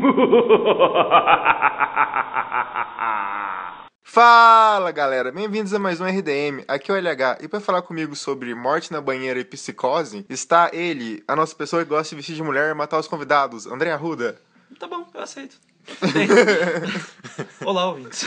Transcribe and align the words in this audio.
Fala 4.02 4.90
galera, 4.90 5.30
bem-vindos 5.30 5.74
a 5.74 5.78
mais 5.78 6.00
um 6.00 6.06
RDM. 6.06 6.64
Aqui 6.66 6.90
é 6.90 6.94
o 6.94 6.96
LH 6.96 7.38
e 7.42 7.48
para 7.48 7.60
falar 7.60 7.82
comigo 7.82 8.16
sobre 8.16 8.54
morte 8.54 8.90
na 8.90 8.98
banheira 9.00 9.38
e 9.38 9.44
psicose 9.44 10.24
está 10.28 10.70
ele, 10.72 11.22
a 11.28 11.36
nossa 11.36 11.54
pessoa 11.54 11.84
que 11.84 11.90
gosta 11.90 12.10
de 12.10 12.16
vestir 12.16 12.34
de 12.34 12.42
mulher 12.42 12.70
e 12.70 12.74
matar 12.74 12.98
os 12.98 13.06
convidados, 13.06 13.66
André 13.66 13.92
Arruda. 13.92 14.40
Tá 14.78 14.88
bom, 14.88 15.06
eu 15.12 15.20
aceito. 15.20 15.56
Olá, 17.64 17.88
ouvintes. 17.88 18.24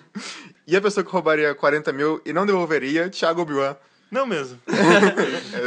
e 0.66 0.76
a 0.76 0.80
pessoa 0.80 1.04
que 1.04 1.12
roubaria 1.12 1.54
40 1.54 1.92
mil 1.92 2.22
e 2.24 2.32
não 2.32 2.46
devolveria, 2.46 3.10
Thiago 3.10 3.42
Obiwan. 3.42 3.76
Não 4.10 4.24
mesmo. 4.24 4.58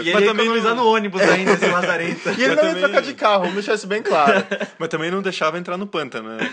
e 0.02 0.10
ele 0.10 0.26
também 0.26 0.46
economizar 0.46 0.76
não... 0.76 0.86
no 0.86 0.90
ônibus 0.90 1.22
ainda, 1.30 1.54
esse 1.54 1.66
lazarento. 1.66 2.30
E 2.38 2.44
ele 2.44 2.56
não 2.56 2.64
ia 2.64 2.76
trocar 2.76 3.02
de 3.02 3.14
carro, 3.14 3.40
vamos 3.42 3.56
deixar 3.56 3.74
isso 3.74 3.88
bem 3.88 4.02
claro. 4.02 4.46
Mas 4.80 4.90
também 4.90 5.12
não 5.12 5.22
deixava 5.22 5.58
entrar 5.58 5.78
no 5.78 5.86
pântano, 5.86 6.30
né? 6.30 6.52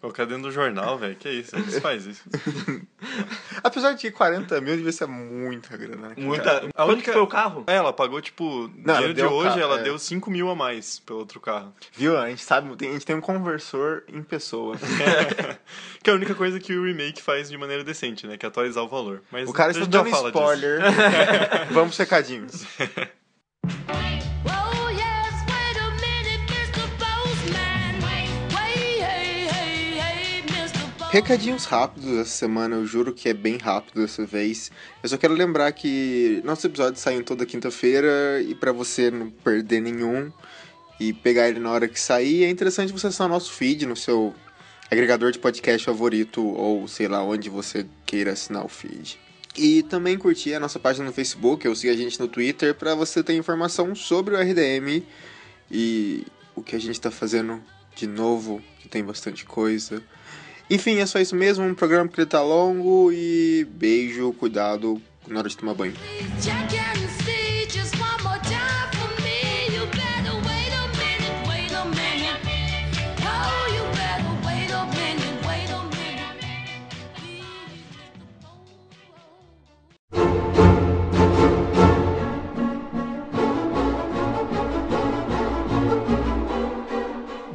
Colocar 0.00 0.24
dentro 0.24 0.44
do 0.44 0.52
jornal, 0.52 0.96
velho, 0.96 1.16
que 1.16 1.28
isso, 1.28 1.58
não 1.58 1.64
faz 1.80 2.06
isso. 2.06 2.22
Apesar 3.62 3.92
de 3.92 4.00
que 4.00 4.10
40 4.10 4.60
mil 4.60 4.76
devia 4.76 4.92
ser 4.92 5.06
muita 5.06 5.76
grana. 5.76 6.08
Né? 6.08 6.14
Muita. 6.16 6.58
A 6.58 6.60
Quanto 6.84 6.92
única... 6.92 7.12
foi 7.12 7.22
o 7.22 7.26
carro? 7.26 7.64
É, 7.66 7.74
ela 7.74 7.92
pagou, 7.92 8.20
tipo, 8.20 8.70
não, 8.76 8.94
dinheiro 8.94 9.14
de 9.14 9.24
hoje, 9.24 9.48
carro, 9.48 9.60
ela 9.60 9.80
é. 9.80 9.82
deu 9.82 9.98
5 9.98 10.30
mil 10.30 10.48
a 10.48 10.54
mais 10.54 11.00
pelo 11.00 11.18
outro 11.18 11.40
carro. 11.40 11.74
Viu? 11.92 12.16
A 12.16 12.28
gente 12.28 12.44
sabe, 12.44 12.70
a 12.86 12.92
gente 12.92 13.04
tem 13.04 13.16
um 13.16 13.20
conversor 13.20 14.04
em 14.06 14.22
pessoa. 14.22 14.76
que 16.02 16.08
é 16.08 16.12
a 16.12 16.16
única 16.16 16.34
coisa 16.36 16.60
que 16.60 16.74
o 16.74 16.84
remake 16.84 17.20
faz 17.20 17.50
de 17.50 17.58
maneira 17.58 17.82
decente, 17.82 18.26
né? 18.26 18.36
Que 18.36 18.46
é 18.46 18.48
atualizar 18.48 18.84
o 18.84 18.88
valor. 18.88 19.22
Mas 19.30 19.48
o 19.48 19.52
cara 19.52 19.72
está 19.72 19.84
dando 19.84 20.08
spoiler 20.08 20.67
Vamos 21.70 21.96
recadinhos. 21.96 22.64
Recadinhos 31.10 31.64
rápidos 31.64 32.18
essa 32.18 32.30
semana, 32.30 32.76
eu 32.76 32.84
juro 32.84 33.14
que 33.14 33.30
é 33.30 33.32
bem 33.32 33.56
rápido 33.56 34.02
dessa 34.02 34.26
vez. 34.26 34.70
Eu 35.02 35.08
só 35.08 35.16
quero 35.16 35.32
lembrar 35.32 35.72
que 35.72 36.42
nossos 36.44 36.66
episódios 36.66 37.00
saem 37.00 37.22
toda 37.22 37.46
quinta-feira 37.46 38.42
e 38.42 38.54
para 38.54 38.72
você 38.72 39.10
não 39.10 39.30
perder 39.30 39.80
nenhum 39.80 40.30
e 41.00 41.14
pegar 41.14 41.48
ele 41.48 41.60
na 41.60 41.70
hora 41.70 41.88
que 41.88 41.98
sair, 41.98 42.44
é 42.44 42.50
interessante 42.50 42.92
você 42.92 43.06
assinar 43.06 43.28
nosso 43.28 43.52
feed 43.52 43.86
no 43.86 43.96
seu 43.96 44.34
agregador 44.90 45.32
de 45.32 45.38
podcast 45.38 45.84
favorito 45.84 46.44
ou 46.44 46.86
sei 46.86 47.08
lá 47.08 47.22
onde 47.22 47.48
você 47.48 47.86
queira 48.04 48.32
assinar 48.32 48.64
o 48.64 48.68
feed. 48.68 49.18
E 49.56 49.82
também 49.82 50.16
curtir 50.16 50.54
a 50.54 50.60
nossa 50.60 50.78
página 50.78 51.06
no 51.06 51.12
Facebook, 51.12 51.66
ou 51.66 51.74
seguir 51.74 51.92
a 51.92 51.96
gente 51.96 52.18
no 52.20 52.28
Twitter, 52.28 52.74
para 52.74 52.94
você 52.94 53.22
ter 53.22 53.34
informação 53.34 53.94
sobre 53.94 54.34
o 54.34 54.40
RDM 54.40 55.02
e 55.70 56.26
o 56.54 56.62
que 56.62 56.76
a 56.76 56.78
gente 56.78 56.92
está 56.92 57.10
fazendo 57.10 57.60
de 57.96 58.06
novo, 58.06 58.62
que 58.80 58.88
tem 58.88 59.02
bastante 59.02 59.44
coisa. 59.44 60.02
Enfim, 60.70 60.98
é 60.98 61.06
só 61.06 61.18
isso 61.18 61.34
mesmo, 61.34 61.64
um 61.64 61.74
programa 61.74 62.08
que 62.08 62.24
tá 62.26 62.42
longo 62.42 63.10
e 63.10 63.66
beijo, 63.70 64.32
cuidado 64.34 65.00
na 65.26 65.40
hora 65.40 65.48
de 65.48 65.56
tomar 65.56 65.74
banho. 65.74 65.94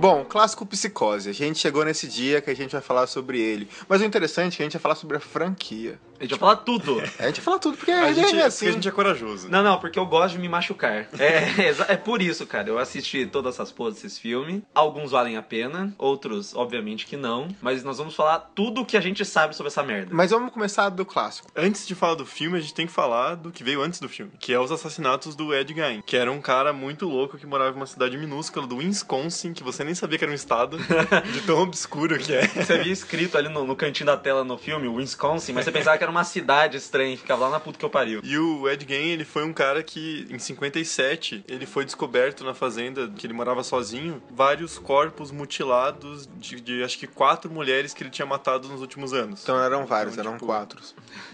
Bom, 0.04 0.26
clássico 0.26 0.66
Psicose. 0.66 1.30
A 1.30 1.34
gente 1.34 1.60
chegou 1.60 1.86
nesse 1.86 2.10
dia 2.10 2.42
que 2.42 2.50
a 2.50 2.54
gente 2.54 2.74
vai 2.74 2.82
falar 2.82 3.08
sobre 3.08 3.40
ele. 3.40 3.70
Mas 3.88 4.02
o 4.02 4.04
interessante 4.04 4.56
é 4.56 4.58
que 4.58 4.64
a 4.64 4.66
gente 4.66 4.74
vai 4.74 4.82
falar 4.82 4.96
sobre 4.96 5.16
a 5.16 5.20
franquia. 5.22 5.98
A 6.20 6.24
gente 6.24 6.32
vai 6.32 6.40
falar 6.40 6.56
tudo. 6.58 7.00
a 7.20 7.26
gente 7.28 7.36
vai 7.36 7.46
falar 7.46 7.60
tudo, 7.60 7.78
porque 7.78 7.92
a, 7.92 8.06
a 8.06 8.14
gente, 8.14 8.38
é 8.38 8.44
assim. 8.44 8.68
a 8.68 8.72
gente 8.72 8.88
é 8.88 8.92
corajoso. 8.92 9.50
Não, 9.50 9.64
não, 9.64 9.80
porque 9.80 9.98
eu 9.98 10.06
gosto 10.06 10.36
de 10.36 10.40
me 10.40 10.50
machucar. 10.50 11.08
É, 11.18 11.38
é, 11.68 11.94
é 11.94 11.98
por 11.98 12.22
isso, 12.22 12.46
cara. 12.46 12.68
Eu 12.68 12.78
assisti 12.78 13.26
todas 13.26 13.56
essas 13.56 13.72
poses 13.72 14.02
desse 14.02 14.20
filme. 14.20 14.62
Alguns 14.76 15.12
valem 15.12 15.38
a 15.38 15.42
pena, 15.42 15.94
outros, 15.98 16.54
obviamente, 16.54 17.06
que 17.06 17.16
não. 17.16 17.48
Mas 17.62 17.82
nós 17.82 17.98
vamos 17.98 18.14
falar 18.14 18.40
tudo 18.54 18.82
o 18.82 18.86
que 18.86 18.98
a 18.98 19.02
gente 19.02 19.24
sabe 19.24 19.56
sobre 19.56 19.70
essa 19.70 19.84
merda. 19.84 20.10
Mas 20.14 20.32
vamos 20.32 20.52
começar 20.52 20.90
do 20.90 21.06
clássico. 21.06 21.50
Antes 21.56 21.88
de 21.88 21.96
falar 21.96 22.16
do 22.16 22.26
filme, 22.26 22.58
a 22.58 22.62
gente 22.62 22.74
tem 22.74 22.88
que 22.88 22.94
falar 22.94 23.36
do 23.36 23.52
que 23.52 23.64
veio 23.64 23.82
antes 23.82 24.02
do 24.02 24.10
filme, 24.10 24.34
que 24.38 24.54
é 24.54 24.60
os 24.60 24.72
assassinatos 24.72 25.34
do 25.34 25.54
Ed 25.54 25.74
Gein, 25.74 26.02
que 26.06 26.18
era 26.18 26.30
um 26.30 26.42
cara 26.42 26.74
muito 26.74 27.08
louco 27.08 27.38
que 27.38 27.46
morava 27.46 27.72
em 27.72 27.80
uma 27.80 27.86
cidade 27.86 28.18
minúscula 28.18 28.68
do 28.68 28.78
Wisconsin, 28.78 29.54
que 29.54 29.64
você 29.64 29.84
nem 29.84 29.93
sabia 29.96 30.18
que 30.18 30.24
era 30.24 30.32
um 30.32 30.36
estado 30.36 30.78
de 31.32 31.42
tão 31.42 31.62
obscuro 31.62 32.18
que 32.18 32.34
é. 32.34 32.48
Você 32.48 32.78
via 32.78 32.94
escrito 32.94 33.38
ali 33.38 33.50
no, 33.50 33.66
no 33.66 33.76
cantinho 33.76 34.08
da 34.08 34.18
tela 34.18 34.44
no 34.44 34.58
filme, 34.58 34.88
Wisconsin, 34.88 35.54
mas 35.54 35.66
você 35.66 35.72
pensava 35.72 35.98
que 35.98 36.04
era 36.04 36.12
uma 36.12 36.24
cidade 36.24 36.78
estranha, 36.78 37.18
ficava 37.18 37.46
lá 37.46 37.52
na 37.52 37.60
puta 37.60 37.78
que 37.78 37.86
eu 37.86 37.90
pariu. 37.90 38.22
E 38.24 38.38
o 38.38 38.70
Ed 38.70 38.86
Gein, 38.88 39.10
ele 39.10 39.26
foi 39.26 39.44
um 39.44 39.54
cara 39.54 39.84
que, 39.84 40.28
em 40.30 40.40
57, 40.40 41.46
ele 41.48 41.66
foi 41.66 41.86
descoberto 41.86 42.44
na 42.44 42.54
fazenda 42.54 43.08
que 43.10 43.26
ele 43.26 43.34
morava 43.34 43.64
sozinho, 43.64 44.22
vários 44.32 44.78
corpos 44.78 45.32
mutilados 45.32 46.30
de, 46.38 46.60
de 46.60 46.84
acho 46.84 46.98
que 46.98 47.08
quatro 47.08 47.52
mulheres 47.52 47.94
que 47.94 48.04
ele 48.04 48.10
tinha 48.10 48.26
matado 48.26 48.68
nos 48.68 48.82
últimos 48.82 49.14
anos. 49.14 49.42
Então 49.44 49.62
eram 49.62 49.86
vários, 49.86 50.14
então, 50.14 50.26
eram 50.26 50.34
tipo, 50.34 50.46
quatro. 50.46 50.82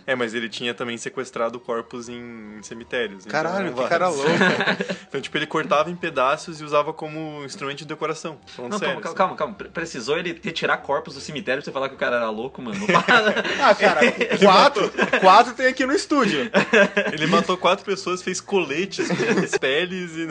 É, 0.05 0.15
mas 0.15 0.33
ele 0.33 0.49
tinha 0.49 0.73
também 0.73 0.97
sequestrado 0.97 1.59
corpos 1.59 2.09
em, 2.09 2.57
em 2.57 2.63
cemitérios. 2.63 3.25
Então 3.25 3.31
Caralho, 3.31 3.69
então 3.69 3.83
que 3.83 3.89
cara 3.89 4.09
louco. 4.09 4.29
então, 5.07 5.21
tipo, 5.21 5.37
ele 5.37 5.47
cortava 5.47 5.89
em 5.89 5.95
pedaços 5.95 6.59
e 6.59 6.63
usava 6.63 6.93
como 6.93 7.43
instrumento 7.43 7.79
de 7.79 7.85
decoração. 7.85 8.39
Falando 8.55 8.71
Não, 8.71 8.79
sério, 8.79 8.99
calma, 9.01 9.15
calma, 9.15 9.35
calma, 9.35 9.55
calma. 9.55 9.71
Precisou 9.71 10.17
ele 10.17 10.39
retirar 10.43 10.77
corpos 10.77 11.13
do 11.13 11.21
cemitério 11.21 11.61
pra 11.61 11.65
você 11.65 11.71
falar 11.71 11.89
que 11.89 11.95
o 11.95 11.97
cara 11.97 12.17
era 12.17 12.29
louco, 12.29 12.61
mano? 12.61 12.79
ah, 13.61 13.75
cara, 13.75 14.01
quatro, 14.39 14.91
quatro 15.21 15.53
tem 15.53 15.67
aqui 15.67 15.85
no 15.85 15.93
estúdio. 15.93 16.49
Ele 17.13 17.27
matou 17.27 17.57
quatro 17.57 17.85
pessoas, 17.85 18.21
fez 18.21 18.41
coletes 18.41 19.07
com 19.07 19.59
peles 19.59 20.11
e... 20.15 20.29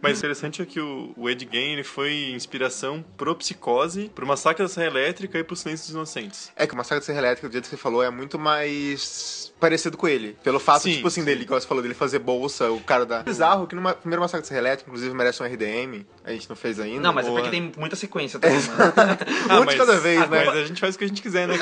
Mas 0.00 0.16
o 0.16 0.18
interessante 0.18 0.60
é 0.60 0.66
que 0.66 0.80
o, 0.80 1.12
o 1.16 1.30
Ed 1.30 1.48
Gein 1.50 1.74
ele 1.74 1.84
foi 1.84 2.32
inspiração 2.32 3.04
pro 3.16 3.36
Psicose, 3.36 4.10
pro 4.12 4.26
Massacre 4.26 4.64
da 4.64 4.68
Serra 4.68 4.88
Elétrica 4.88 5.38
e 5.38 5.44
pro 5.44 5.54
Silêncio 5.54 5.86
dos 5.86 5.94
Inocentes. 5.94 6.50
É 6.56 6.66
que 6.66 6.74
o 6.74 6.76
Massacre 6.76 6.98
da 6.98 7.06
Serra 7.06 7.18
Elétrica, 7.18 7.48
do 7.48 7.52
jeito 7.52 7.64
que 7.64 7.70
você 7.70 7.76
falou, 7.76 8.02
é 8.02 8.10
muito 8.10 8.36
mais 8.36 9.51
parecido 9.62 9.96
com 9.96 10.08
ele. 10.08 10.36
Pelo 10.42 10.58
fato, 10.58 10.82
sim, 10.82 10.94
tipo 10.94 11.06
assim, 11.06 11.20
sim. 11.20 11.24
dele, 11.24 11.42
igual 11.44 11.60
você 11.60 11.68
falou, 11.68 11.80
dele 11.80 11.94
fazer 11.94 12.18
bolsa, 12.18 12.68
o 12.72 12.80
cara 12.80 13.06
da... 13.06 13.22
Bizarro 13.22 13.64
que 13.68 13.76
no 13.76 13.94
primeiro 13.94 14.20
Massacre 14.20 14.42
da 14.42 14.48
Serra 14.48 14.76
inclusive, 14.84 15.14
merece 15.14 15.40
um 15.40 15.46
RDM, 15.46 16.04
a 16.24 16.32
gente 16.32 16.48
não 16.48 16.56
fez 16.56 16.80
ainda. 16.80 17.00
Não, 17.00 17.12
mas 17.12 17.28
é 17.28 17.30
porque 17.30 17.48
tem 17.48 17.72
muita 17.78 17.94
sequência 17.94 18.38
também, 18.40 18.58
ah, 19.48 19.60
um 19.60 19.64
de 19.64 19.76
cada 19.76 19.98
vez, 20.00 20.20
ah, 20.20 20.26
né? 20.26 20.44
Mas 20.44 20.56
a 20.56 20.64
gente 20.64 20.80
faz 20.80 20.96
o 20.96 20.98
que 20.98 21.04
a 21.04 21.06
gente 21.06 21.22
quiser, 21.22 21.46
né? 21.46 21.54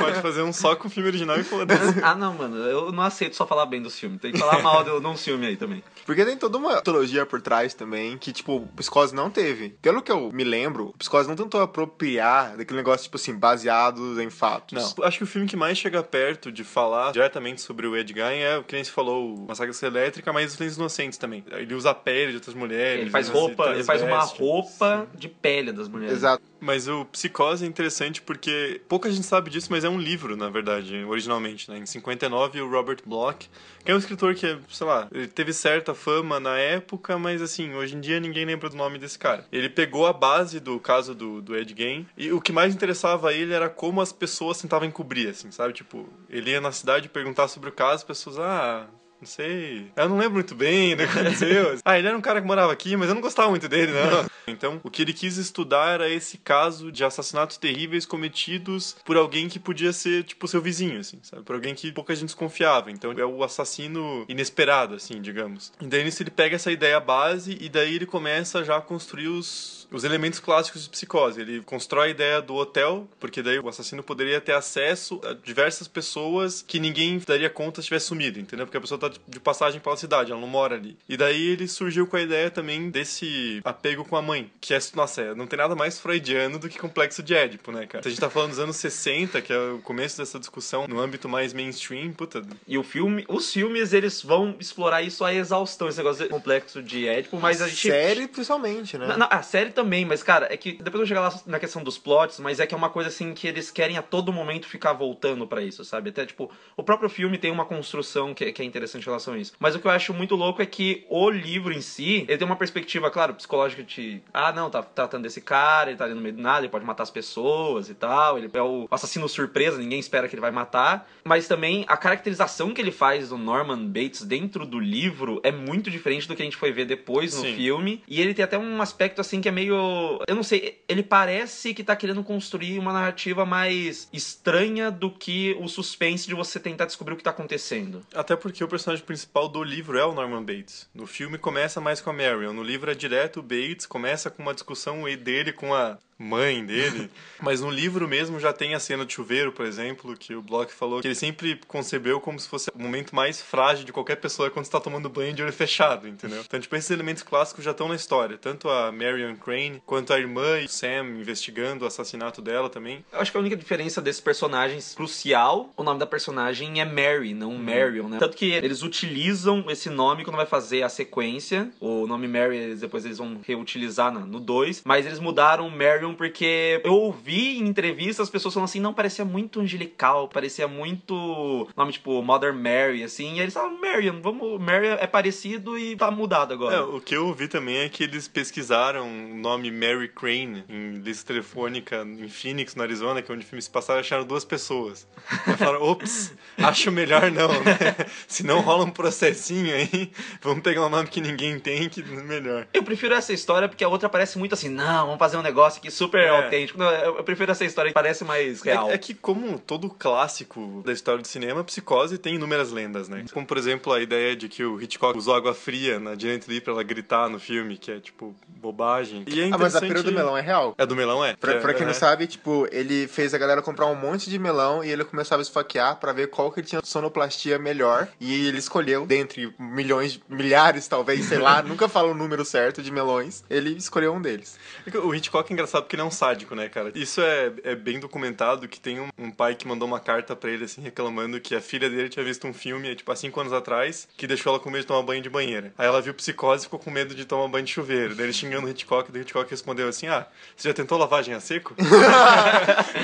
Pode 0.00 0.20
fazer 0.20 0.42
um 0.42 0.52
só 0.52 0.74
com 0.74 0.88
o 0.88 0.90
filme 0.90 1.08
original 1.08 1.38
e 1.38 1.44
foda-se. 1.44 1.94
Ah, 2.04 2.14
não, 2.14 2.34
mano, 2.34 2.56
eu 2.56 2.92
não 2.92 3.02
aceito 3.02 3.36
só 3.36 3.46
falar 3.46 3.66
bem 3.66 3.80
dos 3.80 3.98
filmes. 3.98 4.20
Tem 4.20 4.32
que 4.32 4.38
falar 4.38 4.60
mal 4.60 4.82
de 4.82 4.90
um 4.90 5.16
filme 5.16 5.46
aí 5.46 5.56
também. 5.56 5.82
Porque 6.04 6.24
tem 6.24 6.36
toda 6.36 6.58
uma 6.58 6.76
mitologia 6.76 7.24
por 7.24 7.40
trás 7.40 7.72
também, 7.72 8.18
que, 8.18 8.32
tipo, 8.32 8.56
o 8.56 8.66
Psicose 8.76 9.14
não 9.14 9.30
teve. 9.30 9.70
Pelo 9.80 10.02
que 10.02 10.12
eu 10.12 10.30
me 10.32 10.44
lembro, 10.44 10.88
o 10.88 10.98
Psicose 10.98 11.28
não 11.28 11.36
tentou 11.36 11.62
apropriar 11.62 12.56
daquele 12.56 12.78
negócio, 12.78 13.04
tipo 13.04 13.16
assim, 13.16 13.34
baseado 13.34 14.20
em 14.20 14.28
fatos. 14.28 14.94
Não. 14.96 15.04
Acho 15.04 15.18
que 15.18 15.24
o 15.24 15.26
filme 15.26 15.46
que 15.46 15.56
mais 15.56 15.78
chega 15.78 16.02
perto 16.02 16.52
de 16.52 16.64
falar 16.64 17.12
diretamente 17.12 17.43
sobre 17.56 17.86
o 17.86 17.96
Ed 17.96 18.12
Gein 18.12 18.40
é, 18.40 18.58
o 18.58 18.64
que 18.64 18.74
nem 18.74 18.82
se 18.82 18.90
falou, 18.90 19.34
o 19.34 19.46
Massacre 19.46 19.74
Elétrica, 19.86 20.32
mas 20.32 20.52
os 20.52 20.58
Lentes 20.58 20.76
Inocentes 20.76 21.18
também. 21.18 21.44
Ele 21.50 21.74
usa 21.74 21.90
a 21.90 21.94
pele 21.94 22.30
de 22.30 22.36
outras 22.36 22.54
mulheres. 22.54 23.02
Ele 23.02 23.10
faz 23.10 23.28
roupa, 23.28 23.70
ele 23.70 23.84
faz 23.84 24.02
uma 24.02 24.20
roupa 24.20 25.06
de 25.14 25.28
pele 25.28 25.72
das 25.72 25.88
mulheres. 25.88 26.16
Exato. 26.16 26.42
Mas 26.64 26.88
o 26.88 27.04
Psicose 27.04 27.64
é 27.64 27.68
interessante 27.68 28.22
porque 28.22 28.80
pouca 28.88 29.10
gente 29.10 29.26
sabe 29.26 29.50
disso, 29.50 29.68
mas 29.70 29.84
é 29.84 29.88
um 29.88 29.98
livro, 29.98 30.34
na 30.34 30.48
verdade, 30.48 31.04
originalmente. 31.04 31.70
Né? 31.70 31.78
Em 31.78 31.86
59, 31.86 32.60
o 32.62 32.70
Robert 32.70 32.98
Bloch, 33.04 33.50
que 33.84 33.90
é 33.90 33.94
um 33.94 33.98
escritor 33.98 34.34
que, 34.34 34.58
sei 34.70 34.86
lá, 34.86 35.06
ele 35.12 35.26
teve 35.28 35.52
certa 35.52 35.94
fama 35.94 36.40
na 36.40 36.56
época, 36.56 37.18
mas 37.18 37.42
assim, 37.42 37.74
hoje 37.74 37.94
em 37.94 38.00
dia 38.00 38.18
ninguém 38.18 38.46
lembra 38.46 38.70
do 38.70 38.76
nome 38.76 38.98
desse 38.98 39.18
cara. 39.18 39.46
Ele 39.52 39.68
pegou 39.68 40.06
a 40.06 40.12
base 40.12 40.58
do 40.58 40.80
caso 40.80 41.14
do, 41.14 41.42
do 41.42 41.54
Ed 41.54 41.74
Gein 41.76 42.06
e 42.16 42.32
o 42.32 42.40
que 42.40 42.50
mais 42.50 42.74
interessava 42.74 43.28
a 43.28 43.32
ele 43.34 43.52
era 43.52 43.68
como 43.68 44.00
as 44.00 44.12
pessoas 44.12 44.58
tentavam 44.58 44.88
encobrir, 44.88 45.28
assim, 45.28 45.50
sabe? 45.50 45.74
Tipo, 45.74 46.08
ele 46.30 46.50
ia 46.50 46.62
na 46.62 46.72
cidade 46.72 47.10
perguntar 47.10 47.48
sobre 47.48 47.68
o 47.68 47.72
caso, 47.72 47.96
as 47.96 48.04
pessoas, 48.04 48.38
ah, 48.38 48.86
não 49.20 49.26
sei. 49.26 49.90
Eu 49.96 50.08
não 50.08 50.18
lembro 50.18 50.34
muito 50.34 50.54
bem 50.54 50.96
do 50.96 51.04
que 51.04 51.10
aconteceu. 51.10 51.78
ah, 51.84 51.98
ele 51.98 52.08
era 52.08 52.16
um 52.16 52.20
cara 52.20 52.40
que 52.40 52.46
morava 52.46 52.72
aqui, 52.72 52.96
mas 52.96 53.08
eu 53.08 53.14
não 53.14 53.22
gostava 53.22 53.50
muito 53.50 53.68
dele, 53.68 53.92
não. 53.92 54.24
Então, 54.46 54.78
o 54.84 54.90
que 54.90 55.00
ele 55.00 55.14
quis 55.14 55.38
estudar 55.38 55.94
era 55.94 56.10
esse 56.10 56.36
caso 56.36 56.92
de 56.92 57.02
assassinatos 57.02 57.56
terríveis 57.56 58.04
cometidos 58.04 58.94
por 59.02 59.16
alguém 59.16 59.48
que 59.48 59.58
podia 59.58 59.90
ser, 59.90 60.22
tipo, 60.24 60.46
seu 60.46 60.60
vizinho, 60.60 61.00
assim, 61.00 61.18
sabe? 61.22 61.42
Por 61.44 61.54
alguém 61.54 61.74
que 61.74 61.90
pouca 61.90 62.14
gente 62.14 62.26
desconfiava. 62.26 62.90
Então, 62.90 63.10
é 63.12 63.24
o 63.24 63.42
assassino 63.42 64.26
inesperado, 64.28 64.96
assim, 64.96 65.22
digamos. 65.22 65.72
E 65.80 65.86
daí, 65.86 66.04
nisso, 66.04 66.22
ele 66.22 66.30
pega 66.30 66.56
essa 66.56 66.70
ideia 66.70 67.00
base 67.00 67.56
e 67.58 67.70
daí 67.70 67.94
ele 67.94 68.04
começa 68.04 68.62
já 68.62 68.76
a 68.76 68.82
construir 68.82 69.28
os 69.28 69.84
os 69.94 70.04
elementos 70.04 70.40
clássicos 70.40 70.84
de 70.84 70.90
psicose. 70.90 71.40
Ele 71.40 71.62
constrói 71.62 72.08
a 72.08 72.10
ideia 72.10 72.42
do 72.42 72.54
hotel, 72.54 73.08
porque 73.20 73.42
daí 73.42 73.58
o 73.58 73.68
assassino 73.68 74.02
poderia 74.02 74.40
ter 74.40 74.52
acesso 74.52 75.20
a 75.24 75.32
diversas 75.32 75.86
pessoas 75.86 76.62
que 76.62 76.80
ninguém 76.80 77.20
daria 77.24 77.48
conta 77.48 77.80
se 77.80 77.86
tivesse 77.86 78.06
sumido, 78.06 78.40
entendeu? 78.40 78.66
Porque 78.66 78.76
a 78.76 78.80
pessoa 78.80 78.98
tá 78.98 79.08
de 79.26 79.40
passagem 79.40 79.80
pela 79.80 79.96
cidade, 79.96 80.32
ela 80.32 80.40
não 80.40 80.48
mora 80.48 80.74
ali. 80.76 80.96
E 81.08 81.16
daí 81.16 81.48
ele 81.48 81.66
surgiu 81.68 82.06
com 82.06 82.16
a 82.16 82.20
ideia 82.20 82.50
também 82.50 82.90
desse 82.90 83.60
apego 83.64 84.04
com 84.04 84.16
a 84.16 84.22
mãe, 84.22 84.50
que 84.60 84.74
é, 84.74 84.78
nossa, 84.94 85.34
não 85.34 85.46
tem 85.46 85.58
nada 85.58 85.74
mais 85.74 85.98
freudiano 85.98 86.58
do 86.58 86.68
que 86.68 86.78
complexo 86.78 87.22
de 87.22 87.34
Édipo, 87.34 87.72
né, 87.72 87.86
cara? 87.86 88.02
Se 88.02 88.08
a 88.08 88.10
gente 88.10 88.20
tá 88.20 88.30
falando 88.30 88.50
dos 88.50 88.58
anos 88.58 88.76
60, 88.76 89.40
que 89.42 89.52
é 89.52 89.58
o 89.58 89.78
começo 89.78 90.18
dessa 90.18 90.38
discussão 90.38 90.86
no 90.86 91.00
âmbito 91.00 91.28
mais 91.28 91.52
mainstream, 91.52 92.12
puta. 92.12 92.42
E 92.66 92.76
o 92.78 92.82
filme, 92.82 93.24
os 93.28 93.52
filmes, 93.52 93.92
eles 93.92 94.22
vão 94.22 94.56
explorar 94.58 95.02
isso 95.02 95.24
a 95.24 95.32
exaustão, 95.32 95.88
esse 95.88 95.98
negócio 95.98 96.24
de 96.24 96.30
complexo 96.30 96.82
de 96.82 97.06
Édipo, 97.06 97.38
mas 97.38 97.60
a 97.60 97.68
gente... 97.68 97.88
Série, 97.88 98.28
principalmente, 98.28 98.98
né? 98.98 99.06
Não, 99.06 99.18
não, 99.18 99.28
a 99.30 99.42
série 99.42 99.70
também, 99.70 100.04
mas, 100.04 100.22
cara, 100.22 100.52
é 100.52 100.56
que 100.56 100.72
depois 100.72 100.94
eu 100.94 101.00
vou 101.00 101.06
chegar 101.06 101.20
lá 101.20 101.40
na 101.46 101.58
questão 101.58 101.82
dos 101.82 101.98
plots, 101.98 102.38
mas 102.40 102.60
é 102.60 102.66
que 102.66 102.74
é 102.74 102.76
uma 102.76 102.90
coisa 102.90 103.08
assim 103.08 103.34
que 103.34 103.46
eles 103.46 103.70
querem 103.70 103.96
a 103.96 104.02
todo 104.02 104.32
momento 104.32 104.66
ficar 104.66 104.92
voltando 104.92 105.46
para 105.46 105.62
isso, 105.62 105.84
sabe? 105.84 106.10
Até, 106.10 106.26
tipo, 106.26 106.50
o 106.76 106.82
próprio 106.82 107.08
filme 107.08 107.38
tem 107.38 107.50
uma 107.50 107.64
construção 107.64 108.34
que, 108.34 108.52
que 108.52 108.62
é 108.62 108.64
interessante 108.64 108.93
em 108.98 109.04
relação 109.04 109.34
a 109.34 109.38
isso. 109.38 109.52
Mas 109.58 109.74
o 109.74 109.78
que 109.78 109.86
eu 109.86 109.90
acho 109.90 110.12
muito 110.14 110.34
louco 110.34 110.62
é 110.62 110.66
que 110.66 111.04
o 111.08 111.30
livro 111.30 111.72
em 111.72 111.80
si, 111.80 112.24
ele 112.28 112.38
tem 112.38 112.46
uma 112.46 112.56
perspectiva, 112.56 113.10
claro, 113.10 113.34
psicológica 113.34 113.82
de. 113.82 114.20
Ah, 114.32 114.52
não, 114.52 114.70
tá 114.70 114.82
tratando 114.82 115.22
desse 115.22 115.40
cara, 115.40 115.90
ele 115.90 115.98
tá 115.98 116.04
ali 116.04 116.14
no 116.14 116.20
meio 116.20 116.34
do 116.34 116.42
nada, 116.42 116.60
ele 116.60 116.68
pode 116.68 116.84
matar 116.84 117.02
as 117.02 117.10
pessoas 117.10 117.88
e 117.88 117.94
tal. 117.94 118.38
Ele 118.38 118.50
é 118.52 118.62
o 118.62 118.86
assassino 118.90 119.28
surpresa, 119.28 119.78
ninguém 119.78 119.98
espera 119.98 120.28
que 120.28 120.34
ele 120.34 120.40
vai 120.40 120.50
matar. 120.50 121.08
Mas 121.24 121.48
também 121.48 121.84
a 121.88 121.96
caracterização 121.96 122.72
que 122.72 122.80
ele 122.80 122.90
faz 122.90 123.28
do 123.28 123.38
Norman 123.38 123.86
Bates 123.86 124.22
dentro 124.22 124.66
do 124.66 124.78
livro 124.78 125.40
é 125.42 125.50
muito 125.50 125.90
diferente 125.90 126.28
do 126.28 126.36
que 126.36 126.42
a 126.42 126.44
gente 126.44 126.56
foi 126.56 126.72
ver 126.72 126.84
depois 126.84 127.34
no 127.34 127.42
Sim. 127.42 127.54
filme. 127.54 128.02
E 128.06 128.20
ele 128.20 128.34
tem 128.34 128.44
até 128.44 128.58
um 128.58 128.80
aspecto 128.80 129.20
assim 129.20 129.40
que 129.40 129.48
é 129.48 129.52
meio. 129.52 130.20
Eu 130.26 130.34
não 130.34 130.42
sei, 130.42 130.80
ele 130.88 131.02
parece 131.02 131.74
que 131.74 131.82
tá 131.82 131.96
querendo 131.96 132.22
construir 132.22 132.78
uma 132.78 132.92
narrativa 132.92 133.44
mais 133.44 134.08
estranha 134.12 134.90
do 134.90 135.10
que 135.10 135.56
o 135.60 135.68
suspense 135.68 136.26
de 136.26 136.34
você 136.34 136.58
tentar 136.60 136.86
descobrir 136.86 137.14
o 137.14 137.16
que 137.16 137.22
tá 137.22 137.30
acontecendo. 137.30 138.02
Até 138.14 138.36
porque 138.36 138.62
o 138.62 138.68
personagem 138.68 138.83
principal 139.02 139.48
do 139.48 139.62
livro 139.62 139.98
é 139.98 140.04
o 140.04 140.12
Norman 140.12 140.42
Bates. 140.42 140.88
No 140.94 141.06
filme 141.06 141.38
começa 141.38 141.80
mais 141.80 142.00
com 142.00 142.10
a 142.10 142.12
Marion, 142.12 142.52
no 142.52 142.62
livro 142.62 142.90
é 142.90 142.94
direto 142.94 143.40
o 143.40 143.42
Bates, 143.42 143.86
começa 143.86 144.30
com 144.30 144.42
uma 144.42 144.54
discussão 144.54 145.02
dele 145.16 145.52
com 145.52 145.74
a 145.74 145.98
mãe 146.18 146.64
dele. 146.64 147.10
Mas 147.42 147.60
no 147.60 147.70
livro 147.70 148.08
mesmo 148.08 148.38
já 148.40 148.52
tem 148.52 148.74
a 148.74 148.80
cena 148.80 149.04
de 149.04 149.12
chuveiro, 149.12 149.52
por 149.52 149.66
exemplo, 149.66 150.16
que 150.16 150.34
o 150.34 150.40
Bloch 150.42 150.72
falou 150.72 151.00
que 151.00 151.08
ele 151.08 151.14
sempre 151.14 151.60
concebeu 151.68 152.20
como 152.20 152.38
se 152.38 152.48
fosse 152.48 152.70
o 152.74 152.78
momento 152.82 153.14
mais 153.14 153.40
frágil 153.42 153.84
de 153.84 153.92
qualquer 153.92 154.16
pessoa 154.16 154.50
quando 154.50 154.64
está 154.64 154.80
tomando 154.80 155.08
banho 155.08 155.32
de 155.34 155.42
olho 155.42 155.52
fechado, 155.52 156.08
entendeu? 156.08 156.40
Então, 156.46 156.58
tipo, 156.60 156.74
esses 156.76 156.90
elementos 156.90 157.22
clássicos 157.22 157.64
já 157.64 157.72
estão 157.72 157.88
na 157.88 157.94
história. 157.96 158.38
Tanto 158.38 158.68
a 158.68 158.90
Marion 158.92 159.36
Crane, 159.36 159.82
quanto 159.84 160.12
a 160.12 160.18
irmã 160.18 160.58
e 160.60 160.64
o 160.64 160.68
Sam 160.68 161.18
investigando 161.20 161.84
o 161.84 161.88
assassinato 161.88 162.40
dela 162.40 162.70
também. 162.70 163.04
Eu 163.12 163.20
acho 163.20 163.30
que 163.30 163.36
a 163.36 163.40
única 163.40 163.56
diferença 163.56 164.00
desses 164.00 164.20
personagens 164.20 164.94
crucial, 164.94 165.72
o 165.76 165.82
nome 165.82 165.98
da 165.98 166.06
personagem 166.06 166.80
é 166.80 166.84
Mary, 166.84 167.34
não 167.34 167.54
Marion, 167.54 168.08
né? 168.08 168.18
Tanto 168.18 168.36
que 168.36 168.52
eles 168.52 168.82
utilizam 168.82 169.64
esse 169.68 169.90
nome 169.90 170.24
quando 170.24 170.36
vai 170.36 170.46
fazer 170.46 170.82
a 170.82 170.88
sequência. 170.88 171.70
O 171.80 172.06
nome 172.06 172.26
Mary, 172.28 172.56
eles- 172.56 172.80
depois 172.80 173.04
eles 173.04 173.18
vão 173.18 173.40
reutilizar 173.46 174.12
no 174.12 174.40
2, 174.40 174.82
mas 174.84 175.06
eles 175.06 175.18
mudaram 175.18 175.68
Marion 175.70 176.03
porque 176.12 176.80
eu 176.84 176.94
ouvi 176.94 177.58
em 177.58 177.68
entrevistas 177.68 178.24
as 178.24 178.30
pessoas 178.30 178.52
falando 178.52 178.68
assim, 178.68 178.80
não, 178.80 178.92
parecia 178.92 179.24
muito 179.24 179.60
angelical, 179.60 180.28
parecia 180.28 180.66
muito 180.66 181.68
nome 181.76 181.92
tipo 181.92 182.20
Mother 182.22 182.52
Mary, 182.52 183.02
assim, 183.02 183.36
e 183.36 183.40
eles 183.40 183.54
falaram, 183.54 183.80
Marion, 183.80 184.20
vamos, 184.20 184.60
Mary 184.60 184.88
é 184.88 185.06
parecido 185.06 185.78
e 185.78 185.96
tá 185.96 186.10
mudado 186.10 186.52
agora. 186.52 186.76
É, 186.76 186.80
o 186.80 187.00
que 187.00 187.14
eu 187.16 187.28
ouvi 187.28 187.46
também 187.46 187.78
é 187.78 187.88
que 187.88 188.02
eles 188.02 188.26
pesquisaram 188.26 189.06
o 189.06 189.34
nome 189.36 189.70
Mary 189.70 190.08
Crane 190.08 190.64
em 190.68 190.94
lista 190.98 191.28
telefônica 191.28 192.02
em 192.02 192.28
Phoenix, 192.28 192.74
no 192.74 192.82
Arizona, 192.82 193.22
que 193.22 193.30
é 193.30 193.34
onde 193.34 193.44
o 193.44 193.48
filme 193.48 193.62
se 193.62 193.70
passava, 193.70 193.98
e 193.98 194.00
acharam 194.00 194.24
duas 194.24 194.44
pessoas. 194.44 195.06
Aí 195.46 195.56
falaram, 195.56 195.82
ops, 195.86 196.32
acho 196.58 196.90
melhor 196.90 197.30
não, 197.30 197.48
né? 197.48 197.94
Senão 198.26 198.60
rola 198.60 198.84
um 198.84 198.90
processinho 198.90 199.74
aí, 199.74 200.10
vamos 200.42 200.62
pegar 200.62 200.84
um 200.86 200.88
nome 200.88 201.08
que 201.08 201.20
ninguém 201.20 201.58
tem, 201.58 201.88
que 201.88 202.00
é 202.00 202.22
melhor. 202.22 202.66
Eu 202.72 202.82
prefiro 202.82 203.14
essa 203.14 203.32
história 203.32 203.68
porque 203.68 203.84
a 203.84 203.88
outra 203.88 204.08
parece 204.08 204.38
muito 204.38 204.54
assim, 204.54 204.68
não, 204.68 205.06
vamos 205.06 205.18
fazer 205.18 205.36
um 205.36 205.42
negócio 205.42 205.78
aqui 205.78 205.90
super 205.94 206.20
É. 206.22 206.28
autêntico. 206.28 206.78
Não, 206.78 206.90
eu, 206.90 207.16
eu 207.16 207.24
prefiro 207.24 207.50
essa 207.52 207.64
história 207.64 207.90
que 207.90 207.94
parece 207.94 208.24
mais 208.24 208.62
real. 208.62 208.90
É, 208.90 208.94
é 208.94 208.98
que, 208.98 209.14
como 209.14 209.58
todo 209.58 209.88
clássico 209.90 210.82
da 210.84 210.92
história 210.92 211.20
do 211.22 211.28
cinema, 211.28 211.62
Psicose 211.64 212.18
tem 212.18 212.34
inúmeras 212.34 212.70
lendas, 212.70 213.08
né? 213.08 213.24
Como, 213.32 213.46
por 213.46 213.56
exemplo, 213.56 213.92
a 213.92 214.00
ideia 214.00 214.34
de 214.36 214.48
que 214.48 214.64
o 214.64 214.80
Hitchcock 214.80 215.16
usou 215.18 215.34
água 215.34 215.54
fria 215.54 215.98
na 215.98 216.16
Janet 216.18 216.48
Lee 216.48 216.60
pra 216.60 216.72
ela 216.72 216.82
gritar 216.82 217.28
no 217.28 217.38
filme, 217.38 217.76
que 217.76 217.90
é, 217.90 218.00
tipo, 218.00 218.34
bobagem. 218.48 219.24
E 219.26 219.40
é 219.40 219.50
Ah, 219.52 219.58
mas 219.58 219.74
a 219.76 219.80
pira 219.80 220.02
do 220.02 220.12
melão 220.12 220.36
é 220.36 220.40
real. 220.40 220.74
É 220.78 220.86
do 220.86 220.96
melão, 220.96 221.24
é? 221.24 221.34
Pra, 221.36 221.52
É, 221.54 221.60
pra 221.60 221.74
quem 221.74 221.82
é. 221.84 221.86
não 221.86 221.94
sabe, 221.94 222.26
tipo, 222.26 222.66
ele 222.72 223.06
fez 223.06 223.34
a 223.34 223.38
galera 223.38 223.62
comprar 223.62 223.86
um 223.86 223.94
monte 223.94 224.28
de 224.30 224.38
melão 224.38 224.82
e 224.82 224.90
ele 224.90 225.04
começava 225.04 225.40
a 225.40 225.44
esfaquear 225.44 225.96
pra 225.96 226.12
ver 226.12 226.28
qual 226.28 226.50
que 226.50 226.62
tinha 226.62 226.80
sonoplastia 226.84 227.58
melhor. 227.58 228.08
E 228.20 228.46
ele 228.46 228.58
escolheu, 228.58 229.06
dentre 229.06 229.52
milhões, 229.58 230.20
milhares 230.28 230.88
talvez, 230.88 231.24
sei 231.26 231.38
lá, 231.38 231.62
nunca 231.62 231.88
fala 231.88 232.08
o 232.10 232.14
número 232.14 232.44
certo 232.44 232.82
de 232.82 232.90
melões, 232.90 233.44
ele 233.50 233.70
escolheu 233.70 234.12
um 234.14 234.20
deles. 234.20 234.58
O 235.04 235.14
Hitchcock 235.14 235.50
é 235.50 235.52
porque 235.84 235.94
ele 235.96 236.02
é 236.02 236.04
um 236.04 236.10
sádico, 236.10 236.54
né, 236.54 236.68
cara? 236.68 236.90
Isso 236.94 237.20
é, 237.20 237.52
é 237.62 237.74
bem 237.74 238.00
documentado, 238.00 238.66
que 238.66 238.80
tem 238.80 238.98
um, 239.00 239.08
um 239.18 239.30
pai 239.30 239.54
que 239.54 239.66
mandou 239.68 239.86
uma 239.86 240.00
carta 240.00 240.34
pra 240.34 240.50
ele, 240.50 240.64
assim, 240.64 240.80
reclamando 240.80 241.40
que 241.40 241.54
a 241.54 241.60
filha 241.60 241.88
dele 241.88 242.08
tinha 242.08 242.24
visto 242.24 242.46
um 242.46 242.52
filme, 242.52 242.94
tipo, 242.94 243.10
há 243.12 243.16
cinco 243.16 243.40
anos 243.40 243.52
atrás, 243.52 244.08
que 244.16 244.26
deixou 244.26 244.50
ela 244.52 244.60
com 244.60 244.70
medo 244.70 244.80
de 244.82 244.86
tomar 244.88 245.02
banho 245.02 245.22
de 245.22 245.30
banheira. 245.30 245.72
Aí 245.78 245.86
ela 245.86 246.00
viu 246.02 246.12
psicose 246.14 246.62
e 246.62 246.66
ficou 246.66 246.78
com 246.80 246.90
medo 246.90 247.14
de 247.14 247.24
tomar 247.24 247.46
banho 247.48 247.64
de 247.64 247.72
chuveiro. 247.72 248.14
Daí 248.14 248.26
ele 248.26 248.32
xingando 248.32 248.66
o 248.66 248.70
Hitchcock, 248.70 249.12
daí 249.12 249.20
o 249.20 249.22
Hitchcock 249.22 249.50
respondeu 249.50 249.88
assim, 249.88 250.06
ah, 250.08 250.26
você 250.56 250.68
já 250.68 250.74
tentou 250.74 250.98
lavagem 250.98 251.34
a 251.34 251.40
seco? 251.40 251.74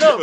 Não, 0.01 0.19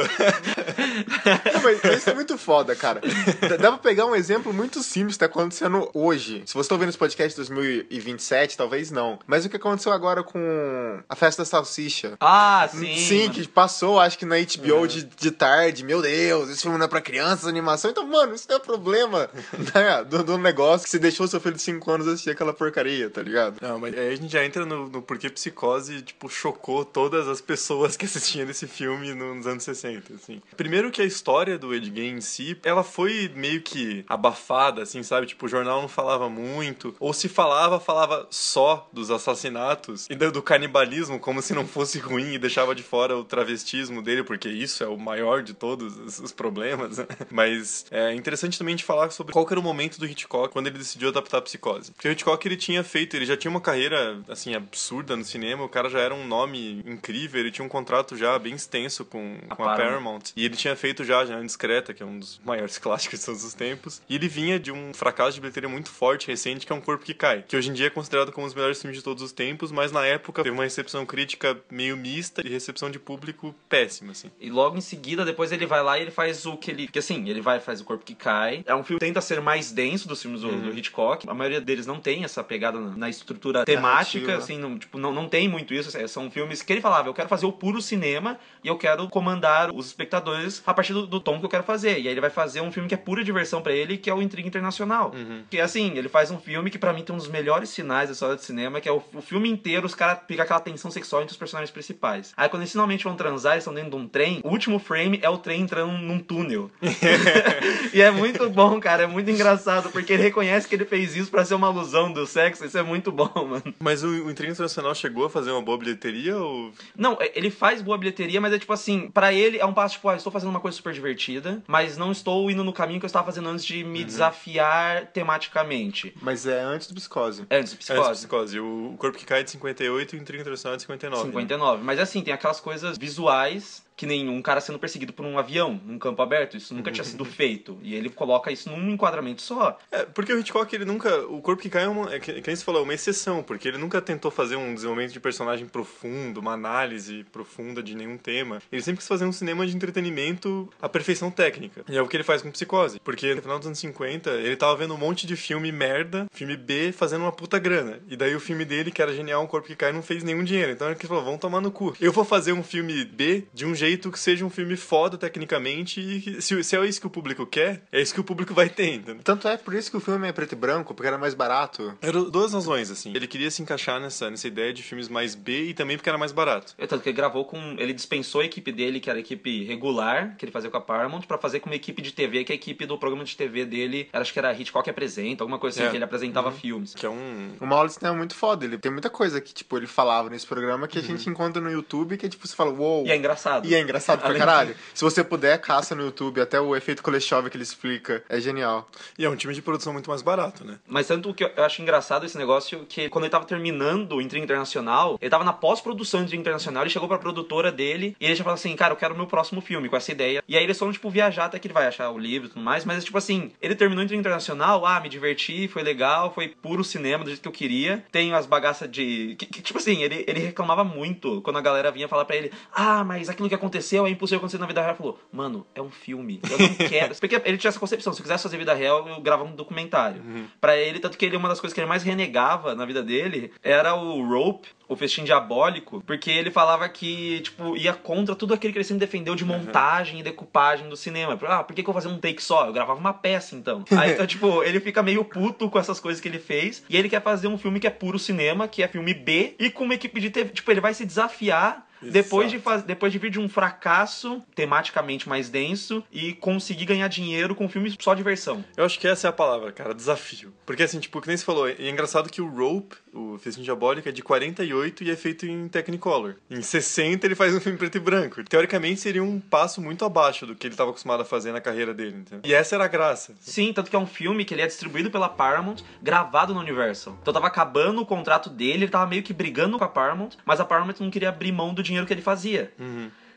mas 1.63 1.83
isso 1.97 2.09
é 2.09 2.13
muito 2.13 2.37
foda, 2.37 2.75
cara. 2.75 3.01
Dá- 3.49 3.57
Dá 3.57 3.69
pra 3.71 3.77
pegar 3.79 4.05
um 4.05 4.15
exemplo 4.15 4.53
muito 4.53 4.81
simples 4.81 5.15
que 5.15 5.19
tá 5.19 5.25
acontecendo 5.25 5.89
hoje. 5.93 6.43
Se 6.45 6.53
você 6.53 6.69
tá 6.69 6.75
ouvindo 6.75 6.89
esse 6.89 6.97
podcast 6.97 7.33
em 7.33 7.43
2027, 7.43 8.57
talvez 8.57 8.91
não. 8.91 9.19
Mas 9.27 9.45
o 9.45 9.49
que 9.49 9.55
aconteceu 9.57 9.91
agora 9.91 10.23
com 10.23 10.99
a 11.07 11.15
festa 11.15 11.41
da 11.41 11.45
salsicha? 11.45 12.13
Ah, 12.19 12.46
sim. 12.71 12.97
Sim, 12.97 13.21
mano. 13.21 13.33
que 13.33 13.47
passou, 13.47 13.99
acho 13.99 14.17
que 14.17 14.25
na 14.25 14.35
HBO 14.35 14.87
de, 14.87 15.03
de 15.03 15.31
tarde. 15.31 15.83
Meu 15.83 16.01
Deus, 16.01 16.49
esse 16.49 16.61
filme 16.61 16.77
não 16.77 16.85
é 16.85 16.87
pra 16.87 17.01
crianças, 17.01 17.47
animação. 17.47 17.91
Então, 17.91 18.05
mano, 18.05 18.35
isso 18.35 18.45
não 18.49 18.57
é 18.57 18.59
problema 18.59 19.29
né, 19.73 20.03
do, 20.03 20.23
do 20.23 20.37
negócio 20.37 20.85
que 20.85 20.89
você 20.89 20.99
deixou 20.99 21.27
seu 21.27 21.39
filho 21.39 21.55
de 21.55 21.61
5 21.61 21.91
anos 21.91 22.07
assistir 22.07 22.31
aquela 22.31 22.53
porcaria, 22.53 23.09
tá 23.09 23.21
ligado? 23.21 23.57
Não, 23.61 23.79
mas 23.79 23.97
aí 23.97 24.13
a 24.13 24.15
gente 24.15 24.31
já 24.31 24.43
entra 24.43 24.65
no, 24.65 24.89
no 24.89 25.01
porquê 25.01 25.29
Psicose, 25.29 26.01
tipo, 26.01 26.29
chocou 26.29 26.83
todas 26.83 27.27
as 27.27 27.41
pessoas 27.41 27.95
que 27.95 28.05
assistiam 28.05 28.49
esse 28.49 28.67
filme 28.67 29.13
nos 29.13 29.47
anos 29.47 29.63
60, 29.63 30.13
assim. 30.13 30.41
Primeiro 30.55 30.91
que 30.91 31.01
a 31.01 31.05
história 31.05 31.57
do 31.57 31.73
Ed 31.73 31.91
Gein 31.93 32.17
em 32.17 32.21
si, 32.21 32.57
ela 32.63 32.83
foi 32.83 33.31
meio 33.35 33.61
que 33.61 34.05
abafada, 34.07 34.83
assim, 34.83 35.03
sabe? 35.03 35.27
Tipo, 35.27 35.45
o 35.45 35.49
jornal 35.49 35.81
não 35.81 35.87
falava 35.87 36.29
muito, 36.29 36.95
ou 36.99 37.13
se 37.13 37.27
falava, 37.27 37.79
falava 37.79 38.27
só 38.29 38.87
dos 38.91 39.11
assassinatos 39.11 40.07
e 40.09 40.15
do, 40.15 40.31
do 40.31 40.41
canibalismo, 40.41 41.19
como 41.19 41.41
se 41.41 41.53
não 41.53 41.67
fosse 41.67 41.99
ruim 41.99 42.36
e 42.37 42.39
deixava 42.39 42.73
de 42.73 42.83
fora 42.83 43.17
o 43.17 43.23
travestismo 43.23 44.01
dele, 44.01 44.23
porque 44.23 44.47
isso 44.47 44.83
é 44.83 44.87
o 44.87 44.97
maior 44.97 45.43
de 45.43 45.53
todos 45.53 46.19
os, 46.19 46.31
problemas, 46.31 46.97
né? 46.99 47.05
Mas 47.31 47.85
é 47.91 48.13
interessante 48.13 48.57
também 48.57 48.73
a 48.73 48.77
gente 48.77 48.85
falar 48.85 49.09
sobre 49.09 49.33
qual 49.33 49.45
era 49.49 49.59
o 49.59 49.63
momento 49.63 49.99
do 49.99 50.05
Hitchcock 50.05 50.53
quando 50.53 50.67
ele 50.67 50.77
decidiu 50.77 51.09
adaptar 51.09 51.39
a 51.39 51.41
Psicose. 51.41 51.91
Porque 51.91 52.07
o 52.07 52.11
Hitchcock, 52.11 52.47
ele 52.47 52.55
tinha 52.55 52.83
feito, 52.83 53.15
ele 53.15 53.25
já 53.25 53.35
tinha 53.35 53.49
uma 53.49 53.61
carreira, 53.61 54.21
assim, 54.29 54.55
absurda 54.55 55.15
no 55.15 55.25
cinema, 55.25 55.63
o 55.63 55.69
cara 55.69 55.89
já 55.89 55.99
era 55.99 56.13
um 56.13 56.27
nome 56.27 56.83
incrível, 56.85 57.39
ele 57.39 57.51
tinha 57.51 57.65
um 57.65 57.69
contrato 57.69 58.15
já 58.15 58.37
bem 58.37 58.53
extenso 58.53 59.03
com, 59.03 59.37
com 59.49 59.63
a 59.63 59.75
Paramount. 59.75 60.31
E 60.35 60.45
ele 60.45 60.55
tinha 60.55 60.75
feito 60.75 61.03
já 61.03 61.25
Janela 61.25 61.45
Discreta, 61.45 61.93
que 61.93 62.03
é 62.03 62.05
um 62.05 62.19
dos 62.19 62.39
maiores 62.45 62.77
clássicos 62.79 63.19
de 63.19 63.25
todos 63.25 63.43
os 63.43 63.53
tempos. 63.53 64.01
E 64.07 64.15
ele 64.15 64.27
vinha 64.27 64.59
de 64.59 64.71
um 64.71 64.93
fracasso 64.93 65.33
de 65.33 65.41
bilheteria 65.41 65.69
muito 65.69 65.89
forte, 65.89 66.27
recente, 66.27 66.65
que 66.65 66.71
é 66.71 66.75
Um 66.75 66.81
Corpo 66.81 67.03
que 67.03 67.13
Cai. 67.13 67.43
Que 67.47 67.57
hoje 67.57 67.69
em 67.69 67.73
dia 67.73 67.87
é 67.87 67.89
considerado 67.89 68.31
como 68.31 68.45
um 68.45 68.47
dos 68.47 68.55
melhores 68.55 68.79
filmes 68.79 68.97
de 68.97 69.03
todos 69.03 69.23
os 69.23 69.31
tempos, 69.31 69.71
mas 69.71 69.91
na 69.91 70.05
época 70.05 70.43
teve 70.43 70.53
uma 70.53 70.63
recepção 70.63 71.05
crítica 71.05 71.57
meio 71.69 71.97
mista 71.97 72.26
e 72.43 72.49
recepção 72.49 72.89
de 72.89 72.99
público 72.99 73.53
péssima, 73.69 74.11
assim. 74.11 74.31
E 74.39 74.49
logo 74.49 74.77
em 74.77 74.81
seguida, 74.81 75.23
depois 75.25 75.51
ele 75.51 75.65
vai 75.65 75.81
lá 75.83 75.97
e 75.97 76.01
ele 76.03 76.11
faz 76.11 76.45
o 76.45 76.55
que 76.57 76.71
ele. 76.71 76.85
Porque 76.85 76.99
assim, 76.99 77.27
ele 77.29 77.41
vai 77.41 77.59
faz 77.59 77.81
o 77.81 77.83
corpo 77.83 78.03
que 78.05 78.15
cai. 78.15 78.63
É 78.65 78.73
um 78.75 78.83
filme 78.83 78.99
que 78.99 79.05
tenta 79.05 79.21
ser 79.21 79.41
mais 79.41 79.71
denso 79.71 80.07
dos 80.07 80.21
filmes 80.21 80.41
do, 80.41 80.47
Uhum. 80.49 80.61
do 80.69 80.77
Hitchcock. 80.77 81.27
A 81.29 81.33
maioria 81.33 81.59
deles 81.61 81.85
não 81.85 81.99
tem 81.99 82.23
essa 82.23 82.43
pegada 82.43 82.79
na, 82.79 82.95
na 82.95 83.09
estrutura 83.09 83.65
temática, 83.65 84.19
Narrativa. 84.27 84.43
assim, 84.43 84.57
não, 84.57 84.77
tipo, 84.77 84.97
não, 84.97 85.13
não 85.13 85.27
tem 85.27 85.47
muito 85.47 85.73
isso. 85.73 85.89
assim, 85.89 86.07
São 86.07 86.29
filmes 86.31 86.61
que 86.61 86.71
ele 86.73 86.81
falava, 86.81 87.07
eu 87.09 87.13
quero 87.13 87.27
fazer 87.29 87.45
o 87.45 87.51
puro 87.51 87.81
cinema 87.81 88.37
e 88.63 88.67
eu 88.67 88.77
quero 88.77 89.07
comandar 89.09 89.71
os 89.73 89.87
espectadores 89.87 90.61
a 90.65 90.73
partir 90.73 90.93
do, 90.93 91.05
do 91.05 91.19
tom 91.19 91.39
que 91.39 91.45
eu 91.45 91.49
quero 91.49 91.63
fazer. 91.63 91.99
E 91.99 92.07
aí 92.07 92.07
ele 92.07 92.21
vai 92.21 92.29
fazer 92.29 92.61
um 92.61 92.71
filme 92.71 92.87
que 92.87 92.95
é 92.95 92.97
pura 92.97 93.23
diversão 93.23 93.61
pra 93.61 93.73
ele, 93.73 93.97
que 93.97 94.09
é 94.09 94.13
o 94.13 94.21
Intriga 94.21 94.47
Internacional. 94.47 95.13
Que 95.49 95.59
assim, 95.59 95.97
ele 95.97 96.07
faz 96.09 96.31
um 96.31 96.39
filme 96.39 96.69
que 96.69 96.77
pra 96.79 96.93
mim 96.93 97.03
tem 97.03 97.13
um 97.13 97.17
dos 97.17 97.27
melhores 97.27 97.69
sinais 97.69 98.09
da 98.09 98.13
história 98.13 98.35
do 98.35 98.41
cinema, 98.41 98.79
que 98.81 98.87
é 98.87 98.91
o, 98.91 99.01
o 99.13 99.21
filme 99.21 99.49
inteiro, 99.49 99.85
os 99.85 99.95
caras 99.95 100.19
pegam 100.27 100.43
aquela 100.43 100.59
tensão 100.59 100.89
sexual 100.89 101.21
entre 101.21 101.31
os 101.33 101.37
personagens 101.37 101.71
principais. 101.71 102.16
Aí 102.35 102.49
quando 102.49 102.61
eles 102.61 102.71
finalmente 102.71 103.03
vão 103.03 103.15
transar, 103.15 103.53
eles 103.53 103.63
estão 103.63 103.73
dentro 103.73 103.91
de 103.91 103.95
um 103.95 104.07
trem, 104.07 104.39
o 104.43 104.49
último 104.49 104.79
frame 104.79 105.19
é 105.21 105.29
o 105.29 105.37
trem 105.37 105.61
entrando 105.61 105.91
num 105.93 106.19
túnel. 106.19 106.69
e 107.93 108.01
é 108.01 108.11
muito 108.11 108.49
bom, 108.49 108.79
cara, 108.79 109.03
é 109.03 109.07
muito 109.07 109.29
engraçado, 109.29 109.89
porque 109.89 110.13
ele 110.13 110.23
reconhece 110.23 110.67
que 110.67 110.75
ele 110.75 110.85
fez 110.85 111.15
isso 111.15 111.29
pra 111.31 111.45
ser 111.45 111.55
uma 111.55 111.67
alusão 111.67 112.11
do 112.11 112.25
sexo, 112.25 112.65
isso 112.65 112.77
é 112.77 112.83
muito 112.83 113.11
bom, 113.11 113.31
mano. 113.35 113.73
Mas 113.79 114.03
o, 114.03 114.07
o 114.07 114.31
Intriga 114.31 114.51
Internacional 114.51 114.93
chegou 114.95 115.25
a 115.25 115.29
fazer 115.29 115.51
uma 115.51 115.61
boa 115.61 115.77
bilheteria 115.77 116.37
ou... 116.37 116.71
Não, 116.95 117.17
é, 117.19 117.31
ele 117.35 117.49
faz 117.49 117.81
boa 117.81 117.97
bilheteria, 117.97 118.39
mas 118.41 118.53
é 118.53 118.59
tipo 118.59 118.73
assim, 118.73 119.09
pra 119.09 119.33
ele 119.33 119.57
é 119.57 119.65
um 119.65 119.73
passo, 119.73 119.95
tipo, 119.95 120.09
ah, 120.09 120.15
estou 120.15 120.31
fazendo 120.31 120.49
uma 120.49 120.59
coisa 120.59 120.75
super 120.77 120.93
divertida, 120.93 121.61
mas 121.67 121.97
não 121.97 122.11
estou 122.11 122.49
indo 122.49 122.63
no 122.63 122.73
caminho 122.73 122.99
que 122.99 123.05
eu 123.05 123.07
estava 123.07 123.25
fazendo 123.25 123.49
antes 123.49 123.65
de 123.65 123.83
me 123.83 124.03
desafiar 124.03 125.07
tematicamente. 125.07 126.13
Mas 126.21 126.45
é 126.45 126.61
antes 126.61 126.87
do 126.87 126.95
Psicose. 126.95 127.45
É, 127.49 127.57
antes 127.59 127.73
do 127.73 127.75
É, 127.75 127.79
psicose. 127.79 128.09
psicose. 128.11 128.59
O, 128.59 128.95
Corpo 128.97 129.17
que 129.17 129.25
Cai 129.25 129.41
é 129.41 129.43
de 129.43 129.51
58 129.51 130.15
e 130.15 130.19
o 130.19 130.21
Intriga 130.21 130.41
Internacional 130.41 130.73
é 130.73 130.77
de 130.77 130.83
59. 130.83 131.23
né? 131.23 131.31
59. 131.31 131.83
Mas 131.83 131.99
assim, 132.07 132.21
tem 132.21 132.33
aquelas 132.33 132.59
coisas 132.59 132.97
visuais 132.97 133.86
que 133.97 134.05
nem 134.05 134.29
um 134.29 134.41
cara 134.43 134.61
sendo 134.61 134.77
perseguido 134.77 135.11
por 135.11 135.25
um 135.25 135.39
avião 135.39 135.81
num 135.83 135.97
campo 135.97 136.21
aberto. 136.21 136.55
Isso 136.55 136.73
nunca 136.73 136.91
tinha 136.91 137.03
sido 137.03 137.25
feito. 137.25 137.79
E 137.81 137.95
ele 137.95 138.09
coloca 138.09 138.51
isso 138.51 138.69
num 138.69 138.91
enquadramento 138.91 139.41
só. 139.41 139.77
É, 139.91 140.03
porque 140.05 140.31
o 140.31 140.39
Hitchcock, 140.39 140.73
ele 140.73 140.85
nunca... 140.85 141.17
O 141.25 141.41
Corpo 141.41 141.63
que 141.63 141.69
Cai 141.69 141.85
é, 141.85 141.87
uma, 141.87 142.13
é 142.13 142.19
que, 142.19 142.41
que 142.41 142.47
nem 142.47 142.55
você 142.55 142.63
falou, 142.63 142.81
é 142.81 142.83
uma 142.83 142.93
exceção, 142.93 143.41
porque 143.41 143.67
ele 143.67 143.79
nunca 143.79 143.99
tentou 143.99 144.29
fazer 144.29 144.55
um 144.55 144.73
desenvolvimento 144.73 145.13
de 145.13 145.19
personagem 145.19 145.65
profundo, 145.65 146.39
uma 146.39 146.53
análise 146.53 147.25
profunda 147.31 147.81
de 147.81 147.95
nenhum 147.95 148.17
tema. 148.17 148.61
Ele 148.71 148.81
sempre 148.83 148.99
quis 148.99 149.07
fazer 149.07 149.25
um 149.25 149.31
cinema 149.31 149.65
de 149.65 149.75
entretenimento 149.75 150.69
à 150.79 150.87
perfeição 150.87 151.31
técnica. 151.31 151.83
E 151.89 151.97
é 151.97 152.01
o 152.01 152.07
que 152.07 152.15
ele 152.15 152.23
faz 152.23 152.43
com 152.43 152.51
Psicose. 152.51 152.99
Porque 152.99 153.33
no 153.33 153.41
final 153.41 153.57
dos 153.57 153.65
anos 153.65 153.79
50, 153.79 154.29
ele 154.29 154.55
tava 154.55 154.75
vendo 154.75 154.93
um 154.93 154.97
monte 154.97 155.25
de 155.25 155.35
filme 155.35 155.71
merda, 155.71 156.27
filme 156.31 156.55
B, 156.55 156.91
fazendo 156.91 157.21
uma 157.21 157.31
puta 157.31 157.57
grana. 157.57 157.99
E 158.07 158.15
daí 158.15 158.35
o 158.35 158.39
filme 158.39 158.63
dele, 158.63 158.91
que 158.91 159.01
era 159.01 159.11
genial, 159.11 159.43
Um 159.43 159.47
Corpo 159.47 159.67
que 159.67 159.75
Cai, 159.75 159.91
não 159.91 160.03
fez 160.03 160.23
nenhum 160.23 160.43
dinheiro. 160.43 160.71
Então 160.71 160.87
ele 160.87 160.99
falou, 160.99 161.23
vamos 161.23 161.39
tomar 161.39 161.61
no 161.61 161.71
cu. 161.71 161.95
Eu 161.99 162.11
vou 162.11 162.23
fazer 162.23 162.53
um 162.53 162.61
filme 162.61 163.03
B 163.03 163.45
de 163.53 163.65
um 163.65 163.73
jeito 163.73 163.86
que 164.11 164.19
seja 164.19 164.45
um 164.45 164.49
filme 164.49 164.75
foda 164.75 165.17
tecnicamente 165.17 165.99
e 166.01 166.21
que, 166.21 166.41
se, 166.41 166.63
se 166.63 166.75
é 166.75 166.85
isso 166.85 166.99
que 166.99 167.07
o 167.07 167.09
público 167.09 167.45
quer, 167.45 167.83
é 167.91 168.01
isso 168.01 168.13
que 168.13 168.19
o 168.19 168.23
público 168.23 168.53
vai 168.53 168.69
ter, 168.69 168.95
entendeu? 168.95 169.21
Tanto 169.23 169.47
é 169.47 169.57
por 169.57 169.73
isso 169.73 169.89
que 169.91 169.97
o 169.97 169.99
filme 169.99 170.27
é 170.27 170.31
preto 170.31 170.53
e 170.53 170.55
branco, 170.55 170.93
porque 170.93 171.07
era 171.07 171.17
mais 171.17 171.33
barato. 171.33 171.95
Eram 172.01 172.29
duas 172.29 172.53
razões, 172.53 172.89
assim. 172.91 173.13
Ele 173.15 173.27
queria 173.27 173.49
se 173.51 173.61
encaixar 173.61 173.99
nessa, 173.99 174.29
nessa 174.29 174.47
ideia 174.47 174.73
de 174.73 174.83
filmes 174.83 175.07
mais 175.07 175.35
B 175.35 175.65
e 175.69 175.73
também 175.73 175.97
porque 175.97 176.09
era 176.09 176.17
mais 176.17 176.31
barato. 176.31 176.73
É 176.77 176.85
tanto 176.87 177.03
que 177.03 177.09
ele 177.09 177.15
gravou 177.17 177.45
com. 177.45 177.57
Ele 177.77 177.93
dispensou 177.93 178.41
a 178.41 178.45
equipe 178.45 178.71
dele, 178.71 178.99
que 178.99 179.09
era 179.09 179.17
a 179.17 179.21
equipe 179.21 179.63
regular, 179.65 180.35
que 180.37 180.45
ele 180.45 180.51
fazia 180.51 180.69
com 180.69 180.77
a 180.77 180.81
Paramount, 180.81 181.21
pra 181.21 181.37
fazer 181.37 181.59
com 181.59 181.69
uma 181.69 181.75
equipe 181.75 182.01
de 182.01 182.11
TV, 182.11 182.43
que 182.43 182.51
a 182.51 182.55
equipe 182.55 182.85
do 182.85 182.97
programa 182.97 183.23
de 183.23 183.35
TV 183.35 183.65
dele, 183.65 184.09
era, 184.11 184.21
acho 184.21 184.33
que 184.33 184.39
era 184.39 184.53
Hitchcock 184.53 184.89
Apresenta, 184.89 185.43
alguma 185.43 185.59
coisa 185.59 185.79
assim, 185.79 185.87
É. 185.87 185.91
que 185.91 185.97
ele 185.97 186.03
apresentava 186.03 186.51
filmes. 186.51 186.93
Que 186.93 187.05
é 187.05 187.09
um. 187.09 187.51
O 187.59 187.65
Mauro 187.65 187.91
é 188.01 188.11
muito 188.11 188.35
foda. 188.35 188.65
Ele 188.65 188.77
tem 188.77 188.91
muita 188.91 189.09
coisa 189.09 189.39
que, 189.39 189.53
tipo, 189.53 189.77
ele 189.77 189.87
falava 189.87 190.29
nesse 190.29 190.45
programa 190.45 190.87
que 190.87 190.97
a 190.99 191.01
gente 191.01 191.29
encontra 191.29 191.61
no 191.61 191.71
YouTube 191.71 192.17
que, 192.17 192.27
tipo, 192.27 192.47
você 192.47 192.55
fala, 192.55 192.71
uou. 192.71 193.05
E 193.05 193.11
é 193.11 193.15
engraçado. 193.15 193.67
E 193.67 193.73
é 193.75 193.76
engraçado 193.81 194.21
pra 194.21 194.33
caralho. 194.35 194.75
Se 194.93 195.03
você 195.03 195.23
puder, 195.23 195.57
caça 195.59 195.95
no 195.95 196.03
YouTube. 196.03 196.41
Até 196.41 196.59
o 196.59 196.75
efeito 196.75 197.01
Kuleshov 197.03 197.49
que 197.49 197.57
ele 197.57 197.63
explica. 197.63 198.23
É 198.29 198.39
genial. 198.39 198.87
E 199.17 199.25
é 199.25 199.29
um 199.29 199.35
time 199.35 199.53
de 199.53 199.61
produção 199.61 199.93
muito 199.93 200.09
mais 200.09 200.21
barato, 200.21 200.63
né? 200.65 200.77
Mas 200.87 201.07
tanto 201.07 201.33
que 201.33 201.43
eu 201.43 201.63
acho 201.63 201.81
engraçado 201.81 202.25
esse 202.25 202.37
negócio 202.37 202.85
que 202.87 203.09
quando 203.09 203.25
ele 203.25 203.31
tava 203.31 203.45
terminando 203.45 204.13
o 204.13 204.21
Intriga 204.21 204.43
Internacional, 204.43 205.17
ele 205.21 205.29
tava 205.29 205.43
na 205.43 205.53
pós-produção 205.53 206.21
do 206.21 206.25
Intriga 206.25 206.41
Internacional, 206.41 206.83
ele 206.83 206.89
chegou 206.89 207.07
pra 207.07 207.17
produtora 207.17 207.71
dele 207.71 208.15
e 208.19 208.25
ele 208.25 208.35
já 208.35 208.43
falou 208.43 208.55
assim, 208.55 208.75
cara, 208.75 208.93
eu 208.93 208.97
quero 208.97 209.13
o 209.13 209.17
meu 209.17 209.27
próximo 209.27 209.61
filme 209.61 209.89
com 209.89 209.95
essa 209.95 210.11
ideia. 210.11 210.43
E 210.47 210.57
aí 210.57 210.63
eles 210.63 210.77
foram, 210.77 210.91
tipo, 210.91 211.09
viajar 211.09 211.45
até 211.45 211.59
que 211.59 211.67
ele 211.67 211.73
vai 211.73 211.87
achar 211.87 212.09
o 212.09 212.17
livro 212.17 212.47
e 212.47 212.49
tudo 212.51 212.61
mais, 212.61 212.85
mas 212.85 213.03
tipo 213.03 213.17
assim, 213.17 213.51
ele 213.61 213.75
terminou 213.75 214.01
o 214.01 214.05
Intriga 214.05 214.19
Internacional, 214.19 214.85
ah, 214.85 214.99
me 214.99 215.09
diverti, 215.09 215.67
foi 215.67 215.83
legal, 215.83 216.33
foi 216.33 216.47
puro 216.49 216.83
cinema 216.83 217.23
do 217.23 217.29
jeito 217.29 217.41
que 217.41 217.47
eu 217.47 217.51
queria. 217.51 218.03
Tem 218.11 218.33
as 218.33 218.45
bagaças 218.45 218.89
de... 218.89 219.35
que- 219.37 219.45
que, 219.45 219.61
tipo 219.61 219.79
assim, 219.79 220.01
ele, 220.03 220.23
ele 220.27 220.39
reclamava 220.39 220.83
muito 220.83 221.41
quando 221.41 221.57
a 221.57 221.61
galera 221.61 221.91
vinha 221.91 222.07
falar 222.07 222.25
pra 222.25 222.35
ele, 222.35 222.51
ah, 222.73 223.03
mas 223.03 223.29
aquilo 223.29 223.47
que 223.49 223.55
aconteceu 223.55 223.66
é 224.07 224.09
impossível 224.09 224.37
acontecer 224.37 224.57
na 224.57 224.65
vida 224.65 224.81
real. 224.81 224.91
Ele 224.91 224.97
falou, 224.97 225.19
mano, 225.31 225.65
é 225.73 225.81
um 225.81 225.89
filme, 225.89 226.41
eu 226.49 226.57
não 226.57 226.75
quero. 226.89 227.15
Porque 227.15 227.41
ele 227.45 227.57
tinha 227.57 227.69
essa 227.69 227.79
concepção, 227.79 228.13
se 228.13 228.19
eu 228.19 228.23
quisesse 228.23 228.43
fazer 228.43 228.57
vida 228.57 228.73
real, 228.73 229.07
eu 229.07 229.21
gravava 229.21 229.49
um 229.49 229.55
documentário. 229.55 230.21
Pra 230.59 230.77
ele, 230.77 230.99
tanto 230.99 231.17
que 231.17 231.25
ele, 231.25 231.37
uma 231.37 231.49
das 231.49 231.59
coisas 231.59 231.73
que 231.73 231.79
ele 231.79 231.87
mais 231.87 232.03
renegava 232.03 232.75
na 232.75 232.85
vida 232.85 233.03
dele 233.03 233.51
era 233.63 233.95
o 233.95 234.27
Rope, 234.27 234.69
o 234.87 234.95
festim 234.95 235.23
diabólico, 235.23 236.01
porque 236.05 236.31
ele 236.31 236.49
falava 236.49 236.87
que, 236.87 237.41
tipo, 237.41 237.75
ia 237.75 237.93
contra 237.93 238.35
tudo 238.35 238.53
aquilo 238.53 238.71
que 238.71 238.79
ele 238.79 238.85
sempre 238.85 239.05
defendeu 239.05 239.35
de 239.35 239.43
montagem 239.43 240.19
e 240.19 240.23
decupagem 240.23 240.87
do 240.87 240.95
cinema. 240.95 241.37
Ah, 241.45 241.63
por 241.63 241.75
que, 241.75 241.83
que 241.83 241.89
eu 241.89 241.93
vou 241.93 242.01
fazer 242.01 242.13
um 242.13 242.19
take 242.19 242.41
só? 242.41 242.67
Eu 242.67 242.73
gravava 242.73 242.99
uma 242.99 243.13
peça, 243.13 243.55
então. 243.55 243.83
Aí, 243.91 244.11
então, 244.13 244.25
tipo, 244.25 244.63
ele 244.63 244.79
fica 244.79 245.03
meio 245.03 245.23
puto 245.25 245.69
com 245.69 245.77
essas 245.77 245.99
coisas 245.99 246.21
que 246.21 246.27
ele 246.27 246.39
fez, 246.39 246.83
e 246.89 246.95
ele 246.95 247.09
quer 247.09 247.21
fazer 247.21 247.47
um 247.47 247.57
filme 247.57 247.79
que 247.79 247.87
é 247.87 247.89
puro 247.89 248.17
cinema, 248.17 248.67
que 248.67 248.81
é 248.81 248.87
filme 248.87 249.13
B, 249.13 249.55
e 249.59 249.69
com 249.69 249.83
uma 249.83 249.95
equipe 249.95 250.19
de 250.21 250.29
TV. 250.29 250.51
Tipo, 250.51 250.71
ele 250.71 250.81
vai 250.81 250.93
se 250.93 251.05
desafiar 251.05 251.86
depois 252.01 252.51
de, 252.51 252.59
faz... 252.59 252.83
Depois 252.83 253.11
de 253.11 253.19
vir 253.19 253.31
de 253.31 253.39
um 253.39 253.49
fracasso 253.49 254.41
tematicamente 254.55 255.27
mais 255.27 255.49
denso 255.49 256.03
e 256.11 256.33
conseguir 256.33 256.85
ganhar 256.85 257.07
dinheiro 257.07 257.55
com 257.55 257.67
filmes 257.69 257.95
só 257.99 258.13
diversão. 258.13 258.63
Eu 258.75 258.85
acho 258.85 258.99
que 258.99 259.07
essa 259.07 259.27
é 259.27 259.29
a 259.29 259.33
palavra, 259.33 259.71
cara, 259.71 259.93
desafio. 259.93 260.53
Porque 260.65 260.83
assim, 260.83 260.99
tipo, 260.99 261.21
que 261.21 261.27
nem 261.27 261.37
você 261.37 261.45
falou, 261.45 261.67
é 261.67 261.89
engraçado 261.89 262.29
que 262.29 262.41
o 262.41 262.47
Rope, 262.47 262.95
o 263.13 263.37
Festim 263.37 263.61
Diabólico, 263.61 264.09
é 264.09 264.11
de 264.11 264.21
48 264.21 265.03
e 265.03 265.11
é 265.11 265.15
feito 265.15 265.45
em 265.45 265.67
Technicolor. 265.67 266.35
Em 266.49 266.61
60 266.61 267.25
ele 267.25 267.35
faz 267.35 267.53
um 267.53 267.59
filme 267.59 267.77
preto 267.77 267.97
e 267.97 267.99
branco. 267.99 268.43
Teoricamente 268.43 268.99
seria 268.99 269.23
um 269.23 269.39
passo 269.39 269.81
muito 269.81 270.05
abaixo 270.05 270.45
do 270.45 270.55
que 270.55 270.67
ele 270.67 270.73
estava 270.73 270.89
acostumado 270.89 271.21
a 271.21 271.25
fazer 271.25 271.51
na 271.51 271.61
carreira 271.61 271.93
dele, 271.93 272.17
entendeu? 272.17 272.41
E 272.43 272.53
essa 272.53 272.75
era 272.75 272.85
a 272.85 272.87
graça. 272.87 273.33
Sim, 273.39 273.73
tanto 273.73 273.89
que 273.89 273.95
é 273.95 273.99
um 273.99 274.07
filme 274.07 274.45
que 274.45 274.53
ele 274.53 274.61
é 274.61 274.67
distribuído 274.67 275.09
pela 275.09 275.29
Paramount, 275.29 275.77
gravado 276.01 276.53
na 276.53 276.59
Universal. 276.59 277.17
Então 277.21 277.33
tava 277.33 277.47
acabando 277.47 278.01
o 278.01 278.05
contrato 278.05 278.49
dele, 278.49 278.83
ele 278.83 278.91
tava 278.91 279.07
meio 279.07 279.23
que 279.23 279.33
brigando 279.33 279.77
com 279.77 279.83
a 279.83 279.87
Paramount, 279.87 280.31
mas 280.45 280.59
a 280.59 280.65
Paramount 280.65 280.95
não 280.99 281.09
queria 281.09 281.29
abrir 281.29 281.51
mão 281.51 281.73
do 281.73 281.83
dinheiro 281.87 282.05
que 282.07 282.13
ele 282.13 282.21
fazia. 282.21 282.71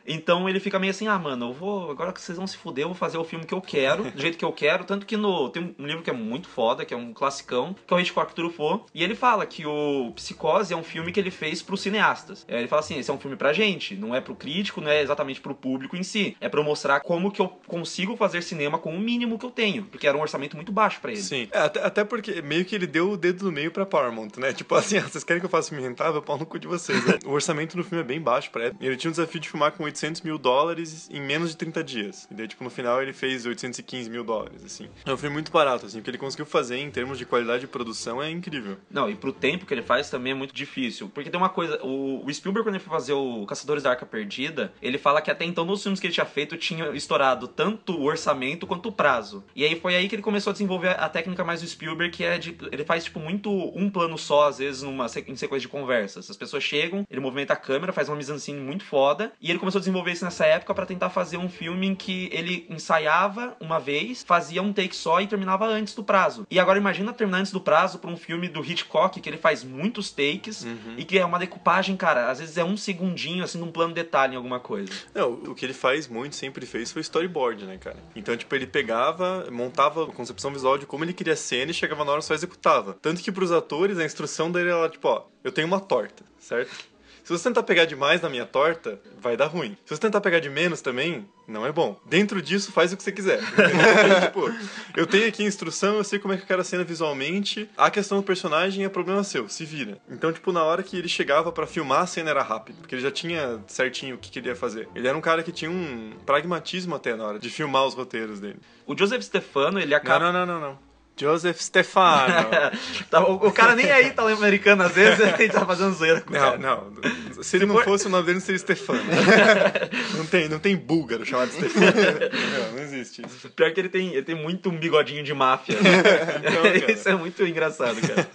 Então 0.06 0.48
ele 0.48 0.60
fica 0.60 0.78
meio 0.78 0.90
assim, 0.90 1.06
ah, 1.08 1.18
mano, 1.18 1.46
eu 1.50 1.52
vou. 1.52 1.90
Agora 1.90 2.12
que 2.12 2.20
vocês 2.20 2.36
vão 2.38 2.46
se 2.46 2.56
fuder, 2.56 2.84
eu 2.84 2.88
vou 2.88 2.96
fazer 2.96 3.18
o 3.18 3.24
filme 3.24 3.44
que 3.44 3.54
eu 3.54 3.60
quero, 3.60 4.10
do 4.10 4.20
jeito 4.20 4.36
que 4.38 4.44
eu 4.44 4.52
quero. 4.52 4.84
Tanto 4.84 5.06
que 5.06 5.16
no. 5.16 5.48
Tem 5.50 5.74
um 5.78 5.86
livro 5.86 6.02
que 6.02 6.10
é 6.10 6.12
muito 6.12 6.48
foda, 6.48 6.84
que 6.84 6.92
é 6.94 6.96
um 6.96 7.12
classicão, 7.12 7.74
que 7.86 7.92
é 7.92 7.96
o 7.96 8.00
Hitchcock 8.00 8.34
Truffaut. 8.34 8.84
E 8.94 9.02
ele 9.02 9.14
fala 9.14 9.46
que 9.46 9.66
o 9.66 10.12
Psicose 10.14 10.72
é 10.72 10.76
um 10.76 10.82
filme 10.82 11.12
que 11.12 11.20
ele 11.20 11.30
fez 11.30 11.62
pros 11.62 11.80
cineastas. 11.80 12.44
É, 12.48 12.58
Ele 12.58 12.68
fala 12.68 12.80
assim: 12.80 12.98
esse 12.98 13.10
é 13.10 13.14
um 13.14 13.18
filme 13.18 13.36
pra 13.36 13.52
gente, 13.52 13.94
não 13.96 14.14
é 14.14 14.20
pro 14.20 14.34
crítico, 14.34 14.80
não 14.80 14.90
é 14.90 15.02
exatamente 15.02 15.40
pro 15.40 15.54
público 15.54 15.96
em 15.96 16.02
si. 16.02 16.36
É 16.40 16.48
pra 16.48 16.60
eu 16.60 16.64
mostrar 16.64 17.00
como 17.00 17.30
que 17.30 17.40
eu 17.40 17.48
consigo 17.66 18.16
fazer 18.16 18.42
cinema 18.42 18.78
com 18.78 18.94
o 18.94 18.98
mínimo 18.98 19.38
que 19.38 19.46
eu 19.46 19.50
tenho. 19.50 19.84
Porque 19.84 20.06
era 20.06 20.16
um 20.16 20.20
orçamento 20.20 20.56
muito 20.56 20.72
baixo 20.72 21.00
pra 21.00 21.12
ele. 21.12 21.20
Sim. 21.20 21.48
É, 21.52 21.58
até, 21.58 21.84
até 21.84 22.04
porque 22.04 22.42
meio 22.42 22.64
que 22.64 22.74
ele 22.74 22.86
deu 22.86 23.10
o 23.12 23.16
dedo 23.16 23.44
no 23.44 23.52
meio 23.52 23.70
pra 23.70 23.86
Paramount, 23.86 24.30
né? 24.38 24.52
Tipo 24.52 24.74
assim, 24.74 24.98
ah, 24.98 25.02
vocês 25.08 25.24
querem 25.24 25.40
que 25.40 25.46
eu 25.46 25.50
faça 25.50 25.68
filme 25.70 25.82
rentável? 25.86 26.20
Pau 26.22 26.38
no 26.38 26.46
cu 26.46 26.58
de 26.58 26.66
vocês. 26.66 27.04
né? 27.06 27.18
O 27.24 27.30
orçamento 27.32 27.76
do 27.76 27.84
filme 27.84 28.02
é 28.02 28.06
bem 28.06 28.20
baixo 28.20 28.50
pra 28.50 28.64
época. 28.64 28.84
Ele 28.84 28.96
tinha 28.96 29.08
um 29.08 29.12
desafio 29.12 29.40
de 29.40 29.48
filmar 29.48 29.72
com 29.72 29.86
800 29.90 30.22
mil 30.22 30.38
dólares 30.38 31.08
em 31.10 31.20
menos 31.20 31.50
de 31.50 31.56
30 31.56 31.84
dias. 31.84 32.28
E 32.30 32.34
daí, 32.34 32.48
tipo, 32.48 32.64
no 32.64 32.70
final 32.70 33.02
ele 33.02 33.12
fez 33.12 33.44
815 33.44 34.08
mil 34.08 34.24
dólares, 34.24 34.64
assim. 34.64 34.88
Um 35.06 35.16
filme 35.16 35.34
muito 35.34 35.52
barato, 35.52 35.86
assim. 35.86 35.98
O 35.98 36.02
que 36.02 36.10
ele 36.10 36.18
conseguiu 36.18 36.46
fazer 36.46 36.78
em 36.78 36.90
termos 36.90 37.18
de 37.18 37.26
qualidade 37.26 37.60
de 37.60 37.66
produção 37.66 38.22
é 38.22 38.30
incrível. 38.30 38.76
Não, 38.90 39.08
e 39.10 39.14
pro 39.14 39.32
tempo 39.32 39.66
que 39.66 39.74
ele 39.74 39.82
faz 39.82 40.08
também 40.08 40.32
é 40.32 40.34
muito 40.34 40.54
difícil. 40.54 41.10
Porque 41.12 41.30
tem 41.30 41.38
uma 41.38 41.48
coisa, 41.48 41.80
o, 41.82 42.24
o 42.24 42.32
Spielberg, 42.32 42.66
quando 42.66 42.76
ele 42.76 42.84
foi 42.84 42.92
fazer 42.92 43.12
o 43.12 43.44
Caçadores 43.46 43.82
da 43.82 43.90
Arca 43.90 44.06
Perdida, 44.06 44.72
ele 44.80 44.98
fala 44.98 45.20
que 45.20 45.30
até 45.30 45.44
então 45.44 45.64
nos 45.64 45.82
filmes 45.82 46.00
que 46.00 46.06
ele 46.06 46.14
tinha 46.14 46.26
feito 46.26 46.56
tinha 46.56 46.88
estourado 46.90 47.48
tanto 47.48 47.92
o 47.92 48.04
orçamento 48.04 48.66
quanto 48.66 48.88
o 48.88 48.92
prazo. 48.92 49.44
E 49.54 49.64
aí 49.64 49.78
foi 49.78 49.96
aí 49.96 50.08
que 50.08 50.14
ele 50.14 50.22
começou 50.22 50.50
a 50.50 50.52
desenvolver 50.52 50.88
a 50.88 51.08
técnica 51.08 51.44
mais 51.44 51.60
do 51.60 51.66
Spielberg, 51.66 52.16
que 52.16 52.24
é 52.24 52.38
de. 52.38 52.56
Ele 52.70 52.84
faz, 52.84 53.04
tipo, 53.04 53.18
muito 53.18 53.50
um 53.50 53.90
plano 53.90 54.16
só, 54.16 54.48
às 54.48 54.58
vezes, 54.58 54.82
numa 54.82 55.06
em 55.06 55.36
sequência 55.36 55.58
de 55.58 55.68
conversas. 55.68 56.30
As 56.30 56.36
pessoas 56.36 56.62
chegam, 56.62 57.06
ele 57.10 57.20
movimenta 57.20 57.52
a 57.52 57.56
câmera, 57.56 57.92
faz 57.92 58.08
uma 58.08 58.16
mise-en-scène 58.16 58.60
muito 58.60 58.84
foda. 58.84 59.32
E 59.40 59.50
ele 59.50 59.58
começou 59.58 59.79
a 59.80 59.82
desenvolver 59.82 60.12
isso 60.12 60.24
nessa 60.24 60.46
época 60.46 60.74
pra 60.74 60.86
tentar 60.86 61.10
fazer 61.10 61.36
um 61.36 61.48
filme 61.48 61.86
em 61.86 61.94
que 61.94 62.28
ele 62.32 62.66
ensaiava 62.70 63.56
uma 63.60 63.78
vez, 63.80 64.22
fazia 64.22 64.62
um 64.62 64.72
take 64.72 64.94
só 64.94 65.20
e 65.20 65.26
terminava 65.26 65.66
antes 65.66 65.94
do 65.94 66.04
prazo. 66.04 66.46
E 66.50 66.58
agora 66.58 66.78
imagina 66.78 67.12
terminar 67.12 67.38
antes 67.38 67.52
do 67.52 67.60
prazo 67.60 67.98
pra 67.98 68.10
um 68.10 68.16
filme 68.16 68.48
do 68.48 68.64
Hitchcock, 68.64 69.20
que 69.20 69.28
ele 69.28 69.36
faz 69.36 69.64
muitos 69.64 70.10
takes 70.10 70.66
e 70.96 71.04
que 71.04 71.18
é 71.18 71.24
uma 71.24 71.38
decupagem, 71.38 71.96
cara, 71.96 72.30
às 72.30 72.38
vezes 72.38 72.56
é 72.56 72.64
um 72.64 72.76
segundinho, 72.76 73.42
assim, 73.42 73.58
num 73.58 73.70
plano 73.70 73.94
detalhe 73.94 74.34
em 74.34 74.36
alguma 74.36 74.60
coisa. 74.60 74.92
Não, 75.14 75.32
o 75.32 75.54
que 75.54 75.64
ele 75.64 75.74
faz 75.74 76.06
muito, 76.08 76.36
sempre 76.36 76.66
fez, 76.66 76.92
foi 76.92 77.02
storyboard, 77.02 77.64
né, 77.64 77.78
cara? 77.78 77.96
Então, 78.14 78.36
tipo, 78.36 78.54
ele 78.54 78.66
pegava, 78.66 79.46
montava 79.50 80.04
a 80.04 80.06
concepção 80.06 80.52
visual 80.52 80.78
de 80.78 80.86
como 80.86 81.04
ele 81.04 81.12
queria 81.12 81.32
a 81.32 81.36
cena 81.36 81.70
e 81.70 81.74
chegava 81.74 82.04
na 82.04 82.12
hora 82.12 82.22
só 82.22 82.34
executava. 82.34 82.96
Tanto 83.00 83.22
que 83.22 83.32
pros 83.32 83.52
atores, 83.52 83.98
a 83.98 84.04
instrução 84.04 84.50
dele 84.50 84.70
era, 84.70 84.88
tipo, 84.88 85.08
ó, 85.08 85.24
eu 85.42 85.52
tenho 85.52 85.66
uma 85.66 85.80
torta, 85.80 86.24
certo? 86.38 86.89
Se 87.30 87.38
você 87.38 87.44
tentar 87.48 87.62
pegar 87.62 87.84
demais 87.84 88.20
na 88.20 88.28
minha 88.28 88.44
torta, 88.44 89.00
vai 89.20 89.36
dar 89.36 89.46
ruim. 89.46 89.78
Se 89.84 89.94
você 89.94 90.00
tentar 90.00 90.20
pegar 90.20 90.40
de 90.40 90.50
menos 90.50 90.80
também, 90.80 91.28
não 91.46 91.64
é 91.64 91.70
bom. 91.70 91.96
Dentro 92.04 92.42
disso, 92.42 92.72
faz 92.72 92.92
o 92.92 92.96
que 92.96 93.04
você 93.04 93.12
quiser. 93.12 93.38
Então, 93.70 94.20
tipo, 94.20 94.52
eu 94.96 95.06
tenho 95.06 95.28
aqui 95.28 95.44
a 95.44 95.46
instrução, 95.46 95.94
eu 95.94 96.02
sei 96.02 96.18
como 96.18 96.34
é 96.34 96.36
que 96.36 96.42
eu 96.42 96.46
quero 96.48 96.60
a 96.60 96.64
cena 96.64 96.82
visualmente. 96.82 97.70
A 97.76 97.88
questão 97.88 98.18
do 98.18 98.24
personagem 98.24 98.84
é 98.84 98.88
problema 98.88 99.22
seu, 99.22 99.48
se 99.48 99.64
vira. 99.64 99.98
Então, 100.10 100.32
tipo, 100.32 100.50
na 100.50 100.64
hora 100.64 100.82
que 100.82 100.96
ele 100.96 101.06
chegava 101.08 101.52
pra 101.52 101.68
filmar, 101.68 102.00
a 102.02 102.06
cena 102.08 102.30
era 102.30 102.42
rápida. 102.42 102.78
Porque 102.80 102.96
ele 102.96 103.02
já 103.02 103.12
tinha 103.12 103.60
certinho 103.68 104.16
o 104.16 104.18
que 104.18 104.28
queria 104.28 104.56
fazer. 104.56 104.88
Ele 104.92 105.06
era 105.06 105.16
um 105.16 105.20
cara 105.20 105.44
que 105.44 105.52
tinha 105.52 105.70
um 105.70 106.12
pragmatismo 106.26 106.96
até 106.96 107.14
na 107.14 107.24
hora 107.24 107.38
de 107.38 107.48
filmar 107.48 107.86
os 107.86 107.94
roteiros 107.94 108.40
dele. 108.40 108.58
O 108.84 108.98
Joseph 108.98 109.22
Stefano, 109.22 109.78
ele 109.78 109.92
Não, 109.92 109.96
acaba. 109.98 110.32
não, 110.32 110.44
não, 110.44 110.46
não, 110.46 110.60
não. 110.60 110.89
Joseph 111.20 111.60
Stefano. 111.60 112.50
Tá, 113.10 113.20
o, 113.24 113.50
cara 113.50 113.74
nem 113.74 113.86
é 113.86 114.06
italo-americano, 114.06 114.84
às 114.84 114.92
vezes, 114.92 115.18
ele 115.38 115.48
tá 115.48 115.66
fazendo 115.66 115.94
zoeira 115.94 116.20
com 116.20 116.30
o 116.30 116.32
Não, 116.32 116.40
cara. 116.40 116.58
não. 116.58 117.42
Se 117.42 117.56
ele 117.56 117.66
não 117.66 117.82
fosse, 117.82 118.06
o 118.06 118.10
nome 118.10 118.24
dele 118.24 118.38
não 118.38 118.44
seria 118.44 118.58
Stefano. 118.58 119.02
não, 120.16 120.26
tem, 120.26 120.48
não 120.48 120.58
tem 120.58 120.76
búlgaro 120.76 121.24
chamado 121.26 121.50
Stefano. 121.50 121.86
Não, 121.86 122.72
não 122.72 122.82
existe 122.82 123.22
isso. 123.26 123.50
Pior 123.50 123.72
que 123.72 123.80
ele 123.80 123.88
tem, 123.88 124.12
ele 124.12 124.22
tem 124.22 124.34
muito 124.34 124.70
um 124.70 124.76
bigodinho 124.76 125.24
de 125.24 125.34
máfia. 125.34 125.76
Então, 125.78 126.62
cara. 126.62 126.92
Isso 126.92 127.08
é 127.08 127.14
muito 127.16 127.44
engraçado, 127.44 128.00
cara. 128.00 128.28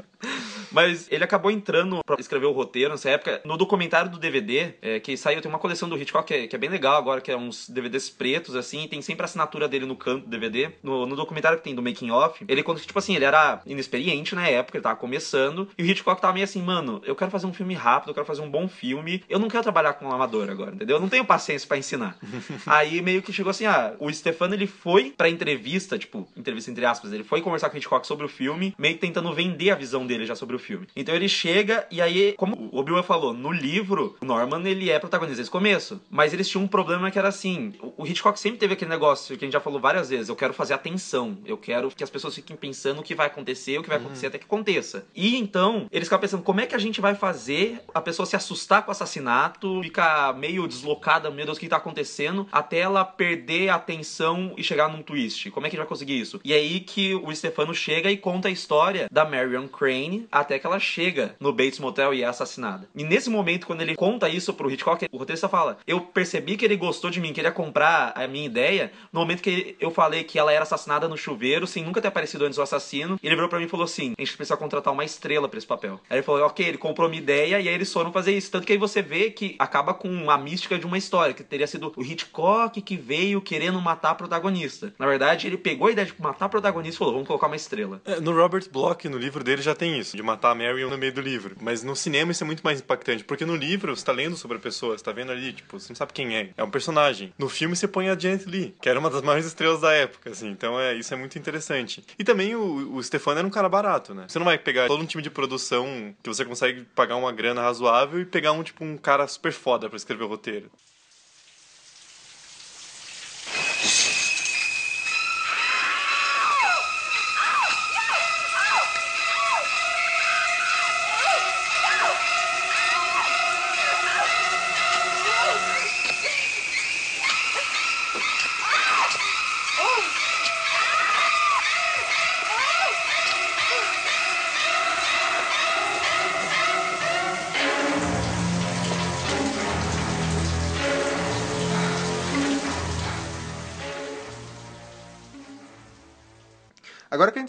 Mas 0.72 1.08
ele 1.12 1.24
acabou 1.24 1.52
entrando 1.52 2.04
pra 2.06 2.18
escrever 2.20 2.46
o 2.46 2.52
roteiro 2.52 2.92
nessa 2.92 3.10
época. 3.10 3.42
No 3.46 3.58
documentário 3.58 4.12
do 4.12 4.18
DVD, 4.18 4.74
é, 4.82 5.00
que 5.00 5.16
saiu, 5.18 5.42
tem 5.42 5.50
uma 5.50 5.60
coleção 5.60 5.88
do 5.88 5.98
Hitchcock 5.98 6.26
que 6.26 6.34
é, 6.34 6.48
que 6.48 6.56
é 6.56 6.60
bem 6.60 6.70
legal 6.70 6.96
agora, 6.96 7.22
que 7.22 7.32
é 7.32 7.38
uns 7.38 7.70
DVDs 7.70 8.10
pretos, 8.10 8.56
assim, 8.56 8.84
e 8.84 8.88
tem 8.88 9.02
sempre 9.02 9.24
a 9.24 9.26
assinatura 9.26 9.68
dele 9.68 9.86
no 9.86 9.96
canto 9.96 10.24
do 10.24 10.30
DVD. 10.30 10.72
No, 10.82 11.06
no 11.06 11.16
documentário 11.16 11.58
que 11.58 11.64
tem 11.64 11.76
do 11.76 11.82
Making 11.82 12.12
Off, 12.12 12.44
ele 12.48 12.64
conta 12.64 12.80
que, 12.80 12.88
tipo 12.88 13.00
assim, 13.00 13.16
ele 13.16 13.26
era 13.26 13.62
inexperiente 13.66 14.36
na 14.36 14.48
época, 14.48 14.78
ele 14.78 14.84
tava 14.84 14.96
começando, 14.96 15.70
e 15.78 15.84
o 15.84 15.86
Hitchcock 15.86 16.20
tava 16.20 16.34
meio 16.34 16.44
assim, 16.44 16.62
mano, 16.62 17.02
eu 17.06 17.16
quero 17.16 17.32
fazer 17.32 17.46
um 17.46 17.54
filme 17.54 17.74
rápido, 17.74 18.10
eu 18.10 18.14
quero 18.14 18.26
fazer 18.26 18.42
um 18.42 18.50
bom 18.50 18.68
filme, 18.68 19.24
eu 19.30 19.40
não 19.40 19.48
quero 19.48 19.64
trabalhar 19.64 19.94
com 19.94 20.06
um 20.06 20.12
amador 20.12 20.50
agora, 20.50 20.74
entendeu? 20.76 20.98
Eu 20.98 21.02
não 21.02 21.10
tenho 21.10 21.26
paciência 21.26 21.68
pra 21.68 21.78
ensinar. 21.78 22.18
Aí 22.66 23.02
meio 23.02 23.22
que 23.22 23.32
chegou 23.32 23.52
assim, 23.52 23.66
ah, 23.66 23.94
o 24.00 24.12
Stefano 24.12 24.54
ele 24.54 24.68
foi 24.68 25.14
pra 25.16 25.30
entrevista, 25.30 25.98
tipo, 25.98 26.28
entrevista 26.36 26.72
entre 26.72 26.86
aspas, 26.86 27.14
ele 27.14 27.24
foi 27.24 27.42
conversar 27.42 27.70
com 27.70 27.76
o 27.76 27.78
Hitchcock 27.78 28.06
sobre 28.06 28.26
o 28.26 28.30
filme, 28.30 28.74
meio 28.78 28.96
que 28.96 29.02
tentando 29.02 29.34
vender 29.34 29.72
a 29.72 29.76
visão 29.76 30.06
dele 30.06 30.26
já 30.26 30.36
sobre 30.36 30.55
o 30.56 30.60
filme. 30.60 30.88
Então 30.96 31.16
ele 31.16 31.28
chega 31.28 31.86
e 31.92 32.02
aí, 32.02 32.34
como 32.38 32.70
o 32.72 32.80
Obi-Wan 32.80 33.04
falou, 33.04 33.34
no 33.34 33.52
livro, 33.52 34.16
o 34.22 34.26
Norman 34.26 34.68
ele 34.68 34.90
é 34.90 35.00
protagonista 35.00 35.38
desde 35.38 35.50
o 35.50 35.52
começo, 35.52 36.02
mas 36.10 36.34
eles 36.34 36.48
tinham 36.50 36.64
um 36.64 36.68
problema 36.68 37.12
que 37.12 37.20
era 37.20 37.28
assim, 37.28 37.74
o 37.98 38.06
Hitchcock 38.06 38.40
sempre 38.40 38.60
teve 38.60 38.74
aquele 38.74 38.90
negócio 38.90 39.38
que 39.38 39.44
a 39.44 39.48
gente 39.48 39.54
já 39.54 39.60
falou 39.60 39.80
várias 39.80 40.10
vezes, 40.10 40.30
eu 40.30 40.36
quero 40.36 40.54
fazer 40.54 40.74
atenção, 40.74 41.38
eu 41.46 41.58
quero 41.58 41.90
que 41.90 42.04
as 42.04 42.10
pessoas 42.10 42.36
fiquem 42.36 42.56
pensando 42.56 43.00
o 43.00 43.04
que 43.04 43.16
vai 43.16 43.28
acontecer, 43.28 43.78
o 43.78 43.84
que 43.84 43.90
vai 43.90 43.98
acontecer 43.98 44.28
até 44.28 44.38
que 44.38 44.46
aconteça. 44.46 45.06
E 45.16 45.36
então, 45.36 45.88
eles 45.92 46.08
ficavam 46.08 46.22
pensando, 46.22 46.44
como 46.44 46.62
é 46.62 46.66
que 46.66 46.76
a 46.76 46.80
gente 46.80 47.02
vai 47.02 47.16
fazer 47.16 47.82
a 47.94 48.02
pessoa 48.02 48.26
se 48.26 48.36
assustar 48.36 48.84
com 48.84 48.90
o 48.90 48.92
assassinato, 48.92 49.82
ficar 49.84 50.34
meio 50.38 50.68
deslocada, 50.68 51.30
meu 51.30 51.46
Deus, 51.46 51.58
o 51.58 51.60
que 51.60 51.68
tá 51.68 51.78
acontecendo, 51.78 52.48
até 52.52 52.80
ela 52.80 53.04
perder 53.04 53.70
a 53.70 53.76
atenção 53.76 54.54
e 54.58 54.64
chegar 54.64 54.90
num 54.90 55.02
twist. 55.02 55.52
Como 55.52 55.66
é 55.66 55.70
que 55.70 55.76
a 55.76 55.78
gente 55.78 55.86
vai 55.86 55.90
conseguir 55.90 56.20
isso? 56.20 56.40
E 56.44 56.54
é 56.54 56.58
aí 56.58 56.80
que 56.80 57.14
o 57.16 57.34
Stefano 57.36 57.74
chega 57.74 58.12
e 58.12 58.18
conta 58.18 58.48
a 58.48 58.52
história 58.52 59.08
da 59.12 59.26
Marion 59.26 59.68
Crane 59.68 60.28
até 60.46 60.60
que 60.60 60.66
ela 60.66 60.80
chega 60.80 61.36
no 61.40 61.52
Bates 61.52 61.80
Motel 61.80 62.14
e 62.14 62.24
é 62.24 62.26
assassinada. 62.26 62.88
E 62.96 63.04
nesse 63.04 63.30
momento, 63.30 63.68
quando 63.68 63.82
ele 63.82 63.96
conta 63.96 64.30
isso 64.30 64.54
pro 64.54 64.72
Hitchcock, 64.72 65.08
o 65.12 65.18
roteirista 65.18 65.50
fala: 65.50 65.78
Eu 65.86 66.00
percebi 66.00 66.56
que 66.56 66.64
ele 66.64 66.78
gostou 66.78 67.10
de 67.10 67.20
mim, 67.20 67.34
queria 67.34 67.52
comprar 67.52 68.14
a 68.16 68.28
minha 68.28 68.46
ideia, 68.46 68.92
no 69.12 69.20
momento 69.20 69.42
que 69.42 69.76
eu 69.80 69.92
falei 69.92 70.24
que 70.24 70.40
ela 70.40 70.54
era 70.54 70.64
assassinada 70.64 71.08
no 71.08 71.18
chuveiro, 71.18 71.66
sem 71.66 71.84
nunca 71.84 72.02
ter 72.02 72.08
aparecido 72.08 72.46
antes 72.46 72.58
o 72.58 72.62
assassino. 72.62 73.20
Ele 73.22 73.36
virou 73.36 73.50
pra 73.50 73.60
mim 73.60 73.66
e 73.66 73.70
falou 73.70 73.86
assim: 73.86 74.14
A 74.18 74.22
gente 74.22 74.38
precisa 74.38 74.56
contratar 74.56 74.94
uma 74.94 75.04
estrela 75.04 75.50
pra 75.50 75.58
esse 75.58 75.68
papel. 75.68 76.00
Aí 76.10 76.18
ele 76.18 76.24
falou: 76.24 76.46
Ok, 76.46 76.66
ele 76.66 76.78
comprou 76.78 77.10
minha 77.10 77.22
ideia 77.22 77.60
e 77.60 77.68
aí 77.68 77.74
eles 77.74 77.92
foram 77.92 78.12
fazer 78.12 78.38
isso. 78.38 78.52
Tanto 78.52 78.68
que 78.68 78.74
aí 78.74 78.78
você 78.78 79.02
vê 79.02 79.32
que 79.32 79.56
acaba 79.58 79.94
com 79.94 80.30
a 80.30 80.38
mística 80.38 80.78
de 80.78 80.86
uma 80.86 80.98
história, 80.98 81.34
que 81.34 81.44
teria 81.44 81.68
sido 81.68 81.92
o 81.96 82.04
Hitchcock 82.04 82.82
que 82.82 82.96
veio 82.96 83.42
querendo 83.42 83.82
matar 83.82 84.12
a 84.12 84.16
protagonista. 84.16 84.94
Na 85.00 85.08
verdade, 85.08 85.48
ele 85.48 85.58
pegou 85.58 85.88
a 85.88 85.92
ideia 85.92 86.06
de 86.06 86.14
matar 86.20 86.46
a 86.46 86.50
protagonista 86.50 86.96
e 86.96 87.00
falou: 87.00 87.14
Vamos 87.14 87.28
colocar 87.28 87.48
uma 87.48 87.56
estrela. 87.56 88.02
É, 88.06 88.20
no 88.20 88.36
Robert 88.36 88.70
Bloch, 88.72 89.08
no 89.10 89.18
livro 89.18 89.44
dele, 89.44 89.62
já 89.62 89.74
tem 89.74 89.98
isso, 90.00 90.16
de 90.16 90.24
matar 90.24 90.35
a 90.44 90.56
Marion 90.56 90.90
no 90.90 90.98
meio 90.98 91.14
do 91.14 91.22
livro. 91.22 91.56
Mas 91.62 91.84
no 91.84 91.96
cinema 91.96 92.32
isso 92.32 92.44
é 92.44 92.48
muito 92.48 92.62
mais 92.64 92.80
impactante, 92.80 93.24
porque 93.24 93.46
no 93.46 93.56
livro 93.56 93.96
você 93.96 94.06
tá 94.06 94.12
lendo 94.12 94.36
sobre 94.36 94.58
a 94.58 94.60
pessoa, 94.60 94.98
você 94.98 95.04
tá 95.04 95.12
vendo 95.12 95.32
ali, 95.32 95.54
tipo, 95.54 95.80
você 95.80 95.90
não 95.90 95.96
sabe 95.96 96.14
quem 96.14 96.36
é. 96.36 96.50
É 96.58 96.64
um 96.64 96.70
personagem. 96.70 97.34
No 97.38 97.50
filme 97.50 97.76
você 97.76 97.88
põe 97.88 98.10
a 98.10 98.18
Janet 98.18 98.46
Lee, 98.48 98.76
que 98.82 98.90
era 98.90 99.00
uma 99.00 99.10
das 99.10 99.22
maiores 99.24 99.46
estrelas 99.46 99.82
da 99.82 99.92
época, 99.94 100.30
assim. 100.30 100.50
Então 100.50 100.80
é, 100.80 100.94
isso 100.94 101.14
é 101.14 101.18
muito 101.18 101.38
interessante. 101.38 102.04
E 102.18 102.24
também 102.24 102.56
o, 102.56 102.96
o 102.96 103.04
Stefano 103.04 103.40
era 103.40 103.48
um 103.48 103.52
cara 103.52 103.70
barato, 103.70 104.14
né? 104.14 104.26
Você 104.28 104.40
não 104.40 104.46
vai 104.46 104.58
pegar 104.58 104.88
todo 104.88 105.02
um 105.02 105.06
time 105.06 105.24
de 105.24 105.30
produção 105.30 106.16
que 106.22 106.30
você 106.30 106.46
consegue 106.46 106.86
pagar 106.96 107.16
uma 107.16 107.32
grana 107.32 107.62
razoável 107.62 108.20
e 108.20 108.26
pegar 108.26 108.52
um, 108.52 108.64
tipo, 108.64 108.84
um 108.84 108.98
cara 108.98 109.28
super 109.28 109.52
foda 109.52 109.90
pra 109.90 109.98
escrever 109.98 110.24
o 110.24 110.28
roteiro. 110.28 110.70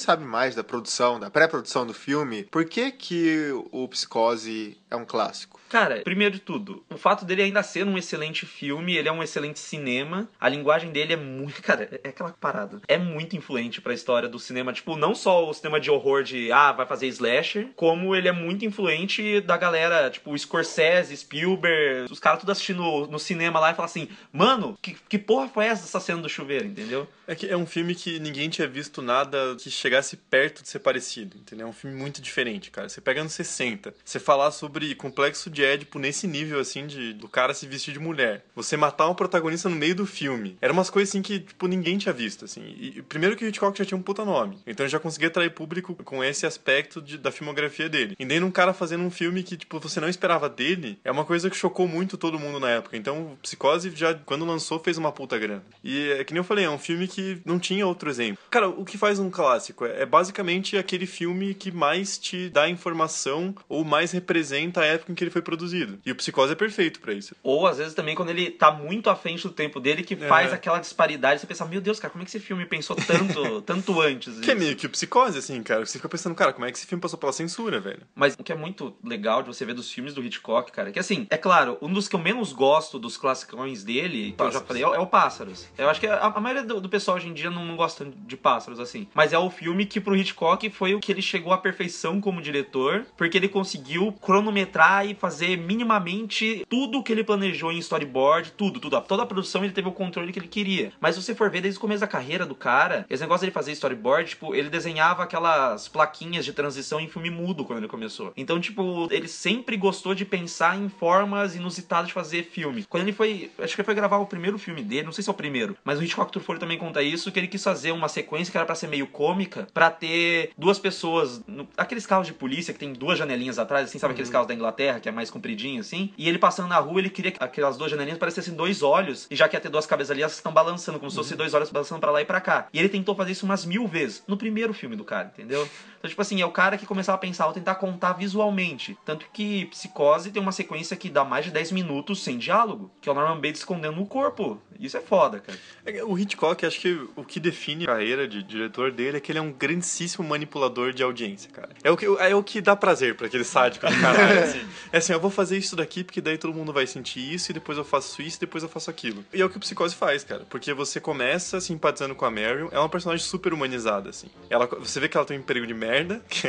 Sabe 0.06 0.24
mais 0.24 0.54
da 0.54 0.62
produção, 0.62 1.18
da 1.18 1.28
pré-produção 1.28 1.84
do 1.84 1.92
filme, 1.92 2.44
por 2.44 2.64
que 2.64 2.92
que 2.92 3.50
o 3.72 3.88
Psicose 3.88 4.78
é 4.88 4.94
um 4.94 5.04
clássico? 5.04 5.60
Cara, 5.68 6.00
primeiro 6.02 6.34
de 6.34 6.40
tudo, 6.40 6.84
o 6.88 6.96
fato 6.96 7.24
dele 7.24 7.42
ainda 7.42 7.60
ser 7.62 7.84
um 7.84 7.98
excelente 7.98 8.46
filme, 8.46 8.96
ele 8.96 9.08
é 9.08 9.12
um 9.12 9.22
excelente 9.22 9.58
cinema, 9.58 10.28
a 10.40 10.48
linguagem 10.48 10.92
dele 10.92 11.14
é 11.14 11.16
muito. 11.16 11.60
Cara, 11.66 11.88
é 12.04 12.08
aquela 12.08 12.30
parada. 12.30 12.80
É 12.86 12.96
muito 12.96 13.36
influente 13.36 13.80
pra 13.80 13.92
história 13.92 14.28
do 14.28 14.38
cinema. 14.38 14.72
Tipo, 14.72 14.96
não 14.96 15.14
só 15.14 15.48
o 15.48 15.52
cinema 15.52 15.80
de 15.80 15.90
horror 15.90 16.22
de, 16.22 16.52
ah, 16.52 16.70
vai 16.70 16.86
fazer 16.86 17.08
slasher, 17.08 17.68
como 17.74 18.14
ele 18.14 18.28
é 18.28 18.32
muito 18.32 18.64
influente 18.64 19.40
da 19.40 19.56
galera, 19.56 20.08
tipo, 20.08 20.38
Scorsese, 20.38 21.16
Spielberg, 21.16 22.12
os 22.12 22.20
caras 22.20 22.40
tudo 22.40 22.52
assistindo 22.52 22.82
no, 22.82 23.06
no 23.08 23.18
cinema 23.18 23.58
lá 23.58 23.72
e 23.72 23.74
falam 23.74 23.86
assim, 23.86 24.08
mano, 24.32 24.78
que, 24.80 24.96
que 25.08 25.18
porra 25.18 25.48
foi 25.48 25.66
essa, 25.66 25.84
essa 25.84 25.98
cena 25.98 26.22
do 26.22 26.28
chuveiro, 26.28 26.66
entendeu? 26.66 27.08
É 27.26 27.34
que 27.34 27.48
é 27.48 27.56
um 27.56 27.66
filme 27.66 27.94
que 27.94 28.20
ninguém 28.20 28.48
tinha 28.48 28.68
visto 28.68 29.02
nada 29.02 29.56
que 29.58 29.68
chegasse 29.68 29.95
perto 30.16 30.62
de 30.62 30.68
ser 30.68 30.80
parecido, 30.80 31.36
entendeu? 31.36 31.66
É 31.66 31.70
um 31.70 31.72
filme 31.72 31.96
muito 31.96 32.20
diferente, 32.20 32.70
cara. 32.70 32.88
Você 32.88 33.00
pega 33.00 33.22
nos 33.22 33.32
60, 33.32 33.94
você 34.04 34.18
falar 34.18 34.50
sobre 34.50 34.94
complexo 34.94 35.48
de 35.48 35.64
Édipo 35.64 35.98
nesse 35.98 36.26
nível, 36.26 36.58
assim, 36.60 36.86
de 36.86 37.12
do 37.14 37.28
cara 37.28 37.54
se 37.54 37.66
vestir 37.66 37.92
de 37.94 38.00
mulher. 38.00 38.44
Você 38.54 38.76
matar 38.76 39.08
um 39.08 39.14
protagonista 39.14 39.68
no 39.68 39.76
meio 39.76 39.94
do 39.94 40.06
filme. 40.06 40.56
Era 40.60 40.72
umas 40.72 40.90
coisas, 40.90 41.10
assim, 41.10 41.22
que, 41.22 41.40
tipo, 41.40 41.66
ninguém 41.66 41.96
tinha 41.98 42.12
visto, 42.12 42.44
assim. 42.44 42.62
E 42.78 43.02
primeiro 43.02 43.36
que 43.36 43.44
o 43.44 43.48
Hitchcock 43.48 43.78
já 43.78 43.84
tinha 43.84 43.96
um 43.98 44.02
puta 44.02 44.24
nome. 44.24 44.58
Então 44.66 44.86
já 44.86 44.98
conseguia 44.98 45.28
atrair 45.28 45.50
público 45.50 45.94
com 46.04 46.22
esse 46.22 46.44
aspecto 46.46 47.00
de- 47.00 47.16
da 47.18 47.30
filmografia 47.32 47.88
dele. 47.88 48.14
E 48.18 48.24
daí 48.24 48.42
um 48.42 48.50
cara 48.50 48.74
fazendo 48.74 49.02
um 49.04 49.10
filme 49.10 49.42
que, 49.42 49.56
tipo, 49.56 49.78
você 49.80 50.00
não 50.00 50.08
esperava 50.08 50.48
dele, 50.48 50.98
é 51.04 51.10
uma 51.10 51.24
coisa 51.24 51.48
que 51.48 51.56
chocou 51.56 51.86
muito 51.88 52.16
todo 52.18 52.38
mundo 52.38 52.60
na 52.60 52.70
época. 52.70 52.96
Então 52.96 53.36
Psicose 53.42 53.90
já, 53.94 54.12
quando 54.14 54.44
lançou, 54.44 54.78
fez 54.78 54.98
uma 54.98 55.12
puta 55.12 55.38
grana. 55.38 55.64
E 55.82 56.10
é 56.10 56.24
que 56.24 56.32
nem 56.34 56.40
eu 56.40 56.44
falei, 56.44 56.64
é 56.64 56.70
um 56.70 56.78
filme 56.78 57.06
que 57.08 57.38
não 57.44 57.58
tinha 57.58 57.86
outro 57.86 58.10
exemplo. 58.10 58.42
Cara, 58.50 58.68
o 58.68 58.84
que 58.84 58.98
faz 58.98 59.18
um 59.18 59.30
clássico 59.30 59.84
é, 59.86 60.02
é 60.02 60.06
basicamente 60.06 60.76
aquele 60.76 61.06
filme 61.06 61.54
que 61.54 61.70
mais 61.70 62.18
te 62.18 62.48
dá 62.48 62.68
informação 62.68 63.54
ou 63.68 63.84
mais 63.84 64.12
representa 64.12 64.80
a 64.80 64.84
época 64.84 65.12
em 65.12 65.14
que 65.14 65.22
ele 65.24 65.30
foi 65.30 65.42
produzido. 65.42 65.98
E 66.04 66.10
o 66.12 66.16
Psicose 66.16 66.52
é 66.52 66.56
perfeito 66.56 67.00
pra 67.00 67.12
isso. 67.12 67.34
Ou 67.42 67.66
às 67.66 67.78
vezes 67.78 67.94
também 67.94 68.14
quando 68.14 68.30
ele 68.30 68.50
tá 68.50 68.70
muito 68.70 69.08
à 69.10 69.16
frente 69.16 69.42
do 69.42 69.52
tempo 69.52 69.80
dele, 69.80 70.02
que 70.02 70.16
faz 70.16 70.52
É. 70.52 70.54
aquela 70.54 70.78
disparidade, 70.78 71.40
você 71.40 71.46
pensa, 71.46 71.64
meu 71.64 71.80
Deus, 71.80 71.98
cara, 72.00 72.10
como 72.12 72.22
é 72.22 72.24
que 72.24 72.30
esse 72.30 72.40
filme 72.40 72.64
pensou 72.66 72.96
tanto, 72.96 73.60
tanto 73.62 74.00
antes? 74.00 74.40
Que 74.40 74.50
é 74.50 74.54
isso?" 74.54 74.62
meio 74.64 74.76
que 74.76 74.86
o 74.86 74.90
Psicose, 74.90 75.38
assim, 75.38 75.62
cara. 75.62 75.84
Você 75.84 75.98
fica 75.98 76.08
pensando, 76.08 76.34
cara, 76.34 76.52
como 76.52 76.64
é 76.66 76.72
que 76.72 76.78
esse 76.78 76.86
filme 76.86 77.00
passou 77.00 77.18
pela 77.18 77.32
censura, 77.32 77.80
velho? 77.80 78.02
Mas 78.14 78.34
o 78.38 78.42
que 78.42 78.52
é 78.52 78.56
muito 78.56 78.96
legal 79.04 79.42
de 79.42 79.48
você 79.48 79.64
ver 79.64 79.74
dos 79.74 79.90
filmes 79.90 80.14
do 80.14 80.22
Hitchcock, 80.24 80.70
cara, 80.72 80.90
que 80.92 80.98
assim, 80.98 81.26
é 81.30 81.36
claro, 81.36 81.78
um 81.82 81.92
dos 81.92 82.08
que 82.08 82.14
eu 82.16 82.20
menos 82.20 82.52
gosto 82.52 82.98
dos 82.98 83.16
classicões 83.16 83.84
dele, 83.84 84.34
que 84.36 84.42
eu 84.42 84.50
já 84.50 84.60
falei, 84.60 84.82
é, 84.82 84.88
o- 84.88 84.94
é 84.94 84.98
o 84.98 85.06
Pássaros. 85.06 85.66
Eu 85.76 85.88
acho 85.88 86.00
que 86.00 86.06
a, 86.06 86.18
a 86.26 86.40
maioria 86.40 86.64
do, 86.64 86.80
do 86.80 86.88
pessoal 86.88 87.16
hoje 87.16 87.28
em 87.28 87.34
dia 87.34 87.50
não, 87.50 87.64
não 87.64 87.76
gosta 87.76 88.04
de 88.04 88.36
Pássaros, 88.36 88.80
assim. 88.80 89.06
Mas 89.14 89.32
é 89.32 89.38
o 89.38 89.50
filme 89.50 89.75
que 89.84 90.00
pro 90.00 90.16
Hitchcock 90.16 90.70
foi 90.70 90.94
o 90.94 91.00
que 91.00 91.12
ele 91.12 91.22
chegou 91.22 91.52
à 91.52 91.58
perfeição 91.58 92.20
como 92.20 92.40
diretor, 92.40 93.04
porque 93.16 93.36
ele 93.36 93.48
conseguiu 93.48 94.12
cronometrar 94.12 95.06
e 95.06 95.14
fazer 95.14 95.56
minimamente 95.56 96.64
tudo 96.68 97.02
que 97.02 97.12
ele 97.12 97.24
planejou 97.24 97.72
em 97.72 97.78
storyboard, 97.78 98.52
tudo, 98.52 98.80
tudo. 98.80 99.00
Toda 99.02 99.22
a 99.24 99.26
produção 99.26 99.64
ele 99.64 99.72
teve 99.72 99.88
o 99.88 99.92
controle 99.92 100.32
que 100.32 100.38
ele 100.38 100.48
queria. 100.48 100.92
Mas 101.00 101.14
se 101.14 101.22
você 101.22 101.34
for 101.34 101.50
ver 101.50 101.60
desde 101.60 101.78
o 101.78 101.80
começo 101.80 102.00
da 102.00 102.06
carreira 102.06 102.46
do 102.46 102.54
cara, 102.54 103.04
esse 103.10 103.22
negócio 103.22 103.42
dele 103.42 103.52
fazer 103.52 103.72
storyboard, 103.72 104.30
tipo, 104.30 104.54
ele 104.54 104.70
desenhava 104.70 105.22
aquelas 105.22 105.88
plaquinhas 105.88 106.44
de 106.44 106.52
transição 106.52 107.00
em 107.00 107.08
filme 107.08 107.30
mudo 107.30 107.64
quando 107.64 107.80
ele 107.80 107.88
começou. 107.88 108.32
Então, 108.36 108.60
tipo, 108.60 109.08
ele 109.10 109.28
sempre 109.28 109.76
gostou 109.76 110.14
de 110.14 110.24
pensar 110.24 110.78
em 110.78 110.88
formas 110.88 111.54
inusitadas 111.54 112.08
de 112.08 112.12
fazer 112.12 112.44
filme. 112.44 112.84
Quando 112.88 113.02
ele 113.02 113.12
foi, 113.12 113.50
acho 113.58 113.74
que 113.74 113.80
ele 113.80 113.86
foi 113.86 113.94
gravar 113.94 114.18
o 114.18 114.26
primeiro 114.26 114.58
filme 114.58 114.82
dele, 114.82 115.04
não 115.04 115.12
sei 115.12 115.24
se 115.24 115.30
é 115.30 115.32
o 115.32 115.34
primeiro, 115.34 115.76
mas 115.84 115.98
o 115.98 116.02
Hitchcock 116.02 116.30
Truffaut 116.30 116.60
também 116.60 116.78
conta 116.78 117.02
isso, 117.02 117.32
que 117.32 117.38
ele 117.38 117.48
quis 117.48 117.62
fazer 117.62 117.92
uma 117.92 118.08
sequência 118.08 118.50
que 118.50 118.56
era 118.56 118.66
pra 118.66 118.74
ser 118.74 118.88
meio 118.88 119.06
cômica 119.06 119.55
econômica 119.56 119.68
pra 119.72 119.90
ter 119.90 120.50
duas 120.56 120.78
pessoas. 120.78 121.42
No, 121.46 121.66
aqueles 121.76 122.06
carros 122.06 122.26
de 122.26 122.32
polícia 122.32 122.72
que 122.74 122.80
tem 122.80 122.92
duas 122.92 123.18
janelinhas 123.18 123.58
atrás, 123.58 123.88
assim, 123.88 123.98
sabe 123.98 124.12
aqueles 124.12 124.30
carros 124.30 124.46
da 124.46 124.54
Inglaterra, 124.54 125.00
que 125.00 125.08
é 125.08 125.12
mais 125.12 125.30
compridinho, 125.30 125.80
assim? 125.80 126.12
E 126.18 126.28
ele 126.28 126.38
passando 126.38 126.68
na 126.68 126.78
rua, 126.78 127.00
ele 127.00 127.10
queria 127.10 127.32
que 127.32 127.42
aquelas 127.42 127.76
duas 127.76 127.90
janelinhas 127.90 128.18
parecessem 128.18 128.54
dois 128.54 128.82
olhos. 128.82 129.26
E 129.30 129.36
já 129.36 129.48
que 129.48 129.56
ia 129.56 129.60
ter 129.60 129.68
duas 129.68 129.86
cabeças 129.86 130.10
ali, 130.10 130.22
elas 130.22 130.34
estão 130.34 130.52
balançando, 130.52 130.98
como 130.98 131.10
se 131.10 131.16
fossem 131.16 131.36
dois 131.36 131.54
olhos 131.54 131.70
balançando 131.70 132.00
pra 132.00 132.10
lá 132.10 132.20
e 132.20 132.24
pra 132.24 132.40
cá. 132.40 132.68
E 132.72 132.78
ele 132.78 132.88
tentou 132.88 133.14
fazer 133.14 133.32
isso 133.32 133.44
umas 133.44 133.64
mil 133.64 133.86
vezes. 133.86 134.22
No 134.26 134.36
primeiro 134.36 134.74
filme 134.74 134.96
do 134.96 135.04
cara, 135.04 135.30
entendeu? 135.32 135.68
Então, 135.98 136.08
tipo 136.08 136.20
assim, 136.22 136.40
é 136.40 136.46
o 136.46 136.50
cara 136.50 136.76
que 136.76 136.86
começava 136.86 137.16
a 137.16 137.20
pensar, 137.20 137.44
vou 137.44 137.54
tentar 137.54 137.74
contar 137.76 138.12
visualmente. 138.14 138.96
Tanto 139.04 139.26
que 139.32 139.66
Psicose 139.66 140.30
tem 140.30 140.42
uma 140.42 140.52
sequência 140.52 140.96
que 140.96 141.08
dá 141.08 141.24
mais 141.24 141.44
de 141.44 141.50
10 141.50 141.72
minutos 141.72 142.22
sem 142.22 142.38
diálogo. 142.38 142.90
Que 143.00 143.08
é 143.08 143.12
o 143.12 143.14
Norman 143.14 143.36
Bates 143.36 143.60
escondendo 143.60 144.00
o 144.00 144.06
corpo. 144.06 144.60
Isso 144.78 144.96
é 144.96 145.00
foda, 145.00 145.40
cara. 145.40 145.58
É, 145.84 146.04
O 146.04 146.18
Hitchcock, 146.18 146.64
acho 146.66 146.80
que 146.80 147.06
o 147.16 147.24
que 147.24 147.40
define 147.40 147.84
a 147.84 147.88
carreira 147.88 148.28
de 148.28 148.42
diretor 148.42 148.92
dele 148.92 149.16
é 149.16 149.20
que 149.20 149.32
ele 149.32 149.38
é 149.38 149.42
um 149.42 149.52
grandíssimo 149.52 150.26
manipulador 150.26 150.92
de 150.92 151.02
audiência, 151.02 151.50
cara. 151.50 151.70
É 151.82 151.90
o 151.90 151.96
que, 151.96 152.04
é 152.04 152.34
o 152.34 152.42
que 152.42 152.60
dá 152.60 152.76
prazer 152.76 153.16
pra 153.16 153.26
aquele 153.26 153.44
sádico 153.44 153.86
do 153.86 154.00
caralho, 154.00 154.40
assim. 154.44 154.66
É 154.92 154.98
assim, 154.98 155.12
eu 155.12 155.20
vou 155.20 155.30
fazer 155.30 155.56
isso 155.56 155.74
daqui 155.76 156.04
porque 156.04 156.20
daí 156.20 156.36
todo 156.38 156.52
mundo 156.52 156.72
vai 156.72 156.86
sentir 156.86 157.32
isso 157.32 157.50
e 157.50 157.54
depois 157.54 157.78
eu 157.78 157.84
faço 157.84 158.20
isso 158.22 158.36
e 158.36 158.40
depois 158.40 158.62
eu 158.62 158.68
faço 158.68 158.90
aquilo. 158.90 159.24
E 159.32 159.40
é 159.40 159.44
o 159.44 159.48
que 159.48 159.56
o 159.56 159.60
Psicose 159.60 159.94
faz, 159.94 160.24
cara. 160.24 160.44
Porque 160.48 160.72
você 160.74 161.00
começa 161.00 161.60
simpatizando 161.60 162.14
com 162.14 162.24
a 162.24 162.30
Marion, 162.30 162.68
é 162.70 162.78
uma 162.78 162.88
personagem 162.88 163.24
super 163.24 163.52
humanizada, 163.52 164.10
assim. 164.10 164.28
Ela, 164.50 164.66
você 164.66 165.00
vê 165.00 165.08
que 165.08 165.16
ela 165.16 165.26
tem 165.26 165.36
um 165.36 165.40
emprego 165.40 165.66
de 165.66 165.74
merda, 165.86 166.20
que, 166.28 166.48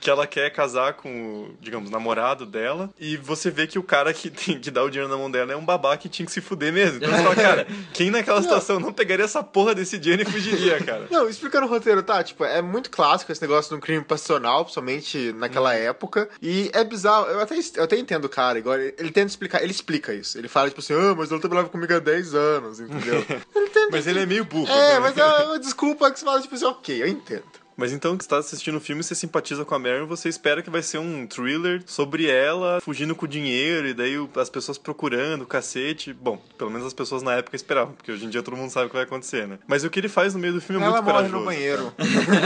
que 0.00 0.10
ela 0.10 0.26
quer 0.26 0.50
casar 0.50 0.94
com 0.94 1.08
o, 1.08 1.54
digamos, 1.60 1.90
namorado 1.90 2.46
dela, 2.46 2.90
e 2.98 3.16
você 3.16 3.50
vê 3.50 3.66
que 3.66 3.78
o 3.78 3.82
cara 3.82 4.12
que, 4.12 4.30
tem, 4.30 4.58
que 4.58 4.70
dá 4.70 4.82
o 4.82 4.90
dinheiro 4.90 5.10
na 5.10 5.16
mão 5.16 5.30
dela 5.30 5.52
é 5.52 5.56
um 5.56 5.64
babá 5.64 5.96
que 5.96 6.08
tinha 6.08 6.24
que 6.24 6.32
se 6.32 6.40
fuder 6.40 6.72
mesmo. 6.72 6.96
Então 6.96 7.10
você 7.10 7.22
fala, 7.22 7.36
cara, 7.36 7.66
quem 7.92 8.10
naquela 8.10 8.42
situação 8.42 8.80
não 8.80 8.92
pegaria 8.92 9.24
essa 9.24 9.42
porra 9.42 9.74
desse 9.74 9.98
dinheiro 9.98 10.22
e 10.22 10.26
fugiria, 10.26 10.80
cara? 10.84 11.06
Não, 11.10 11.28
explicando 11.28 11.66
o 11.66 11.68
roteiro, 11.68 12.02
tá? 12.02 12.22
Tipo, 12.22 12.44
é 12.44 12.62
muito 12.62 12.90
clássico 12.90 13.30
esse 13.30 13.42
negócio 13.42 13.70
de 13.70 13.76
um 13.76 13.80
crime 13.80 14.02
passional, 14.02 14.64
principalmente 14.64 15.32
naquela 15.34 15.74
época. 15.74 16.28
E 16.40 16.70
é 16.72 16.82
bizarro. 16.84 17.26
Eu 17.26 17.40
até, 17.40 17.54
eu 17.76 17.84
até 17.84 17.98
entendo 17.98 18.24
o 18.24 18.28
cara, 18.28 18.58
igual 18.58 18.76
ele, 18.78 18.94
ele 18.98 19.10
tenta 19.10 19.28
explicar, 19.28 19.62
ele 19.62 19.72
explica 19.72 20.14
isso. 20.14 20.38
Ele 20.38 20.48
fala, 20.48 20.68
tipo 20.68 20.80
assim, 20.80 20.94
ah, 20.94 21.14
mas 21.16 21.30
ela 21.30 21.40
trabalhava 21.40 21.68
comigo 21.68 21.94
há 21.94 21.98
10 21.98 22.34
anos, 22.34 22.80
entendeu? 22.80 23.24
ele 23.54 23.68
tenta. 23.68 23.88
Mas 23.90 24.06
ele 24.06 24.20
é 24.20 24.26
meio 24.26 24.44
burro. 24.44 24.70
É, 24.70 24.94
né? 24.94 25.00
mas 25.00 25.16
é 25.16 25.24
uma 25.44 25.58
desculpa 25.58 26.10
que 26.10 26.18
você 26.18 26.24
fala, 26.24 26.40
tipo 26.40 26.54
assim, 26.54 26.64
ok, 26.64 27.02
eu 27.02 27.06
entendo. 27.06 27.61
Mas 27.82 27.92
então, 27.92 28.16
que 28.16 28.22
você 28.22 28.30
tá 28.30 28.38
assistindo 28.38 28.76
o 28.76 28.80
filme, 28.80 29.02
você 29.02 29.12
simpatiza 29.12 29.64
com 29.64 29.74
a 29.74 29.78
Marion, 29.78 30.06
você 30.06 30.28
espera 30.28 30.62
que 30.62 30.70
vai 30.70 30.84
ser 30.84 30.98
um 30.98 31.26
thriller 31.26 31.82
sobre 31.84 32.30
ela 32.30 32.80
fugindo 32.80 33.12
com 33.12 33.24
o 33.24 33.28
dinheiro, 33.28 33.88
e 33.88 33.92
daí 33.92 34.14
as 34.36 34.48
pessoas 34.48 34.78
procurando, 34.78 35.42
o 35.42 35.46
cacete. 35.46 36.12
Bom, 36.12 36.40
pelo 36.56 36.70
menos 36.70 36.86
as 36.86 36.94
pessoas 36.94 37.24
na 37.24 37.34
época 37.34 37.56
esperavam, 37.56 37.92
porque 37.94 38.12
hoje 38.12 38.24
em 38.24 38.28
dia 38.30 38.40
todo 38.40 38.56
mundo 38.56 38.70
sabe 38.70 38.86
o 38.86 38.88
que 38.88 38.94
vai 38.94 39.02
acontecer, 39.02 39.48
né? 39.48 39.58
Mas 39.66 39.82
o 39.82 39.90
que 39.90 39.98
ele 39.98 40.08
faz 40.08 40.32
no 40.32 40.38
meio 40.38 40.52
do 40.52 40.60
filme 40.60 40.80
é 40.80 40.86
ela 40.86 41.02
muito 41.02 41.12
morre 41.12 41.28
corajoso. 41.28 41.40
no 41.40 41.44
banheiro. 41.44 41.92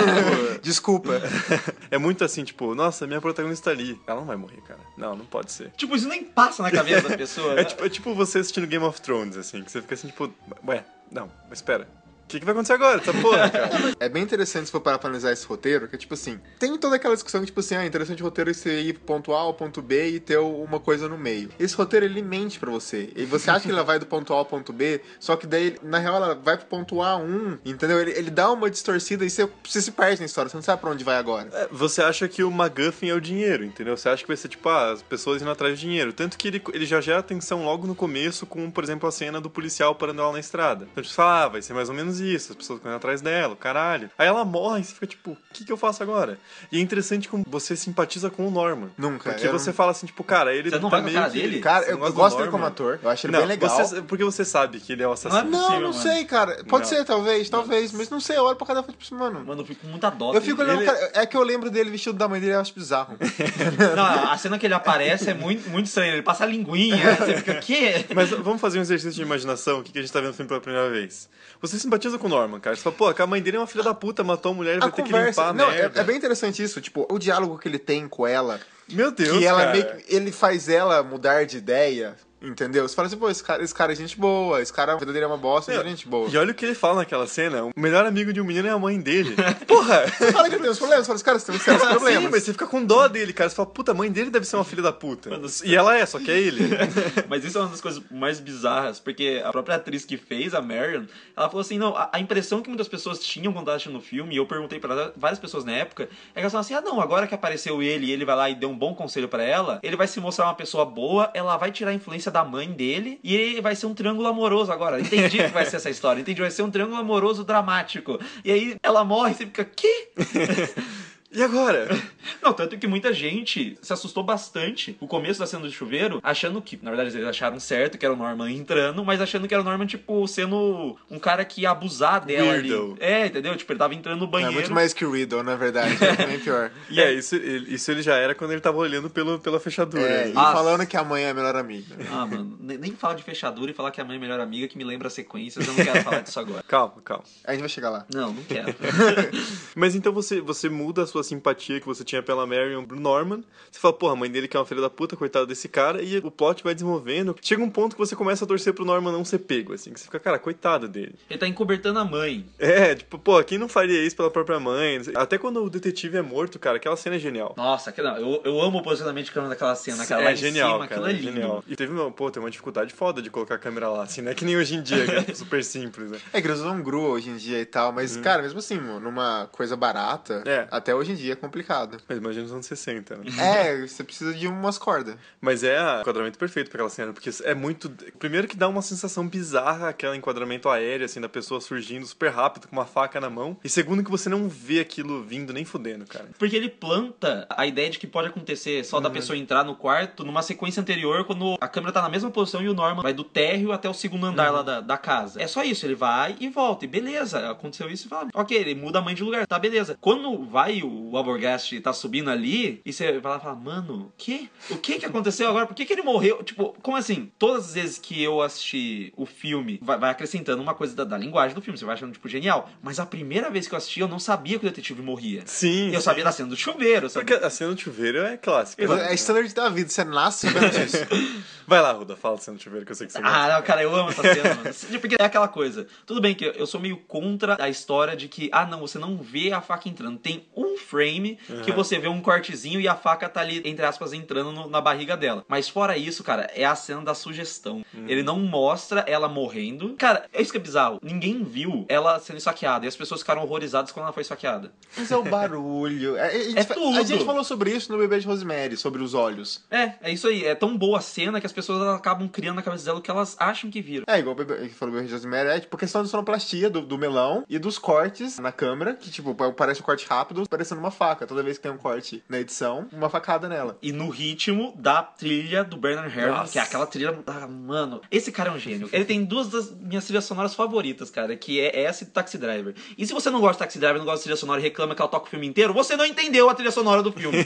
Desculpa. 0.62 1.20
É 1.88 1.99
muito 1.99 2.25
assim, 2.25 2.42
tipo, 2.42 2.75
nossa, 2.75 3.07
minha 3.07 3.20
protagonista 3.20 3.70
ali. 3.70 4.01
Ela 4.07 4.20
não 4.20 4.27
vai 4.27 4.37
morrer, 4.37 4.61
cara. 4.62 4.81
Não, 4.96 5.14
não 5.14 5.25
pode 5.25 5.53
ser. 5.53 5.70
Tipo, 5.77 5.94
isso 5.94 6.09
nem 6.09 6.25
passa 6.25 6.62
na 6.62 6.70
cabeça 6.70 7.09
da 7.09 7.16
pessoa. 7.16 7.55
né? 7.55 7.61
É 7.61 7.64
tipo, 7.64 7.85
é 7.85 7.88
tipo 7.88 8.14
você 8.14 8.38
assistindo 8.38 8.66
Game 8.66 8.85
of 8.85 9.01
Thrones, 9.01 9.37
assim, 9.37 9.62
que 9.62 9.70
você 9.70 9.81
fica 9.81 9.94
assim, 9.94 10.09
tipo, 10.09 10.33
ué, 10.66 10.85
não, 11.11 11.31
espera. 11.53 11.87
O 12.26 12.28
que, 12.28 12.40
que 12.40 12.44
vai 12.44 12.52
acontecer 12.52 12.72
agora? 12.72 13.00
Essa 13.00 13.14
porra, 13.14 13.48
cara. 13.50 13.70
É 14.00 14.08
bem 14.08 14.24
interessante 14.24 14.66
se 14.66 14.72
for 14.72 14.80
parar 14.80 14.98
pra 14.98 15.08
analisar 15.08 15.32
esse 15.32 15.46
roteiro, 15.46 15.86
que 15.86 15.96
tipo 15.96 16.14
assim, 16.14 16.40
tem 16.58 16.76
toda 16.76 16.96
aquela 16.96 17.14
discussão 17.14 17.40
que, 17.40 17.46
tipo 17.46 17.60
assim, 17.60 17.76
ah, 17.76 17.84
é 17.84 17.86
interessante 17.86 18.20
o 18.20 18.24
roteiro 18.24 18.52
você 18.52 18.80
ir 18.80 18.94
pro 18.94 19.02
ponto 19.02 19.32
A 19.32 19.38
ao 19.38 19.54
ponto 19.54 19.80
B 19.80 20.08
e 20.10 20.20
ter 20.20 20.36
uma 20.38 20.80
coisa 20.80 21.08
no 21.08 21.16
meio. 21.16 21.50
Esse 21.58 21.76
roteiro, 21.76 22.04
ele 22.04 22.22
mente 22.22 22.58
pra 22.58 22.68
você. 22.70 23.10
E 23.14 23.24
você 23.24 23.48
acha 23.48 23.60
que 23.66 23.70
ela 23.70 23.84
vai 23.84 24.00
do 24.00 24.06
ponto 24.06 24.32
A 24.32 24.36
ao 24.38 24.44
ponto 24.44 24.72
B, 24.72 25.00
só 25.20 25.36
que 25.36 25.46
daí, 25.46 25.76
na 25.82 25.98
real, 25.98 26.16
ela 26.16 26.34
vai 26.34 26.56
pro 26.56 26.66
ponto 26.66 26.96
A1, 26.96 27.58
entendeu? 27.64 28.00
Ele, 28.00 28.10
ele 28.10 28.30
dá 28.30 28.50
uma 28.50 28.68
distorcida 28.68 29.24
e 29.24 29.30
você, 29.30 29.48
você 29.64 29.80
se 29.80 29.92
perde 29.92 30.20
na 30.20 30.26
história, 30.26 30.48
você 30.48 30.56
não 30.56 30.62
sabe 30.62 30.80
pra 30.80 30.90
onde 30.90 31.04
vai 31.04 31.16
agora. 31.16 31.48
É, 31.52 31.68
Você 31.70 32.02
acha 32.02 32.26
que 32.26 32.42
o 32.42 32.50
MacGuffin 32.50 33.08
é 33.08 33.14
o 33.14 33.20
dinheiro, 33.20 33.64
entendeu? 33.64 33.96
Você 33.96 34.08
acha 34.08 34.22
que 34.22 34.28
vai 34.28 34.36
ser 34.36 34.48
tipo, 34.48 34.68
ah, 34.68 34.90
as 34.90 35.00
pessoas 35.02 35.40
indo 35.42 35.50
atrás 35.50 35.78
de 35.78 35.80
dinheiro. 35.80 36.12
Tanto 36.12 36.36
que 36.36 36.48
ele, 36.48 36.62
ele 36.72 36.86
já 36.86 37.00
gera 37.00 37.20
atenção 37.20 37.64
logo 37.64 37.86
no 37.86 37.94
começo 37.94 38.46
com, 38.46 38.68
por 38.68 38.82
exemplo, 38.82 39.08
a 39.08 39.12
cena 39.12 39.40
do 39.40 39.48
policial 39.48 39.94
parando 39.94 40.22
ela 40.22 40.32
na 40.32 40.40
estrada. 40.40 40.88
Então, 40.90 41.02
tipo, 41.02 41.08
você 41.08 41.14
fala, 41.14 41.44
ah, 41.44 41.48
vai 41.48 41.62
ser 41.62 41.72
mais 41.72 41.88
ou 41.88 41.94
menos 41.94 42.15
isso, 42.20 42.52
as 42.52 42.57
pessoas 42.57 42.81
correndo 42.81 42.96
atrás 42.96 43.20
dela, 43.20 43.55
caralho. 43.57 44.11
Aí 44.18 44.26
ela 44.26 44.44
morre 44.44 44.81
e 44.81 44.85
você 44.85 44.94
fica 44.94 45.07
tipo, 45.07 45.31
o 45.33 45.37
que, 45.52 45.64
que 45.64 45.72
eu 45.72 45.76
faço 45.76 46.02
agora? 46.02 46.38
E 46.70 46.79
é 46.79 46.81
interessante 46.81 47.29
como 47.29 47.44
você 47.48 47.76
simpatiza 47.76 48.31
com 48.31 48.46
o 48.46 48.50
Norman. 48.50 48.88
Nunca. 48.96 49.31
Porque 49.31 49.48
você 49.48 49.70
não- 49.70 49.74
fala 49.74 49.90
assim, 49.92 50.07
tipo, 50.07 50.22
cara, 50.24 50.55
ele 50.55 50.70
Você 50.70 50.79
não 50.79 50.90
tá 50.90 51.00
meio 51.00 51.14
cara 51.16 51.31
que... 51.31 51.40
dele? 51.40 51.61
Cara, 51.61 51.87
eu, 51.87 51.98
gosto 52.12 52.37
dele 52.38 52.50
como 52.50 52.64
ator. 52.64 52.98
Eu 53.02 53.11
acho 53.11 53.26
ele 53.26 53.33
Não, 53.33 53.40
bem 53.40 53.48
legal. 53.48 53.70
você- 53.70 54.02
porque 54.02 54.24
você 54.24 54.44
sabe 54.44 54.81
que 54.81 54.92
ele 54.92 55.02
é 55.02 55.09
o 55.09 55.12
assassino. 55.12 55.42
Não 55.42 55.48
é 55.48 55.50
Não, 55.50 55.59
possível, 55.61 55.81
não 55.83 55.90
mano. 55.92 56.02
sei, 56.02 56.24
cara. 56.24 56.64
Pode 56.64 56.85
Não. 56.90 56.96
ser, 56.96 57.05
talvez, 57.05 57.48
talvez. 57.50 57.92
Mas 57.92 58.11
não 58.11 58.20
sei, 58.20 58.37
eu 58.37 58.44
olho 58.44 58.57
pra 58.57 58.66
cada 58.66 58.83
foto 58.83 58.96
tipo, 58.96 59.14
mano... 59.14 59.44
Mano, 59.44 59.62
eu 59.62 59.66
fico 59.66 59.81
com 59.83 59.88
muita 59.88 60.11
dó. 60.11 60.33
Eu 60.35 60.40
fico 60.42 60.61
olhando, 60.62 60.85
cara, 60.85 61.11
é 61.14 61.26
que 61.26 61.37
eu 61.37 61.42
lembro 61.42 61.70
dele 61.70 61.90
vestido 61.90 62.16
da 62.16 62.29
mãe 62.29 62.40
dele 62.40 62.52
e 62.52 62.55
eu 62.55 62.61
acho 62.61 62.74
bizarro. 62.74 63.16
Não, 63.96 64.31
a 64.31 64.37
cena 64.38 64.59
que 64.59 64.66
ele 64.66 64.74
aparece 64.74 65.31
é 65.31 65.35
muito, 65.35 65.68
muito 65.70 65.87
estranha. 65.87 66.12
Ele 66.12 66.22
passa 66.22 66.44
a 66.44 66.46
linguinha. 66.46 66.96
Você 67.16 67.37
fica, 67.37 67.52
o 67.52 67.61
quê? 67.61 68.05
Mas 68.14 68.31
vamos 68.42 68.61
fazer 68.61 68.79
um 68.79 68.83
exercício 68.83 69.12
de 69.14 69.22
imaginação, 69.22 69.81
o 69.81 69.83
que 69.83 69.92
que 69.92 69.98
a 69.98 70.02
gente 70.02 70.12
tá 70.12 70.20
vendo 70.20 70.29
no 70.29 70.35
filme 70.35 70.48
pela 70.48 70.61
primeira 70.61 70.90
vez. 70.90 71.29
Você 71.61 71.79
simpatiza 71.79 72.06
com 72.19 72.27
o 72.27 72.31
Norman, 72.31 72.61
cara. 72.61 72.77
Você 72.77 72.83
fala, 72.83 72.97
pô, 72.97 73.12
que 73.12 73.23
a 73.23 73.27
mãe 73.27 73.42
dele 73.42 73.57
é 73.57 73.61
uma 73.61 73.66
filha 73.66 73.85
da 73.85 73.95
puta, 73.95 74.23
matou 74.23 74.53
a 74.53 74.55
mulher, 74.55 74.73
ele 74.73 74.81
vai 74.81 74.92
ter 74.92 75.03
que 75.03 75.11
conversa. 75.11 75.40
limpar 75.40 75.49
a 75.51 75.53
Não, 75.53 75.71
é, 75.71 75.90
é 75.95 76.05
bem 76.05 76.16
interessante 76.16 76.62
isso. 76.62 76.81
Tipo, 76.81 77.07
o 77.11 77.19
diálogo 77.19 77.59
que 77.59 77.69
ele 77.69 77.79
tem 77.79 78.09
com 78.09 78.27
ela. 78.27 78.61
Meu 78.88 79.11
Deus, 79.11 79.38
que 79.38 79.45
ela 79.45 79.64
cara. 79.64 79.73
meio 79.73 79.87
ele 80.09 80.31
faz 80.31 80.69
ela 80.69 81.03
mudar 81.03 81.45
de 81.45 81.57
ideia. 81.57 82.14
Entendeu? 82.40 82.87
Você 82.87 82.94
fala 82.94 83.09
assim, 83.09 83.16
pô, 83.16 83.31
esse 83.31 83.42
cara, 83.42 83.62
esse 83.62 83.75
cara 83.75 83.92
é 83.92 83.96
gente 83.96 84.18
boa, 84.18 84.61
esse 84.61 84.72
cara, 84.72 84.92
a 84.92 84.96
vida 84.96 85.12
dele 85.12 85.25
é 85.25 85.29
uma 85.29 85.38
bosta, 85.38 85.72
ele 85.72 85.81
é 85.81 85.88
gente 85.88 86.07
boa. 86.07 86.29
E 86.29 86.37
olha 86.37 86.53
o 86.53 86.55
que 86.55 86.66
ele 86.66 86.75
fala 86.75 86.96
naquela 86.96 87.27
cena. 87.27 87.64
O 87.64 87.72
melhor 87.77 88.05
amigo 88.05 88.33
de 88.33 88.40
um 88.40 88.44
menino 88.44 88.68
é 88.68 88.70
a 88.70 88.79
mãe 88.79 89.01
dele. 89.01 89.35
Porra! 89.66 90.07
Você 90.07 90.33
fala 90.33 90.51
que 90.51 90.59
tem 90.59 90.70
uns 90.70 90.79
problemas, 90.79 91.07
você 91.07 91.07
fala, 91.07 91.16
esse 91.16 91.25
cara, 91.25 91.38
você 91.38 91.46
tem 91.46 91.57
uns 91.57 91.62
sérios 91.62 91.83
problemas. 91.88 92.22
Sim, 92.22 92.29
mas 92.31 92.42
você 92.42 92.53
fica 92.53 92.66
com 92.66 92.85
dó 92.85 93.09
dele, 93.09 93.33
cara. 93.33 93.49
Você 93.49 93.57
fala, 93.57 93.68
puta, 93.68 93.92
a 93.92 93.94
mãe 93.94 94.12
dele 94.12 94.31
deve 94.31 94.44
ser 94.44 94.57
uma 94.57 94.64
filha 94.64 94.83
da 94.83 94.92
puta. 94.92 95.31
E 95.64 95.75
ela 95.75 95.96
é, 95.96 96.05
só 96.05 96.18
que 96.18 96.31
é 96.31 96.38
ele. 96.38 96.68
Mas 97.29 97.44
isso 97.44 97.59
é 97.59 97.61
uma 97.61 97.70
das 97.70 97.81
coisas 97.81 98.03
mais 98.11 98.38
bizarras, 98.38 99.01
porque 99.01 99.42
a 99.44 99.51
própria 99.51 99.77
atriz 99.77 100.05
que 100.05 100.16
fez, 100.16 100.55
a 100.55 100.61
Marion, 100.61 101.05
ela 101.37 101.49
falou 101.49 101.61
assim, 101.61 101.79
não, 101.79 101.96
a, 101.96 102.11
a 102.12 102.20
impressão 102.20 102.61
que 102.61 102.68
muitas 102.68 102.88
pessoas 102.88 103.18
tinham 103.20 103.53
quando 103.53 103.62
estavam 103.62 103.77
assistindo 103.77 103.99
o 103.99 104.01
filme, 104.01 104.35
e 104.35 104.37
eu 104.37 104.46
perguntei 104.46 104.79
pra 104.79 105.12
várias 105.16 105.38
pessoas 105.38 105.64
na 105.64 105.72
época, 105.72 106.05
é 106.05 106.07
que 106.07 106.40
elas 106.40 106.53
falaram 106.53 106.61
assim, 106.61 106.75
ah 106.75 106.81
não, 106.81 107.01
agora 107.01 107.27
que 107.27 107.35
apareceu 107.35 107.83
ele 107.83 108.07
e 108.07 108.12
ele 108.12 108.25
vai 108.25 108.37
lá 108.37 108.51
e 108.51 108.55
deu 108.55 108.70
um 108.70 108.77
bom 108.77 108.94
conselho 108.94 109.29
pra 109.29 109.42
ela, 109.42 109.81
ele 109.83 109.96
vai 109.96 110.07
se 110.07 110.20
mostrar 110.20 110.46
uma 110.46 110.55
pessoa 110.55 110.85
boa, 110.85 111.31
ela 111.35 111.57
vai 111.57 111.70
tirar 111.72 111.90
a 111.90 111.94
influência 111.94 112.25
da 112.30 112.44
mãe 112.44 112.70
dele, 112.70 113.18
e 113.22 113.60
vai 113.60 113.74
ser 113.74 113.86
um 113.86 113.94
triângulo 113.94 114.28
amoroso 114.28 114.72
agora. 114.72 115.00
Entendi 115.00 115.38
que 115.38 115.48
vai 115.48 115.64
ser 115.66 115.76
essa 115.76 115.90
história, 115.90 116.20
entendi, 116.20 116.40
vai 116.40 116.50
ser 116.50 116.62
um 116.62 116.70
triângulo 116.70 116.98
amoroso 116.98 117.44
dramático. 117.44 118.18
E 118.44 118.50
aí 118.50 118.76
ela 118.82 119.04
morre 119.04 119.32
e 119.32 119.34
você 119.34 119.46
fica, 119.46 119.64
quê? 119.64 120.08
E 121.37 121.42
agora? 121.42 121.87
Não, 122.42 122.53
tanto 122.53 122.77
que 122.79 122.87
muita 122.87 123.12
gente 123.12 123.77
se 123.83 123.92
assustou 123.92 124.25
bastante 124.25 124.96
no 125.01 125.07
começo 125.07 125.38
da 125.38 125.46
cena 125.46 125.62
do 125.64 125.70
chuveiro, 125.70 126.18
achando 126.22 126.61
que, 126.62 126.79
na 126.83 126.90
verdade, 126.90 127.16
eles 127.16 127.29
acharam 127.29 127.61
certo 127.61 127.99
que 127.99 128.05
era 128.07 128.14
o 128.14 128.16
Norman 128.16 128.51
entrando, 128.51 129.05
mas 129.05 129.20
achando 129.20 129.46
que 129.46 129.55
era 129.55 129.62
o 129.62 129.64
Norman, 129.64 129.87
tipo, 129.87 130.27
sendo 130.27 130.96
um 131.11 131.18
cara 131.18 131.44
que 131.44 131.61
ia 131.62 131.70
abusar 131.70 132.25
dela 132.25 132.49
Weirdo. 132.53 132.96
ali. 133.01 133.12
É, 133.12 133.27
entendeu? 133.27 133.55
Tipo, 133.57 133.72
ele 133.72 133.79
tava 133.79 133.94
entrando 133.94 134.18
no 134.20 134.25
É 134.27 134.31
banheiro. 134.31 134.55
muito 134.55 134.72
mais 134.72 134.92
que 134.94 135.05
o 135.05 135.11
Riddle, 135.12 135.42
na 135.42 135.57
verdade. 135.57 135.96
É 136.03 136.27
bem 136.27 136.38
pior. 136.40 136.70
E 136.90 137.01
é, 137.01 137.12
isso, 137.12 137.37
ele- 137.37 137.75
isso 137.75 137.90
ele 137.90 138.01
já 138.03 138.16
era 138.16 138.35
quando 138.35 138.53
ele 138.53 138.61
tava 138.61 138.79
olhando 138.79 139.11
pelo, 139.11 139.38
pela 139.38 139.61
fechadura. 139.61 140.03
É, 140.03 140.29
e 140.31 140.33
Ah, 140.35 140.53
falando 140.53 140.87
que 140.87 140.96
a 140.96 141.05
mãe 141.05 141.25
é 141.25 141.31
a 141.31 141.35
melhor 141.35 141.55
amiga. 141.57 141.94
Ah, 142.11 142.25
mano, 142.27 142.57
nem, 142.61 142.79
nem 142.79 142.92
fala 142.92 143.14
de 143.14 143.22
fechadura 143.22 143.70
e 143.70 143.75
falar 143.75 143.90
que 143.90 144.01
a 144.01 144.05
mãe 144.05 144.14
é 144.14 144.18
a 144.18 144.20
melhor 144.20 144.40
amiga 144.40 144.66
que 144.68 144.79
me 144.79 144.85
lembra 144.85 145.11
sequências, 145.11 145.66
eu 145.66 145.75
não 145.75 145.85
quero 145.85 146.03
falar 146.03 146.20
disso 146.20 146.40
agora. 146.40 146.62
Calma, 146.66 146.94
calma. 147.05 147.25
A 147.44 147.53
gente 147.53 147.61
vai 147.61 147.68
chegar 147.68 147.90
lá. 147.90 148.07
Não, 148.12 148.33
não 148.33 148.42
quero. 148.44 148.75
Mas 149.75 149.94
então 149.94 150.12
você, 150.12 150.40
você 150.40 150.68
muda 150.68 151.03
a 151.03 151.07
sua 151.07 151.22
simpatia 151.26 151.80
que 151.80 151.86
você 151.86 152.04
tinha 152.04 152.22
pela 152.22 152.46
Marion 152.46 152.84
pro 152.84 152.98
Norman. 152.98 153.42
Você 153.70 153.78
fala, 153.80 153.94
porra, 153.94 154.12
a 154.12 154.16
mãe 154.16 154.30
dele 154.30 154.48
que 154.48 154.56
é 154.56 154.60
uma 154.60 154.66
filha 154.66 154.80
da 154.80 154.88
puta, 154.90 155.16
coitada 155.16 155.46
desse 155.46 155.68
cara, 155.68 156.02
e 156.02 156.18
o 156.18 156.30
plot 156.30 156.62
vai 156.64 156.74
desenvolvendo. 156.74 157.36
Chega 157.42 157.62
um 157.62 157.70
ponto 157.70 157.94
que 157.94 157.98
você 158.00 158.14
começa 158.16 158.44
a 158.44 158.48
torcer 158.48 158.72
pro 158.72 158.84
Norman 158.84 159.12
não 159.12 159.24
ser 159.24 159.38
pego, 159.40 159.72
assim, 159.74 159.92
que 159.92 160.00
você 160.00 160.06
fica, 160.06 160.18
cara, 160.20 160.38
coitado 160.38 160.88
dele. 160.88 161.14
Ele 161.28 161.38
tá 161.38 161.46
encobertando 161.46 161.98
a 161.98 162.04
mãe. 162.04 162.46
É, 162.58 162.94
tipo, 162.94 163.18
pô, 163.18 163.42
quem 163.44 163.58
não 163.58 163.68
faria 163.68 164.02
isso 164.04 164.16
pela 164.16 164.30
própria 164.30 164.58
mãe? 164.60 165.00
Até 165.14 165.36
quando 165.38 165.62
o 165.62 165.68
detetive 165.70 166.16
é 166.16 166.22
morto, 166.22 166.58
cara, 166.58 166.76
aquela 166.76 166.96
cena 166.96 167.16
é 167.16 167.18
genial. 167.18 167.54
Nossa, 167.56 167.92
que, 167.92 168.00
não, 168.00 168.16
eu, 168.16 168.40
eu 168.44 168.60
amo 168.60 168.78
o 168.78 168.82
posicionamento 168.82 169.26
de 169.26 169.32
câmera 169.32 169.50
daquela 169.50 169.74
cena, 169.74 170.06
cara. 170.06 170.22
é 170.22 170.24
lá 170.26 170.32
em 170.32 170.36
genial, 170.36 170.72
cima, 170.74 170.88
cara, 170.88 171.00
aquilo 171.00 171.06
é 171.06 171.10
é 171.10 171.12
lindo. 171.20 171.32
genial. 171.32 171.64
E 171.66 171.76
teve 171.76 171.92
uma, 171.92 172.10
pô, 172.10 172.30
tem 172.30 172.42
uma 172.42 172.50
dificuldade 172.50 172.92
foda 172.94 173.20
de 173.20 173.28
colocar 173.30 173.56
a 173.56 173.58
câmera 173.58 173.88
lá, 173.88 174.02
assim, 174.04 174.22
não 174.22 174.30
é 174.30 174.34
que 174.34 174.44
nem 174.44 174.56
hoje 174.56 174.74
em 174.76 174.82
dia, 174.82 175.04
que 175.24 175.30
é 175.32 175.34
super 175.34 175.62
simples, 175.64 176.10
né? 176.10 176.18
É 176.32 176.40
que 176.40 176.46
eles 176.46 176.60
usam 176.60 176.80
GRU 176.82 177.02
hoje 177.02 177.30
em 177.30 177.36
dia 177.36 177.60
e 177.60 177.64
tal, 177.66 177.92
mas, 177.92 178.16
cara, 178.16 178.42
mesmo 178.42 178.58
assim, 178.58 178.78
mano, 178.78 179.00
numa 179.00 179.48
coisa 179.52 179.76
barata, 179.76 180.42
É. 180.46 180.66
até 180.70 180.94
hoje 180.94 181.06
hoje 181.07 181.12
em 181.12 181.14
dia 181.14 181.33
é 181.33 181.37
complicado. 181.37 181.99
Mas 182.09 182.19
imagina 182.19 182.42
nos 182.42 182.53
anos 182.53 182.66
60, 182.66 183.16
né? 183.16 183.25
É, 183.38 183.87
você 183.87 184.03
precisa 184.03 184.35
de 184.35 184.47
umas 184.49 184.77
cordas. 184.77 185.16
Mas 185.40 185.62
é 185.62 185.81
o 185.81 186.01
enquadramento 186.01 186.38
perfeito 186.38 186.69
pra 186.69 186.79
aquela 186.79 186.90
cena, 186.90 187.12
porque 187.12 187.31
é 187.45 187.55
muito. 187.55 187.88
Primeiro 188.19 188.49
que 188.49 188.57
dá 188.57 188.69
uma 188.69 188.83
sensação 188.83 189.27
bizarra, 189.29 189.90
aquele 189.90 190.16
enquadramento 190.16 190.69
aéreo, 190.69 191.05
assim, 191.05 191.21
da 191.21 191.29
pessoa 191.29 191.61
surgindo 191.61 192.07
super 192.07 192.31
rápido 192.31 192.66
com 192.66 192.75
uma 192.75 192.85
faca 192.85 193.21
na 193.21 193.31
mão. 193.31 193.57
E 193.62 193.69
segundo 193.69 194.03
que 194.03 194.11
você 194.11 194.29
não 194.29 194.49
vê 194.49 194.81
aquilo 194.81 195.23
vindo 195.23 195.53
nem 195.53 195.64
fudendo, 195.64 196.05
cara. 196.07 196.29
Porque 196.38 196.57
ele 196.57 196.69
planta 196.69 197.47
a 197.51 197.66
ideia 197.66 197.88
de 197.88 197.99
que 197.99 198.07
pode 198.07 198.29
acontecer 198.29 198.85
só 198.85 199.01
da 199.01 199.11
pessoa 199.11 199.37
entrar 199.37 199.64
no 199.64 199.75
quarto 199.75 200.25
numa 200.25 200.42
sequência 200.42 200.81
anterior, 200.81 201.25
quando 201.25 201.57
a 201.61 201.69
câmera 201.69 201.92
tá 201.92 202.03
na 202.03 202.09
mesma 202.09 202.31
posição 202.31 202.62
e 202.62 202.69
o 202.69 202.75
Norman 202.75 203.03
vai 203.03 203.12
do 203.12 203.25
térreo 203.25 203.73
até 203.73 203.88
o 203.88 203.95
segundo 203.95 204.27
andar 204.27 204.51
lá 204.51 204.62
da, 204.62 204.81
da 204.81 204.99
casa. 204.99 205.40
É 205.40 205.47
só 205.47 205.62
isso, 205.62 205.87
ele 205.87 205.95
vai 205.95 206.37
e 206.40 206.49
volta. 206.49 206.85
E 206.85 206.88
beleza, 206.88 207.51
aconteceu 207.51 207.88
isso 207.90 208.07
e 208.07 208.09
fala, 208.09 208.29
ok, 208.35 208.57
ele 208.57 208.75
muda 208.75 208.99
a 208.99 209.03
mãe 209.03 209.14
de 209.14 209.23
lugar, 209.23 209.47
tá 209.47 209.59
beleza. 209.59 209.97
Quando 210.01 210.45
vai 210.45 210.83
o 210.83 210.95
Alborgast 211.14 211.80
tá 211.80 211.92
subindo 211.92 212.30
ali, 212.30 212.80
e 212.85 212.92
você 212.92 213.18
vai 213.18 213.32
lá 213.32 213.38
e 213.38 213.40
fala, 213.40 213.54
mano, 213.54 214.12
que? 214.16 214.50
O 214.70 214.76
que 214.76 214.98
que 214.98 215.06
aconteceu 215.06 215.48
agora? 215.48 215.66
Por 215.66 215.74
que 215.74 215.85
que 215.85 215.92
ele 215.92 216.02
morreu? 216.02 216.42
Tipo, 216.42 216.76
como 216.82 216.96
assim? 216.96 217.30
Todas 217.38 217.66
as 217.66 217.74
vezes 217.74 217.98
que 217.98 218.22
eu 218.22 218.42
assisti 218.42 219.12
o 219.16 219.26
filme, 219.26 219.78
vai, 219.82 219.98
vai 219.98 220.11
acrescentando 220.11 220.62
uma 220.62 220.74
coisa 220.74 220.94
da, 220.94 221.04
da 221.04 221.18
linguagem 221.18 221.54
do 221.54 221.62
filme, 221.62 221.78
você 221.78 221.85
vai 221.85 221.94
achando, 221.94 222.12
tipo, 222.12 222.28
genial. 222.28 222.70
Mas 222.82 222.98
a 222.98 223.06
primeira 223.06 223.50
vez 223.50 223.68
que 223.68 223.74
eu 223.74 223.78
assisti, 223.78 224.00
eu 224.00 224.09
não 224.09 224.18
sabia 224.18 224.59
que 224.59 224.66
o 224.66 224.68
detetive 224.68 225.02
morria. 225.02 225.42
Sim. 225.46 225.90
E 225.90 225.94
eu 225.94 226.00
sabia 226.00 226.24
da 226.24 226.32
cena 226.32 226.48
do 226.48 226.56
chuveiro, 226.56 227.09
sabe? 227.09 227.26
Porque 227.26 227.44
a 227.44 227.50
cena 227.50 227.74
do 227.74 227.80
chuveiro 227.80 228.18
é 228.18 228.37
clássica. 228.37 228.82
É 228.82 229.14
standard 229.14 229.52
da 229.54 229.68
vida, 229.68 229.88
você 229.88 230.04
nasce 230.04 230.46
disso. 230.48 230.98
Vai 231.66 231.82
lá, 231.82 231.90
Ruda, 231.90 232.14
fala 232.16 232.37
da 232.37 232.42
cena 232.42 232.56
do 232.56 232.62
chuveiro 232.62 232.87
que 232.87 232.92
eu 232.92 232.96
sei 232.96 233.09
que 233.09 233.12
você. 233.12 233.18
Ah, 233.22 233.48
não, 233.54 233.62
cara, 233.62 233.82
eu 233.82 233.94
amo 233.94 234.11
essa 234.11 234.22
cena, 234.22 234.54
mano. 234.54 235.00
Porque 235.00 235.16
é 235.18 235.24
aquela 235.24 235.48
coisa. 235.48 235.87
Tudo 236.06 236.20
bem 236.20 236.32
que 236.32 236.44
eu 236.44 236.66
sou 236.66 236.80
meio 236.80 236.96
contra 236.96 237.56
a 237.61 237.68
história 237.68 238.16
de 238.16 238.28
que, 238.28 238.48
ah, 238.52 238.64
não, 238.64 238.80
você 238.80 238.98
não 238.98 239.16
vê 239.16 239.52
a 239.52 239.61
faca 239.61 239.88
entrando. 239.88 240.18
Tem 240.18 240.46
um 240.54 240.76
frame 240.87 241.38
que 241.64 241.72
você 241.72 241.99
vê 241.99 242.09
um 242.09 242.20
cortezinho 242.20 242.81
e 242.81 242.87
a 242.88 242.94
faca 242.94 243.29
tá 243.29 243.40
ali, 243.40 243.61
entre 243.64 243.85
aspas, 243.85 244.12
entrando 244.12 244.53
no- 244.53 244.68
na 244.68 244.81
barriga 244.81 245.16
dela. 245.16 245.44
Mas 245.49 245.68
fora 245.68 245.96
isso, 245.96 246.22
cara, 246.22 246.51
é 246.55 246.64
a 246.64 246.75
cena 246.77 247.03
da 247.03 247.14
sugestão. 247.14 247.85
Ele 248.07 248.22
não 248.22 248.38
mostra 248.38 249.01
ela 249.07 249.29
morrendo. 249.29 249.94
Cara, 249.99 250.25
é 250.33 250.40
isso 250.42 250.51
que 250.53 250.59
é 250.59 250.61
bizarro. 250.61 250.99
Ninguém 251.03 251.42
viu 251.42 251.85
ela 251.88 252.18
sendo 252.20 252.37
esfaqueada. 252.37 252.85
E 252.85 252.88
as 252.88 252.96
pessoas 252.96 253.20
ficaram 253.20 253.42
horrorizadas 253.42 253.90
quando 253.92 254.05
ela 254.05 254.12
foi 254.12 254.22
esfaqueada. 254.22 254.72
Mas 254.96 255.11
é 255.11 255.16
o 255.16 255.22
barulho. 255.25 256.16
É, 256.16 256.37
É 256.57 256.64
tudo. 256.64 256.99
a 256.99 257.03
gente 257.03 257.25
falou 257.25 257.44
sobre 257.44 257.70
isso 257.70 257.90
no 257.92 257.99
Bebê 257.99 258.18
de 258.18 258.27
Rosemary, 258.27 258.77
sobre 258.77 259.03
os 259.03 259.14
olhos. 259.14 259.64
É, 259.70 259.92
é 260.03 260.11
isso 260.12 260.27
aí. 260.29 260.44
É 260.44 260.55
tão 260.55 260.77
boa 260.77 260.99
a 260.99 261.01
cena 261.01 261.40
que 261.40 261.46
as 261.46 261.53
pessoas 261.53 261.83
acabam 261.94 262.29
criando 262.29 262.57
na 262.57 262.62
cabeça 262.62 262.85
dela 262.85 262.99
o 262.99 263.03
que 263.03 263.11
elas 263.11 263.37
acham 263.38 263.70
que 263.70 263.81
viram. 263.81 264.05
É, 264.09 264.18
igual 264.18 264.35
o 264.35 264.38
Bebê, 264.38 264.68
que 264.68 264.75
falou 264.75 264.94
Bebê 264.94 265.07
de 265.07 265.12
Rosemary, 265.12 265.49
é 265.51 265.61
tipo 265.61 265.77
questão 265.77 266.03
de 266.03 266.09
sonoplastia 266.09 266.70
do, 266.70 266.81
do 266.83 266.96
melão 266.99 267.44
e 267.49 267.59
dos 267.59 267.79
cortes 267.79 268.38
na 268.38 268.53
câmera, 268.53 268.94
que 268.94 269.11
tipo, 269.11 269.35
parece 269.53 269.81
um 269.81 269.85
corte 269.85 270.07
rápido, 270.07 270.44
parecendo 270.76 270.80
uma 270.80 270.90
faca. 270.90 271.26
Toda 271.26 271.42
vez 271.42 271.56
que 271.56 271.62
tem 271.62 271.72
um 271.72 271.78
corte 271.78 272.22
na 272.28 272.38
edição, 272.38 272.86
uma 272.92 273.08
facada 273.08 273.48
nela. 273.48 273.78
E 273.82 273.92
no 273.92 274.08
ritmo 274.08 274.74
da 274.76 275.02
trilha 275.02 275.64
do 275.64 275.76
Bernard 275.76 276.16
Herrmann, 276.16 276.46
que 276.46 276.58
é 276.58 276.62
aquela 276.62 276.86
trilha. 276.86 277.18
Ah, 277.26 277.46
mano, 277.46 278.00
esse 278.10 278.30
cara 278.30 278.50
é 278.50 278.52
um 278.52 278.58
gênio. 278.58 278.88
Ele 278.92 279.04
tem 279.04 279.24
duas 279.24 279.48
das 279.48 279.70
minhas 279.70 280.04
trilhas 280.04 280.24
sonoras 280.24 280.54
favoritas, 280.54 281.10
cara, 281.10 281.36
que 281.36 281.60
é 281.60 281.82
essa 281.82 282.04
e 282.04 282.06
do 282.06 282.12
Taxi 282.12 282.38
Driver. 282.38 282.74
E 282.96 283.06
se 283.06 283.12
você 283.12 283.30
não 283.30 283.40
gosta 283.40 283.54
de 283.54 283.58
Taxi 283.60 283.78
Driver, 283.78 283.98
não 283.98 284.04
gosta 284.04 284.18
de 284.18 284.24
trilha 284.24 284.36
sonora 284.36 284.60
e 284.60 284.62
reclama 284.62 284.94
que 284.94 285.00
ela 285.00 285.10
toca 285.10 285.26
o 285.26 285.30
filme 285.30 285.46
inteiro, 285.46 285.72
você 285.72 285.96
não 285.96 286.04
entendeu 286.04 286.48
a 286.48 286.54
trilha 286.54 286.70
sonora 286.70 287.02
do 287.02 287.12
filme. 287.12 287.38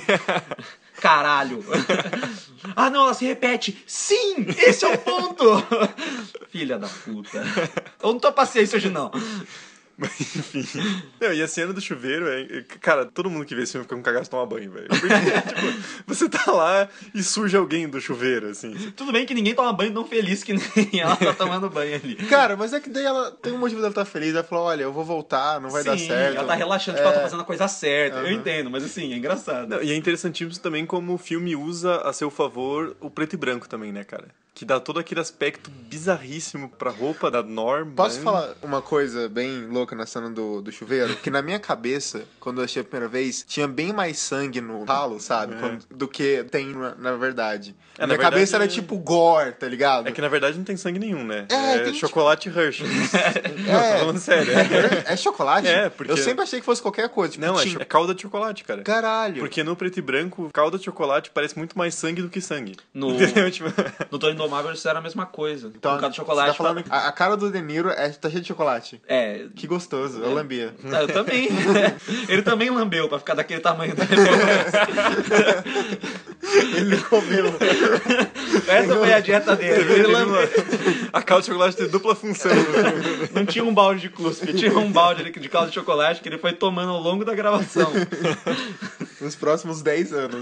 Caralho. 1.00 1.64
ah, 2.76 2.90
não, 2.90 3.04
ela 3.04 3.14
se 3.14 3.24
repete. 3.24 3.82
Sim, 3.86 4.46
esse 4.58 4.84
é 4.84 4.94
o 4.94 4.98
ponto. 4.98 5.44
Filha 6.50 6.78
da 6.78 6.88
puta. 6.88 7.42
Eu 8.02 8.12
não 8.12 8.18
tô 8.18 8.30
paciência 8.32 8.76
hoje, 8.76 8.90
não. 8.90 9.10
Enfim. 10.54 11.02
Não, 11.20 11.32
e 11.32 11.42
a 11.42 11.48
cena 11.48 11.72
do 11.72 11.80
chuveiro 11.80 12.26
é. 12.28 12.62
Cara, 12.80 13.04
todo 13.06 13.30
mundo 13.30 13.44
que 13.44 13.54
vê 13.54 13.62
esse 13.62 13.72
filme 13.72 13.84
fica 13.84 13.96
com 13.96 14.02
cagaço 14.02 14.28
e 14.28 14.30
toma 14.30 14.46
banho, 14.46 14.70
velho. 14.70 14.88
Porque, 14.88 15.06
tipo, 15.54 15.82
você 16.06 16.28
tá 16.28 16.50
lá 16.52 16.88
e 17.14 17.22
surge 17.22 17.56
alguém 17.56 17.88
do 17.88 18.00
chuveiro, 18.00 18.48
assim. 18.48 18.72
Tudo 18.96 19.12
bem 19.12 19.26
que 19.26 19.34
ninguém 19.34 19.54
toma 19.54 19.72
banho 19.72 19.92
tão 19.92 20.04
feliz 20.04 20.42
que 20.42 20.52
nem 20.54 21.00
ela 21.00 21.16
tá 21.16 21.32
tomando 21.34 21.68
banho 21.70 21.94
ali. 21.96 22.16
Cara, 22.16 22.56
mas 22.56 22.72
é 22.72 22.80
que 22.80 22.88
daí 22.90 23.04
ela 23.04 23.30
tem 23.30 23.52
um 23.52 23.58
motivo 23.58 23.80
dela 23.80 23.90
estar 23.90 24.04
feliz. 24.04 24.34
Ela 24.34 24.44
falou: 24.44 24.64
olha, 24.64 24.82
eu 24.82 24.92
vou 24.92 25.04
voltar, 25.04 25.60
não 25.60 25.70
vai 25.70 25.84
dar 25.84 25.98
Sim, 25.98 26.08
certo. 26.08 26.36
Ela 26.38 26.46
tá 26.46 26.54
relaxando, 26.54 26.98
É. 26.98 27.00
tipo, 27.00 27.08
ela 27.08 27.16
tá 27.18 27.22
fazendo 27.24 27.42
a 27.42 27.44
coisa 27.44 27.68
certa. 27.68 28.18
Eu 28.18 28.24
Aham. 28.26 28.32
entendo, 28.32 28.70
mas 28.70 28.84
assim, 28.84 29.12
é 29.12 29.16
engraçado. 29.16 29.68
Não, 29.68 29.82
e 29.82 29.90
é 29.92 29.96
interessantíssimo 29.96 30.58
também 30.62 30.86
como 30.86 31.14
o 31.14 31.18
filme 31.18 31.54
usa 31.56 31.96
a 32.02 32.12
seu 32.12 32.30
favor 32.30 32.96
o 33.00 33.10
preto 33.10 33.34
e 33.34 33.36
branco 33.36 33.68
também, 33.68 33.92
né, 33.92 34.04
cara? 34.04 34.28
Que 34.52 34.64
dá 34.64 34.78
todo 34.80 34.98
aquele 34.98 35.20
aspecto 35.20 35.70
bizarríssimo 35.70 36.68
pra 36.68 36.90
roupa 36.90 37.30
da 37.30 37.42
Norma. 37.42 37.92
Posso 37.94 38.20
falar 38.20 38.54
uma 38.62 38.82
coisa 38.82 39.28
bem 39.28 39.66
louca 39.68 39.89
na 39.94 40.06
cena 40.06 40.30
do, 40.30 40.60
do 40.62 40.70
chuveiro? 40.72 41.14
Que 41.16 41.30
na 41.30 41.42
minha 41.42 41.58
cabeça, 41.58 42.22
quando 42.38 42.58
eu 42.60 42.64
achei 42.64 42.82
a 42.82 42.84
primeira 42.84 43.08
vez, 43.08 43.44
tinha 43.46 43.66
bem 43.68 43.92
mais 43.92 44.18
sangue 44.18 44.60
no 44.60 44.84
ralo, 44.84 45.20
sabe? 45.20 45.54
É. 45.54 45.58
Quando- 45.58 45.84
do 45.90 46.08
que 46.08 46.44
tem 46.50 46.66
na, 46.74 46.94
na 46.96 47.12
verdade. 47.16 47.74
É, 47.98 48.02
na 48.02 48.06
minha 48.08 48.18
cabeça 48.18 48.52
verdade- 48.58 48.72
era 48.78 48.82
tipo 48.82 48.96
gore, 48.98 49.52
tá 49.52 49.66
ligado? 49.68 50.08
É 50.08 50.12
que 50.12 50.20
na 50.20 50.28
verdade 50.28 50.56
não 50.56 50.64
tem 50.64 50.76
sangue 50.76 50.98
nenhum, 50.98 51.24
né? 51.24 51.46
É, 51.50 51.54
É, 51.54 51.78
tem, 51.80 51.92
tipo- 51.92 52.06
chocolate 52.06 52.48
Hershey. 52.48 52.86
É. 53.70 53.92
Tô 53.94 53.98
falando 54.00 54.18
sério. 54.18 54.52
É. 54.52 55.12
É 55.12 55.16
chocolate? 55.16 55.66
É, 55.68 55.88
porque- 55.88 56.10
Eu 56.12 56.16
sempre 56.16 56.42
achei 56.42 56.60
que 56.60 56.66
fosse 56.66 56.80
qualquer 56.82 57.08
coisa. 57.08 57.32
Tipo, 57.32 57.44
Não, 57.46 57.58
é, 57.58 57.62
tinha- 57.62 57.82
é 57.82 57.84
calda 57.84 58.14
de 58.14 58.22
chocolate, 58.22 58.64
cara. 58.64 58.82
Caralho. 58.82 59.40
Porque 59.40 59.62
no 59.62 59.76
preto 59.76 59.98
e 59.98 60.02
branco, 60.02 60.50
calda 60.52 60.78
de 60.78 60.84
chocolate 60.84 61.30
parece 61.30 61.56
muito 61.58 61.76
mais 61.76 61.94
sangue 61.94 62.22
do 62.22 62.28
que 62.28 62.40
sangue. 62.40 62.76
No-? 62.94 63.16
Tipo, 63.50 63.68
No 64.10 64.18
Tony 64.18 64.34
Indomável 64.34 64.70
eles 64.70 64.80
fizeram 64.80 65.00
a 65.00 65.02
mesma 65.02 65.26
coisa. 65.26 65.68
Então, 65.74 65.92
Por 65.94 66.00
causa 66.00 66.08
do 66.08 66.16
chocolate. 66.16 66.50
Você 66.52 66.56
tá 66.56 66.64
falando 66.64 66.84
a, 66.88 67.08
a 67.08 67.12
cara 67.12 67.36
do 67.36 67.50
De 67.50 67.60
Niro 67.60 67.90
é, 67.90 68.08
tá 68.10 68.28
cheia 68.30 68.40
de 68.40 68.48
chocolate. 68.48 69.00
É. 69.06 69.46
Que 69.54 69.66
gostoso, 69.70 70.18
eu 70.20 70.34
lambia. 70.34 70.74
Ah, 70.92 71.02
Eu 71.02 71.08
também. 71.08 71.48
Ele 72.28 72.42
também 72.42 72.70
lambeu 72.70 73.08
pra 73.08 73.20
ficar 73.20 73.34
daquele 73.34 73.60
tamanho 73.60 73.94
dele. 73.94 74.10
Ele 76.76 76.96
comeu. 77.02 77.46
Essa 78.66 78.96
foi 78.96 79.12
a 79.12 79.20
dieta 79.20 79.54
dele. 79.54 79.92
Ele 79.92 80.06
lambeu. 80.08 80.40
a 81.12 81.22
calda 81.22 81.42
de 81.42 81.46
chocolate 81.46 81.76
tem 81.76 81.88
dupla 81.88 82.16
função. 82.16 82.50
Não 83.32 83.46
tinha 83.46 83.64
um 83.64 83.72
balde 83.72 84.00
de 84.00 84.08
cuspe, 84.08 84.52
tinha 84.54 84.76
um 84.76 84.90
balde 84.90 85.30
de 85.30 85.48
caldo 85.48 85.68
de 85.68 85.74
chocolate 85.74 86.20
que 86.20 86.28
ele 86.28 86.38
foi 86.38 86.52
tomando 86.52 86.90
ao 86.90 87.00
longo 87.00 87.24
da 87.24 87.34
gravação. 87.34 87.92
Nos 89.20 89.36
próximos 89.36 89.82
10 89.82 90.12
anos. 90.12 90.40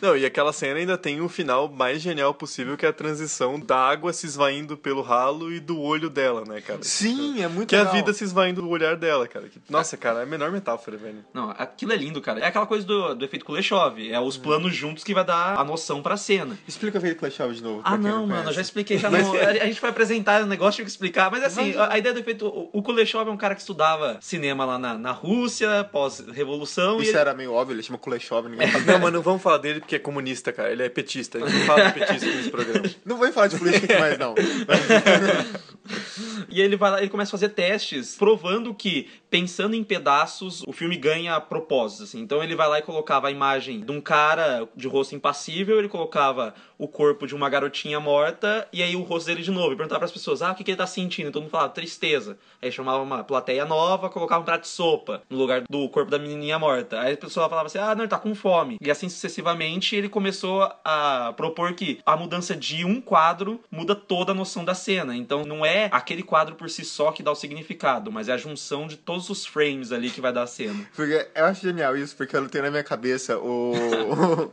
Não, 0.00 0.16
e 0.16 0.24
aquela 0.24 0.52
cena 0.52 0.78
ainda 0.78 0.96
tem 0.96 1.20
o 1.20 1.28
final 1.28 1.68
mais 1.68 2.00
genial 2.00 2.32
possível, 2.34 2.76
que 2.76 2.86
é 2.86 2.88
a 2.88 2.92
transição 2.92 3.58
da 3.58 3.76
água 3.76 4.12
se 4.12 4.26
esvaindo 4.26 4.76
pelo 4.76 5.02
ralo 5.02 5.52
e 5.52 5.60
do 5.60 5.80
olho 5.80 6.08
dela, 6.08 6.44
né, 6.46 6.60
cara? 6.60 6.80
Sim, 6.82 7.42
é 7.42 7.48
muito 7.48 7.68
Que 7.68 7.76
é 7.76 7.78
a 7.78 7.82
legal. 7.82 7.94
vida 7.96 8.12
se 8.12 8.24
esvaindo 8.24 8.62
do 8.62 8.68
olhar 8.68 8.96
dela, 8.96 9.26
cara. 9.26 9.48
Que- 9.48 9.60
Nossa, 9.68 9.96
cara, 9.96 10.20
é 10.20 10.22
a 10.22 10.26
menor 10.26 10.50
metáfora, 10.52 10.96
velho. 10.96 11.24
Não, 11.34 11.50
aquilo 11.50 11.92
é 11.92 11.96
lindo, 11.96 12.20
cara. 12.20 12.40
É 12.40 12.46
aquela 12.46 12.66
coisa 12.66 12.86
do, 12.86 13.14
do 13.14 13.24
efeito 13.24 13.44
Kuleshov. 13.44 13.98
É 14.10 14.20
os 14.20 14.36
planos 14.36 14.74
juntos 14.74 15.02
que 15.04 15.12
vai 15.14 15.24
dar 15.24 15.58
a 15.58 15.64
noção 15.64 16.02
pra 16.02 16.16
cena. 16.16 16.56
Explica 16.66 16.98
o 16.98 17.00
efeito 17.00 17.18
Clash 17.18 17.56
de 17.56 17.62
novo. 17.62 17.80
Ah, 17.84 17.90
quem 17.92 18.00
não, 18.00 18.26
mano, 18.26 18.48
eu 18.50 18.52
já 18.52 18.60
expliquei. 18.60 18.98
Já 18.98 19.10
não, 19.10 19.34
a, 19.34 19.38
a 19.48 19.66
gente 19.66 19.80
foi 19.80 19.88
apresentar 19.90 20.42
o 20.42 20.46
negócio, 20.46 20.76
tinha 20.76 20.84
que 20.84 20.90
explicar. 20.90 21.30
Mas 21.30 21.42
assim, 21.42 21.74
a, 21.76 21.94
a 21.94 21.98
ideia 21.98 22.12
do 22.14 22.20
efeito. 22.20 22.46
O, 22.46 22.70
o 22.72 22.82
Kuleshov 22.82 23.28
é 23.28 23.32
um 23.32 23.36
cara 23.36 23.54
que 23.54 23.60
estudava 23.60 24.18
cinema 24.20 24.64
lá 24.64 24.78
na, 24.78 24.96
na 24.96 25.12
Rússia, 25.12 25.84
pós-revolução. 25.90 27.00
Isso 27.00 27.10
ele- 27.10 27.18
era 27.18 27.34
meio 27.34 27.52
óbvio, 27.52 27.74
ele 27.74 27.82
chama 27.82 27.98
Kuleshov, 27.98 28.48
ninguém 28.48 28.68
fala. 28.68 28.84
Não, 28.84 28.98
mas 29.00 29.12
não 29.12 29.22
vamos 29.22 29.42
falar 29.42 29.58
dele 29.58 29.80
porque 29.88 29.96
é 29.96 29.98
comunista, 29.98 30.52
cara. 30.52 30.70
Ele 30.70 30.82
é 30.82 30.88
petista. 30.90 31.38
A 31.38 31.48
gente 31.48 31.60
não 31.60 31.66
fala 31.66 31.86
de 31.86 31.98
petista 31.98 32.26
nesse 32.26 32.50
programa. 32.50 32.90
Não 33.06 33.16
vou 33.16 33.32
falar 33.32 33.46
de 33.46 33.58
política 33.58 33.98
mais, 33.98 34.18
não. 34.18 34.34
E 36.50 36.60
ele 36.60 36.76
vai 36.76 36.90
lá, 36.90 36.98
ele 37.00 37.10
começa 37.10 37.30
a 37.30 37.38
fazer 37.38 37.50
testes, 37.50 38.16
provando 38.16 38.72
que, 38.74 39.08
pensando 39.28 39.74
em 39.74 39.84
pedaços, 39.84 40.62
o 40.66 40.72
filme 40.72 40.96
ganha 40.96 41.38
propósitos, 41.40 42.08
assim. 42.08 42.20
Então 42.20 42.42
ele 42.42 42.54
vai 42.54 42.68
lá 42.68 42.78
e 42.78 42.82
colocava 42.82 43.28
a 43.28 43.30
imagem 43.30 43.80
de 43.80 43.92
um 43.92 44.00
cara 44.00 44.66
de 44.74 44.88
rosto 44.88 45.14
impassível, 45.14 45.78
ele 45.78 45.88
colocava 45.88 46.54
o 46.78 46.86
corpo 46.86 47.26
de 47.26 47.34
uma 47.34 47.48
garotinha 47.50 48.00
morta, 48.00 48.66
e 48.72 48.82
aí 48.82 48.96
o 48.96 49.02
rosto 49.02 49.26
dele 49.26 49.42
de 49.42 49.50
novo. 49.50 49.72
E 49.72 49.76
perguntava 49.76 49.98
pras 49.98 50.12
pessoas, 50.12 50.42
ah, 50.42 50.52
o 50.52 50.54
que, 50.54 50.64
que 50.64 50.70
ele 50.70 50.78
tá 50.78 50.86
sentindo? 50.86 51.28
E 51.28 51.32
todo 51.32 51.42
mundo 51.42 51.50
falava, 51.50 51.70
tristeza. 51.70 52.38
Aí 52.62 52.70
chamava 52.70 53.02
uma 53.02 53.24
plateia 53.24 53.64
nova, 53.64 54.08
colocava 54.08 54.40
um 54.40 54.44
prato 54.44 54.62
de 54.62 54.68
sopa 54.68 55.22
no 55.28 55.36
lugar 55.36 55.62
do 55.68 55.88
corpo 55.88 56.10
da 56.10 56.18
menininha 56.18 56.58
morta. 56.58 57.00
Aí 57.00 57.14
a 57.14 57.16
pessoa 57.16 57.48
falava 57.48 57.66
assim, 57.66 57.78
ah, 57.78 57.94
não, 57.94 58.02
ele 58.02 58.08
tá 58.08 58.18
com 58.18 58.34
fome. 58.34 58.78
E 58.80 58.90
assim 58.90 59.08
sucessivamente, 59.08 59.94
ele 59.96 60.08
começou 60.08 60.70
a 60.84 61.32
propor 61.36 61.74
que 61.74 62.00
a 62.06 62.16
mudança 62.16 62.56
de 62.56 62.84
um 62.84 63.00
quadro 63.00 63.60
muda 63.70 63.94
toda 63.94 64.32
a 64.32 64.34
noção 64.34 64.64
da 64.64 64.74
cena. 64.74 65.16
Então 65.16 65.44
não 65.44 65.64
é 65.64 65.77
aquele 65.86 66.22
quadro 66.22 66.54
por 66.54 66.68
si 66.68 66.84
só 66.84 67.12
que 67.12 67.22
dá 67.22 67.30
o 67.30 67.34
significado, 67.34 68.10
mas 68.10 68.28
é 68.28 68.32
a 68.32 68.36
junção 68.36 68.86
de 68.86 68.96
todos 68.96 69.30
os 69.30 69.46
frames 69.46 69.92
ali 69.92 70.10
que 70.10 70.20
vai 70.20 70.32
dar 70.32 70.42
a 70.42 70.46
cena. 70.46 70.86
Porque 70.94 71.28
eu 71.34 71.44
acho 71.44 71.62
genial 71.62 71.96
isso, 71.96 72.16
porque 72.16 72.36
eu 72.36 72.48
tenho 72.48 72.64
na 72.64 72.70
minha 72.70 72.84
cabeça 72.84 73.38
o. 73.38 73.72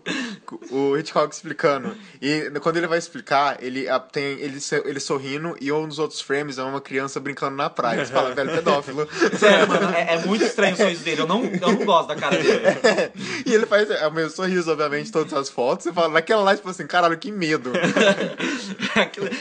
o 0.71 0.97
Hitchcock 0.97 1.33
explicando. 1.33 1.95
E 2.21 2.51
quando 2.61 2.77
ele 2.77 2.87
vai 2.87 2.97
explicar, 2.97 3.61
ele 3.61 3.85
tem 4.11 4.39
ele, 4.39 4.59
ele 4.85 4.99
sorrindo 4.99 5.55
e 5.59 5.71
um 5.71 5.87
dos 5.87 5.99
outros 5.99 6.21
frames 6.21 6.57
é 6.57 6.63
uma 6.63 6.81
criança 6.81 7.19
brincando 7.19 7.55
na 7.55 7.69
praia. 7.69 8.05
Você 8.05 8.11
fala, 8.11 8.33
velho, 8.33 8.51
pedófilo. 8.51 9.07
Sério, 9.37 9.67
mano, 9.69 9.89
é, 9.95 10.15
é 10.15 10.25
muito 10.25 10.43
estranho 10.43 10.73
o 10.73 10.77
sorriso 10.77 11.03
dele. 11.03 11.21
Eu 11.21 11.27
não, 11.27 11.43
eu 11.43 11.59
não 11.59 11.85
gosto 11.85 12.09
da 12.09 12.15
cara 12.15 12.37
dele. 12.37 12.61
e 13.45 13.53
ele 13.53 13.65
faz 13.65 13.89
é 13.89 14.07
o 14.07 14.13
mesmo 14.13 14.31
sorriso, 14.31 14.71
obviamente, 14.71 15.11
todas 15.11 15.33
as 15.33 15.49
fotos. 15.49 15.85
Você 15.85 15.93
fala, 15.93 16.09
naquela 16.09 16.43
lá, 16.43 16.55
tipo 16.55 16.69
assim, 16.69 16.85
caralho, 16.87 17.17
que 17.17 17.31
medo. 17.31 17.71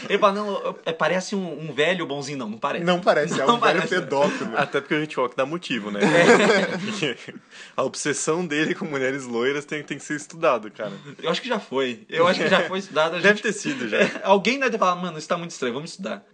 Ele 0.09 0.19
fala, 0.19 0.33
não, 0.33 0.77
é, 0.85 0.93
parece 0.93 1.35
um, 1.35 1.69
um 1.69 1.73
velho 1.75 2.07
bonzinho. 2.07 2.39
Não, 2.39 2.49
não 2.49 2.59
parece. 2.59 2.85
Não 2.85 3.01
parece, 3.01 3.41
é 3.41 3.47
Não 3.47 3.57
um 3.57 3.61
velho 3.61 3.81
parece. 3.81 3.95
pedófilo. 3.95 4.57
Até 4.57 4.81
porque 4.81 4.95
o 4.95 5.03
Hitchcock 5.03 5.37
dá 5.37 5.45
motivo, 5.45 5.91
né? 5.91 6.01
Porque 6.85 7.17
a 7.77 7.83
obsessão 7.83 8.47
dele 8.47 8.75
com 8.75 8.85
mulheres 8.85 9.25
loiras 9.25 9.65
tem, 9.65 9.83
tem 9.83 9.99
que 9.99 10.05
ser 10.05 10.17
estudado, 10.17 10.71
cara. 10.71 10.93
Eu 11.23 11.31
acho 11.31 11.43
que 11.43 11.49
já 11.49 11.59
foi. 11.59 12.05
Eu 12.09 12.27
acho 12.27 12.41
que 12.41 12.49
já 12.49 12.63
foi 12.69 12.79
estudado. 12.79 13.17
A 13.17 13.21
Deve 13.21 13.29
gente... 13.29 13.43
ter 13.43 13.53
sido 13.53 13.89
já. 13.89 13.99
Alguém 14.25 14.59
deve 14.59 14.73
ter 14.73 14.79
falado, 14.79 15.01
mano, 15.01 15.19
isso 15.19 15.29
tá 15.29 15.37
muito 15.37 15.51
estranho, 15.51 15.75
vamos 15.75 15.91
estudar. 15.91 16.25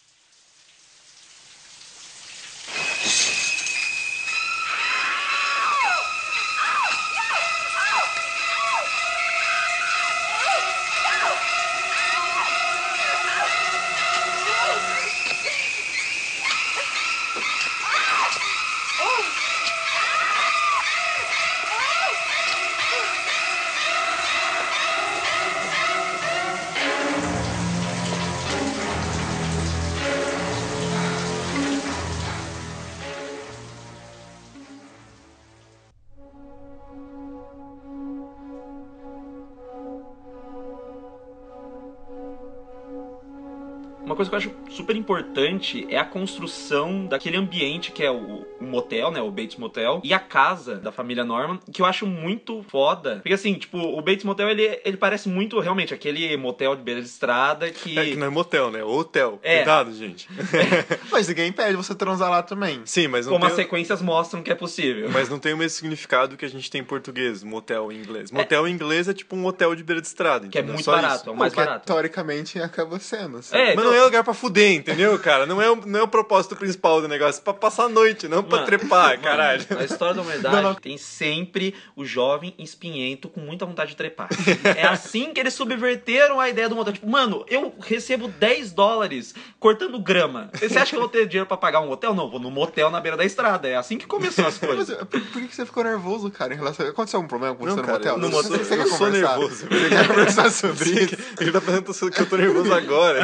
Super 44.80 44.96
importante 44.96 45.86
é 45.90 45.98
a 45.98 46.04
construção 46.04 47.06
daquele 47.06 47.36
ambiente 47.36 47.92
que 47.92 48.02
é 48.02 48.10
o, 48.10 48.46
o 48.60 48.64
motel, 48.64 49.10
né? 49.10 49.20
O 49.20 49.30
Bates 49.30 49.56
Motel. 49.56 50.00
E 50.02 50.14
a 50.14 50.18
casa 50.18 50.76
da 50.76 50.90
família 50.90 51.24
Norman, 51.24 51.58
que 51.72 51.82
eu 51.82 51.86
acho 51.86 52.06
muito 52.06 52.64
foda. 52.68 53.16
Porque 53.16 53.34
assim, 53.34 53.54
tipo, 53.54 53.78
o 53.78 54.00
Bates 54.00 54.24
Motel, 54.24 54.48
ele, 54.48 54.80
ele 54.84 54.96
parece 54.96 55.28
muito, 55.28 55.60
realmente, 55.60 55.92
aquele 55.92 56.36
motel 56.36 56.74
de 56.74 56.82
beira 56.82 57.00
de 57.00 57.08
estrada 57.08 57.70
que... 57.70 57.98
É 57.98 58.04
que 58.06 58.16
não 58.16 58.26
é 58.26 58.30
motel, 58.30 58.70
né? 58.70 58.82
Hotel. 58.82 59.38
É. 59.42 59.58
Cuidado, 59.58 59.92
gente. 59.94 60.28
Mas 61.12 61.28
ninguém 61.28 61.48
impede 61.48 61.76
você 61.76 61.94
transar 61.94 62.30
lá 62.30 62.42
também. 62.42 62.80
Sim, 62.84 63.08
mas 63.08 63.26
não 63.26 63.34
Como 63.34 63.44
as 63.44 63.54
tem... 63.54 63.64
sequências 63.64 64.00
mostram 64.00 64.42
que 64.42 64.50
é 64.50 64.54
possível. 64.54 65.10
Mas 65.10 65.28
não 65.28 65.38
tem 65.38 65.52
o 65.52 65.56
mesmo 65.56 65.76
significado 65.76 66.36
que 66.36 66.44
a 66.44 66.48
gente 66.48 66.70
tem 66.70 66.80
em 66.80 66.84
português, 66.84 67.42
motel 67.42 67.92
em 67.92 67.98
inglês. 67.98 68.30
É. 68.32 68.34
Motel 68.34 68.66
em 68.66 68.72
inglês 68.72 69.08
é 69.08 69.12
tipo 69.12 69.36
um 69.36 69.44
hotel 69.44 69.74
de 69.74 69.82
beira 69.82 70.00
de 70.00 70.06
estrada. 70.06 70.48
Que 70.48 70.58
é 70.58 70.62
muito 70.62 70.82
Só 70.84 70.92
barato, 70.92 71.16
isso. 71.16 71.28
é 71.28 71.32
o 71.32 71.36
mais 71.36 71.52
Porque, 71.52 71.66
barato. 71.66 71.86
teoricamente, 71.86 72.58
acaba 72.60 72.98
sendo. 72.98 73.38
Assim. 73.38 73.56
É, 73.56 73.74
Mas 73.74 73.84
não 73.84 73.94
é 73.94 74.02
lugar 74.02 74.24
pra 74.24 74.34
fuder, 74.34 74.69
entendeu, 74.76 75.18
cara? 75.18 75.46
Não 75.46 75.61
é, 75.61 75.70
o, 75.70 75.76
não 75.87 76.00
é 76.00 76.02
o 76.02 76.09
propósito 76.09 76.56
principal 76.56 77.00
do 77.00 77.09
negócio. 77.09 77.40
É 77.40 77.44
pra 77.44 77.54
passar 77.54 77.85
a 77.85 77.88
noite, 77.88 78.28
não 78.28 78.42
pra 78.42 78.56
Mano, 78.59 78.66
trepar, 78.66 79.11
mano, 79.11 79.22
caralho. 79.22 79.64
Na 79.70 79.85
história 79.85 80.14
da 80.14 80.22
humanidade 80.22 80.54
Não, 80.56 80.62
não. 80.62 80.74
tem 80.74 80.96
sempre 80.98 81.74
o 81.96 82.04
jovem 82.04 82.54
espinhento 82.59 83.28
com 83.28 83.40
muita 83.40 83.64
vontade 83.66 83.90
de 83.90 83.96
trepar. 83.96 84.28
é 84.76 84.83
assim 84.87 85.33
que 85.33 85.40
eles 85.40 85.54
subverteram 85.54 86.40
a 86.40 86.48
ideia 86.48 86.68
do 86.68 86.74
motel. 86.76 86.92
Tipo, 86.92 87.09
mano, 87.09 87.44
eu 87.48 87.74
recebo 87.80 88.28
10 88.28 88.72
dólares 88.72 89.35
cortando 89.59 89.98
grama. 90.00 90.50
Você 90.54 90.78
acha 90.78 90.90
que 90.90 90.96
eu 90.96 91.00
vou 91.00 91.09
ter 91.09 91.26
dinheiro 91.26 91.46
pra 91.46 91.56
pagar 91.56 91.80
um 91.80 91.90
hotel? 91.90 92.14
Não, 92.14 92.30
vou 92.30 92.40
no 92.40 92.50
motel 92.50 92.90
na 92.90 93.00
beira 93.00 93.16
da 93.16 93.24
estrada. 93.24 93.68
É 93.68 93.76
assim 93.76 93.96
que 93.98 94.06
começou 94.06 94.46
as 94.46 94.59
Mas, 94.61 94.70
coisas. 94.74 94.96
por, 94.98 95.20
por 95.20 95.42
que 95.42 95.54
você 95.54 95.64
ficou 95.66 95.85
nervoso, 95.85 96.30
cara, 96.30 96.54
em 96.54 96.56
relação... 96.56 96.87
Aconteceu 96.87 97.18
algum 97.18 97.28
problema 97.28 97.54
com 97.54 97.64
Não, 97.64 97.72
você 97.74 97.80
no 97.80 97.87
cara, 97.87 97.98
motel? 97.98 98.14
eu 98.14 98.18
não 98.18 98.30
Você- 98.30 98.54
eu 98.54 98.87
sou 98.88 98.98
conversar? 98.98 99.11
nervoso, 99.38 99.66
Você 99.68 99.88
quer 99.88 100.06
conversar 100.09 100.50
sobre 100.50 100.90
isso? 100.90 101.16
Ele 101.40 101.52
tá 101.52 101.61
pensando 101.61 102.11
que 102.11 102.20
eu 102.22 102.26
tô 102.28 102.37
nervoso 102.37 102.72
agora. 102.72 103.20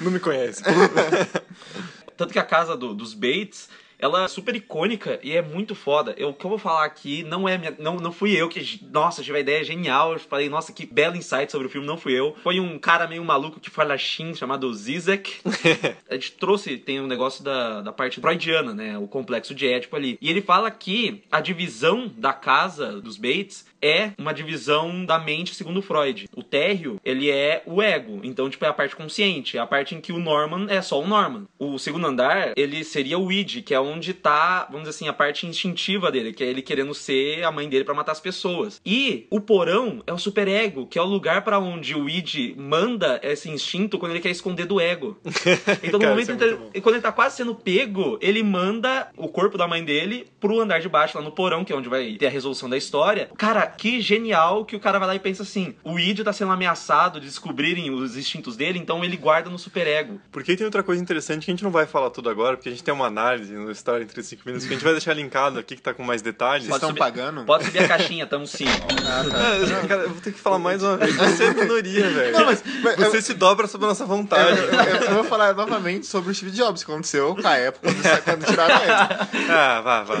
Não 0.00 0.10
me 0.10 0.18
conhece. 0.20 0.43
Tanto 2.16 2.32
que 2.32 2.38
a 2.38 2.44
casa 2.44 2.76
do- 2.76 2.94
dos 2.94 3.14
Bates, 3.14 3.68
ela 4.04 4.24
é 4.24 4.28
super 4.28 4.54
icônica 4.54 5.18
e 5.22 5.32
é 5.32 5.40
muito 5.40 5.74
foda. 5.74 6.14
Eu, 6.18 6.28
o 6.28 6.34
que 6.34 6.44
eu 6.44 6.50
vou 6.50 6.58
falar 6.58 6.84
aqui 6.84 7.22
não 7.22 7.48
é 7.48 7.56
minha, 7.56 7.74
não, 7.78 7.96
não 7.96 8.12
fui 8.12 8.36
eu 8.36 8.50
que, 8.50 8.78
nossa, 8.92 9.22
tive 9.22 9.38
a 9.38 9.40
ideia 9.40 9.64
genial. 9.64 10.12
Eu 10.12 10.18
falei, 10.18 10.46
nossa, 10.50 10.74
que 10.74 10.84
belo 10.84 11.16
insight 11.16 11.50
sobre 11.50 11.68
o 11.68 11.70
filme, 11.70 11.86
não 11.86 11.96
fui 11.96 12.12
eu. 12.12 12.36
Foi 12.42 12.60
um 12.60 12.78
cara 12.78 13.08
meio 13.08 13.24
maluco 13.24 13.58
que 13.58 13.70
fala 13.70 13.96
Shin, 13.96 14.34
chamado 14.34 14.72
Zizek. 14.74 15.40
a 16.10 16.14
gente 16.14 16.32
trouxe, 16.32 16.76
tem 16.76 17.00
um 17.00 17.06
negócio 17.06 17.42
da, 17.42 17.80
da 17.80 17.92
parte 17.94 18.20
freudiana, 18.20 18.74
né? 18.74 18.98
O 18.98 19.08
complexo 19.08 19.54
de 19.54 19.66
Édipo 19.66 19.96
ali. 19.96 20.18
E 20.20 20.28
ele 20.28 20.42
fala 20.42 20.70
que 20.70 21.22
a 21.32 21.40
divisão 21.40 22.12
da 22.14 22.34
casa 22.34 23.00
dos 23.00 23.16
Bates 23.16 23.64
é 23.84 24.12
uma 24.16 24.32
divisão 24.32 25.04
da 25.04 25.18
mente 25.18 25.54
segundo 25.54 25.82
Freud. 25.82 26.26
O 26.34 26.42
térreo, 26.42 26.98
ele 27.04 27.30
é 27.30 27.62
o 27.66 27.82
ego. 27.82 28.20
Então, 28.22 28.48
tipo, 28.48 28.64
é 28.64 28.68
a 28.68 28.72
parte 28.72 28.96
consciente. 28.96 29.58
É 29.58 29.60
a 29.60 29.66
parte 29.66 29.94
em 29.94 30.00
que 30.00 30.10
o 30.10 30.18
Norman 30.18 30.66
é 30.70 30.80
só 30.80 30.98
o 30.98 31.06
Norman. 31.06 31.44
O 31.58 31.78
segundo 31.78 32.06
andar, 32.06 32.54
ele 32.56 32.82
seria 32.82 33.18
o 33.18 33.30
id, 33.30 33.62
que 33.62 33.74
é 33.74 33.80
onde 33.94 34.12
tá, 34.14 34.64
vamos 34.70 34.80
dizer 34.88 34.90
assim, 34.90 35.08
a 35.08 35.12
parte 35.12 35.46
instintiva 35.46 36.10
dele, 36.10 36.32
que 36.32 36.42
é 36.44 36.46
ele 36.46 36.62
querendo 36.62 36.94
ser 36.94 37.42
a 37.44 37.50
mãe 37.50 37.68
dele 37.68 37.84
pra 37.84 37.94
matar 37.94 38.12
as 38.12 38.20
pessoas. 38.20 38.80
E 38.84 39.26
o 39.30 39.40
porão 39.40 40.02
é 40.06 40.12
o 40.12 40.18
superego, 40.18 40.86
que 40.86 40.98
é 40.98 41.02
o 41.02 41.06
lugar 41.06 41.42
pra 41.42 41.58
onde 41.58 41.94
o 41.94 42.08
id 42.08 42.54
manda 42.56 43.20
esse 43.22 43.48
instinto 43.50 43.98
quando 43.98 44.12
ele 44.12 44.20
quer 44.20 44.30
esconder 44.30 44.66
do 44.66 44.80
ego. 44.80 45.18
Então, 45.82 45.98
no 45.98 46.04
Cara, 46.04 46.10
momento 46.10 46.30
é 46.30 46.34
em 46.34 46.36
que 46.38 46.44
ele- 46.44 46.80
quando 46.80 46.94
ele 46.96 47.02
tá 47.02 47.12
quase 47.12 47.36
sendo 47.36 47.54
pego, 47.54 48.18
ele 48.20 48.42
manda 48.42 49.08
o 49.16 49.28
corpo 49.28 49.56
da 49.58 49.66
mãe 49.68 49.84
dele 49.84 50.26
pro 50.40 50.60
andar 50.60 50.80
de 50.80 50.88
baixo, 50.88 51.16
lá 51.18 51.22
no 51.24 51.30
porão, 51.32 51.64
que 51.64 51.72
é 51.72 51.76
onde 51.76 51.88
vai 51.88 52.14
ter 52.14 52.26
a 52.26 52.30
resolução 52.30 52.68
da 52.68 52.76
história. 52.76 53.30
Cara, 53.36 53.66
que 53.66 54.00
genial 54.00 54.64
que 54.64 54.76
o 54.76 54.80
cara 54.80 54.98
vai 54.98 55.08
lá 55.08 55.14
e 55.14 55.18
pensa 55.18 55.42
assim: 55.42 55.74
o 55.84 55.98
id 55.98 56.20
tá 56.22 56.32
sendo 56.32 56.52
ameaçado 56.52 57.20
de 57.20 57.26
descobrirem 57.26 57.90
os 57.90 58.16
instintos 58.16 58.56
dele, 58.56 58.78
então 58.78 59.04
ele 59.04 59.16
guarda 59.16 59.50
no 59.50 59.58
superego. 59.58 60.20
Porque 60.32 60.56
tem 60.56 60.64
outra 60.64 60.82
coisa 60.82 61.02
interessante 61.02 61.44
que 61.44 61.50
a 61.50 61.54
gente 61.54 61.64
não 61.64 61.70
vai 61.70 61.86
falar 61.86 62.10
tudo 62.10 62.28
agora, 62.30 62.56
porque 62.56 62.68
a 62.68 62.72
gente 62.72 62.82
tem 62.84 62.94
uma 62.94 63.06
análise 63.06 63.52
no 63.52 63.70
História 63.84 64.02
em 64.02 64.06
35 64.06 64.42
Minutos 64.46 64.66
que 64.66 64.72
a 64.72 64.76
gente 64.78 64.82
vai 64.84 64.94
deixar 64.94 65.12
linkado 65.12 65.58
aqui, 65.58 65.76
que 65.76 65.82
tá 65.82 65.92
com 65.92 66.02
mais 66.02 66.22
detalhes. 66.22 66.64
Vocês 66.64 66.74
estão 66.76 66.88
subir- 66.88 67.00
pagando? 67.00 67.44
Pode 67.44 67.64
subir 67.66 67.80
a 67.80 67.88
caixinha, 67.88 68.26
tamo 68.26 68.46
sim. 68.46 68.64
Ah, 69.04 69.86
cara, 69.86 70.02
eu 70.04 70.08
vou 70.08 70.20
ter 70.22 70.32
que 70.32 70.40
falar 70.40 70.58
mais 70.58 70.82
uma 70.82 70.96
vez. 70.96 71.14
Você 71.14 71.44
é 71.44 71.52
minoria, 71.52 72.08
velho. 72.08 72.32
Não, 72.32 72.46
mas- 72.46 72.64
mas 72.82 72.96
Você 72.96 73.18
eu- 73.18 73.22
se 73.22 73.34
dobra 73.34 73.66
sob 73.66 73.84
a 73.84 73.88
nossa 73.88 74.04
Eu, 74.04 74.06
vontade. 74.06 74.58
eu- 74.58 74.64
eu 75.08 75.14
vou 75.16 75.24
falar 75.24 75.52
novamente 75.52 76.06
sobre 76.06 76.30
o 76.30 76.34
Steve 76.34 76.50
Jobs, 76.52 76.82
que 76.82 76.90
aconteceu 76.90 77.36
com 77.36 77.46
a 77.46 77.52
Apple 77.68 77.92
quando, 78.24 78.46
tiraram 78.46 78.74
ele. 78.74 79.50
Ah, 79.52 79.80
vá, 79.84 80.02
vá. 80.04 80.14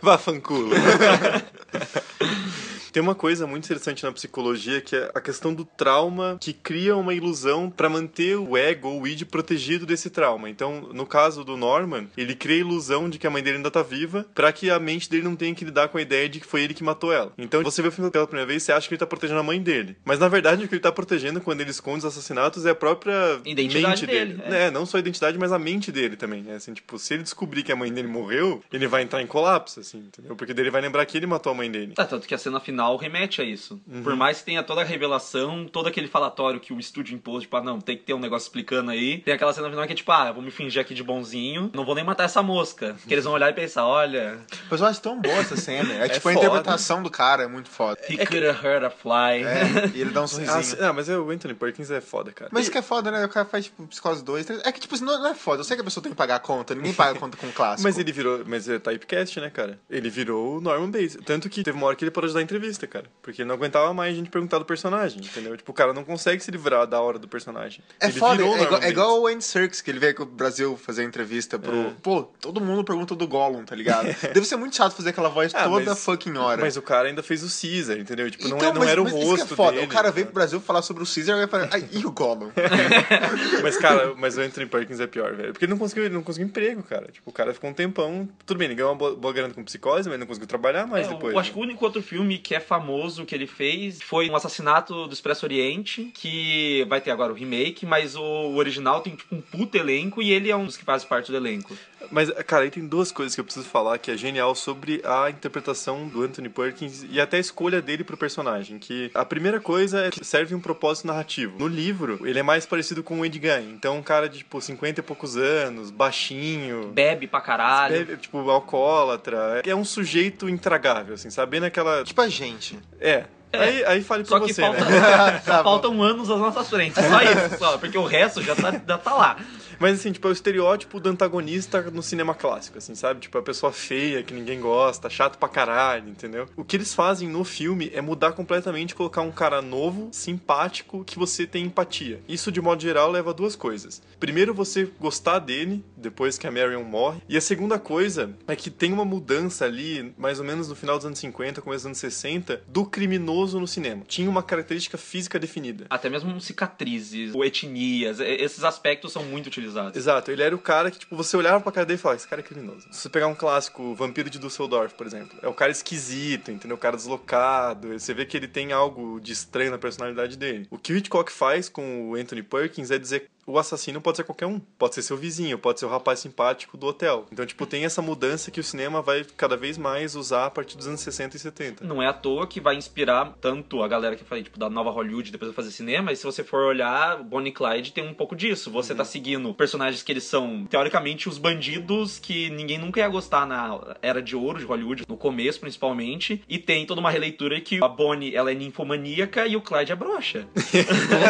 Vá, 0.00 0.16
fanculo. 0.16 0.70
Tem 2.92 3.02
uma 3.02 3.14
coisa 3.14 3.46
muito 3.46 3.64
interessante 3.64 4.02
na 4.04 4.12
psicologia 4.12 4.80
que 4.80 4.96
é 4.96 5.10
a 5.14 5.20
questão 5.20 5.54
do 5.54 5.64
trauma 5.64 6.36
que 6.40 6.52
cria 6.52 6.96
uma 6.96 7.14
ilusão 7.14 7.70
para 7.70 7.88
manter 7.88 8.36
o 8.36 8.56
ego 8.56 8.88
ou 8.88 9.02
o 9.02 9.08
id 9.08 9.22
protegido 9.24 9.86
desse 9.86 10.10
trauma. 10.10 10.48
Então, 10.50 10.88
no 10.92 11.06
caso 11.06 11.44
do 11.44 11.56
Norman, 11.56 12.06
ele 12.16 12.34
cria 12.34 12.56
a 12.56 12.60
ilusão 12.60 13.08
de 13.08 13.18
que 13.18 13.26
a 13.26 13.30
mãe 13.30 13.42
dele 13.42 13.58
ainda 13.58 13.70
tá 13.70 13.82
viva 13.82 14.26
para 14.34 14.52
que 14.52 14.70
a 14.70 14.78
mente 14.78 15.08
dele 15.08 15.24
não 15.24 15.36
tenha 15.36 15.54
que 15.54 15.64
lidar 15.64 15.88
com 15.88 15.98
a 15.98 16.02
ideia 16.02 16.28
de 16.28 16.40
que 16.40 16.46
foi 16.46 16.62
ele 16.62 16.74
que 16.74 16.82
matou 16.82 17.12
ela. 17.12 17.32
Então, 17.38 17.62
você 17.62 17.80
vê 17.82 17.88
o 17.88 17.92
filme 17.92 18.10
pela 18.10 18.26
primeira 18.26 18.46
vez, 18.46 18.62
você 18.62 18.72
acha 18.72 18.88
que 18.88 18.94
ele 18.94 18.98
tá 18.98 19.06
protegendo 19.06 19.40
a 19.40 19.44
mãe 19.44 19.60
dele. 19.60 19.96
Mas 20.04 20.18
na 20.18 20.28
verdade, 20.28 20.64
o 20.64 20.68
que 20.68 20.74
ele 20.74 20.80
tá 20.82 20.92
protegendo 20.92 21.40
quando 21.40 21.60
ele 21.60 21.70
esconde 21.70 21.98
os 21.98 22.04
assassinatos 22.04 22.66
é 22.66 22.70
a 22.70 22.74
própria 22.74 23.40
Identidade 23.44 23.86
mente 23.86 24.06
dele, 24.06 24.34
dele. 24.34 24.54
é. 24.54 24.66
É, 24.66 24.70
não 24.70 24.84
só 24.84 24.96
a 24.96 25.00
identidade, 25.00 25.38
mas 25.38 25.52
a 25.52 25.58
mente 25.58 25.90
dele 25.90 26.16
também. 26.16 26.44
É 26.48 26.54
assim, 26.56 26.74
tipo, 26.74 26.98
se 26.98 27.14
ele 27.14 27.22
descobrir 27.22 27.62
que 27.62 27.72
a 27.72 27.76
mãe 27.76 27.92
dele 27.92 28.08
morreu, 28.08 28.62
ele 28.72 28.86
vai 28.86 29.02
entrar 29.02 29.22
em 29.22 29.26
colapso, 29.26 29.80
assim, 29.80 29.98
entendeu? 29.98 30.36
Porque 30.36 30.52
daí 30.52 30.64
ele 30.64 30.70
vai 30.70 30.80
lembrar 30.80 31.04
que 31.06 31.16
ele 31.16 31.26
matou 31.26 31.52
a 31.52 31.54
mãe 31.54 31.70
dele. 31.70 31.94
Tá, 31.94 32.04
tanto 32.04 32.26
que 32.26 32.34
a 32.34 32.38
cena 32.38 32.60
final 32.60 32.79
remete 32.96 33.40
a 33.40 33.44
isso. 33.44 33.80
Uhum. 33.86 34.02
Por 34.02 34.14
mais 34.16 34.38
que 34.38 34.44
tenha 34.44 34.62
toda 34.62 34.80
a 34.80 34.84
revelação, 34.84 35.66
todo 35.70 35.88
aquele 35.88 36.06
falatório 36.08 36.60
que 36.60 36.72
o 36.72 36.78
estúdio 36.80 37.14
impôs, 37.14 37.42
tipo, 37.42 37.56
ah, 37.56 37.62
não, 37.62 37.80
tem 37.80 37.96
que 37.96 38.04
ter 38.04 38.14
um 38.14 38.18
negócio 38.20 38.46
explicando 38.46 38.90
aí. 38.90 39.18
Tem 39.18 39.34
aquela 39.34 39.52
cena 39.52 39.68
final 39.68 39.86
que 39.86 39.92
é 39.92 39.96
tipo, 39.96 40.10
ah, 40.12 40.32
vou 40.32 40.42
me 40.42 40.50
fingir 40.50 40.80
aqui 40.80 40.94
de 40.94 41.02
bonzinho, 41.02 41.70
não 41.74 41.84
vou 41.84 41.94
nem 41.94 42.04
matar 42.04 42.24
essa 42.24 42.42
mosca. 42.42 42.96
Que 43.06 43.14
eles 43.14 43.24
vão 43.24 43.34
olhar 43.34 43.50
e 43.50 43.52
pensar, 43.54 43.86
olha, 43.86 44.38
Mas 44.70 44.80
eu 44.80 44.86
acho 44.86 45.00
tão 45.00 45.20
boa 45.20 45.34
essa 45.36 45.56
cena. 45.56 45.92
É, 45.94 46.08
tipo, 46.08 46.28
a 46.28 46.32
foda. 46.32 46.46
interpretação 46.46 47.02
do 47.02 47.10
cara 47.10 47.42
é 47.44 47.46
muito 47.48 47.68
foda. 47.68 47.98
he 48.08 48.16
could 48.24 48.46
have 48.46 48.66
hurt 48.66 48.82
a 48.84 48.90
fly. 48.90 49.42
É, 49.44 49.90
e 49.94 50.00
ele 50.00 50.10
dá 50.10 50.20
um 50.20 50.24
Ah, 50.24 50.28
sorrisinho. 50.28 50.62
se- 50.62 50.82
ah, 50.82 50.92
mas 50.92 51.08
é, 51.08 51.18
o 51.18 51.30
Anthony 51.30 51.54
Perkins 51.54 51.90
é 51.90 52.00
foda, 52.00 52.32
cara. 52.32 52.50
Mas 52.52 52.62
isso 52.62 52.70
que 52.72 52.78
é 52.78 52.82
foda, 52.82 53.10
né? 53.10 53.24
O 53.24 53.28
cara 53.28 53.46
faz, 53.46 53.64
tipo, 53.66 53.86
Psicose 53.86 54.24
2, 54.24 54.46
3. 54.46 54.60
É 54.64 54.72
que, 54.72 54.80
tipo, 54.80 54.94
isso 54.94 55.04
não 55.04 55.20
não 55.20 55.30
é 55.30 55.34
foda. 55.34 55.60
Eu 55.60 55.64
sei 55.64 55.76
que 55.76 55.82
a 55.82 55.84
pessoa 55.84 56.02
tem 56.02 56.12
que 56.12 56.16
pagar 56.16 56.36
a 56.36 56.38
conta. 56.38 56.74
Ninguém 56.74 56.94
paga 56.94 57.16
a 57.16 57.20
conta 57.20 57.36
com 57.36 57.50
clássico. 57.52 57.82
Mas 57.86 57.98
ele 57.98 58.12
virou. 58.12 58.42
Mas 58.46 58.68
é 58.68 58.78
typecast, 58.78 59.38
né, 59.40 59.50
cara? 59.50 59.78
Ele 59.90 60.08
virou 60.08 60.56
o 60.56 60.60
Norman 60.60 60.90
Bates. 60.90 61.18
Tanto 61.24 61.48
que 61.50 61.62
teve 61.62 61.76
uma 61.76 61.86
hora 61.86 61.96
que 61.96 62.04
ele 62.04 62.10
parou 62.10 62.28
de 62.28 62.34
dar 62.34 62.40
entrevista. 62.42 62.69
Entrevista, 62.70 62.86
cara. 62.86 63.06
Porque 63.22 63.42
ele 63.42 63.48
não 63.48 63.54
aguentava 63.56 63.92
mais 63.92 64.12
a 64.14 64.16
gente 64.16 64.30
perguntar 64.30 64.58
do 64.58 64.64
personagem, 64.64 65.18
entendeu? 65.20 65.56
Tipo, 65.56 65.72
o 65.72 65.74
cara 65.74 65.92
não 65.92 66.04
consegue 66.04 66.42
se 66.42 66.50
livrar 66.50 66.86
da 66.86 67.00
hora 67.00 67.18
do 67.18 67.26
personagem. 67.28 67.82
É 68.00 68.06
ele 68.06 68.18
foda, 68.18 68.36
virou 68.36 68.56
é 68.56 68.62
igual, 68.62 68.82
é 68.82 68.88
igual 68.88 69.20
o 69.22 69.26
Andy 69.26 69.44
Serkis, 69.44 69.80
que 69.80 69.90
ele 69.90 69.98
veio 69.98 70.12
aqui 70.12 70.24
pro 70.24 70.34
Brasil 70.34 70.76
fazer 70.76 71.04
entrevista 71.04 71.58
pro... 71.58 71.74
É. 71.74 71.92
Pô, 72.02 72.22
todo 72.40 72.60
mundo 72.60 72.84
pergunta 72.84 73.14
do 73.14 73.26
Gollum, 73.26 73.64
tá 73.64 73.74
ligado? 73.74 74.06
Deve 74.32 74.44
ser 74.44 74.56
muito 74.56 74.76
chato 74.76 74.92
fazer 74.94 75.10
aquela 75.10 75.28
voz 75.28 75.54
Ah, 75.54 75.64
toda 75.64 75.84
mas- 75.90 76.04
fucking 76.04 76.36
hora. 76.36 76.60
Mas 76.60 76.76
o 76.76 76.82
cara 76.82 77.08
ainda 77.08 77.22
fez 77.22 77.42
o 77.42 77.48
Caesar, 77.60 77.98
entendeu? 77.98 78.30
Tipo, 78.30 78.48
não, 78.48 78.56
é- 78.56 78.60
Então, 78.60 78.72
não 78.74 78.80
mas- 78.80 78.90
era 78.90 79.00
o 79.00 79.04
mas 79.04 79.12
rosto 79.12 79.52
é 79.52 79.56
foda. 79.56 79.72
dele. 79.72 79.86
O 79.86 79.88
cara 79.88 80.10
veio 80.10 80.26
pro 80.26 80.34
Brasil 80.34 80.60
falar 80.60 80.82
sobre 80.82 81.02
o 81.02 81.06
Caesar 81.06 81.36
e 81.36 81.40
vai 81.40 81.48
falar, 81.48 81.68
ai, 81.72 81.88
e 81.92 82.06
o 82.06 82.10
Gollum? 82.12 82.50
Mas, 83.62 83.76
cara, 83.76 84.14
mas 84.16 84.36
o 84.36 84.40
Anthony 84.40 84.66
Perkins 84.66 85.00
é 85.00 85.06
pior, 85.06 85.34
velho. 85.34 85.52
Porque 85.52 85.64
ele 85.64 85.70
não 85.72 85.78
conseguiu, 85.78 86.04
ele 86.04 86.14
não 86.14 86.22
conseguiu 86.22 86.48
emprego, 86.48 86.82
cara. 86.82 87.08
Tipo, 87.10 87.30
o 87.30 87.32
cara 87.32 87.52
ficou 87.52 87.68
um 87.70 87.72
tempão. 87.72 88.28
Tudo 88.46 88.58
bem, 88.58 88.66
ele 88.66 88.74
ganhou 88.74 88.90
uma 88.92 88.96
boa, 88.98 89.14
boa 89.16 89.32
grana 89.32 89.52
com 89.54 89.62
psicose, 89.64 90.08
mas 90.08 90.18
não 90.18 90.26
conseguiu 90.26 90.46
trabalhar 90.48 90.86
mais 90.86 91.06
É, 91.06 91.10
depois. 91.10 91.32
eu 91.34 91.38
acho 91.38 91.50
né? 91.50 91.54
que 91.54 91.58
o 91.60 91.62
único 91.62 91.84
outro 91.84 92.02
filme 92.02 92.38
que 92.38 92.54
é 92.54 92.59
famoso 92.60 93.24
que 93.24 93.34
ele 93.34 93.46
fez 93.46 94.00
foi 94.02 94.30
um 94.30 94.36
assassinato 94.36 95.06
do 95.06 95.12
Expresso 95.12 95.46
Oriente, 95.46 96.10
que 96.14 96.84
vai 96.88 97.00
ter 97.00 97.10
agora 97.10 97.32
o 97.32 97.36
remake, 97.36 97.84
mas 97.84 98.14
o 98.16 98.54
original 98.54 99.00
tem 99.00 99.16
tipo 99.16 99.34
um 99.34 99.40
puto 99.40 99.76
elenco 99.76 100.22
e 100.22 100.30
ele 100.30 100.50
é 100.50 100.56
um 100.56 100.66
dos 100.66 100.76
que 100.76 100.84
faz 100.84 101.04
parte 101.04 101.30
do 101.30 101.36
elenco. 101.36 101.76
Mas, 102.10 102.30
cara, 102.46 102.64
aí 102.64 102.70
tem 102.70 102.86
duas 102.86 103.12
coisas 103.12 103.34
que 103.34 103.40
eu 103.40 103.44
preciso 103.44 103.66
falar 103.66 103.98
que 103.98 104.10
é 104.10 104.16
genial 104.16 104.54
sobre 104.54 105.02
a 105.04 105.30
interpretação 105.30 106.06
do 106.08 106.22
Anthony 106.22 106.48
Perkins 106.48 107.04
e 107.10 107.20
até 107.20 107.36
a 107.36 107.40
escolha 107.40 107.82
dele 107.82 108.04
pro 108.04 108.16
personagem. 108.16 108.78
Que 108.78 109.10
a 109.14 109.24
primeira 109.24 109.60
coisa 109.60 110.06
é 110.06 110.10
que 110.10 110.24
serve 110.24 110.54
um 110.54 110.60
propósito 110.60 111.06
narrativo. 111.06 111.58
No 111.58 111.66
livro, 111.66 112.26
ele 112.26 112.38
é 112.38 112.42
mais 112.42 112.66
parecido 112.66 113.02
com 113.02 113.20
o 113.20 113.24
Ed 113.24 113.38
Gein. 113.40 113.70
Então, 113.72 113.98
um 113.98 114.02
cara 114.02 114.28
de, 114.28 114.38
tipo, 114.38 114.60
50 114.60 115.00
e 115.00 115.02
poucos 115.02 115.36
anos, 115.36 115.90
baixinho, 115.90 116.88
Bebe 116.88 117.26
pra 117.26 117.40
caralho. 117.40 117.94
bebe, 117.94 118.16
tipo, 118.16 118.50
alcoólatra. 118.50 119.62
É 119.66 119.74
um 119.74 119.84
sujeito 119.84 120.48
intragável, 120.48 121.14
assim, 121.14 121.30
sabe? 121.30 121.60
Naquela... 121.60 122.04
tipo 122.04 122.20
a 122.20 122.28
gente. 122.28 122.78
É. 123.00 123.24
É. 123.52 123.58
Aí, 123.58 123.84
aí 123.84 124.02
fale 124.02 124.24
Só 124.24 124.38
por 124.38 124.46
que 124.46 124.54
você, 124.54 124.62
falta, 124.62 124.84
né? 124.88 125.42
só 125.44 125.62
faltam 125.64 126.00
anos 126.02 126.30
às 126.30 126.38
nossas 126.38 126.68
frentes. 126.68 127.04
Só 127.04 127.22
isso, 127.22 127.58
só. 127.58 127.78
Porque 127.78 127.98
o 127.98 128.04
resto 128.04 128.42
já 128.42 128.54
tá, 128.54 128.70
já 128.86 128.98
tá 128.98 129.14
lá. 129.14 129.36
Mas 129.80 129.98
assim, 129.98 130.12
tipo, 130.12 130.28
é 130.28 130.30
o 130.30 130.32
estereótipo 130.32 131.00
do 131.00 131.08
antagonista 131.08 131.80
no 131.90 132.02
cinema 132.02 132.34
clássico, 132.34 132.76
assim, 132.76 132.94
sabe? 132.94 133.20
Tipo, 133.20 133.38
a 133.38 133.42
pessoa 133.42 133.72
feia, 133.72 134.22
que 134.22 134.34
ninguém 134.34 134.60
gosta, 134.60 135.08
chato 135.08 135.38
pra 135.38 135.48
caralho, 135.48 136.10
entendeu? 136.10 136.46
O 136.54 136.62
que 136.62 136.76
eles 136.76 136.92
fazem 136.92 137.26
no 137.26 137.44
filme 137.44 137.90
é 137.94 138.02
mudar 138.02 138.32
completamente, 138.32 138.94
colocar 138.94 139.22
um 139.22 139.32
cara 139.32 139.62
novo, 139.62 140.10
simpático, 140.12 141.02
que 141.02 141.18
você 141.18 141.46
tem 141.46 141.64
empatia. 141.64 142.20
Isso, 142.28 142.52
de 142.52 142.60
modo 142.60 142.82
geral, 142.82 143.10
leva 143.10 143.30
a 143.30 143.32
duas 143.32 143.56
coisas. 143.56 144.02
Primeiro, 144.18 144.52
você 144.52 144.90
gostar 145.00 145.38
dele, 145.38 145.82
depois 145.96 146.36
que 146.36 146.46
a 146.46 146.50
Marion 146.50 146.84
morre. 146.84 147.22
E 147.26 147.34
a 147.34 147.40
segunda 147.40 147.78
coisa 147.78 148.36
é 148.46 148.54
que 148.54 148.68
tem 148.68 148.92
uma 148.92 149.06
mudança 149.06 149.64
ali, 149.64 150.12
mais 150.18 150.38
ou 150.38 150.44
menos 150.44 150.68
no 150.68 150.76
final 150.76 150.98
dos 150.98 151.06
anos 151.06 151.18
50, 151.18 151.62
começo 151.62 151.84
dos 151.84 151.86
anos 151.86 151.98
60, 151.98 152.64
do 152.68 152.84
criminoso 152.84 153.58
no 153.58 153.66
cinema. 153.66 154.02
Tinha 154.06 154.28
uma 154.28 154.42
característica 154.42 154.98
física 154.98 155.38
definida. 155.38 155.86
Até 155.88 156.10
mesmo 156.10 156.38
cicatrizes, 156.38 157.34
ou 157.34 157.42
etnias, 157.42 158.20
esses 158.20 158.62
aspectos 158.62 159.12
são 159.12 159.24
muito 159.24 159.46
utilizados. 159.46 159.69
Exato, 159.96 160.30
ele 160.30 160.42
era 160.42 160.54
o 160.54 160.58
cara 160.58 160.90
que, 160.90 160.98
tipo, 160.98 161.16
você 161.16 161.36
olhava 161.36 161.60
pra 161.60 161.72
cara 161.72 161.86
dele 161.86 161.98
e 161.98 162.02
falava, 162.02 162.18
esse 162.18 162.28
cara 162.28 162.40
é 162.40 162.44
criminoso. 162.44 162.88
Se 162.90 163.00
você 163.00 163.08
pegar 163.08 163.26
um 163.26 163.34
clássico, 163.34 163.94
Vampiro 163.94 164.30
de 164.30 164.38
Dusseldorf, 164.38 164.94
por 164.94 165.06
exemplo, 165.06 165.38
é 165.42 165.48
o 165.48 165.54
cara 165.54 165.70
esquisito, 165.70 166.50
entendeu? 166.50 166.76
O 166.76 166.80
cara 166.80 166.96
deslocado, 166.96 167.98
você 167.98 168.14
vê 168.14 168.24
que 168.24 168.36
ele 168.36 168.48
tem 168.48 168.72
algo 168.72 169.20
de 169.20 169.32
estranho 169.32 169.70
na 169.70 169.78
personalidade 169.78 170.36
dele. 170.36 170.66
O 170.70 170.78
que 170.78 170.92
o 170.92 170.96
Hitchcock 170.96 171.30
faz 171.30 171.68
com 171.68 172.10
o 172.10 172.14
Anthony 172.14 172.42
Perkins 172.42 172.90
é 172.90 172.98
dizer 172.98 173.28
o 173.50 173.58
assassino 173.58 174.00
pode 174.00 174.16
ser 174.16 174.24
qualquer 174.24 174.46
um. 174.46 174.58
Pode 174.58 174.94
ser 174.94 175.02
seu 175.02 175.16
vizinho, 175.16 175.58
pode 175.58 175.80
ser 175.80 175.86
o 175.86 175.88
rapaz 175.88 176.20
simpático 176.20 176.76
do 176.76 176.86
hotel. 176.86 177.26
Então, 177.32 177.44
tipo, 177.44 177.66
tem 177.66 177.84
essa 177.84 178.00
mudança 178.00 178.50
que 178.50 178.60
o 178.60 178.64
cinema 178.64 179.02
vai 179.02 179.24
cada 179.36 179.56
vez 179.56 179.76
mais 179.76 180.14
usar 180.14 180.46
a 180.46 180.50
partir 180.50 180.76
dos 180.76 180.86
anos 180.86 181.00
60 181.00 181.36
e 181.36 181.40
70. 181.40 181.84
Não 181.84 182.02
é 182.02 182.06
à 182.06 182.12
toa 182.12 182.46
que 182.46 182.60
vai 182.60 182.76
inspirar 182.76 183.34
tanto 183.40 183.82
a 183.82 183.88
galera 183.88 184.16
que 184.16 184.24
faz, 184.24 184.44
tipo, 184.44 184.58
da 184.58 184.70
nova 184.70 184.90
Hollywood 184.90 185.30
depois 185.30 185.50
vai 185.50 185.56
fazer 185.56 185.70
cinema, 185.70 186.12
e 186.12 186.16
se 186.16 186.24
você 186.24 186.44
for 186.44 186.64
olhar, 186.64 187.22
Bonnie 187.22 187.50
e 187.50 187.54
Clyde 187.54 187.92
tem 187.92 188.06
um 188.06 188.14
pouco 188.14 188.36
disso. 188.36 188.70
Você 188.70 188.94
tá 188.94 189.04
seguindo 189.04 189.52
personagens 189.54 190.02
que 190.02 190.12
eles 190.12 190.24
são, 190.24 190.66
teoricamente, 190.66 191.28
os 191.28 191.38
bandidos 191.38 192.18
que 192.18 192.50
ninguém 192.50 192.78
nunca 192.78 193.00
ia 193.00 193.08
gostar 193.08 193.46
na 193.46 193.96
era 194.02 194.22
de 194.22 194.36
ouro 194.36 194.58
de 194.58 194.64
Hollywood, 194.64 195.04
no 195.08 195.16
começo 195.16 195.60
principalmente, 195.60 196.42
e 196.48 196.58
tem 196.58 196.86
toda 196.86 197.00
uma 197.00 197.10
releitura 197.10 197.60
que 197.60 197.82
a 197.82 197.88
Bonnie, 197.88 198.34
ela 198.34 198.50
é 198.50 198.54
ninfomaníaca 198.54 199.46
e 199.46 199.56
o 199.56 199.60
Clyde 199.60 199.92
é 199.92 199.96
broxa. 199.96 200.46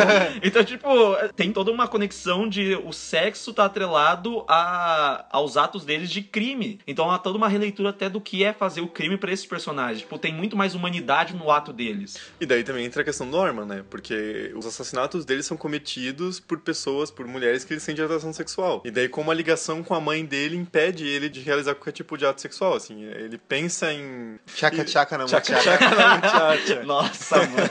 então, 0.42 0.64
tipo, 0.64 0.88
tem 1.34 1.52
toda 1.52 1.70
uma 1.70 1.88
conexão 1.88 2.09
de 2.48 2.74
o 2.84 2.92
sexo 2.92 3.52
tá 3.52 3.64
atrelado 3.64 4.44
a, 4.48 5.26
aos 5.30 5.56
atos 5.56 5.84
deles 5.84 6.10
de 6.10 6.22
crime. 6.22 6.78
Então 6.86 7.10
há 7.10 7.18
toda 7.18 7.36
uma 7.36 7.48
releitura 7.48 7.90
até 7.90 8.08
do 8.08 8.20
que 8.20 8.44
é 8.44 8.52
fazer 8.52 8.80
o 8.80 8.88
crime 8.88 9.16
pra 9.16 9.32
esses 9.32 9.46
personagens. 9.46 10.00
Tipo, 10.00 10.18
tem 10.18 10.32
muito 10.32 10.56
mais 10.56 10.74
humanidade 10.74 11.34
no 11.34 11.50
ato 11.50 11.72
deles. 11.72 12.18
E 12.40 12.46
daí 12.46 12.62
também 12.64 12.84
entra 12.84 13.02
a 13.02 13.04
questão 13.04 13.26
do 13.28 13.36
Norman, 13.36 13.64
né? 13.64 13.84
Porque 13.88 14.52
os 14.56 14.66
assassinatos 14.66 15.24
deles 15.24 15.46
são 15.46 15.56
cometidos 15.56 16.40
por 16.40 16.58
pessoas, 16.60 17.10
por 17.10 17.26
mulheres 17.26 17.64
que 17.64 17.72
ele 17.72 17.80
sente 17.80 18.00
atração 18.00 18.32
sexual. 18.32 18.82
E 18.84 18.90
daí, 18.90 19.08
como 19.08 19.30
a 19.30 19.34
ligação 19.34 19.82
com 19.82 19.94
a 19.94 20.00
mãe 20.00 20.24
dele 20.24 20.56
impede 20.56 21.06
ele 21.06 21.28
de 21.28 21.40
realizar 21.40 21.74
qualquer 21.74 21.92
tipo 21.92 22.16
de 22.16 22.26
ato 22.26 22.40
sexual, 22.40 22.74
assim. 22.74 23.04
Ele 23.04 23.38
pensa 23.38 23.92
em. 23.92 24.38
Tchaca, 24.54 24.84
tchaca 24.84 25.18
na 25.18 25.24
Tchaca, 25.26 25.52
muchacha. 25.52 25.78
tchaca 25.78 25.94
na 25.94 26.16
muchacha. 26.16 26.82
Nossa, 26.84 27.36
mano. 27.36 27.70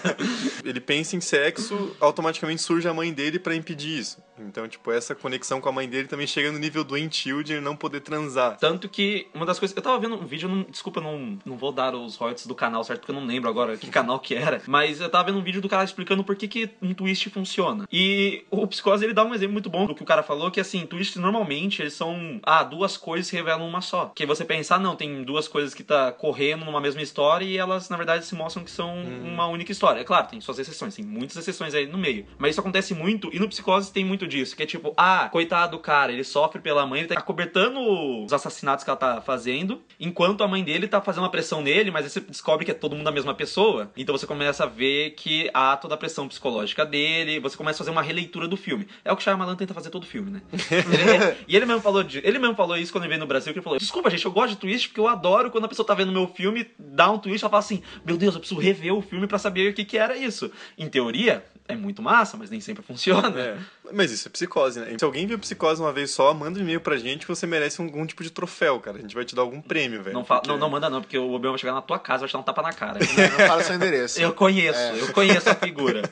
Ele 0.64 0.80
pensa 0.80 1.16
em 1.16 1.22
sexo, 1.22 1.96
automaticamente 2.00 2.62
surge 2.62 2.88
a 2.88 2.94
mãe 2.94 3.14
dele 3.14 3.40
pra 3.40 3.56
impedir 3.56 4.00
isso. 4.00 4.18
Então, 4.42 4.68
tipo, 4.68 4.92
essa 4.92 5.16
conexão 5.16 5.62
com 5.62 5.70
a 5.70 5.72
mãe 5.72 5.88
dele 5.88 6.08
também 6.08 6.28
chega 6.28 6.52
no 6.52 6.60
nível 6.60 6.84
doentio 6.84 7.44
de 7.44 7.54
ele 7.54 7.62
não 7.62 7.76
poder 7.76 8.02
transar. 8.02 8.58
Tanto 8.58 8.88
que 8.88 9.28
uma 9.34 9.46
das 9.46 9.60
coisas. 9.60 9.76
Eu 9.76 9.84
tava 9.84 10.00
vendo 10.00 10.16
um 10.16 10.26
vídeo, 10.26 10.50
não, 10.50 10.64
desculpa, 10.64 11.00
eu 11.00 11.04
não, 11.04 11.40
não 11.46 11.58
vou 11.58 11.72
dar 11.72 11.96
os 11.96 12.16
royalties 12.16 12.48
do 12.48 12.56
canal, 12.56 12.84
certo? 12.84 13.02
Porque 13.02 13.12
eu 13.12 13.16
não 13.16 13.26
lembro 13.26 13.50
agora 13.50 13.78
que 13.78 13.90
canal 13.90 14.20
que 14.20 14.36
era. 14.36 14.62
Mas 14.68 15.00
eu 15.02 15.10
tava 15.10 15.26
vendo 15.26 15.40
um 15.40 15.44
vídeo 15.44 15.62
do 15.62 15.70
cara 15.70 15.84
explicando 15.84 16.24
por 16.24 16.36
que, 16.36 16.48
que 16.48 16.70
um 16.82 16.94
twist 16.94 17.30
funciona. 17.30 17.88
E 17.92 18.44
o 18.50 18.66
Psicose 18.68 19.04
ele 19.04 19.14
dá 19.14 19.24
um 19.24 19.34
exemplo 19.34 19.54
muito 19.54 19.70
bom 19.70 19.86
do 19.86 19.96
que 19.96 20.04
o 20.04 20.06
cara 20.06 20.24
falou: 20.24 20.52
que 20.52 20.60
assim, 20.60 20.86
twists 20.86 21.22
normalmente 21.22 21.82
eles 21.82 21.94
são. 21.94 22.40
Ah, 22.44 22.64
duas 22.64 22.98
coisas 22.98 23.30
revelam 23.30 23.68
uma 23.68 23.82
só. 23.82 24.12
Que 24.16 24.26
você 24.26 24.46
pensar, 24.46 24.80
não, 24.80 24.96
tem 24.96 25.24
duas 25.24 25.48
coisas 25.48 25.74
que 25.74 25.84
tá 25.84 26.12
correndo 26.12 26.66
numa 26.66 26.82
mesma 26.82 27.02
história 27.02 27.46
e 27.46 27.58
elas, 27.58 27.90
na 27.90 27.98
verdade, 27.98 28.26
se 28.26 28.36
mostram 28.36 28.64
que 28.64 28.72
são 28.72 28.96
uma 29.24 29.48
única 29.48 29.72
história. 29.72 30.02
É 30.02 30.04
claro, 30.04 30.28
tem 30.28 30.42
suas 30.42 30.60
exceções, 30.60 30.96
tem 30.96 31.06
muitas 31.06 31.36
exceções 31.38 31.74
aí 31.74 31.88
no 31.88 31.98
meio. 31.98 32.26
Mas 32.38 32.52
isso 32.52 32.60
acontece 32.60 32.94
muito, 32.94 33.30
e 33.34 33.40
no 33.40 33.50
Psicose 33.50 33.92
tem 33.92 34.06
muito 34.06 34.28
disso, 34.30 34.56
que 34.56 34.64
é 34.64 34.66
tipo, 34.66 34.94
ah, 34.96 35.28
coitado 35.30 35.72
do 35.72 35.80
cara, 35.80 36.12
ele 36.12 36.24
sofre 36.24 36.62
pela 36.62 36.86
mãe, 36.86 37.02
ele 37.02 37.10
tá 37.10 37.20
acobertando 37.20 37.80
os 38.24 38.32
assassinatos 38.32 38.84
que 38.84 38.90
ela 38.90 38.98
tá 38.98 39.22
fazendo, 39.22 39.82
enquanto 40.00 40.44
a 40.44 40.48
mãe 40.48 40.64
dele 40.64 40.88
tá 40.88 41.02
fazendo 41.02 41.24
uma 41.24 41.32
pressão 41.32 41.62
nele, 41.62 41.92
mas 41.92 42.06
aí 42.06 42.10
você 42.10 42.20
descobre 42.22 42.64
que 42.64 42.72
é 42.72 42.74
todo 42.74 42.96
mundo 42.96 43.08
a 43.08 43.12
mesma 43.12 43.34
pessoa. 43.34 43.92
Então 43.98 44.18
você 44.18 44.26
começa 44.26 44.64
a 44.64 44.68
ver 44.68 45.12
que 45.12 45.50
há 45.54 45.76
toda 45.76 45.96
a 45.96 45.98
pressão 45.98 46.28
psicológica 46.28 46.86
dele, 46.86 47.40
você 47.40 47.58
começa 47.58 47.78
a 47.78 47.80
fazer 47.80 47.92
uma 47.92 48.02
releitura 48.02 48.48
do 48.48 48.56
filme. 48.56 48.88
É 49.04 49.12
o 49.12 49.16
que 49.16 49.22
o 49.22 49.24
Shyamalan 49.24 49.56
tenta 49.56 49.74
fazer 49.74 49.90
todo 49.90 50.06
filme, 50.06 50.32
né? 50.32 50.42
E 51.48 51.56
ele 51.56 51.66
mesmo 51.66 51.82
falou 51.82 52.04
de, 52.04 52.20
ele 52.20 52.38
mesmo 52.38 52.56
falou 52.56 52.78
isso 52.78 52.92
quando 52.92 53.04
ele 53.04 53.10
veio 53.10 53.20
no 53.20 53.28
Brasil, 53.28 53.52
que 53.52 53.60
ele 53.60 53.64
falou: 53.64 53.80
"Desculpa, 53.80 54.10
gente, 54.10 54.26
eu 54.26 54.32
gosto 54.32 54.52
de 54.52 54.58
twist 54.58 54.90
porque 54.90 55.00
eu 55.00 55.08
adoro 55.08 55.50
quando 55.50 55.66
a 55.66 55.68
pessoa 55.68 55.86
tá 55.86 55.94
vendo 55.94 56.12
meu 56.12 56.28
filme, 56.28 56.68
dá 56.78 57.10
um 57.10 57.18
twist, 57.18 57.44
ela 57.44 57.50
fala 57.50 57.64
assim: 57.64 57.82
"Meu 58.06 58.18
Deus, 58.18 58.36
eu 58.36 58.40
preciso 58.40 58.60
rever 58.60 58.94
o 58.94 59.02
filme 59.02 59.28
pra 59.28 59.40
saber 59.40 59.72
o 59.72 59.74
que 59.74 59.84
que 59.84 59.98
era 59.98 60.16
isso". 60.16 60.52
Em 60.78 60.88
teoria, 60.88 61.44
é 61.68 61.76
muito 61.76 62.02
massa, 62.02 62.36
mas 62.36 62.50
nem 62.50 62.60
sempre 62.60 62.84
funciona. 62.84 63.40
É. 63.40 63.58
Mas 63.94 64.12
isso 64.20 64.28
é 64.28 64.32
psicose, 64.32 64.80
né? 64.80 64.96
Se 64.98 65.04
alguém 65.06 65.26
viu 65.26 65.40
psicose 65.40 65.82
uma 65.82 65.92
vez 65.92 66.12
só, 66.12 66.34
manda 66.34 66.60
um 66.60 66.62
e-mail 66.62 66.80
pra 66.82 66.98
gente 66.98 67.22
que 67.26 67.28
você 67.28 67.48
merece 67.48 67.82
algum 67.82 68.06
tipo 68.06 68.24
de 68.24 68.30
troféu, 68.30 68.80
cara. 68.80 68.98
A 68.98 69.02
gente 69.02 69.16
vai 69.16 69.26
te 69.26 69.36
dar 69.36 69.42
algum 69.42 69.62
prêmio, 69.62 70.04
velho. 70.04 70.14
Não, 70.14 70.24
fala, 70.26 70.42
porque- 70.42 70.54
não, 70.54 70.60
não 70.60 70.70
manda 70.70 70.90
não, 70.90 71.02
porque 71.02 71.18
o 71.18 71.32
Obi-Wan 71.34 71.54
vai 71.54 71.60
chegar 71.60 71.74
na 71.74 71.82
tua 71.82 71.98
casa 72.00 72.18
e 72.18 72.22
vai 72.22 72.30
te 72.30 72.34
dar 72.34 72.40
um 72.40 72.44
tapa 72.44 72.62
na 72.62 72.74
cara. 72.74 73.00
Não 73.40 73.48
fala 73.48 73.64
seu 73.64 73.76
endereço. 73.76 74.20
Eu 74.22 74.34
conheço, 74.34 74.80
eu 74.80 75.12
conheço 75.14 75.50
a 75.50 75.56
figura. 75.56 76.04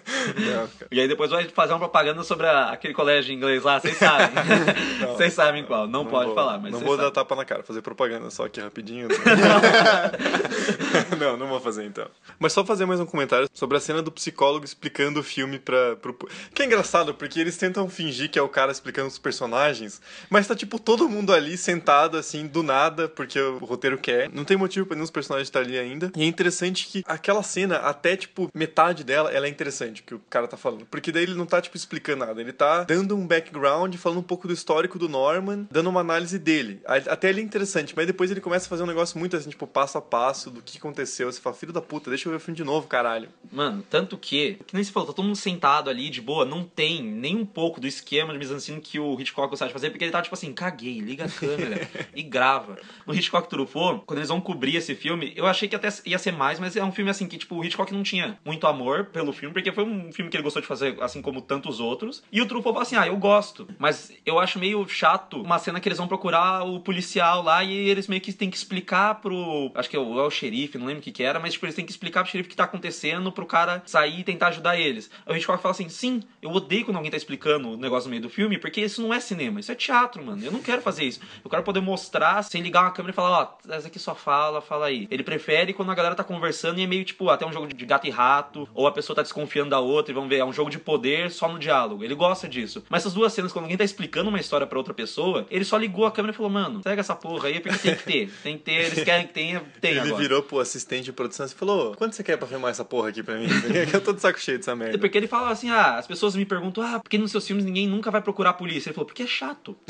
E 0.91 0.99
aí 0.99 1.07
depois 1.07 1.29
vai 1.31 1.47
fazer 1.49 1.73
uma 1.73 1.79
propaganda 1.79 2.23
sobre 2.23 2.47
a- 2.47 2.69
aquele 2.71 2.93
colégio 2.93 3.33
inglês 3.33 3.63
lá, 3.63 3.79
vocês 3.79 3.97
sabem. 3.97 4.27
Vocês 5.17 5.33
sabem 5.33 5.63
qual, 5.63 5.87
não, 5.87 6.05
pode 6.05 6.27
vou- 6.27 6.35
falar, 6.35 6.57
mas 6.59 6.71
Não 6.71 6.79
vou 6.79 6.97
dar 6.97 7.09
tapa 7.11 7.35
na 7.35 7.43
cara, 7.45 7.63
fazer 7.63 7.81
propaganda 7.81 8.29
só 8.29 8.45
aqui 8.45 8.59
rapidinho. 8.59 9.07
não, 11.19 11.37
não 11.37 11.47
vou 11.47 11.59
fazer 11.59 11.85
então. 11.85 12.07
Mas 12.39 12.53
só 12.53 12.63
fazer 12.65 12.85
mais 12.85 12.99
um 12.99 13.05
comentário 13.05 13.49
sobre 13.53 13.77
a 13.77 13.79
cena 13.79 14.01
do 14.01 14.11
psicólogo 14.11 14.65
explicando 14.65 15.19
o 15.19 15.23
filme 15.23 15.59
pra. 15.59 15.95
Pro... 15.95 16.13
Que 16.53 16.63
é 16.63 16.65
engraçado, 16.65 17.13
porque 17.13 17.39
eles 17.39 17.57
tentam 17.57 17.87
fingir 17.97 18.29
que 18.29 18.37
é 18.37 18.41
o 18.41 18.47
cara 18.47 18.71
explicando 18.71 19.07
os 19.07 19.17
personagens, 19.17 19.99
mas 20.29 20.47
tá 20.47 20.55
tipo 20.55 20.79
todo 20.79 21.09
mundo 21.09 21.33
ali 21.33 21.57
sentado 21.57 22.17
assim, 22.17 22.45
do 22.45 22.61
nada, 22.61 23.07
porque 23.07 23.39
o 23.39 23.57
roteiro 23.57 23.97
quer. 23.97 24.29
Não 24.29 24.45
tem 24.45 24.55
motivo 24.55 24.85
pra 24.85 24.95
nenhum 24.95 25.03
dos 25.03 25.11
personagens 25.11 25.47
estar 25.47 25.61
ali 25.61 25.77
ainda. 25.77 26.11
E 26.15 26.23
é 26.23 26.25
interessante 26.25 26.87
que 26.87 27.03
aquela 27.07 27.41
cena, 27.41 27.77
até 27.77 28.15
tipo 28.15 28.49
metade 28.53 29.03
dela, 29.03 29.31
ela 29.31 29.47
é 29.47 29.49
interessante, 29.49 30.03
que 30.03 30.13
o 30.13 30.21
cara 30.29 30.47
tá 30.47 30.57
falando. 30.57 30.85
Porque 30.85 31.11
daí 31.11 31.23
ele 31.23 31.33
não 31.33 31.45
tá 31.45 31.61
tipo 31.61 31.75
explicando 31.75 32.25
nada, 32.25 32.39
ele 32.39 32.53
tá 32.53 32.83
dando 32.83 33.15
um 33.15 33.25
background, 33.25 33.95
falando 33.95 34.19
um 34.19 34.23
pouco 34.23 34.47
do 34.47 34.53
histórico 34.53 34.99
do 34.99 35.09
Norman, 35.09 35.67
dando 35.71 35.89
uma 35.89 36.01
análise 36.01 36.37
dele. 36.37 36.81
Até 36.85 37.29
ele 37.29 37.41
é 37.41 37.43
interessante, 37.43 37.93
mas 37.95 38.05
depois 38.05 38.29
ele 38.29 38.41
começa 38.41 38.65
a 38.65 38.69
fazer 38.69 38.83
um 38.83 38.87
negócio 38.87 39.17
muito 39.17 39.35
assim, 39.35 39.49
tipo, 39.49 39.65
passo 39.65 39.97
a 39.97 40.01
passo 40.01 40.49
do 40.49 40.61
que 40.61 40.77
aconteceu. 40.77 41.31
Você 41.31 41.41
fala, 41.41 41.55
filho 41.55 41.73
da 41.73 41.81
puta, 41.81 42.09
deixa 42.09 42.27
eu 42.27 42.31
ver 42.31 42.37
o 42.37 42.39
filme 42.39 42.55
de 42.55 42.63
novo, 42.63 42.87
caralho. 42.87 43.29
Mano, 43.51 43.83
tanto 43.89 44.17
que, 44.17 44.59
que 44.67 44.73
nem 44.73 44.83
se 44.83 44.91
falou, 44.91 45.07
tá 45.07 45.13
todo 45.13 45.25
mundo 45.25 45.35
sentado 45.35 45.89
ali 45.89 46.09
de 46.09 46.21
boa, 46.21 46.45
não 46.45 46.63
tem 46.63 47.03
nem 47.03 47.35
um 47.35 47.45
pouco 47.45 47.79
do 47.79 47.86
do 47.88 47.89
esquema 47.89 48.33
de 48.33 48.39
mise 48.39 48.57
que 48.81 48.99
o 48.99 49.19
Hitchcock 49.19 49.49
gostava 49.49 49.69
de 49.69 49.73
fazer, 49.73 49.89
porque 49.89 50.03
ele 50.03 50.11
tava 50.11 50.23
tipo 50.23 50.35
assim, 50.35 50.53
caguei, 50.53 50.99
liga 50.99 51.25
a 51.25 51.29
câmera 51.29 51.88
e 52.13 52.21
grava. 52.21 52.77
No 53.05 53.15
Hitchcock 53.15 53.49
Truffaut, 53.49 54.03
quando 54.05 54.19
eles 54.19 54.29
vão 54.29 54.41
cobrir 54.41 54.75
esse 54.75 54.93
filme, 54.93 55.31
eu 55.35 55.45
achei 55.45 55.67
que 55.67 55.75
até 55.75 55.88
ia 56.05 56.19
ser 56.19 56.33
mais, 56.33 56.59
mas 56.59 56.75
é 56.75 56.83
um 56.83 56.91
filme 56.91 57.09
assim 57.09 57.27
que, 57.27 57.38
tipo, 57.38 57.55
o 57.55 57.63
Hitchcock 57.63 57.93
não 57.93 58.03
tinha 58.03 58.38
muito 58.43 58.67
amor 58.67 59.05
pelo 59.05 59.31
filme, 59.31 59.53
porque 59.53 59.71
foi 59.71 59.83
um 59.83 60.11
filme 60.11 60.29
que 60.29 60.35
ele 60.35 60.43
gostou 60.43 60.61
de 60.61 60.67
fazer, 60.67 61.01
assim 61.01 61.21
como 61.21 61.41
tantos 61.41 61.79
outros. 61.79 62.23
E 62.31 62.41
o 62.41 62.45
Truffaut 62.45 62.73
fala 62.73 62.83
assim, 62.83 62.95
ah, 62.97 63.07
eu 63.07 63.17
gosto, 63.17 63.67
mas 63.79 64.11
eu 64.25 64.39
acho 64.39 64.59
meio 64.59 64.88
chato 64.88 65.41
uma 65.41 65.59
cena 65.59 65.79
que 65.79 65.88
eles 65.88 65.97
vão 65.97 66.07
procurar 66.07 66.63
o 66.63 66.79
policial 66.79 67.41
lá 67.41 67.63
e 67.63 67.71
eles 67.71 68.07
meio 68.07 68.21
que 68.21 68.33
tem 68.33 68.49
que 68.49 68.57
explicar 68.57 69.15
pro. 69.15 69.71
Acho 69.75 69.89
que 69.89 69.95
é 69.95 69.99
o, 69.99 70.19
é 70.19 70.23
o 70.23 70.29
xerife, 70.29 70.77
não 70.77 70.88
lembro 70.88 70.99
o 70.99 71.03
que, 71.03 71.11
que 71.11 71.23
era, 71.23 71.39
mas 71.39 71.53
tipo, 71.53 71.65
eles 71.65 71.75
têm 71.75 71.85
que 71.85 71.91
explicar 71.91 72.23
pro 72.23 72.31
xerife 72.31 72.47
o 72.47 72.49
que 72.49 72.55
tá 72.55 72.65
acontecendo 72.65 73.31
pro 73.31 73.45
cara 73.45 73.81
sair 73.85 74.19
e 74.19 74.23
tentar 74.23 74.47
ajudar 74.47 74.79
eles. 74.79 75.09
O 75.25 75.33
Hitchcock 75.33 75.61
fala 75.61 75.71
assim: 75.71 75.89
sim, 75.89 76.21
eu 76.41 76.51
odeio 76.51 76.85
quando 76.85 76.97
alguém 76.97 77.11
tá 77.11 77.17
explicando 77.17 77.76
o 77.78 77.82
negócio 77.82 78.07
no 78.07 78.11
meio 78.11 78.21
do 78.21 78.30
filme, 78.30 78.57
porque 78.57 78.82
isso 78.82 79.01
não 79.01 79.13
é 79.13 79.19
cinema, 79.19 79.59
isso 79.59 79.71
é 79.71 79.75
teatro, 79.75 80.23
mano. 80.23 80.43
Eu 80.43 80.51
não 80.51 80.61
quero 80.61 80.82
fazer 80.82 81.03
isso. 81.03 81.19
Eu 81.43 81.49
quero 81.49 81.63
poder 81.63 81.82
mostrar 81.82 82.43
sem 82.43 82.61
ligar 82.61 82.82
uma 82.84 82.91
câmera 82.91 83.11
e 83.11 83.15
falar, 83.15 83.41
ó, 83.41 83.57
oh, 83.67 83.73
essa 83.73 83.88
aqui 83.88 83.99
só 83.99 84.15
fala, 84.15 84.61
fala 84.61 84.88
aí. 84.88 85.07
Ele 85.09 85.23
prefere 85.23 85.73
quando 85.73 85.91
a 85.91 85.95
galera 85.95 86.15
tá 86.15 86.23
conversando 86.23 86.80
e 86.80 86.84
é 86.84 86.88
meio 86.88 87.05
tipo 87.05 87.30
até 87.30 87.45
um 87.45 87.53
jogo 87.53 87.67
de 87.67 87.86
gato 87.86 88.07
e 88.07 88.09
rato, 88.09 88.67
ou 88.73 88.88
a 88.88 88.91
pessoa 88.91 89.15
tá 89.15 89.21
desconfiando 89.21 89.69
da 89.69 89.80
outra 89.80 90.11
e 90.11 90.15
vamos 90.15 90.30
ver, 90.30 90.38
é 90.38 90.45
um 90.45 90.53
jogo 90.53 90.69
de 90.69 90.80
poder 90.80 91.32
só 91.32 91.47
no 91.47 91.59
diálogo. 91.59 92.03
Ele 92.03 92.15
gosta 92.15 92.47
disso. 92.47 92.84
Mas 92.89 93.03
essas 93.03 93.13
duas 93.13 93.34
cenas, 93.34 93.51
quando 93.51 93.65
alguém 93.65 93.78
tá 93.78 93.84
explicando 93.84 94.30
uma 94.30 94.39
história 94.39 94.65
para 94.65 94.78
outra 94.78 94.93
pessoa, 94.93 95.45
ele 95.49 95.65
só 95.65 95.78
ligou 95.78 96.05
a 96.05 96.11
câmera 96.11 96.34
e 96.34 96.36
falou, 96.36 96.51
mano, 96.51 96.82
pega 96.82 97.01
essa 97.01 97.15
porra 97.15 97.49
aí, 97.49 97.59
porque 97.59 97.78
tem 97.78 97.95
que 97.95 98.03
ter. 98.03 98.28
Tem 98.43 98.57
que 98.57 98.63
ter, 98.63 98.71
eles 98.71 99.03
querem 99.03 99.28
que 99.28 99.34
tenha, 99.34 99.61
tem 99.82 99.91
Ele 99.91 99.99
agora. 99.99 100.21
virou 100.21 100.43
pro 100.43 100.59
assistente 100.59 101.05
de 101.05 101.13
produção 101.13 101.45
e 101.45 101.49
falou, 101.49 101.95
quanto 101.95 102.15
você 102.15 102.23
quer 102.23 102.38
pra 102.38 102.47
filmar 102.47 102.71
essa 102.71 102.86
porra 102.86 103.09
aqui 103.09 103.21
pra 103.21 103.36
mim? 103.36 103.47
eu 103.91 104.01
tô 104.01 104.13
de 104.13 104.21
saco 104.21 104.39
cheio 104.39 104.57
dessa 104.57 104.75
merda. 104.75 104.97
Porque 104.97 105.17
ele 105.17 105.28
fala 105.28 105.49
assim, 105.49 105.69
ah, 105.69 105.97
as 105.97 106.07
pessoas 106.07 106.36
me 106.36 106.45
perguntam, 106.45 106.84
ah, 106.84 106.99
por 106.99 107.09
que 107.09 107.17
nos 107.17 107.32
seus 107.32 107.45
filmes 107.45 107.56
ninguém 107.63 107.87
nunca 107.87 108.11
vai 108.11 108.21
procurar 108.21 108.51
a 108.51 108.53
polícia? 108.53 108.89
Ele 108.89 108.95
falou, 108.95 109.05
porque 109.05 109.23
é 109.23 109.27
chato. 109.27 109.75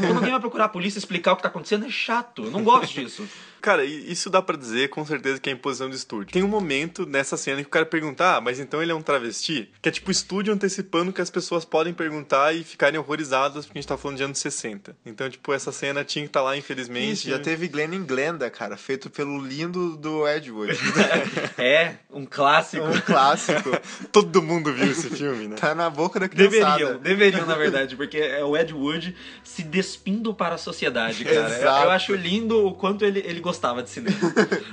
Quando 0.00 0.16
alguém 0.16 0.30
vai 0.30 0.40
procurar 0.40 0.64
a 0.64 0.68
polícia 0.68 0.98
explicar 0.98 1.32
o 1.32 1.36
que 1.36 1.42
tá 1.42 1.48
acontecendo, 1.48 1.86
é 1.86 1.90
chato. 1.90 2.44
Eu 2.44 2.50
não 2.50 2.62
gosto 2.62 2.92
disso. 2.94 3.28
Cara, 3.66 3.84
isso 3.84 4.30
dá 4.30 4.40
para 4.40 4.56
dizer 4.56 4.90
com 4.90 5.04
certeza 5.04 5.40
que 5.40 5.50
é 5.50 5.52
imposição 5.52 5.90
de 5.90 5.96
estúdio. 5.96 6.32
Tem 6.32 6.44
um 6.44 6.46
momento 6.46 7.04
nessa 7.04 7.36
cena 7.36 7.60
que 7.62 7.66
o 7.66 7.70
cara 7.70 7.84
pergunta, 7.84 8.36
ah, 8.36 8.40
mas 8.40 8.60
então 8.60 8.80
ele 8.80 8.92
é 8.92 8.94
um 8.94 9.02
travesti? 9.02 9.68
Que 9.82 9.88
é 9.88 9.92
tipo 9.92 10.06
o 10.06 10.12
estúdio 10.12 10.54
antecipando 10.54 11.12
que 11.12 11.20
as 11.20 11.30
pessoas 11.30 11.64
podem 11.64 11.92
perguntar 11.92 12.54
e 12.54 12.62
ficarem 12.62 12.96
horrorizadas 12.96 13.66
porque 13.66 13.76
a 13.76 13.80
gente 13.80 13.88
tá 13.88 13.96
falando 13.96 14.18
de 14.18 14.22
anos 14.22 14.38
60. 14.38 14.96
Então, 15.04 15.28
tipo, 15.28 15.52
essa 15.52 15.72
cena 15.72 16.04
tinha 16.04 16.22
que 16.22 16.28
estar 16.28 16.38
tá 16.38 16.44
lá, 16.44 16.56
infelizmente. 16.56 17.12
Isso, 17.14 17.28
já 17.28 17.40
teve 17.40 17.66
Glenn 17.66 17.92
em 17.92 18.04
Glenda, 18.04 18.48
cara, 18.50 18.76
feito 18.76 19.10
pelo 19.10 19.36
lindo 19.44 19.96
do 19.96 20.28
Ed 20.28 20.48
Wood. 20.48 20.78
é, 21.58 21.96
um 22.12 22.24
clássico. 22.24 22.86
Um 22.86 23.00
clássico. 23.00 23.70
Todo 24.12 24.40
mundo 24.40 24.72
viu 24.72 24.92
esse 24.92 25.10
filme, 25.10 25.48
né? 25.48 25.56
Tá 25.56 25.74
na 25.74 25.90
boca 25.90 26.20
da 26.20 26.28
criançada. 26.28 26.76
Deveriam, 26.76 26.98
deveriam, 27.00 27.46
na 27.46 27.56
verdade, 27.56 27.96
porque 27.96 28.18
é 28.18 28.44
o 28.44 28.56
Ed 28.56 28.72
Wood 28.72 29.16
se 29.42 29.64
despindo 29.64 30.32
para 30.32 30.54
a 30.54 30.58
sociedade, 30.58 31.24
cara. 31.24 31.48
Exato. 31.48 31.78
Eu, 31.80 31.84
eu 31.86 31.90
acho 31.90 32.14
lindo 32.14 32.64
o 32.64 32.72
quanto 32.72 33.04
ele, 33.04 33.18
ele 33.26 33.40
gostava 33.40 33.55
de 33.82 33.90
cinema. 33.90 34.16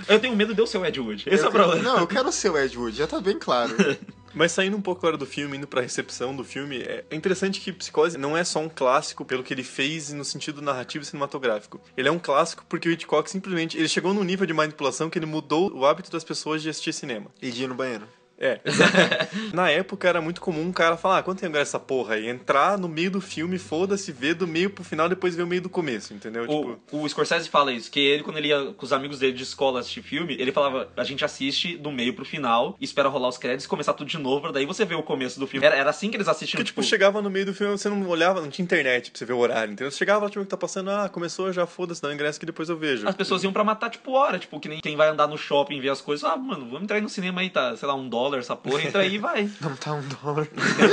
eu 0.08 0.20
tenho 0.20 0.36
medo 0.36 0.54
de 0.54 0.62
eu 0.62 0.68
ser 0.68 0.78
o 0.78 0.86
Ed 0.86 1.00
Wood. 1.00 1.26
Esse 1.28 1.44
eu 1.44 1.48
é 1.48 1.50
o 1.50 1.52
problema. 1.52 1.82
Não, 1.82 2.00
eu 2.00 2.08
quero 2.08 2.32
ser 2.32 2.50
o 2.50 2.58
Ed 2.58 2.78
Wood, 2.78 2.98
já 2.98 3.08
tá 3.08 3.20
bem 3.20 3.38
claro. 3.38 3.74
Mas 4.34 4.52
saindo 4.52 4.76
um 4.76 4.82
pouco 4.82 5.00
agora 5.02 5.16
do 5.16 5.28
filme, 5.28 5.58
indo 5.58 5.68
pra 5.68 5.82
recepção 5.82 6.36
do 6.36 6.44
filme, 6.44 6.78
é 6.82 7.06
interessante 7.12 7.62
que 7.62 7.72
Psicose 7.72 8.18
não 8.18 8.36
é 8.36 8.44
só 8.44 8.60
um 8.60 8.70
clássico 8.70 9.24
pelo 9.24 9.44
que 9.44 9.54
ele 9.54 9.64
fez 9.64 10.12
no 10.12 10.26
sentido 10.26 10.60
narrativo 10.60 11.04
e 11.04 11.06
cinematográfico. 11.06 11.80
Ele 11.96 12.08
é 12.08 12.12
um 12.12 12.18
clássico 12.18 12.66
porque 12.68 12.90
o 12.90 12.92
Hitchcock 12.92 13.30
simplesmente 13.30 13.78
ele 13.78 13.88
chegou 13.88 14.12
num 14.12 14.24
nível 14.24 14.48
de 14.48 14.54
manipulação 14.54 15.08
que 15.08 15.20
ele 15.20 15.28
mudou 15.28 15.72
o 15.72 15.86
hábito 15.86 16.12
das 16.12 16.24
pessoas 16.24 16.64
de 16.64 16.70
assistir 16.70 16.94
cinema. 16.94 17.28
E 17.42 17.52
de 17.52 17.64
ir 17.64 17.68
no 17.68 17.76
banheiro. 17.76 18.08
É. 18.44 18.60
Na 19.54 19.70
época 19.70 20.08
era 20.08 20.20
muito 20.20 20.42
comum 20.42 20.64
um 20.64 20.72
cara 20.74 20.98
falar, 20.98 21.20
ah, 21.20 21.24
quanto 21.24 21.40
tempo 21.40 21.56
é 21.56 21.62
essa 21.62 21.80
porra 21.80 22.16
aí? 22.16 22.28
Entrar 22.28 22.78
no 22.78 22.90
meio 22.90 23.10
do 23.10 23.22
filme, 23.22 23.58
foda-se, 23.58 24.12
ver 24.12 24.34
do 24.34 24.46
meio 24.46 24.70
pro 24.70 24.84
final, 24.84 25.08
depois 25.08 25.34
ver 25.34 25.44
o 25.44 25.48
meio 25.48 25.62
do 25.62 25.70
começo, 25.70 26.14
entendeu? 26.14 26.44
O, 26.44 26.76
tipo... 26.76 26.98
o 26.98 27.10
Scorsese 27.10 27.48
fala 27.48 27.72
isso, 27.72 27.90
que 27.90 28.02
ele, 28.02 28.22
quando 28.24 28.38
ele 28.38 28.50
ia 28.50 28.74
com 28.74 28.86
os 28.86 28.92
amigos 28.92 29.20
dele 29.20 29.32
de 29.32 29.44
escola 29.44 29.80
assistir 29.80 30.02
filme, 30.02 30.36
ele 30.38 30.52
falava, 30.52 30.90
a 30.98 31.04
gente 31.06 31.24
assiste 31.24 31.78
do 31.78 31.90
meio 31.90 32.14
pro 32.14 32.26
final, 32.26 32.76
espera 32.82 33.08
rolar 33.08 33.30
os 33.30 33.38
créditos, 33.38 33.66
começar 33.66 33.94
tudo 33.94 34.10
de 34.10 34.18
novo, 34.18 34.52
daí 34.52 34.66
você 34.66 34.84
vê 34.84 34.96
o 34.96 35.04
começo 35.04 35.40
do 35.40 35.48
filme. 35.48 35.66
Era, 35.66 35.76
era 35.78 35.90
assim 35.90 36.10
que 36.10 36.18
eles 36.18 36.28
assistiam, 36.28 36.58
Porque, 36.58 36.68
tipo, 36.68 36.82
tipo... 36.82 36.90
chegava 36.90 37.22
no 37.22 37.30
meio 37.30 37.46
do 37.46 37.54
filme, 37.54 37.78
você 37.78 37.88
não 37.88 38.06
olhava, 38.10 38.42
não 38.42 38.50
tinha 38.50 38.64
internet 38.64 39.12
pra 39.12 39.18
você 39.18 39.26
ver 39.26 39.34
o 39.34 39.38
horário, 39.38 39.72
entendeu? 39.72 39.90
Você 39.90 39.98
chegava, 39.98 40.30
tipo, 40.30 40.44
que 40.44 40.50
tá 40.50 40.58
passando, 40.58 40.90
ah, 40.90 41.08
começou, 41.08 41.54
já 41.54 41.66
foda-se, 41.66 42.02
dá 42.02 42.10
o 42.10 42.14
ingresso 42.14 42.40
que 42.40 42.46
depois 42.46 42.68
eu 42.68 42.78
vejo. 42.78 43.08
As 43.08 43.16
pessoas 43.16 43.44
iam 43.44 43.54
pra 43.54 43.64
matar, 43.64 43.90
tipo, 43.90 44.12
hora, 44.12 44.38
tipo, 44.38 44.60
que 44.60 44.68
nem 44.68 44.82
quem 44.82 44.98
vai 44.98 45.08
andar 45.08 45.28
no 45.28 45.38
shopping 45.38 45.80
ver 45.80 45.90
as 45.90 46.02
coisas, 46.02 46.24
ah, 46.26 46.36
mano, 46.36 46.66
vamos 46.66 46.84
entrar 46.84 46.98
aí 46.98 47.02
no 47.02 47.10
cinema 47.10 47.42
aí, 47.42 47.50
tá, 47.50 47.76
sei 47.78 47.88
lá, 47.88 47.96
um 47.96 48.10
dólar 48.10 48.33
essa 48.40 48.56
porra, 48.56 48.84
entra 48.84 49.02
aí 49.02 49.18
vai. 49.18 49.50
Não 49.62 49.76
tá 49.76 49.94
um 49.94 50.02
dólar. 50.08 50.48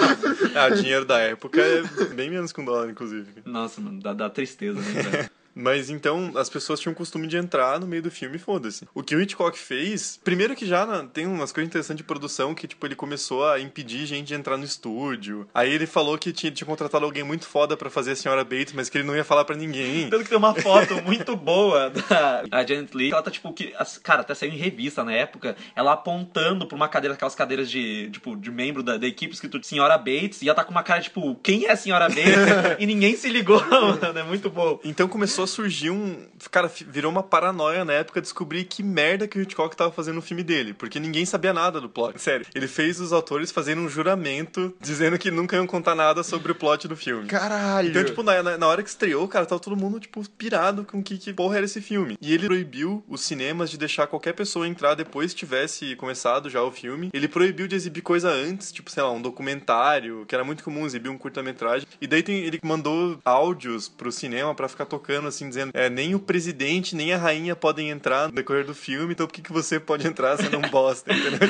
ah, 0.55 0.73
o 0.73 0.77
dinheiro 0.77 1.05
da 1.05 1.19
época 1.19 1.61
é 1.61 1.83
bem 2.15 2.31
menos 2.31 2.53
que 2.53 2.61
um 2.61 2.65
dólar, 2.65 2.91
inclusive. 2.91 3.43
Nossa, 3.45 3.81
mano, 3.81 4.01
dá, 4.01 4.13
dá 4.13 4.31
tristeza, 4.31 4.81
né, 4.81 5.29
Mas 5.55 5.91
então 5.91 6.33
as 6.37 6.49
pessoas 6.49 6.81
tinham 6.81 6.93
o 6.93 6.97
costume 6.97 7.27
de 7.27 7.37
entrar 7.37 7.79
no 7.79 7.87
meio 7.87 8.03
do 8.03 8.11
filme 8.11 8.37
e 8.37 8.39
foda-se. 8.39 8.87
O 8.95 9.03
que 9.03 9.15
o 9.15 9.21
Hitchcock 9.21 9.59
fez, 9.59 10.19
primeiro 10.23 10.55
que 10.55 10.67
já 10.67 10.87
na, 10.87 11.05
tem 11.05 11.27
umas 11.27 11.53
coisas 11.53 11.69
interessantes 11.69 11.99
de 11.99 12.05
produção 12.05 12.55
que, 12.55 12.67
tipo, 12.67 12.87
ele 12.87 12.95
começou 12.95 13.47
a 13.49 13.61
impedir 13.61 14.07
gente 14.07 14.29
de 14.29 14.35
entrar 14.35 14.57
no 14.57 14.65
estúdio. 14.65 15.47
Aí 15.55 15.73
ele 15.73 15.87
falou 15.87 16.17
que 16.19 16.33
tinha, 16.33 16.51
tinha 16.53 16.67
contratado 16.67 17.05
alguém 17.05 17.23
muito 17.23 17.47
foda 17.47 17.77
para 17.77 17.91
fazer 17.91 18.13
a 18.13 18.17
senhora 18.17 18.45
Bates, 18.45 18.73
mas 18.73 18.89
que 18.89 18.99
ele 18.99 19.07
não 19.07 19.17
ia 19.17 19.25
falar 19.25 19.45
para 19.45 19.57
ninguém. 19.57 20.09
Tanto 20.09 20.25
que 20.25 20.29
tem 20.29 20.39
uma 20.39 20.55
foto 20.55 21.03
muito 21.03 21.37
boa 21.37 21.91
da 21.91 22.45
a 22.51 22.67
Janet 22.67 22.97
Lee. 22.97 23.13
Ela 23.13 23.23
tá, 23.23 23.31
tipo, 23.31 23.53
que. 23.53 23.73
Cara, 24.03 24.23
até 24.23 24.35
saiu 24.35 24.53
em 24.53 24.57
revista 24.57 25.05
na 25.05 25.13
época. 25.13 25.57
Ela 25.75 25.93
apontando 25.93 26.67
pra 26.67 26.77
uma 26.77 26.89
cadeira, 26.89 27.15
aquelas 27.15 27.35
cadeiras 27.35 27.71
de, 27.71 28.11
tipo, 28.11 28.37
de 28.37 28.51
membro 28.51 28.83
da, 28.83 28.97
da 28.97 29.07
equipe 29.07 29.35
escrito 29.35 29.65
Senhora 29.65 29.97
Bates. 29.99 30.43
E 30.43 30.49
ela 30.49 30.55
tá 30.55 30.65
com 30.65 30.71
uma 30.71 30.83
cara, 30.83 31.01
tipo, 31.01 31.35
quem 31.37 31.67
é 31.67 31.73
a 31.73 31.77
Senhora 31.77 32.09
Bates? 32.09 32.25
e 32.79 32.87
ninguém 32.87 33.17
se 33.17 33.29
ligou, 33.29 33.65
mano. 33.67 33.99
É 34.19 34.23
muito 34.23 34.51
bom. 34.51 34.79
Então 34.85 35.09
começou 35.09 35.40
a 35.45 35.47
surgir 35.47 35.91
um. 35.91 36.27
Cara, 36.51 36.71
virou 36.89 37.11
uma 37.11 37.23
paranoia 37.23 37.85
na 37.85 37.93
época 37.93 38.21
descobrir 38.21 38.65
que 38.65 38.83
merda 38.83 39.27
que 39.27 39.39
o 39.39 39.43
Hitchcock 39.43 39.77
tava 39.77 39.91
fazendo 39.93 40.17
no 40.17 40.23
filme 40.23 40.43
dele. 40.43 40.75
Porque 40.75 40.99
ninguém 41.01 41.25
sabia 41.25 41.53
nada 41.53 41.81
do 41.81 41.89
plot. 41.89 42.21
Sério. 42.21 42.47
Ele 42.55 42.69
fez 42.69 43.01
os 43.01 43.13
autores 43.13 43.51
fazendo 43.51 43.81
um 43.81 43.89
juramento 43.89 44.75
dizendo 44.81 45.19
que 45.19 45.31
nunca 45.31 45.57
iam 45.57 45.67
contar 45.67 45.95
nada 45.95 46.23
sobre 46.23 46.53
o 46.53 46.55
plot 46.55 46.89
do 46.89 46.97
filme. 46.97 47.27
Caralho! 47.27 47.91
Então, 47.91 48.05
tipo, 48.05 48.23
na, 48.23 48.57
na 48.57 48.67
hora 48.67 48.83
que 48.83 48.89
estreou, 48.89 49.27
cara, 49.29 49.47
tava 49.47 49.61
todo 49.61 49.77
mundo, 49.77 50.01
tipo, 50.01 50.29
pirado 50.31 50.85
com 50.85 51.03
que, 51.03 51.19
que 51.19 51.33
porra 51.33 51.57
era 51.57 51.65
esse 51.65 51.81
filme. 51.81 52.17
E 52.21 52.33
ele 52.33 52.47
proibiu 52.47 53.05
os 53.09 53.23
cinemas 53.23 53.71
de 53.71 53.79
deixar 53.79 54.07
qualquer 54.07 54.33
pessoa 54.35 54.67
entrar 54.67 54.95
depois 54.95 55.33
que 55.33 55.41
tivesse 55.41 55.97
começado 55.97 56.51
já 56.51 56.63
o 56.63 56.71
filme. 56.71 57.11
Ele 57.13 57.29
proibiu 57.29 57.67
de 57.67 57.77
exibir 57.77 58.03
coisa 58.03 58.29
antes, 58.31 58.73
tipo, 58.73 58.91
sei 58.91 59.03
lá, 59.03 59.11
um 59.11 59.23
documentário, 59.23 60.25
que 60.27 60.35
era 60.35 60.45
muito 60.45 60.65
comum 60.65 60.87
exibir 60.87 61.09
um 61.09 61.19
curta-metragem. 61.19 61.87
E 62.01 62.07
daí 62.07 62.23
tem, 62.23 62.37
ele 62.45 62.59
mandou 62.63 63.19
áudios 63.25 63.89
pro 63.89 64.13
cinema 64.13 64.55
para 64.55 64.69
ficar 64.69 64.87
tocando, 64.87 65.29
assim, 65.31 65.49
dizendo: 65.49 65.71
é, 65.75 65.89
nem 65.89 66.15
o 66.15 66.21
presidente, 66.21 66.95
nem 66.95 67.13
a 67.13 67.19
rainha 67.19 67.57
podem 67.57 67.91
entrar 67.91 68.29
no 68.29 68.35
decorrer 68.35 68.65
do 68.65 68.75
filme, 68.75 69.13
então 69.13 69.27
por 69.27 69.33
que, 69.33 69.43
que 69.43 69.53
você 69.53 69.81
pode 69.81 70.07
entrar 70.07 70.37
sendo 70.37 70.59
um 70.59 70.63
bosta, 70.63 71.13
entendeu? 71.15 71.49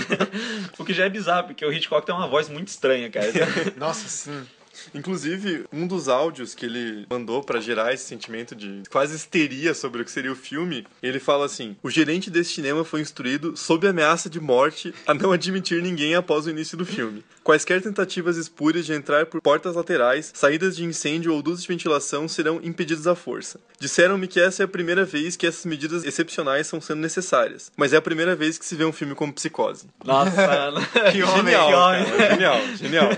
o 0.79 0.85
que 0.85 0.95
já 0.95 1.05
é 1.05 1.09
bizarro, 1.09 1.49
porque 1.49 1.65
o 1.65 1.73
Hitchcock 1.73 2.07
tem 2.07 2.15
uma 2.15 2.29
voz 2.29 2.49
muito 2.49 2.69
estranha, 2.69 3.11
cara. 3.11 3.31
Nossa, 3.77 4.09
sim. 4.09 4.47
Inclusive, 4.95 5.65
um 5.73 5.87
dos 5.87 6.09
áudios 6.09 6.55
que 6.55 6.67
ele 6.67 7.07
mandou 7.11 7.43
para 7.43 7.61
gerar 7.61 7.93
esse 7.93 8.05
sentimento 8.05 8.55
de 8.55 8.83
quase 8.91 9.17
histeria 9.17 9.75
sobre 9.75 10.03
o 10.03 10.05
que 10.05 10.11
seria 10.11 10.33
o 10.33 10.37
filme, 10.37 10.87
ele 11.03 11.19
fala 11.19 11.47
assim: 11.47 11.77
O 11.83 11.91
gerente 11.91 12.31
desse 12.31 12.53
cinema 12.53 12.85
foi 12.85 13.01
instruído, 13.01 13.57
sob 13.57 13.87
ameaça 13.87 14.29
de 14.29 14.41
morte, 14.41 14.95
a 15.07 15.15
não 15.15 15.33
admitir 15.33 15.83
ninguém 15.83 16.15
após 16.15 16.47
o 16.47 16.51
início 16.51 16.77
do 16.77 16.87
filme. 16.87 17.25
Quaisquer 17.43 17.81
tentativas 17.83 18.37
espúrias 18.37 18.87
de 18.87 18.93
entrar 18.93 19.27
por 19.27 19.41
portas 19.41 19.75
laterais, 19.75 20.31
saídas 20.35 20.77
de 20.77 20.85
incêndio 20.85 21.35
ou 21.35 21.43
dutos 21.43 21.63
de 21.63 21.69
ventilação 21.69 22.29
serão 22.29 22.61
impedidas 22.63 23.07
à 23.07 23.15
força. 23.15 23.59
Disseram-me 23.79 24.29
que 24.29 24.39
essa 24.39 24.63
é 24.63 24.65
a 24.65 24.69
primeira 24.69 25.05
vez 25.05 25.37
que 25.37 25.47
essas 25.47 25.65
medidas 25.65 26.05
excepcionais 26.05 26.67
estão 26.67 26.81
sendo 26.81 27.01
necessárias, 27.01 27.73
mas 27.77 27.93
é 27.93 27.97
a 27.97 28.03
primeira 28.03 28.37
vez 28.37 28.59
que 28.59 28.67
se 28.67 28.77
vê 28.77 28.85
um 28.85 28.93
filme 28.93 29.15
como 29.15 29.33
Psicose. 29.33 29.87
Nossa, 30.05 30.31
que 31.13 31.23
homem, 31.23 31.37
genial, 31.37 31.69
que 31.69 31.75
homem. 31.75 32.05
Cara, 32.05 32.31
genial, 32.31 32.61
genial. 32.77 33.11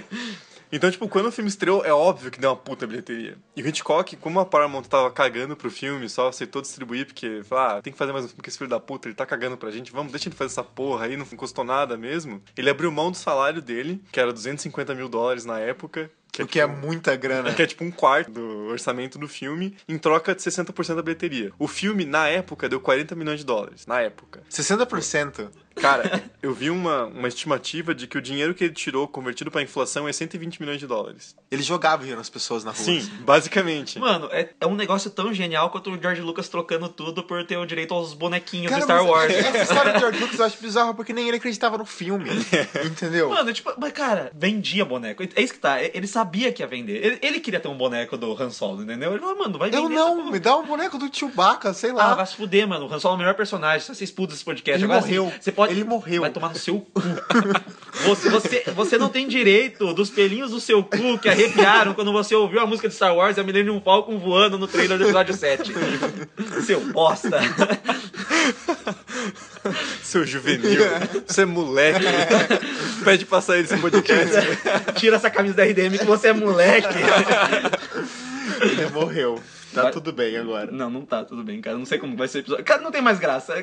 Então, 0.72 0.90
tipo, 0.90 1.06
quando 1.06 1.26
o 1.26 1.32
filme 1.32 1.50
estreou, 1.50 1.84
é 1.84 1.92
óbvio 1.92 2.30
que 2.30 2.40
deu 2.40 2.48
uma 2.48 2.56
puta 2.56 2.86
bilheteria. 2.86 3.36
E 3.54 3.62
o 3.62 3.68
Hitchcock, 3.68 4.16
como 4.16 4.40
a 4.40 4.46
Paramount 4.46 4.84
tava 4.84 5.10
cagando 5.10 5.54
pro 5.54 5.70
filme, 5.70 6.08
só 6.08 6.28
aceitou 6.28 6.62
distribuir, 6.62 7.04
porque, 7.04 7.42
ah, 7.50 7.80
tem 7.82 7.92
que 7.92 7.98
fazer 7.98 8.12
mais 8.12 8.24
um 8.24 8.28
filme 8.28 8.42
que 8.42 8.48
esse 8.48 8.56
filho 8.56 8.70
da 8.70 8.80
puta, 8.80 9.06
ele 9.06 9.14
tá 9.14 9.26
cagando 9.26 9.58
pra 9.58 9.70
gente, 9.70 9.92
vamos, 9.92 10.10
deixa 10.10 10.28
ele 10.28 10.36
fazer 10.36 10.52
essa 10.52 10.64
porra 10.64 11.04
aí, 11.04 11.16
não 11.16 11.26
custou 11.26 11.62
nada 11.62 11.96
mesmo. 11.96 12.42
Ele 12.56 12.70
abriu 12.70 12.90
mão 12.90 13.10
do 13.10 13.16
salário 13.16 13.60
dele, 13.60 14.02
que 14.10 14.18
era 14.18 14.32
250 14.32 14.94
mil 14.94 15.08
dólares 15.08 15.44
na 15.44 15.58
época, 15.58 16.10
que 16.32 16.40
é, 16.40 16.46
tipo, 16.46 16.58
é 16.58 16.66
muita 16.66 17.14
grana. 17.14 17.52
Que 17.54 17.62
é 17.62 17.66
tipo 17.66 17.84
um 17.84 17.90
quarto 17.90 18.30
do 18.30 18.68
orçamento 18.68 19.18
do 19.18 19.28
filme, 19.28 19.76
em 19.86 19.98
troca 19.98 20.34
de 20.34 20.40
60% 20.40 20.94
da 20.94 21.02
bilheteria. 21.02 21.52
O 21.58 21.68
filme, 21.68 22.06
na 22.06 22.26
época, 22.28 22.68
deu 22.68 22.80
40 22.80 23.14
milhões 23.14 23.40
de 23.40 23.44
dólares. 23.44 23.86
Na 23.86 24.00
época. 24.00 24.42
60%? 24.50 25.50
Cara, 25.76 26.22
eu 26.42 26.52
vi 26.54 26.70
uma, 26.70 27.04
uma 27.06 27.28
estimativa 27.28 27.94
de 27.94 28.06
que 28.06 28.16
o 28.18 28.22
dinheiro 28.22 28.54
que 28.54 28.64
ele 28.64 28.72
tirou 28.74 29.06
convertido 29.08 29.50
pra 29.50 29.62
inflação 29.62 30.06
é 30.08 30.12
120 30.12 30.60
milhões 30.60 30.78
de 30.78 30.86
dólares. 30.86 31.34
Ele 31.50 31.62
jogava 31.62 31.98
dinheiro 31.98 32.18
nas 32.18 32.30
pessoas 32.30 32.64
na 32.64 32.70
rua. 32.70 32.82
Sim, 32.84 33.00
basicamente. 33.20 33.98
Mano, 33.98 34.28
é, 34.32 34.48
é 34.60 34.66
um 34.66 34.74
negócio 34.74 35.10
tão 35.10 35.32
genial 35.32 35.70
quanto 35.70 35.90
o 35.90 36.00
George 36.00 36.20
Lucas 36.20 36.48
trocando 36.48 36.88
tudo 36.88 37.22
por 37.22 37.44
ter 37.46 37.56
o 37.56 37.66
direito 37.66 37.92
aos 37.94 38.14
bonequinhos 38.14 38.68
Cara, 38.70 38.80
do 38.80 38.84
Star 38.84 39.02
mas 39.02 39.10
Wars. 39.10 39.32
Essa 39.34 39.58
história 39.62 39.92
do 39.94 39.98
George 40.00 40.18
Lucas 40.20 40.38
eu 40.38 40.44
acho 40.46 40.58
bizarra 40.60 40.94
porque 40.94 41.12
nem 41.12 41.28
ele 41.28 41.36
acreditava 41.36 41.76
no 41.78 41.84
filme. 41.84 42.28
Entendeu? 42.84 43.28
Mano, 43.30 43.52
tipo, 43.52 43.72
mas 43.78 43.92
cara, 43.92 44.30
vendia 44.34 44.84
boneco. 44.84 45.22
É 45.22 45.42
isso 45.42 45.54
que 45.54 45.60
tá. 45.60 45.82
Ele 45.82 46.06
sabia 46.06 46.52
que 46.52 46.62
ia 46.62 46.66
vender. 46.66 47.04
Ele, 47.04 47.18
ele 47.22 47.40
queria 47.40 47.60
ter 47.60 47.68
um 47.68 47.76
boneco 47.76 48.16
do 48.16 48.32
Han 48.40 48.50
Solo, 48.50 48.82
entendeu? 48.82 49.10
Ele 49.12 49.20
falou, 49.20 49.38
mano, 49.38 49.58
vai 49.58 49.70
vender. 49.70 49.82
eu 49.84 49.88
não, 49.88 50.30
me 50.30 50.38
dá 50.38 50.56
um 50.56 50.64
boneco 50.66 50.98
do 50.98 51.14
Chewbacca, 51.14 51.72
sei 51.72 51.90
Ah, 51.90 51.94
lá. 51.94 52.14
vai 52.14 52.26
se 52.26 52.36
fuder, 52.36 52.66
mano. 52.66 52.86
O 52.86 52.92
Han 52.92 52.98
Solo 52.98 53.14
é 53.14 53.16
o 53.16 53.18
melhor 53.18 53.34
personagem. 53.34 53.80
Se 53.86 53.94
você 53.94 54.04
expulsa 54.04 54.34
esse 54.34 54.44
podcast 54.44 54.82
Ele 54.82 54.84
agora. 54.90 55.00
morreu. 55.06 55.28
assim, 55.28 55.36
Você 55.40 55.52
pode... 55.52 55.61
Ele 55.70 55.84
morreu. 55.84 56.22
Vai 56.22 56.30
tomar 56.30 56.50
no 56.50 56.58
seu 56.58 56.80
cu. 56.80 57.02
você, 58.04 58.28
você, 58.28 58.64
você 58.74 58.98
não 58.98 59.08
tem 59.08 59.28
direito 59.28 59.92
dos 59.92 60.10
pelinhos 60.10 60.50
do 60.50 60.60
seu 60.60 60.82
cu 60.82 61.18
que 61.18 61.28
arrepiaram 61.28 61.94
quando 61.94 62.12
você 62.12 62.34
ouviu 62.34 62.60
a 62.60 62.66
música 62.66 62.88
de 62.88 62.94
Star 62.94 63.14
Wars 63.14 63.36
e 63.36 63.40
a 63.40 63.44
Millennium 63.44 63.80
Falcon 63.80 64.18
voando 64.18 64.58
no 64.58 64.66
trailer 64.66 64.98
do 64.98 65.04
episódio 65.04 65.34
7. 65.34 65.72
Seu 66.66 66.80
bosta. 66.92 67.40
Seu 70.02 70.26
juvenil, 70.26 70.82
você 71.26 71.42
é 71.42 71.44
moleque. 71.44 72.04
Pede 73.04 73.24
pra 73.24 73.40
sair 73.40 73.62
desse 73.62 73.76
podcast. 73.78 74.34
Tira 74.96 75.16
essa 75.16 75.30
camisa 75.30 75.54
da 75.54 75.64
RDM 75.64 75.98
que 75.98 76.04
você 76.04 76.28
é 76.28 76.32
moleque. 76.32 76.98
Ele 78.60 78.90
morreu. 78.90 79.40
Tá 79.74 79.82
Vai- 79.84 79.92
tudo 79.92 80.12
bem 80.12 80.36
agora. 80.36 80.70
Não, 80.70 80.90
não 80.90 81.02
tá, 81.02 81.24
tudo 81.24 81.42
bem, 81.42 81.60
cara. 81.60 81.78
Não 81.78 81.86
sei 81.86 81.98
como 81.98 82.16
vai 82.16 82.28
ser 82.28 82.38
o 82.38 82.40
episódio. 82.40 82.64
Cara, 82.64 82.82
não 82.82 82.90
tem 82.90 83.00
mais 83.00 83.18
graça. 83.18 83.54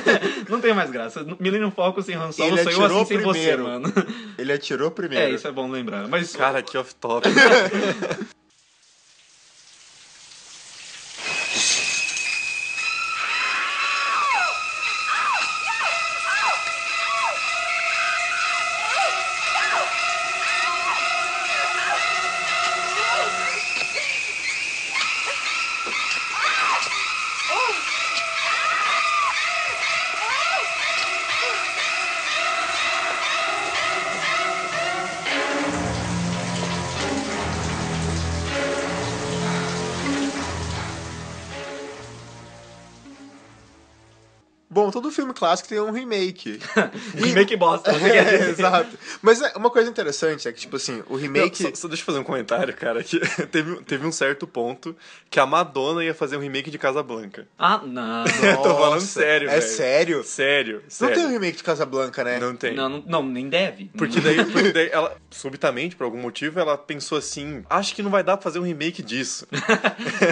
não 0.48 0.60
tem 0.60 0.72
mais 0.72 0.90
graça. 0.90 1.26
Millennium 1.40 1.70
Falcon 1.70 2.02
sem 2.02 2.14
Han 2.14 2.30
Solo 2.30 2.50
Ele 2.50 2.62
saiu 2.64 2.78
atirou 2.84 2.98
assim 3.02 3.06
sem 3.06 3.18
você, 3.18 3.38
primeiro. 3.38 3.64
mano. 3.64 3.92
Ele 4.38 4.52
atirou 4.52 4.90
primeiro. 4.90 5.24
É, 5.24 5.30
isso 5.30 5.48
é 5.48 5.52
bom 5.52 5.68
lembrar. 5.70 6.06
Mas, 6.08 6.36
Cara, 6.36 6.62
que 6.62 6.78
off-top. 6.78 7.26
clássico 45.36 45.68
tem 45.68 45.80
um 45.80 45.90
remake. 45.92 46.58
remake 47.14 47.56
bosta. 47.56 47.92
Você 47.92 48.00
quer 48.10 48.26
É, 48.34 48.50
exato. 48.50 48.98
Mas 49.22 49.40
é, 49.42 49.52
uma 49.56 49.70
coisa 49.70 49.88
interessante 49.90 50.48
é 50.48 50.52
que, 50.52 50.60
tipo 50.60 50.76
assim, 50.76 51.02
o 51.08 51.16
remake. 51.16 51.62
Não, 51.62 51.70
só, 51.70 51.76
só 51.82 51.88
deixa 51.88 52.02
eu 52.02 52.06
fazer 52.06 52.18
um 52.18 52.24
comentário, 52.24 52.74
cara. 52.74 53.02
Que 53.02 53.20
teve, 53.46 53.76
teve 53.84 54.06
um 54.06 54.12
certo 54.12 54.46
ponto 54.46 54.96
que 55.30 55.38
a 55.38 55.46
Madonna 55.46 56.04
ia 56.04 56.14
fazer 56.14 56.36
um 56.36 56.40
remake 56.40 56.70
de 56.70 56.78
Casablanca. 56.78 57.46
Ah, 57.58 57.80
não. 57.84 58.24
Tô 58.62 58.74
falando 58.76 59.00
sério, 59.00 59.48
É 59.48 59.60
sério? 59.60 60.24
Sério, 60.24 60.82
Não 60.84 60.90
sério. 60.90 61.14
tem 61.14 61.26
um 61.26 61.30
remake 61.30 61.58
de 61.58 61.62
Casablanca, 61.64 62.24
né? 62.24 62.38
Não 62.38 62.56
tem. 62.56 62.74
Não, 62.74 62.88
não, 62.88 63.02
não, 63.06 63.22
nem 63.22 63.48
deve. 63.48 63.90
Porque 63.96 64.20
daí, 64.20 64.44
porque 64.44 64.72
daí 64.72 64.88
ela, 64.90 65.16
subitamente, 65.30 65.94
por 65.96 66.04
algum 66.04 66.18
motivo, 66.18 66.58
ela 66.58 66.76
pensou 66.78 67.18
assim: 67.18 67.64
acho 67.68 67.94
que 67.94 68.02
não 68.02 68.10
vai 68.10 68.22
dar 68.22 68.36
pra 68.36 68.44
fazer 68.44 68.58
um 68.58 68.62
remake 68.64 69.02
disso. 69.02 69.46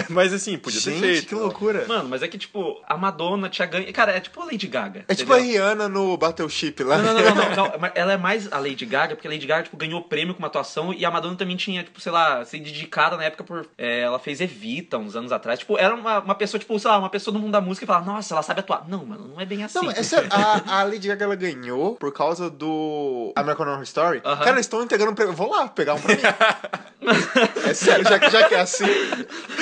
Mas 0.09 0.33
assim, 0.33 0.57
podia 0.57 0.81
ter 0.81 0.91
Gente, 0.91 1.01
feito. 1.01 1.27
que 1.27 1.35
loucura. 1.35 1.85
Mano, 1.87 2.09
mas 2.09 2.21
é 2.23 2.27
que, 2.27 2.37
tipo, 2.37 2.81
a 2.87 2.97
Madonna 2.97 3.49
tinha 3.49 3.67
ganho. 3.67 3.91
Cara, 3.93 4.11
é 4.13 4.19
tipo 4.19 4.41
a 4.41 4.45
Lady 4.45 4.67
Gaga. 4.67 5.04
É 5.07 5.15
tipo 5.15 5.33
a? 5.33 5.37
Rihanna 5.37 5.87
no 5.87 6.17
Battleship 6.17 6.75
lá. 6.83 6.97
Não, 6.97 7.13
não, 7.13 7.23
não, 7.23 7.55
não, 7.55 7.91
Ela 7.95 8.13
é 8.13 8.17
mais 8.17 8.51
a 8.51 8.59
Lady 8.59 8.85
Gaga, 8.85 9.15
porque 9.15 9.27
a 9.27 9.31
Lady 9.31 9.45
Gaga, 9.45 9.63
tipo, 9.63 9.77
ganhou 9.77 10.01
prêmio 10.01 10.33
com 10.33 10.39
uma 10.39 10.47
atuação 10.47 10.93
e 10.93 11.05
a 11.05 11.11
Madonna 11.11 11.35
também 11.35 11.55
tinha, 11.55 11.83
tipo, 11.83 11.99
sei 11.99 12.11
lá, 12.11 12.43
se 12.45 12.59
dedicada 12.59 13.17
na 13.17 13.23
época 13.23 13.43
por. 13.43 13.67
é, 13.77 14.01
ela 14.01 14.19
fez 14.19 14.41
Evita 14.41 14.97
uns 14.97 15.15
anos 15.15 15.31
atrás. 15.31 15.59
Tipo, 15.59 15.77
era 15.77 15.93
uma, 15.93 16.19
uma 16.19 16.35
pessoa, 16.35 16.59
tipo, 16.59 16.77
sei 16.79 16.89
lá, 16.89 16.97
uma 16.97 17.09
pessoa 17.09 17.33
do 17.33 17.39
mundo 17.39 17.51
da 17.51 17.61
música 17.61 17.85
e 17.85 17.87
falava, 17.87 18.05
nossa, 18.05 18.33
ela 18.33 18.43
sabe 18.43 18.59
atuar. 18.59 18.85
Não, 18.87 19.05
mano, 19.05 19.27
não 19.27 19.41
é 19.41 19.45
bem 19.45 19.63
assim. 19.63 19.79
Não, 19.79 19.91
é 19.91 20.03
sério, 20.03 20.29
a, 20.31 20.79
a 20.79 20.83
Lady 20.83 21.07
Gaga 21.07 21.25
ela 21.25 21.35
ganhou 21.35 21.95
por 21.95 22.11
causa 22.11 22.49
do 22.49 23.33
American 23.35 23.67
Horror 23.67 23.83
Story. 23.83 24.21
Cara, 24.21 24.51
eles 24.51 24.61
estão 24.65 24.81
entregando 24.83 25.13
prêmio. 25.13 25.33
Vou 25.33 25.49
lá 25.49 25.67
pegar 25.67 25.95
um 25.95 26.01
pra 26.01 26.15
mim. 26.15 26.21
é 27.69 27.73
sério, 27.73 28.03
já, 28.03 28.17
já 28.29 28.47
que 28.47 28.55
é 28.55 28.59
assim. 28.59 28.85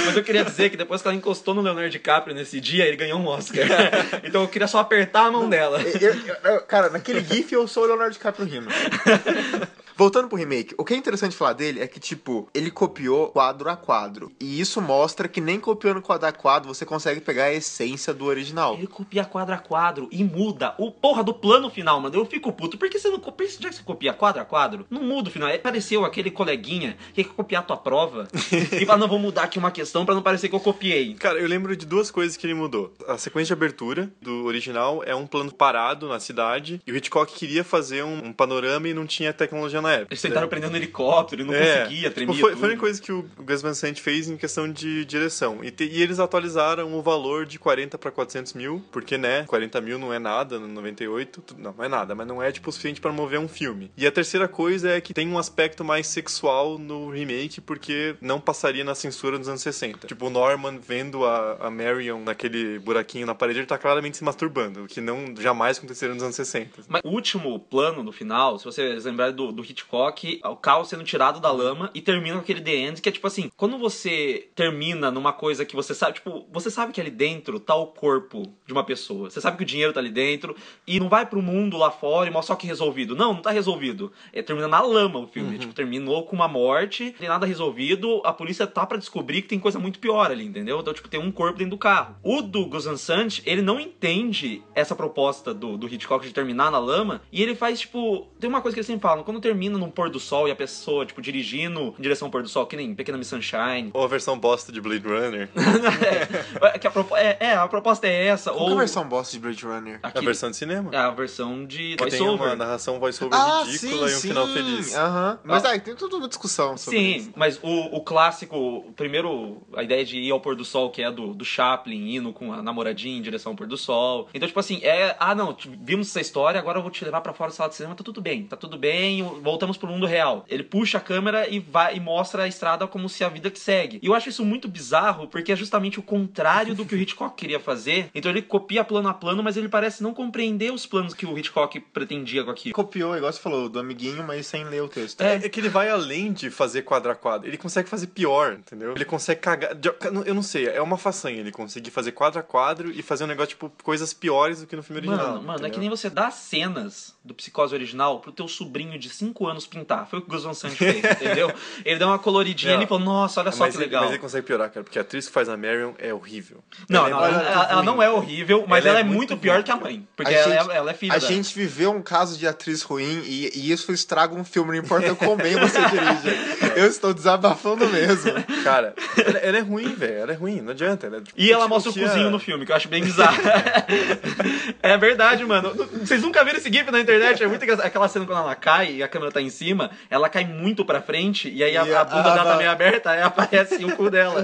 Mas 0.06 0.16
eu 0.16 0.24
queria 0.24 0.44
dizer 0.44 0.70
que 0.70 0.78
depois 0.78 1.02
que 1.02 1.08
ela 1.08 1.16
encostou 1.16 1.54
no 1.54 1.62
Leonardo 1.62 1.90
DiCaprio 1.90 2.36
nesse 2.36 2.60
dia, 2.60 2.86
ele 2.86 2.98
ganhou 2.98 3.20
um 3.20 3.28
Oscar. 3.28 3.66
então 4.24 4.42
eu 4.42 4.48
queria 4.48 4.68
só 4.68 4.80
apertar 4.80 5.23
a 5.28 5.32
mão 5.32 5.50
dela. 5.50 5.80
Eu- 5.82 6.16
eu- 6.54 6.62
cara, 6.62 6.90
naquele 6.90 7.22
GIF 7.24 7.52
eu 7.54 7.68
sou 7.68 7.84
o 7.84 7.88
Leonardo 7.88 8.14
DiCaprio 8.14 8.46
rindo. 8.48 8.70
Voltando 9.96 10.28
pro 10.28 10.38
remake, 10.38 10.74
o 10.78 10.84
que 10.84 10.94
é 10.94 10.98
interessante 10.98 11.36
falar 11.36 11.54
dele 11.54 11.80
é 11.80 11.88
que, 11.88 12.00
tipo, 12.00 12.50
ele 12.54 12.72
copiou 12.72 13.28
quadro 13.28 13.70
a 13.70 13.76
quadro. 13.76 14.32
E 14.40 14.60
isso 14.60 14.82
mostra 14.82 15.28
que 15.28 15.40
nem 15.40 15.60
copiando 15.60 16.02
quadro 16.02 16.28
a 16.28 16.32
quadro 16.32 16.74
você 16.74 16.86
consegue 16.86 17.22
pegar 17.22 17.46
a 17.46 17.54
essência 17.54 18.14
do 18.14 18.26
original. 18.26 18.76
Ele 18.76 18.88
copia 18.88 19.24
quadro 19.26 19.54
a 19.54 19.58
quadro 19.58 20.08
e 20.12 20.24
muda 20.24 20.74
o 20.78 20.92
porra 20.92 21.24
do 21.24 21.34
plano 21.34 21.70
final, 21.70 22.00
mano. 22.00 22.16
Eu 22.16 22.26
fico 22.26 22.52
puto. 22.52 22.78
Por 22.78 22.90
que 22.90 23.00
você 23.00 23.10
não 23.10 23.20
copia? 23.20 23.48
Já 23.48 23.70
que 23.70 23.76
você 23.76 23.84
copia 23.84 24.14
quadro 24.14 24.42
a 24.42 24.46
quadro, 24.46 24.86
não 24.90 25.04
muda 25.04 25.30
o 25.30 25.32
final. 25.32 25.50
Aí 25.50 25.60
Pareceu 25.60 26.04
aquele 26.04 26.30
coleguinha 26.30 26.98
que 27.14 27.24
quer 27.24 27.30
copiar 27.34 27.62
a 27.62 27.66
tua 27.66 27.78
prova 27.78 28.28
e 28.52 28.86
fala, 28.86 29.00
não, 29.00 29.08
vou 29.08 29.20
mudar 29.20 29.44
aqui 29.44 29.58
uma 29.58 29.72
questão 29.72 30.06
pra 30.06 30.14
não 30.16 30.22
parecer 30.22 30.50
que 30.50 30.56
eu 30.56 30.60
copiei. 30.60 31.14
Cara, 31.16 31.40
eu 31.40 31.48
lembro 31.48 31.76
de 31.76 31.86
duas 31.86 32.12
coisas 32.12 32.36
que 32.36 32.46
ele 32.46 32.54
mudou. 32.54 32.94
A 33.08 33.18
sequência 33.18 33.56
de 33.56 33.60
abertura 33.60 34.12
do 34.22 34.46
original 34.46 35.04
é 35.06 35.16
um 35.16 35.28
plano 35.28 35.52
parado 35.54 36.08
na 36.08 36.20
cidade 36.20 36.82
e 36.86 36.92
o 36.92 36.96
Hitchcock 36.96 37.34
queria 37.34 37.64
fazer 37.64 38.04
um, 38.04 38.28
um 38.28 38.34
panorama 38.34 38.88
e 38.88 38.94
não 38.94 39.06
tinha 39.06 39.32
tecnologia 39.32 39.82
na 39.84 39.94
época. 39.94 40.14
Eles 40.14 40.22
tentaram 40.22 40.48
prender 40.48 40.70
no 40.70 40.76
helicóptero 40.76 41.42
e 41.42 41.46
não 41.46 41.54
conseguia, 41.54 42.02
tipo, 42.10 42.16
tremia 42.16 42.40
foi, 42.42 42.50
tudo. 42.52 42.60
foi 42.60 42.68
a 42.68 42.72
única 42.72 42.80
coisa 42.82 43.02
que 43.02 43.12
o 43.12 43.24
Gus 43.40 43.62
Van 43.62 43.74
Sant 43.74 44.00
fez 44.02 44.28
em 44.30 44.38
questão 44.38 44.72
de 44.72 45.06
direção. 45.06 45.64
E, 45.64 45.70
te- 45.72 45.86
e 45.86 46.02
eles 46.02 46.20
atualizaram 46.20 46.94
o 46.98 47.02
valor 47.02 47.46
de 47.46 47.60
40 47.60 47.98
para 47.98 48.10
400 48.12 48.54
mil, 48.54 48.84
porque, 48.92 49.18
né, 49.18 49.44
40 49.46 49.80
mil 49.82 50.00
não 50.00 50.14
é 50.14 50.20
nada 50.20 50.58
no 50.60 50.68
98. 50.68 51.42
tu- 51.42 51.56
Não, 51.58 51.74
não 51.78 51.84
é 51.84 51.88
nada, 51.88 52.16
mas 52.16 52.26
não 52.28 52.42
é, 52.42 52.52
tipo, 52.52 52.70
o 52.70 52.72
suficiente 52.74 53.00
para 53.02 53.12
mover 53.12 53.40
um 53.40 53.48
filme. 53.48 53.92
E 53.98 54.08
a 54.08 54.12
terceira 54.12 54.48
coisa 54.48 54.90
é 54.90 55.02
que 55.02 55.14
tem 55.14 55.28
um 55.28 55.38
aspecto 55.38 55.84
mais 55.84 56.08
sexual 56.08 56.78
no 56.78 57.10
remake, 57.10 57.62
porque 57.62 58.16
não 58.22 58.40
passaria 58.40 58.84
na 58.84 58.96
censura 58.96 59.38
dos 59.38 59.48
anos 59.48 59.62
60. 59.62 60.08
Tipo, 60.08 60.28
o 60.28 60.30
Norman 60.30 60.80
vendo 60.80 61.26
a, 61.26 61.58
a 61.68 61.70
Marion 61.70 62.22
naquele 62.24 62.80
buraquinho 62.80 63.26
na 63.26 63.36
parede, 63.36 63.60
ele 63.60 63.66
tá 63.68 63.78
claramente 63.78 64.18
se 64.18 64.24
masturbando, 64.24 64.84
o 64.84 64.88
que 64.88 65.02
não 65.02 65.34
jamais 65.40 65.78
aconteceria 65.78 66.14
nos 66.14 66.24
anos 66.24 66.36
60. 66.36 66.82
Mas 66.88 67.02
o 67.04 67.10
último 67.10 67.60
plano 67.60 68.04
no 68.04 68.12
final, 68.12 68.58
se 68.60 68.66
vocês 68.66 69.06
lembrarem 69.06 69.36
do, 69.36 69.52
do 69.52 69.62
Hitchcock, 69.74 70.40
o 70.44 70.56
carro 70.56 70.86
sendo 70.86 71.04
tirado 71.04 71.40
da 71.40 71.52
lama 71.52 71.90
e 71.94 72.02
termina 72.02 72.36
com 72.36 72.42
aquele 72.42 72.62
The 72.62 72.76
End, 72.76 73.02
que 73.02 73.10
é 73.10 73.12
tipo 73.12 73.28
assim, 73.28 73.52
quando 73.58 73.78
você 73.78 74.48
termina 74.56 75.12
numa 75.12 75.34
coisa 75.34 75.66
que 75.66 75.76
você 75.76 75.94
sabe, 75.94 76.16
tipo, 76.16 76.48
você 76.52 76.72
sabe 76.72 76.94
que 76.94 77.02
ali 77.02 77.12
dentro 77.12 77.60
tá 77.60 77.76
o 77.76 77.88
corpo 77.88 78.44
de 78.66 78.72
uma 78.72 78.84
pessoa. 78.84 79.30
Você 79.30 79.42
sabe 79.42 79.58
que 79.58 79.64
o 79.64 79.66
dinheiro 79.66 79.92
tá 79.92 80.00
ali 80.00 80.10
dentro 80.10 80.56
e 80.88 81.00
não 81.00 81.10
vai 81.10 81.26
pro 81.26 81.42
mundo 81.42 81.78
lá 81.78 81.92
fora 81.92 82.30
e 82.30 82.32
mostra 82.32 82.54
só 82.54 82.56
que 82.56 82.68
resolvido. 82.68 83.16
Não, 83.16 83.34
não 83.34 83.42
tá 83.42 83.52
resolvido. 83.52 84.12
É, 84.32 84.42
termina 84.42 84.68
na 84.68 84.82
lama 84.82 85.20
o 85.20 85.28
filme. 85.28 85.58
Tipo, 85.58 85.74
terminou 85.74 86.26
com 86.26 86.36
uma 86.36 86.48
morte, 86.48 87.06
não 87.06 87.14
tem 87.14 87.30
nada 87.30 87.46
resolvido, 87.46 88.22
a 88.24 88.34
polícia 88.34 88.68
tá 88.68 88.86
pra 88.86 88.98
descobrir 88.98 89.42
que 89.42 89.48
tem 89.48 89.60
coisa 89.60 89.80
muito 89.80 90.00
pior 90.00 90.30
ali, 90.30 90.46
entendeu? 90.46 90.80
Então, 90.80 90.94
tipo, 90.94 91.08
tem 91.08 91.20
um 91.20 91.32
corpo 91.32 91.58
dentro 91.58 91.72
do 91.72 91.78
carro. 91.78 92.16
O 92.22 92.42
do 92.42 92.66
Gus 92.66 92.86
Van 92.86 92.98
Sant, 92.98 93.42
ele 93.46 93.62
não 93.62 93.80
entende 93.80 94.62
essa 94.76 94.96
proposta 94.96 95.54
do, 95.54 95.78
do 95.78 95.88
Hitchcock 95.88 96.26
de 96.26 96.34
terminar 96.34 96.72
na 96.72 96.80
lama 96.80 97.22
e 97.32 97.42
ele 97.42 97.56
faz, 97.56 97.80
tipo, 97.80 98.28
tem 98.40 98.50
uma 98.50 98.62
coisa 98.62 98.76
que 98.76 98.80
eles 98.80 98.88
sempre 98.88 99.02
falam, 99.02 99.24
quando 99.24 99.40
termina 99.40 99.63
num 99.70 99.90
pôr 99.90 100.10
do 100.10 100.20
sol 100.20 100.48
e 100.48 100.52
a 100.52 100.56
pessoa, 100.56 101.06
tipo, 101.06 101.22
dirigindo 101.22 101.94
em 101.98 102.02
direção 102.02 102.28
ao 102.28 102.32
pôr 102.32 102.42
do 102.44 102.50
sol, 102.50 102.66
que 102.66 102.76
nem 102.76 102.94
Pequena 102.96 103.18
Miss 103.18 103.28
Sunshine. 103.28 103.90
Ou 103.94 104.04
a 104.04 104.08
versão 104.08 104.38
bosta 104.38 104.72
de 104.72 104.80
Blade 104.82 105.06
Runner. 105.08 105.50
é, 106.62 106.80
que 106.80 106.88
a, 106.88 106.92
propo- 106.92 107.16
é, 107.16 107.38
é, 107.40 107.54
a 107.54 107.68
proposta 107.68 108.08
é 108.08 108.28
essa. 108.28 108.52
Qual 108.52 108.62
ou 108.62 108.66
que 108.68 108.72
é 108.72 108.76
a 108.76 108.80
versão 108.80 109.08
boss 109.08 109.32
de 109.32 109.40
Blade 109.40 109.66
Runner? 109.66 110.00
A 110.04 110.08
aquele- 110.10 110.26
versão 110.26 110.50
de 110.52 110.58
cinema. 110.58 110.90
é 110.94 110.98
a 110.98 111.10
versão 111.12 111.66
de 111.66 111.96
Que 111.96 112.06
tem 112.10 112.22
uma 112.22 112.30
voice-over. 112.32 112.58
narração 112.58 113.00
voice-over 113.00 113.38
Ah, 113.40 113.64
ridícula 113.66 114.10
e 114.12 114.16
um 114.16 114.20
final 114.20 114.48
feliz. 114.48 114.96
Aham. 114.96 115.40
Mas 115.44 115.66
Ah. 115.66 115.70
aí 115.72 115.80
tem 115.80 115.96
toda 115.96 116.16
uma 116.18 116.28
discussão 116.28 116.78
sobre 116.78 117.00
Sim, 117.00 117.16
isso. 117.18 117.32
mas 117.36 117.60
o, 117.62 117.96
o 117.96 118.02
clássico, 118.02 118.56
o 118.58 118.94
primeiro, 118.94 119.62
a 119.76 119.84
ideia 119.84 120.04
de 120.06 120.18
ir 120.20 120.32
ao 120.32 120.40
pôr 120.40 120.56
do 120.56 120.66
sol, 120.66 120.90
que 120.92 121.02
é 121.02 121.12
do, 121.12 121.34
do 121.34 121.46
Chaplin 121.46 122.16
indo 122.16 122.34
com 122.34 122.52
a 122.54 122.62
namoradinha 122.62 123.18
em 123.18 123.22
direção 123.22 123.52
ao 123.52 123.56
pôr 123.56 123.68
do 123.68 123.78
sol. 123.78 124.28
Então, 124.34 124.48
tipo 124.48 124.60
assim, 124.60 124.80
é. 124.84 125.16
Ah, 125.20 125.36
não, 125.36 125.56
vimos 125.82 126.10
essa 126.10 126.22
história, 126.22 126.60
agora 126.60 126.78
eu 126.80 126.82
vou 126.82 126.92
te 126.92 127.04
levar 127.04 127.22
pra 127.22 127.34
fora 127.34 127.50
da 127.50 127.56
sala 127.56 127.70
de 127.70 127.76
cinema, 127.76 127.96
tá 127.96 128.04
tudo 128.04 128.22
bem, 128.22 128.44
tá 128.44 128.56
tudo 128.58 128.78
bem, 128.78 129.24
vou 129.24 129.53
voltamos 129.54 129.78
pro 129.78 129.88
mundo 129.88 130.08
real. 130.08 130.46
Ele 130.48 130.64
puxa 130.64 130.98
a 130.98 131.02
câmera 131.02 131.48
e 131.48 131.60
vai 131.60 131.96
e 131.96 132.00
mostra 132.00 132.44
a 132.44 132.48
estrada 132.48 132.88
como 132.88 133.08
se 133.08 133.24
a 133.24 133.30
vida 133.30 133.52
que 133.52 133.60
segue. 133.60 134.00
E 134.02 134.08
eu 134.08 134.16
acho 134.16 134.30
isso 134.30 134.44
muito 134.44 134.68
bizarro, 134.68 135.28
porque 135.28 135.52
é 135.52 135.56
justamente 135.56 136.00
o 136.00 136.04
contrário 136.04 136.74
do 136.74 136.86
que 136.86 136.96
o 136.96 136.98
Hitchcock 136.98 137.36
queria 137.36 137.60
fazer. 137.60 138.10
Então 138.16 138.32
ele 138.32 138.42
copia 138.42 138.84
plano 138.84 139.08
a 139.08 139.14
plano, 139.14 139.44
mas 139.44 139.56
ele 139.56 139.70
parece 139.70 140.02
não 140.02 140.14
compreender 140.14 140.74
os 140.74 140.86
planos 140.88 141.14
que 141.14 141.26
o 141.26 141.38
Hitchcock 141.38 141.80
pretendia 141.80 142.44
com 142.44 142.50
aquilo. 142.50 142.74
Copiou, 142.74 143.16
igual 143.16 143.32
você 143.32 143.40
falou, 143.40 143.70
do 143.70 143.80
amiguinho, 143.80 144.24
mas 144.24 144.48
sem 144.48 144.64
ler 144.66 144.82
o 144.82 144.88
texto. 144.88 145.22
É, 145.22 145.36
é 145.36 145.50
que 145.50 145.60
ele 145.60 145.70
vai 145.70 145.90
além 145.90 146.34
de 146.34 146.50
fazer 146.50 146.82
quadro 146.82 147.12
a 147.12 147.16
quadro. 147.16 147.48
Ele 147.48 147.58
consegue 147.58 147.88
fazer 147.88 148.08
pior, 148.08 148.54
entendeu? 148.54 148.94
Ele 148.96 149.06
consegue 149.06 149.40
cagar. 149.40 149.78
Eu 150.26 150.34
não 150.34 150.44
sei, 150.44 150.68
é 150.68 150.82
uma 150.82 150.98
façanha 150.98 151.40
ele 151.40 151.52
conseguir 151.52 151.92
fazer 151.92 152.12
quadro 152.12 152.40
a 152.40 152.44
quadro 152.44 152.90
e 152.90 153.04
fazer 153.04 153.26
um 153.26 153.28
negócio, 153.28 153.50
tipo, 153.50 153.72
coisas 153.84 154.14
piores 154.14 154.62
do 154.62 154.68
que 154.68 154.76
no 154.76 154.82
filme 154.82 155.00
original. 155.00 155.36
Mano, 155.36 155.44
mano, 155.44 155.66
é 155.68 155.70
que 155.70 155.80
nem 155.80 155.90
você 155.90 156.10
dá 156.10 156.32
cenas 156.32 157.16
do 157.24 157.34
Psicose 157.34 157.76
original 157.76 158.20
pro 158.20 158.32
teu 158.32 158.48
sobrinho 158.48 158.98
de 158.98 159.10
5 159.10 159.43
anos 159.48 159.66
pintar. 159.68 160.08
Foi 160.10 160.20
o 160.20 160.22
que 160.22 160.28
o 160.30 160.32
Gus 160.32 160.44
Van 160.44 160.54
Sant 160.54 160.76
fez, 160.76 160.98
entendeu? 161.04 161.52
Ele 161.86 162.00
deu 162.00 162.08
uma 162.08 162.20
coloridinha 162.20 162.82
e 162.82 162.88
falou, 162.88 163.04
nossa, 163.04 163.42
olha 163.42 163.52
só 163.52 163.66
mas, 163.66 163.72
que 163.76 163.78
ele, 163.82 163.86
legal. 163.86 164.04
mas 164.04 164.12
ele 164.12 164.20
consegue 164.20 164.46
piorar, 164.48 164.70
cara, 164.70 164.84
porque 164.84 164.98
a 164.98 165.02
atriz 165.02 165.28
que 165.28 165.34
faz 165.34 165.50
a 165.50 165.58
Marion 165.58 165.94
é 166.00 166.14
horrível. 166.14 166.64
Não, 166.90 167.06
Ela 167.06 167.08
é 167.08 167.12
não, 167.12 167.20
muito 167.20 167.34
ela, 167.36 167.50
ela- 167.52 167.72
ela 167.72 167.84
não 167.84 168.04
é 168.04 168.10
horrível, 168.10 168.66
mas 168.68 168.86
Ela 168.86 168.98
é 168.98 169.02
é, 169.02 169.04
muito 169.04 169.18
muito 169.18 169.38
pior 169.38 169.56
ruim. 169.56 169.64
que 169.64 169.72
a 169.72 169.76
mãe. 169.76 170.08
Porque 170.16 170.34
A 170.34 170.38
ela, 170.38 170.56
gente- 170.58 170.72
é, 170.72 170.76
ela 170.76 170.92
é 170.92 170.94
filha 170.94 171.14
A 171.14 171.18
da... 171.18 171.28
gente 171.28 171.54
viveu 171.56 171.92
um 171.92 172.02
caso 172.02 172.38
de 172.38 172.48
atriz 172.48 172.82
ruim 172.82 173.22
e, 173.26 173.52
e 173.54 173.72
isso 173.72 173.92
estraga 173.92 174.34
um 174.36 174.44
filme, 174.44 174.72
não 174.72 174.78
importa 174.84 175.14
quão 175.16 175.36
bem 175.36 175.56
você 175.56 175.80
dirige. 175.80 176.74
Eu 176.76 176.88
estou 176.88 177.14
desabafando 177.14 177.88
mesmo. 177.88 178.32
Cara, 178.64 178.94
ela, 179.18 179.38
ela 179.40 179.58
é 179.58 179.62
ruim, 179.62 179.94
velho. 179.94 180.14
Ela 180.18 180.32
é 180.32 180.36
ruim, 180.36 180.62
não 180.62 180.72
adianta. 180.72 181.06
Ela 181.08 181.18
é, 181.18 181.22
tipo, 181.22 181.40
E 181.40 181.52
ela 181.52 181.66
o 181.66 181.70
mostra 181.70 181.92
o 181.92 181.94
cozinho 181.94 182.30
no 182.32 182.40
filme, 182.40 182.66
que 182.66 182.72
eu 182.72 182.76
acho 182.76 182.88
bem 182.90 183.04
bizarro. 183.04 183.38
é 184.82 184.98
verdade, 184.98 185.46
mano. 185.46 185.74
Vocês 186.02 186.22
nunca 186.22 186.44
viram 186.44 186.58
esse 186.58 186.72
gif 186.72 186.90
na 186.92 187.00
internet? 187.00 187.44
É 187.44 187.48
muito 187.48 187.64
engraçado. 187.64 187.86
Aquela 187.86 188.08
cena 188.08 188.26
quando 188.26 188.40
ela 188.40 188.56
cai 188.56 188.94
e 188.96 189.04
a 189.04 189.08
câmera 189.08 189.32
tá 189.34 189.42
em 189.42 189.50
cima, 189.50 189.92
ela 190.10 190.30
cai 190.30 190.46
muito 190.46 190.86
pra 190.86 191.02
frente 191.02 191.50
e 191.50 191.64
aí 191.64 191.76
a, 191.76 191.86
E 191.86 191.94
a 191.94 192.02
a- 192.02 192.04
bunda 192.06 192.32
a- 192.32 192.34
dela 192.36 192.52
tá 192.52 192.58
meio 192.58 192.72
aberta, 192.72 193.10
aí 193.12 193.22
aparece 193.22 193.84
o 193.84 193.96
cu 193.96 194.10
dela. 194.10 194.44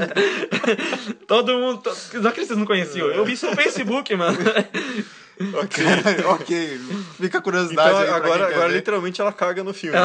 Todo 1.27 1.53
mundo. 1.57 1.81
to- 1.81 1.95
Não 2.21 2.31
que 2.31 2.45
vocês 2.45 2.57
não 2.57 2.65
conheciam. 2.65 3.07
Eu 3.07 3.23
vi 3.25 3.33
isso 3.33 3.45
no 3.49 3.55
Facebook, 3.55 4.15
mano. 4.15 4.37
Ok, 5.53 5.85
ok. 6.35 6.79
Fica 7.17 7.37
a 7.37 7.41
curiosidade 7.41 7.89
Então 8.03 8.13
agora, 8.13 8.47
agora 8.47 8.67
literalmente 8.73 9.21
ela 9.21 9.31
caga 9.31 9.63
no 9.63 9.73
filme. 9.73 9.97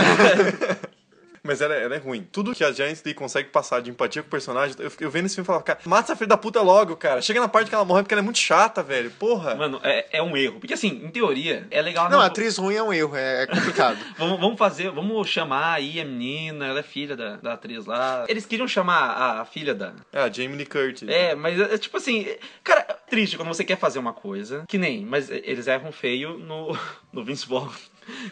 Mas 1.45 1.61
ela, 1.61 1.75
ela 1.75 1.95
é 1.95 1.99
ruim. 1.99 2.27
Tudo 2.33 2.55
que 2.55 2.65
a 2.65 2.73
Janice 2.73 3.03
Lee 3.05 3.15
consegue 3.15 3.51
passar 3.51 3.81
de 3.81 3.91
empatia 3.91 4.23
com 4.23 4.29
o 4.29 4.31
personagem, 4.31 4.75
eu, 4.79 4.91
eu 4.99 5.11
vendo 5.11 5.27
esse 5.27 5.35
filme 5.35 5.45
e 5.45 5.47
falo, 5.47 5.63
cara, 5.63 5.79
mata 5.85 6.05
essa 6.05 6.17
filha 6.17 6.29
da 6.29 6.39
puta 6.39 6.63
logo, 6.63 6.97
cara. 6.97 7.21
Chega 7.21 7.39
na 7.39 7.49
parte 7.49 7.69
que 7.69 7.75
ela 7.75 7.85
morre 7.85 8.03
porque 8.03 8.15
ela 8.15 8.23
é 8.23 8.25
muito 8.25 8.39
chata, 8.39 8.83
velho. 8.83 9.11
Porra. 9.11 9.55
Mano, 9.55 9.79
é, 9.83 10.07
é 10.19 10.23
um 10.23 10.35
erro. 10.37 10.59
Porque 10.59 10.73
assim, 10.73 11.03
em 11.05 11.11
teoria, 11.11 11.67
é 11.71 11.83
legal. 11.83 12.09
Não, 12.09 12.21
atriz 12.21 12.57
ruim 12.57 12.77
é 12.77 12.83
um 12.83 12.93
erro, 12.93 13.15
é, 13.15 13.43
é 13.43 13.47
complicado. 13.47 13.99
Vamos, 14.17 14.41
vamos 14.41 14.59
fazer, 14.59 14.91
vamos 14.91 15.29
chamar 15.29 15.75
aí 15.75 16.01
a 16.01 16.05
menina, 16.05 16.67
ela 16.67 16.81
é 16.81 16.83
filha 16.83 17.17
da, 17.17 17.37
da 17.37 17.53
atriz 17.55 17.85
lá. 17.85 18.25
Eles 18.29 18.47
queriam 18.47 18.67
chamar 18.67 19.11
a, 19.11 19.41
a 19.41 19.45
filha 19.45 19.75
da. 19.75 19.93
É, 20.13 20.21
a 20.21 20.31
Jamie 20.31 20.57
Lee 20.57 20.67
Curtis. 20.67 21.09
É, 21.09 21.35
mas 21.35 21.61
é 21.61 21.77
tipo 21.77 21.97
assim, 21.97 22.27
cara, 22.63 22.87
é 22.89 22.93
triste 23.11 23.37
quando 23.37 23.49
você 23.49 23.65
quer 23.65 23.77
fazer 23.77 23.99
uma 23.99 24.13
coisa, 24.13 24.65
que 24.69 24.79
nem, 24.79 25.05
mas 25.05 25.31
eles 25.31 25.67
erram 25.67 25.93
feio 25.93 26.39
no, 26.39 26.77
no 27.13 27.25
Vince 27.25 27.47
Vaughn. 27.47 27.69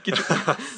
Que 0.02 0.12
tipo, 0.12 0.32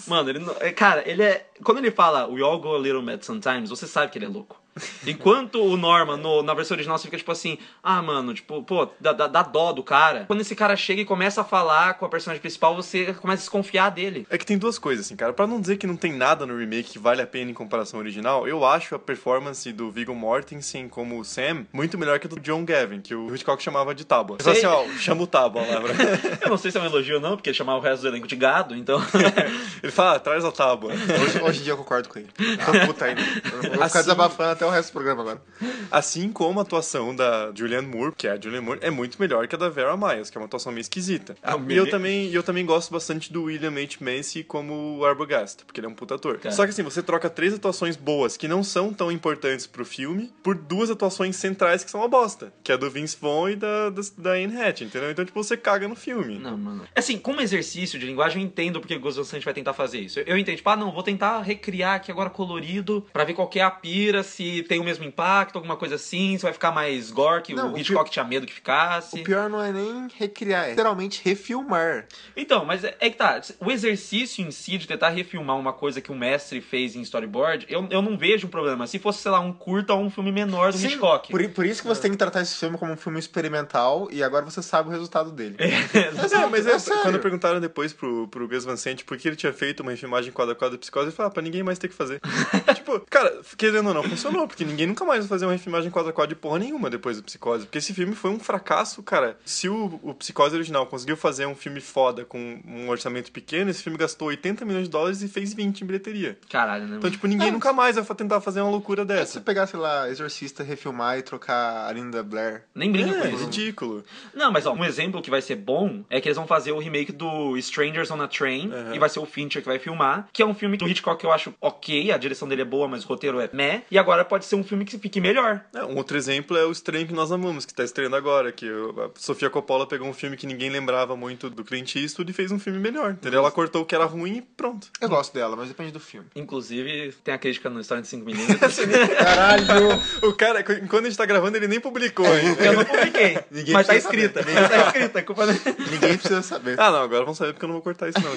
mano, 0.07 0.30
ele 0.30 0.45
é, 0.61 0.72
cara, 0.72 1.03
ele 1.09 1.22
é. 1.22 1.47
Quando 1.62 1.78
ele 1.78 1.90
fala 1.90 2.28
We 2.28 2.42
all 2.42 2.59
go 2.59 2.74
a 2.74 2.78
little 2.78 3.03
mad 3.03 3.22
sometimes, 3.22 3.70
você 3.70 3.86
sabe 3.86 4.11
que 4.11 4.18
ele 4.18 4.26
é 4.26 4.28
louco. 4.28 4.63
Enquanto 5.06 5.62
o 5.62 5.76
Norman, 5.76 6.16
no- 6.16 6.42
na 6.42 6.54
versão 6.54 6.74
original, 6.74 6.98
você 6.98 7.04
fica 7.04 7.16
tipo 7.16 7.30
assim, 7.32 7.58
ah, 7.82 8.00
mano, 8.02 8.34
tipo, 8.34 8.62
pô, 8.62 8.88
dá, 9.00 9.12
dá, 9.12 9.26
dá 9.26 9.42
dó 9.42 9.72
do 9.72 9.82
cara. 9.82 10.24
Quando 10.26 10.40
esse 10.40 10.54
cara 10.56 10.76
chega 10.76 11.02
e 11.02 11.04
começa 11.04 11.40
a 11.42 11.44
falar 11.44 11.94
com 11.94 12.04
a 12.04 12.08
personagem 12.08 12.40
principal, 12.40 12.74
você 12.74 13.14
começa 13.14 13.40
a 13.42 13.44
desconfiar 13.44 13.90
dele. 13.90 14.26
É 14.30 14.38
que 14.38 14.46
tem 14.46 14.58
duas 14.58 14.78
coisas, 14.78 15.06
assim, 15.06 15.16
cara. 15.16 15.32
Pra 15.32 15.46
não 15.46 15.60
dizer 15.60 15.76
que 15.76 15.86
não 15.86 15.96
tem 15.96 16.12
nada 16.12 16.44
no 16.46 16.56
remake 16.58 16.90
que 16.92 16.98
vale 16.98 17.22
a 17.22 17.26
pena 17.26 17.50
em 17.50 17.54
comparação 17.54 17.98
ao 17.98 18.02
original, 18.04 18.48
eu 18.48 18.64
acho 18.64 18.94
a 18.94 18.98
performance 18.98 19.70
do 19.72 19.90
Viggo 19.90 20.14
Mortensen 20.14 20.88
como 20.88 21.18
o 21.20 21.24
Sam 21.24 21.66
muito 21.72 21.96
melhor 21.98 22.18
que 22.18 22.26
a 22.26 22.30
do 22.30 22.40
John 22.40 22.64
Gavin, 22.64 23.00
que 23.00 23.14
o 23.14 23.34
Hitchcock 23.34 23.62
chamava 23.62 23.94
de 23.94 24.04
tábua. 24.04 24.38
Sei. 24.40 24.52
assim, 24.52 24.66
ó, 24.66 24.84
chama 24.98 25.22
o 25.22 25.26
tábua 25.26 25.62
lá, 25.62 25.80
pra... 25.80 25.94
Eu 26.42 26.48
não 26.50 26.56
sei 26.56 26.70
se 26.70 26.78
é 26.78 26.80
um 26.80 26.84
elogio 26.84 27.16
ou 27.16 27.20
não, 27.20 27.36
porque 27.36 27.50
ele 27.50 27.56
chamava 27.56 27.78
o 27.78 27.82
resto 27.82 28.02
do 28.02 28.08
elenco 28.08 28.26
de 28.26 28.36
gado, 28.36 28.74
então. 28.74 29.00
Ele 29.82 29.92
fala, 29.92 30.14
ah, 30.14 30.18
traz 30.18 30.44
a 30.44 30.50
tábua. 30.52 30.92
Hoje, 30.92 31.42
hoje 31.42 31.60
em 31.60 31.62
dia 31.64 31.72
eu 31.72 31.76
concordo 31.76 32.08
com 32.08 32.18
ele. 32.18 32.28
Tô 32.34 32.86
puta 32.86 33.04
ainda. 33.04 33.20
Eu 33.20 33.50
vou 33.62 33.70
ficar 33.72 33.84
Assim- 33.84 33.98
desabafando 33.98 34.50
até 34.50 34.63
o 34.66 34.70
resto 34.70 34.90
do 34.90 34.92
programa 34.92 35.22
agora. 35.22 35.42
Assim 35.90 36.30
como 36.30 36.58
a 36.58 36.62
atuação 36.62 37.14
da 37.14 37.52
Julianne 37.54 37.86
Moore, 37.86 38.14
que 38.16 38.26
é 38.26 38.32
a 38.32 38.40
Julianne 38.40 38.64
Moore, 38.64 38.80
é 38.82 38.90
muito 38.90 39.20
melhor 39.20 39.46
que 39.46 39.54
a 39.54 39.58
da 39.58 39.68
Vera 39.68 39.96
Miles, 39.96 40.30
que 40.30 40.38
é 40.38 40.40
uma 40.40 40.46
atuação 40.46 40.72
meio 40.72 40.82
esquisita. 40.82 41.36
Ah, 41.42 41.56
e 41.68 41.76
eu 41.76 41.88
também, 41.88 42.30
eu 42.32 42.42
também 42.42 42.64
gosto 42.64 42.92
bastante 42.92 43.32
do 43.32 43.44
William 43.44 43.70
H. 43.70 43.98
Macy 44.00 44.42
como 44.42 44.98
o 44.98 45.04
Arbogast, 45.04 45.64
porque 45.64 45.80
ele 45.80 45.86
é 45.86 45.90
um 45.90 45.94
puta 45.94 46.14
ator. 46.14 46.38
Cara. 46.38 46.54
Só 46.54 46.64
que 46.64 46.70
assim, 46.70 46.82
você 46.82 47.02
troca 47.02 47.30
três 47.30 47.54
atuações 47.54 47.96
boas 47.96 48.36
que 48.36 48.48
não 48.48 48.62
são 48.62 48.92
tão 48.92 49.10
importantes 49.10 49.66
pro 49.66 49.84
filme 49.84 50.32
por 50.42 50.54
duas 50.54 50.90
atuações 50.90 51.36
centrais 51.36 51.84
que 51.84 51.90
são 51.90 52.00
uma 52.00 52.08
bosta, 52.08 52.52
que 52.62 52.72
é 52.72 52.74
a 52.74 52.78
do 52.78 52.90
Vince 52.90 53.16
Vaughn 53.20 53.50
e 53.50 53.56
da, 53.56 53.90
da, 53.90 54.02
da 54.18 54.30
Anne 54.32 54.60
Hatch, 54.60 54.82
entendeu? 54.82 55.10
Então, 55.10 55.24
tipo, 55.24 55.42
você 55.42 55.56
caga 55.56 55.88
no 55.88 55.96
filme. 55.96 56.38
Não, 56.38 56.56
mano. 56.56 56.86
Assim, 56.94 57.18
como 57.18 57.40
exercício 57.40 57.98
de 57.98 58.06
linguagem, 58.06 58.42
eu 58.42 58.46
entendo 58.46 58.80
porque 58.80 58.94
o 58.94 59.00
Gus 59.00 59.16
Van 59.16 59.24
Sant 59.24 59.44
vai 59.44 59.54
tentar 59.54 59.72
fazer 59.72 60.00
isso. 60.00 60.20
Eu, 60.20 60.24
eu 60.26 60.38
entendo, 60.38 60.56
tipo, 60.56 60.70
ah, 60.70 60.76
não, 60.76 60.92
vou 60.92 61.02
tentar 61.02 61.40
recriar 61.40 61.96
aqui 61.96 62.10
agora 62.10 62.30
colorido 62.30 63.06
pra 63.12 63.24
ver 63.24 63.34
qual 63.34 63.48
que 63.48 63.58
é 63.58 63.62
a 63.62 63.70
pira, 63.70 64.22
se 64.22 64.53
tem 64.62 64.80
o 64.80 64.84
mesmo 64.84 65.05
impacto, 65.05 65.57
alguma 65.57 65.76
coisa 65.76 65.96
assim, 65.96 66.36
se 66.36 66.42
vai 66.42 66.52
ficar 66.52 66.72
mais 66.72 67.11
gore, 67.11 67.42
que 67.42 67.55
Não, 67.55 67.70
o 67.70 67.74
o 67.74 67.78
Hitchcock 67.78 68.11
tinha 68.11 68.24
medo 68.24 68.46
que 68.46 68.52
ficasse. 68.52 69.20
O 69.20 69.24
pior 69.24 69.50
não 69.50 69.62
é 69.62 69.72
nem 69.72 70.09
recriar, 70.16 70.66
é 70.66 70.70
literalmente 70.70 71.20
refilmar. 71.24 72.07
Então, 72.36 72.64
mas 72.64 72.84
é, 72.84 72.96
é 73.00 73.11
que 73.11 73.16
tá, 73.16 73.40
o 73.61 73.70
exercício 73.70 74.44
em 74.44 74.50
si 74.50 74.78
de 74.78 74.86
tentar 74.86 75.11
refilmar 75.11 75.59
uma 75.59 75.72
coisa 75.72 76.00
que 76.00 76.11
o 76.11 76.14
mestre 76.14 76.61
fez 76.61 76.96
em 76.96 77.02
storyboard, 77.02 77.66
eu, 77.68 77.86
eu 77.90 78.00
não 78.00 78.16
vejo 78.16 78.46
um 78.46 78.50
problema. 78.50 78.86
Se 78.86 78.98
fosse, 78.98 79.22
sei 79.22 79.30
lá, 79.30 79.40
um 79.40 79.52
curta 79.52 79.94
ou 79.94 80.02
um 80.02 80.11
filme 80.11 80.32
menor 80.32 80.72
do 80.72 80.78
Sim, 80.78 80.86
Hitchcock. 80.86 81.30
Por, 81.30 81.48
por 81.50 81.66
isso 81.66 81.82
que 81.82 81.88
você 81.88 82.02
tem 82.02 82.11
que 82.11 82.16
tratar 82.16 82.42
esse 82.42 82.57
filme 82.57 82.78
como 82.78 82.92
um 82.92 82.96
filme 82.96 83.18
experimental 83.18 84.09
e 84.11 84.22
agora 84.22 84.44
você 84.44 84.62
sabe 84.62 84.88
o 84.88 84.92
resultado 84.92 85.30
dele. 85.30 85.57
É, 85.94 86.46
mas 86.46 86.66
é, 86.66 86.78
sério. 86.78 87.02
quando 87.02 87.18
perguntaram 87.18 87.61
depois 87.61 87.92
pro, 87.92 88.26
pro 88.28 88.48
Gus 88.48 88.64
Van 88.64 88.76
Sant 88.76 89.05
por 89.05 89.16
que 89.16 89.28
ele 89.28 89.36
tinha 89.36 89.52
feito 89.52 89.80
uma 89.80 89.92
refilmagem 89.92 90.32
quadro 90.32 90.52
a 90.52 90.57
quadro 90.57 90.76
de 90.76 90.80
psicose, 90.80 91.07
ele 91.07 91.14
falou, 91.14 91.28
ah, 91.28 91.32
pra 91.32 91.42
ninguém 91.42 91.62
mais 91.62 91.78
ter 91.78 91.88
que 91.88 91.94
fazer. 91.94 92.20
tipo, 92.74 93.00
cara, 93.09 93.40
querendo 93.57 93.88
ou 93.88 93.94
não, 93.94 94.02
funcionou, 94.02 94.43
porque 94.47 94.64
ninguém 94.64 94.86
nunca 94.86 95.05
mais 95.05 95.20
vai 95.20 95.28
fazer 95.28 95.47
uma 95.47 95.53
refilmagem 95.53 95.90
quadro 95.90 96.11
a 96.11 96.12
quadro 96.12 96.34
de 96.34 96.40
porra 96.40 96.59
nenhuma 96.59 96.88
depois 96.90 97.16
do 97.16 97.22
Psicose. 97.22 97.64
Porque 97.66 97.78
esse 97.78 97.92
filme 97.95 98.14
foi 98.14 98.30
um 98.30 98.38
fracasso, 98.38 99.03
cara. 99.03 99.36
Se 99.45 99.68
o, 99.68 99.99
o 100.03 100.14
Psicose 100.14 100.55
original 100.55 100.86
conseguiu 100.86 101.16
fazer 101.16 101.47
um 101.47 101.55
filme 101.55 101.80
foda 101.80 102.24
com 102.24 102.61
um 102.66 102.88
orçamento 102.88 103.30
pequeno, 103.32 103.70
esse 103.70 103.82
filme 103.82 103.99
gastou 103.99 104.28
80 104.28 104.64
milhões 104.64 104.84
de 104.84 104.90
dólares 104.90 105.22
e 105.22 105.28
fez 105.28 105.53
20 105.55 105.80
em 105.80 105.86
bilheteria. 105.86 106.38
Caralho, 106.51 106.86
né? 106.86 106.97
Então, 106.99 107.11
tipo, 107.11 107.26
ninguém 107.26 107.51
nunca 107.51 107.72
mais 107.72 107.97
vai 107.97 108.05
tentar 108.16 108.40
fazer 108.40 108.61
uma 108.61 108.70
loucura 108.70 109.03
Se 109.03 109.09
dessa. 109.09 109.40
pegar, 109.40 109.66
sei 109.66 109.78
lá, 109.78 110.09
Exorcista, 110.09 110.62
refilmar 110.62 111.18
e 111.18 111.22
trocar 111.22 111.86
a 111.88 111.92
Linda 111.92 112.22
Blair. 112.22 112.62
Nem 112.74 112.90
brinca 112.90 113.12
com 113.14 113.24
É, 113.26 113.30
isso. 113.32 113.45
ridículo. 113.45 114.05
Não, 114.34 114.51
mas 114.53 114.66
ó, 114.66 114.72
um 114.72 114.84
exemplo 114.84 115.20
que 115.22 115.30
vai 115.30 115.40
ser 115.42 115.57
bom 115.57 116.03
é 116.11 116.20
que 116.20 116.28
eles 116.28 116.36
vão 116.36 116.47
fazer 116.47 116.72
o 116.72 116.78
remake 116.78 117.12
do 117.12 117.57
Strangers 117.59 118.11
on 118.11 118.20
a 118.20 118.28
Train 118.28 118.68
Uhum. 118.68 118.95
e 118.95 118.99
vai 118.99 119.09
ser 119.09 119.18
o 119.20 119.26
Fincher 119.26 119.62
que 119.62 119.68
vai 119.68 119.78
filmar, 119.78 120.28
que 120.32 120.42
é 120.42 120.47
um 120.47 120.55
filme 120.55 120.76
do 120.76 120.88
Hitchcock 120.88 121.18
que 121.20 121.26
eu 121.26 121.32
acho 121.32 121.55
ok, 121.61 122.11
a 122.12 122.16
direção 122.16 122.47
dele 122.49 122.62
é 122.62 122.64
boa, 122.64 122.86
mas 122.88 123.05
o 123.05 123.09
roteiro 123.09 123.40
é 123.40 123.49
meh, 123.53 123.82
e 123.90 123.99
agora 123.99 124.24
pode 124.35 124.47
ser 124.47 124.57
um 124.57 124.64
filme 124.64 124.85
que 124.85 124.99
fique 124.99 125.20
melhor. 125.20 125.61
É, 125.72 125.85
um 125.85 125.95
outro 125.97 126.16
exemplo 126.16 126.57
é 126.57 126.64
o 126.64 126.72
Estranho 126.72 127.07
que 127.07 127.12
Nós 127.12 127.30
Amamos, 127.30 127.64
que 127.64 127.72
tá 127.72 127.85
estreando 127.85 128.16
agora, 128.16 128.51
que 128.51 128.68
a 128.68 129.11
Sofia 129.14 129.49
Coppola 129.49 129.87
pegou 129.87 130.09
um 130.09 130.12
filme 130.12 130.37
que 130.37 130.45
ninguém 130.45 130.68
lembrava 130.70 131.14
muito 131.14 131.49
do 131.49 131.62
Clint 131.62 131.95
Eastwood 131.95 132.32
e 132.32 132.35
fez 132.35 132.51
um 132.51 132.59
filme 132.59 132.80
melhor, 132.80 133.12
entendeu? 133.12 133.39
Ela 133.39 133.53
cortou 133.53 133.82
o 133.82 133.87
que 133.87 133.95
era 133.95 134.05
ruim 134.07 134.39
e 134.39 134.43
pronto. 134.43 134.89
Eu 135.01 135.09
gosto 135.09 135.32
dela, 135.32 135.55
mas 135.55 135.68
depende 135.68 135.93
do 135.93 136.01
filme. 136.01 136.26
Inclusive, 136.35 137.14
tem 137.22 137.32
a 137.32 137.39
crítica 137.39 137.70
no 137.70 137.78
História 137.80 138.03
de 138.03 138.09
5 138.09 138.26
Minutos. 138.26 138.76
Caralho! 139.18 140.03
O 140.22 140.32
cara, 140.32 140.64
quando 140.64 141.05
a 141.07 141.09
gente 141.09 141.16
tá 141.16 141.26
gravando, 141.26 141.57
ele 141.57 141.68
nem 141.68 141.78
publicou 141.78 142.26
ainda. 142.26 142.61
eu 142.61 142.72
não 142.72 142.85
publiquei, 142.85 143.39
Ninguém 143.53 143.72
mas 143.72 143.87
tá 143.87 143.95
escrita. 143.95 144.41
saber. 144.43 144.55
Mas 144.55 144.68
tá 144.68 144.87
escrita, 144.89 145.18
é 145.20 145.22
culpa 145.22 145.47
dele. 145.47 145.61
Ninguém 145.93 146.18
precisa 146.18 146.43
saber. 146.43 146.80
Ah, 146.80 146.91
não, 146.91 147.03
agora 147.03 147.24
vão 147.24 147.37
saber 147.37 147.53
porque 147.53 147.66
eu 147.66 147.68
não 147.68 147.74
vou 147.74 147.82
cortar 147.82 148.09
isso 148.09 148.18
não. 148.20 148.32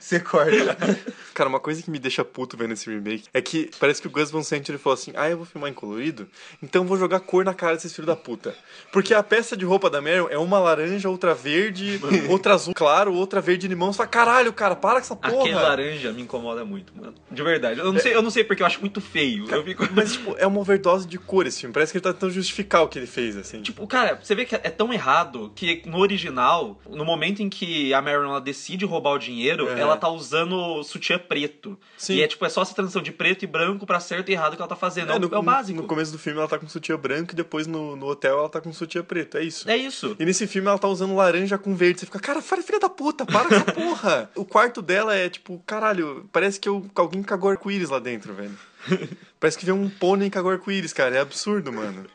Você 0.00 0.20
corta. 0.20 0.98
Cara, 1.34 1.48
uma 1.48 1.60
coisa 1.60 1.82
que 1.82 1.90
me 1.90 1.98
deixa 1.98 2.24
puto 2.24 2.56
vendo 2.56 2.72
esse 2.72 2.88
remake 2.90 3.24
é 3.32 3.40
que 3.40 3.70
parece 3.78 4.00
que 4.00 4.06
o 4.06 4.10
Gus 4.10 4.30
Van 4.30 4.42
Sant 4.42 4.68
ele 4.68 4.78
falou 4.78 4.94
assim: 4.94 5.12
ah, 5.16 5.28
eu 5.28 5.36
vou 5.36 5.46
filmar 5.46 5.70
em 5.70 5.74
colorido, 5.74 6.28
então 6.62 6.82
eu 6.82 6.88
vou 6.88 6.96
jogar 6.98 7.20
cor 7.20 7.44
na 7.44 7.54
cara 7.54 7.74
desses 7.74 7.92
filhos 7.92 8.06
da 8.06 8.16
puta. 8.16 8.54
Porque 8.92 9.14
a 9.14 9.22
peça 9.22 9.56
de 9.56 9.64
roupa 9.64 9.88
da 9.88 10.00
Meryl 10.00 10.28
é 10.30 10.38
uma 10.38 10.58
laranja, 10.58 11.08
outra 11.08 11.34
verde, 11.34 12.00
outra 12.28 12.54
azul 12.54 12.74
claro, 12.74 13.14
outra 13.14 13.40
verde 13.40 13.66
limão. 13.68 13.92
Você 13.92 13.98
fala, 13.98 14.08
caralho, 14.08 14.52
cara, 14.52 14.76
para 14.76 14.94
com 14.94 14.98
essa 15.00 15.16
porra. 15.16 15.40
Aquele 15.40 15.54
laranja 15.54 16.12
me 16.12 16.22
incomoda 16.22 16.64
muito, 16.64 16.92
mano. 16.96 17.14
De 17.30 17.42
verdade. 17.42 17.80
Eu 17.80 17.92
não 17.92 18.00
sei, 18.00 18.14
eu 18.14 18.22
não 18.22 18.30
sei 18.30 18.44
porque 18.44 18.62
eu 18.62 18.66
acho 18.66 18.80
muito 18.80 19.00
feio. 19.00 19.46
Eu 19.50 19.64
fico. 19.64 19.86
Mas, 19.94 20.12
tipo, 20.12 20.34
é 20.38 20.46
uma 20.46 20.60
overdose 20.60 21.06
de 21.06 21.18
cor 21.18 21.46
esse 21.46 21.60
filme. 21.60 21.72
Parece 21.72 21.92
que 21.92 21.98
ele 21.98 22.02
tá 22.04 22.12
tentando 22.12 22.32
justificar 22.32 22.82
o 22.82 22.88
que 22.88 22.98
ele 22.98 23.06
fez, 23.06 23.36
assim. 23.36 23.62
Tipo, 23.62 23.86
cara, 23.86 24.18
você 24.22 24.34
vê 24.34 24.44
que 24.44 24.54
é 24.54 24.58
tão 24.70 24.92
errado 24.92 25.52
que 25.54 25.82
no 25.86 25.98
original, 25.98 26.78
no 26.88 27.04
momento 27.04 27.42
em 27.42 27.48
que 27.48 27.92
a 27.94 28.00
Marion 28.02 28.24
ela 28.28 28.40
decide 28.40 28.84
roubar 28.84 29.12
o 29.14 29.18
dinheiro, 29.18 29.66
Uhum. 29.66 29.76
ela 29.76 29.96
tá 29.96 30.08
usando 30.08 30.82
sutiã 30.84 31.18
preto. 31.22 31.78
Sim. 31.96 32.14
E 32.16 32.22
é 32.22 32.28
tipo, 32.28 32.44
é 32.44 32.48
só 32.48 32.62
essa 32.62 32.74
transição 32.74 33.00
de 33.00 33.12
preto 33.12 33.44
e 33.44 33.46
branco 33.46 33.86
pra 33.86 33.98
certo 34.00 34.28
e 34.28 34.32
errado 34.32 34.56
que 34.56 34.60
ela 34.62 34.68
tá 34.68 34.76
fazendo. 34.76 35.12
É, 35.12 35.16
o- 35.16 35.18
no, 35.18 35.34
é 35.34 35.38
o 35.38 35.42
básico. 35.42 35.80
No 35.80 35.86
começo 35.88 36.12
do 36.12 36.18
filme 36.18 36.38
ela 36.38 36.48
tá 36.48 36.58
com 36.58 36.68
sutiã 36.68 36.96
branco 36.98 37.32
e 37.32 37.36
depois 37.36 37.66
no, 37.66 37.96
no 37.96 38.06
hotel 38.06 38.38
ela 38.38 38.48
tá 38.48 38.60
com 38.60 38.72
sutiã 38.72 39.02
preto. 39.02 39.38
É 39.38 39.42
isso. 39.44 39.70
É 39.70 39.76
isso. 39.76 40.14
E 40.18 40.24
nesse 40.24 40.46
filme 40.46 40.68
ela 40.68 40.78
tá 40.78 40.88
usando 40.88 41.14
laranja 41.16 41.56
com 41.56 41.74
verde. 41.74 42.00
Você 42.00 42.06
fica, 42.06 42.18
cara, 42.18 42.42
filha 42.42 42.78
da 42.80 42.88
puta, 42.88 43.24
para 43.24 43.48
com 43.48 43.54
essa 43.54 43.64
porra. 43.72 44.30
o 44.34 44.44
quarto 44.44 44.82
dela 44.82 45.14
é 45.14 45.28
tipo, 45.28 45.62
caralho, 45.66 46.28
parece 46.32 46.58
que 46.60 46.68
eu, 46.68 46.84
alguém 46.94 47.22
cagou 47.22 47.50
arco-íris 47.50 47.88
lá 47.90 47.98
dentro, 47.98 48.34
velho. 48.34 48.56
Parece 49.38 49.58
que 49.58 49.64
veio 49.64 49.76
um 49.76 49.88
pônei 49.90 50.30
cagou 50.30 50.50
arco-íris, 50.52 50.92
cara. 50.92 51.16
É 51.16 51.20
absurdo, 51.20 51.72
mano. 51.72 52.04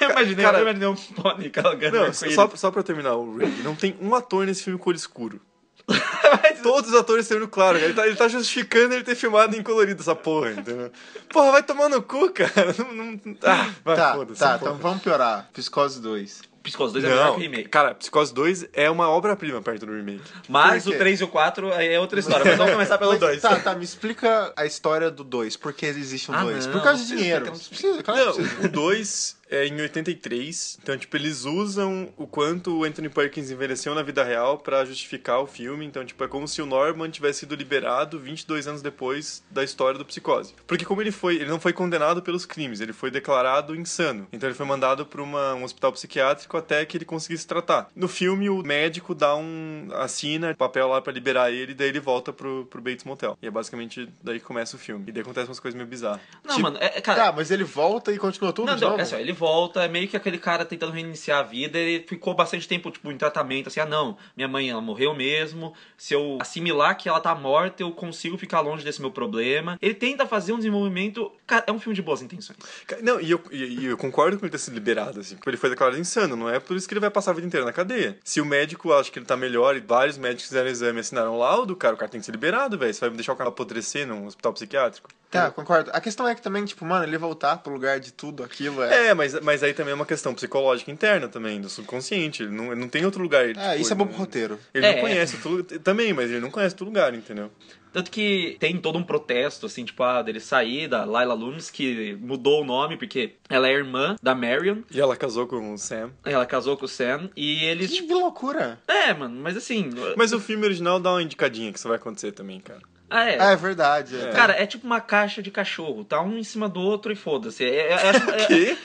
Eu 0.00 0.10
imaginei, 0.10 0.44
Cara- 0.44 0.58
eu 0.58 0.62
imaginei 0.62 0.88
um 0.88 0.94
pônei 0.94 1.50
carregando 1.50 1.96
Não, 1.96 2.04
arco-íris. 2.06 2.34
só, 2.34 2.48
só 2.54 2.70
pra 2.70 2.82
terminar 2.82 3.14
o 3.14 3.36
Ray, 3.38 3.48
não 3.62 3.74
tem 3.74 3.96
um 4.00 4.14
ator 4.14 4.46
nesse 4.46 4.62
filme 4.64 4.78
com 4.78 4.90
olho 4.90 4.96
escuro. 4.96 5.40
Mas- 5.88 6.60
Todos 6.62 6.90
os 6.90 6.96
atores 6.96 7.30
olho 7.30 7.48
claro, 7.48 7.74
cara. 7.78 7.84
Ele 7.86 7.94
tá, 7.94 8.06
ele 8.06 8.16
tá 8.16 8.28
justificando 8.28 8.94
ele 8.94 9.02
ter 9.04 9.14
filmado 9.14 9.56
em 9.56 9.62
colorido 9.62 10.00
essa 10.00 10.14
porra, 10.14 10.52
entendeu? 10.52 10.90
Porra, 11.28 11.52
vai 11.52 11.62
tomar 11.62 11.88
no 11.88 12.02
cu, 12.02 12.30
cara. 12.30 12.74
Não, 12.78 12.92
não... 12.92 13.20
Ah, 13.42 13.70
vai, 13.84 13.96
Tá, 13.96 14.16
tá, 14.38 14.58
então 14.60 14.76
vamos 14.76 15.02
piorar. 15.02 15.48
Psicose 15.52 16.00
2. 16.00 16.42
Psicose 16.62 16.92
2 16.92 17.04
é 17.04 17.08
melhor 17.08 17.24
Não, 17.24 17.32
que 17.32 17.38
o 17.38 17.42
remake. 17.42 17.68
cara, 17.70 17.94
Psicose 17.94 18.34
2 18.34 18.66
é 18.74 18.90
uma 18.90 19.08
obra-prima 19.08 19.62
perto 19.62 19.86
do 19.86 19.92
remake. 19.96 20.20
Mas 20.46 20.86
o 20.86 20.90
quê? 20.90 20.98
3 20.98 21.20
e 21.22 21.24
o 21.24 21.28
4 21.28 21.72
aí 21.72 21.88
é 21.94 21.98
outra 21.98 22.20
história. 22.20 22.44
Mas 22.44 22.56
vamos 22.58 22.72
começar 22.74 22.98
pelo 22.98 23.12
Mas, 23.12 23.20
2. 23.20 23.40
Tá, 23.40 23.56
tá, 23.58 23.74
me 23.74 23.82
explica 23.84 24.52
a 24.54 24.66
história 24.66 25.10
do 25.10 25.24
2. 25.24 25.56
Por 25.56 25.72
que 25.72 25.86
existe 25.86 26.30
um 26.30 26.34
Ah, 26.34 26.42
2? 26.44 26.66
não, 26.66 26.72
Por 26.74 26.82
causa 26.82 27.02
de 27.02 27.16
dinheiro. 27.16 27.46
Precisa, 27.50 28.02
claro 28.02 28.20
que 28.20 28.26
Não, 28.26 28.34
precisa. 28.34 28.66
o 28.66 28.68
2 28.70 29.36
é 29.50 29.66
em 29.66 29.80
83, 29.80 30.78
então, 30.82 30.96
tipo, 30.96 31.16
eles 31.16 31.44
usam 31.44 32.08
o 32.16 32.26
quanto 32.26 32.78
o 32.78 32.84
Anthony 32.84 33.08
Perkins 33.08 33.50
envelheceu 33.50 33.94
na 33.94 34.02
vida 34.02 34.22
real 34.24 34.58
pra 34.58 34.84
justificar 34.84 35.40
o 35.40 35.46
filme. 35.46 35.84
Então, 35.84 36.04
tipo, 36.04 36.22
é 36.22 36.28
como 36.28 36.46
se 36.46 36.62
o 36.62 36.66
Norman 36.66 37.10
tivesse 37.10 37.40
sido 37.40 37.54
liberado 37.54 38.18
22 38.18 38.66
anos 38.66 38.82
depois 38.82 39.42
da 39.50 39.64
história 39.64 39.98
do 39.98 40.04
Psicose. 40.04 40.54
Porque 40.66 40.84
como 40.84 41.00
ele 41.02 41.10
foi, 41.10 41.36
ele 41.36 41.46
não 41.50 41.58
foi 41.60 41.72
condenado 41.72 42.22
pelos 42.22 42.46
crimes, 42.46 42.80
ele 42.80 42.92
foi 42.92 43.10
declarado 43.10 43.74
insano. 43.74 44.26
Então 44.32 44.48
ele 44.48 44.56
foi 44.56 44.66
mandado 44.66 45.04
pra 45.04 45.22
uma, 45.22 45.54
um 45.54 45.64
hospital 45.64 45.92
psiquiátrico 45.92 46.56
até 46.56 46.84
que 46.84 46.96
ele 46.96 47.04
conseguisse 47.04 47.46
tratar. 47.46 47.88
No 47.94 48.08
filme, 48.08 48.48
o 48.48 48.62
médico 48.62 49.14
dá 49.14 49.34
um 49.36 49.88
assina 49.94 50.54
papel 50.54 50.88
lá 50.88 51.00
pra 51.00 51.12
liberar 51.12 51.50
ele, 51.50 51.72
e 51.72 51.74
daí 51.74 51.88
ele 51.88 52.00
volta 52.00 52.32
pro, 52.32 52.66
pro 52.66 52.80
Bates 52.80 53.04
Motel. 53.04 53.36
E 53.42 53.46
é 53.46 53.50
basicamente 53.50 54.08
daí 54.22 54.38
que 54.38 54.44
começa 54.44 54.76
o 54.76 54.78
filme. 54.78 55.04
E 55.08 55.12
daí 55.12 55.22
acontece 55.22 55.48
umas 55.48 55.60
coisas 55.60 55.76
meio 55.76 55.88
bizarras. 55.88 56.20
Não, 56.44 56.56
Tipo, 56.56 56.62
mano, 56.62 56.78
é, 56.80 56.98
é, 56.98 57.00
cara. 57.00 57.24
Tá, 57.26 57.32
mas 57.32 57.50
ele 57.50 57.64
volta 57.64 58.12
e 58.12 58.18
continua 58.18 58.52
tudo 58.52 58.66
Não, 58.68 58.74
de 58.76 58.82
não, 58.82 58.90
novo? 58.90 59.02
é 59.02 59.04
só, 59.04 59.16
ele 59.18 59.32
volta, 59.40 59.82
é 59.82 59.88
meio 59.88 60.06
que 60.06 60.16
aquele 60.16 60.36
cara 60.36 60.66
tentando 60.66 60.92
reiniciar 60.92 61.40
a 61.40 61.42
vida, 61.42 61.78
ele 61.78 62.04
ficou 62.06 62.34
bastante 62.34 62.68
tempo, 62.68 62.90
tipo, 62.90 63.10
em 63.10 63.16
tratamento, 63.16 63.68
assim, 63.68 63.80
ah 63.80 63.86
não, 63.86 64.18
minha 64.36 64.46
mãe, 64.46 64.68
ela 64.68 64.82
morreu 64.82 65.14
mesmo, 65.14 65.72
se 65.96 66.12
eu 66.12 66.36
assimilar 66.40 66.94
que 66.96 67.08
ela 67.08 67.20
tá 67.20 67.34
morta, 67.34 67.82
eu 67.82 67.90
consigo 67.90 68.36
ficar 68.36 68.60
longe 68.60 68.84
desse 68.84 69.00
meu 69.00 69.10
problema. 69.10 69.78
Ele 69.80 69.94
tenta 69.94 70.26
fazer 70.26 70.52
um 70.52 70.58
desenvolvimento, 70.58 71.32
cara, 71.46 71.64
é 71.66 71.72
um 71.72 71.80
filme 71.80 71.96
de 71.96 72.02
boas 72.02 72.20
intenções. 72.20 72.58
Não, 73.02 73.18
e 73.18 73.30
eu, 73.30 73.42
e, 73.50 73.64
e 73.64 73.86
eu 73.86 73.96
concordo 73.96 74.38
com 74.38 74.44
ele 74.44 74.52
ter 74.52 74.58
sido 74.58 74.74
liberado, 74.74 75.20
assim, 75.20 75.36
porque 75.36 75.48
ele 75.48 75.56
foi 75.56 75.70
declarado 75.70 75.98
insano, 75.98 76.36
não 76.36 76.50
é 76.50 76.60
por 76.60 76.76
isso 76.76 76.86
que 76.86 76.92
ele 76.92 77.00
vai 77.00 77.10
passar 77.10 77.30
a 77.30 77.34
vida 77.34 77.46
inteira 77.46 77.64
na 77.64 77.72
cadeia. 77.72 78.18
Se 78.22 78.42
o 78.42 78.44
médico 78.44 78.92
acha 78.92 79.10
que 79.10 79.18
ele 79.18 79.26
tá 79.26 79.36
melhor 79.36 79.74
e 79.76 79.80
vários 79.80 80.18
médicos 80.18 80.48
fizeram 80.48 80.68
exame 80.68 80.98
e 80.98 81.00
assinaram 81.00 81.38
laudo, 81.38 81.74
cara, 81.74 81.94
o 81.94 81.98
cara 81.98 82.10
tem 82.10 82.20
que 82.20 82.26
ser 82.26 82.32
liberado, 82.32 82.76
velho. 82.76 82.92
Você 82.92 83.00
vai 83.00 83.10
deixar 83.10 83.32
o 83.32 83.36
cara 83.36 83.48
apodrecer 83.48 84.06
num 84.06 84.26
hospital 84.26 84.52
psiquiátrico? 84.52 85.08
Tá, 85.30 85.48
concordo. 85.48 85.90
A 85.92 86.00
questão 86.00 86.26
é 86.26 86.34
que 86.34 86.42
também, 86.42 86.64
tipo, 86.64 86.84
mano, 86.84 87.04
ele 87.04 87.16
voltar 87.16 87.58
pro 87.58 87.72
lugar 87.72 88.00
de 88.00 88.12
tudo 88.12 88.42
aquilo 88.42 88.82
é. 88.82 89.08
É, 89.08 89.14
mas, 89.14 89.29
mas 89.42 89.62
aí 89.62 89.72
também 89.74 89.92
é 89.92 89.94
uma 89.94 90.06
questão 90.06 90.34
psicológica 90.34 90.90
interna 90.90 91.28
também, 91.28 91.60
do 91.60 91.68
subconsciente. 91.68 92.42
Ele 92.42 92.52
não, 92.52 92.72
ele 92.72 92.80
não 92.80 92.88
tem 92.88 93.04
outro 93.04 93.22
lugar. 93.22 93.48
Ele, 93.48 93.58
É, 93.58 93.70
tipo, 93.70 93.82
isso 93.82 93.92
é 93.92 93.96
bom 93.96 94.06
pro 94.06 94.16
roteiro. 94.16 94.58
Ele 94.74 94.86
É. 94.86 94.94
não 94.94 95.00
conhece 95.00 95.34
outro 95.36 95.50
lugar. 95.50 95.78
Também, 95.80 96.12
mas 96.12 96.30
ele 96.30 96.40
não 96.40 96.50
conhece 96.50 96.74
outro 96.74 96.86
lugar, 96.86 97.14
entendeu? 97.14 97.50
Tanto 97.92 98.08
que 98.08 98.56
tem 98.60 98.76
todo 98.78 98.96
um 98.98 99.02
protesto, 99.02 99.66
assim, 99.66 99.84
tipo, 99.84 100.00
ah, 100.04 100.22
dele 100.22 100.38
sair 100.38 100.86
da 100.86 101.04
Layla 101.04 101.34
Loomis, 101.34 101.70
que 101.70 102.16
mudou 102.20 102.62
o 102.62 102.64
nome 102.64 102.96
porque 102.96 103.32
ela 103.48 103.66
é 103.68 103.72
irmã 103.72 104.14
da 104.22 104.32
Marion, 104.32 104.82
E 104.92 105.00
ela 105.00 105.16
casou 105.16 105.44
com 105.48 105.74
o 105.74 105.76
Sam. 105.76 106.12
ela 106.24 106.46
casou 106.46 106.76
com 106.76 106.84
o 106.84 106.88
Sam, 106.88 107.28
e 107.36 107.64
eles, 107.64 107.90
Que 107.90 107.96
tipo, 108.02 108.14
loucura. 108.14 108.78
é, 108.86 109.12
mano, 109.12 109.34
mas 109.40 109.56
assim, 109.56 109.90
Mas 110.16 110.32
o 110.32 110.38
filme 110.38 110.64
original 110.64 111.00
dá 111.00 111.10
uma 111.10 111.22
indicadinha 111.22 111.72
que 111.72 111.78
isso 111.80 111.88
vai 111.88 111.96
acontecer 111.96 112.30
também, 112.30 112.60
cara. 112.60 112.80
Ah, 113.10 113.28
é, 113.28 113.36
É, 113.38 113.52
é 113.52 113.56
verdade. 113.56 114.16
é. 114.20 114.30
Cara, 114.32 114.52
é 114.54 114.66
tipo 114.66 114.86
uma 114.86 115.00
caixa 115.00 115.42
de 115.42 115.50
cachorro, 115.50 116.04
tá 116.04 116.20
um 116.20 116.38
em 116.38 116.44
cima 116.44 116.68
do 116.68 116.80
outro 116.80 117.12
e 117.12 117.16
foda-se. 117.16 117.64
É, 117.64 117.92
é- 117.92 118.10
é- 118.42 118.46
Que? 118.46 118.78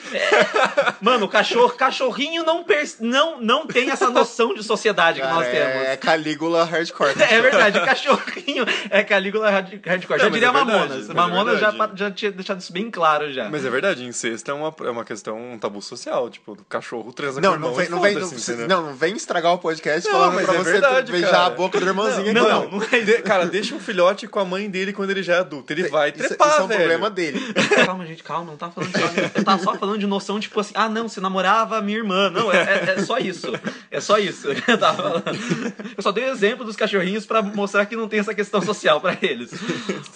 mano, 1.02 1.26
o 1.26 1.30
cachorro, 1.30 1.70
cachorrinho 1.74 2.44
não, 2.44 2.64
pers- 2.64 2.98
não, 3.00 3.40
não 3.42 3.66
tem 3.68 3.90
essa 3.90 4.10
noção 4.10 4.54
de 4.54 4.64
sociedade 4.64 5.20
que 5.20 5.26
Cara, 5.26 5.36
nós 5.36 5.48
temos. 5.48 5.88
é 5.88 5.98
Calígula 5.98 6.64
hardcore. 6.64 7.14
É 7.22 7.42
verdade, 7.42 7.80
cachorrinho 7.82 8.66
é 8.90 9.04
Calígula 9.04 9.50
hard- 9.50 9.80
Hardcore. 9.86 10.20
Já 10.20 10.30
diria 10.30 10.48
é 10.48 10.52
Mamonas. 10.52 11.10
é 11.10 11.14
Mamonas 11.14 11.60
já, 11.60 11.74
já 11.96 12.12
tinha 12.12 12.32
deixado 12.32 12.60
isso 12.60 12.72
bem 12.74 12.90
claro 12.90 13.32
já. 13.34 13.50
Mas 13.50 13.66
é 13.66 13.70
verdade, 13.70 14.04
incesto 14.06 14.50
é 14.50 14.54
uma, 14.54 14.74
é 14.82 14.90
uma 14.90 15.04
questão, 15.06 15.38
um 15.38 15.58
tabu 15.58 15.82
social. 15.82 16.30
Tipo, 16.30 16.54
o 16.54 16.66
cachorro 16.66 17.12
transa 17.12 17.42
com 17.42 17.42
Não, 17.42 17.52
o 17.52 17.56
irmão 17.56 17.70
não 17.72 17.76
vem, 17.78 17.90
não, 17.90 18.02
vem, 18.02 18.16
não, 18.16 18.68
não, 18.68 18.86
não 18.88 18.94
vem 18.96 19.16
estragar 19.16 19.54
o 19.54 19.58
podcast 19.58 20.08
Não, 20.08 20.14
falando 20.20 20.36
mas 20.36 20.46
pra 20.46 20.56
é 20.56 20.58
você 20.58 20.72
verdade, 20.72 21.12
beijar 21.12 21.32
cara. 21.32 21.46
a 21.46 21.50
boca 21.50 21.80
do 21.80 21.86
irmãozinho 21.86 22.34
Não, 22.34 22.42
aqui, 22.62 22.72
não, 22.72 22.80
não 22.80 22.88
é 22.92 23.00
De- 23.02 23.22
cara, 23.22 23.46
deixa 23.46 23.76
um 23.76 23.80
filhote 23.80 24.15
com 24.28 24.40
a 24.40 24.46
mãe 24.46 24.70
dele 24.70 24.94
quando 24.94 25.10
ele 25.10 25.22
já 25.22 25.36
é 25.36 25.40
adulto. 25.40 25.72
Ele 25.74 25.88
vai 25.90 26.10
Isso, 26.10 26.20
trepar, 26.28 26.48
isso 26.50 26.62
é 26.62 26.64
um 26.64 26.68
velho. 26.68 26.80
problema 26.80 27.10
dele. 27.10 27.40
Calma, 27.86 28.06
gente, 28.06 28.24
calma, 28.24 28.52
não 28.52 28.58
tá 28.58 28.72
falando 28.72 28.92
de... 28.92 29.38
Eu 29.40 29.44
tava 29.44 29.62
só 29.64 29.76
falando 29.76 30.00
de 30.00 30.08
noção, 30.08 30.40
tipo 30.40 30.60
assim, 30.60 30.74
ah, 30.76 30.88
não, 30.90 31.08
você 31.10 31.20
namorava 31.20 31.78
a 31.78 31.82
minha 31.82 31.98
irmã. 31.98 32.30
Não, 32.30 32.52
é, 32.52 32.58
é- 32.58 32.94
é 32.98 33.02
só 33.04 33.18
isso. 33.18 33.52
É 33.92 34.00
só 34.00 34.18
isso 34.18 34.48
que 34.56 34.72
eu 34.72 34.78
tava 34.78 34.98
falando. 35.04 35.24
Eu 35.98 36.02
só 36.04 36.12
dei 36.12 36.24
o 36.26 36.30
exemplo 36.32 36.64
dos 36.66 36.76
cachorrinhos 36.76 37.26
pra 37.26 37.42
mostrar 37.42 37.86
que 37.86 37.96
não 37.96 38.08
tem 38.08 38.20
essa 38.20 38.34
questão 38.34 38.62
social 38.62 39.00
pra 39.02 39.18
eles. 39.22 39.52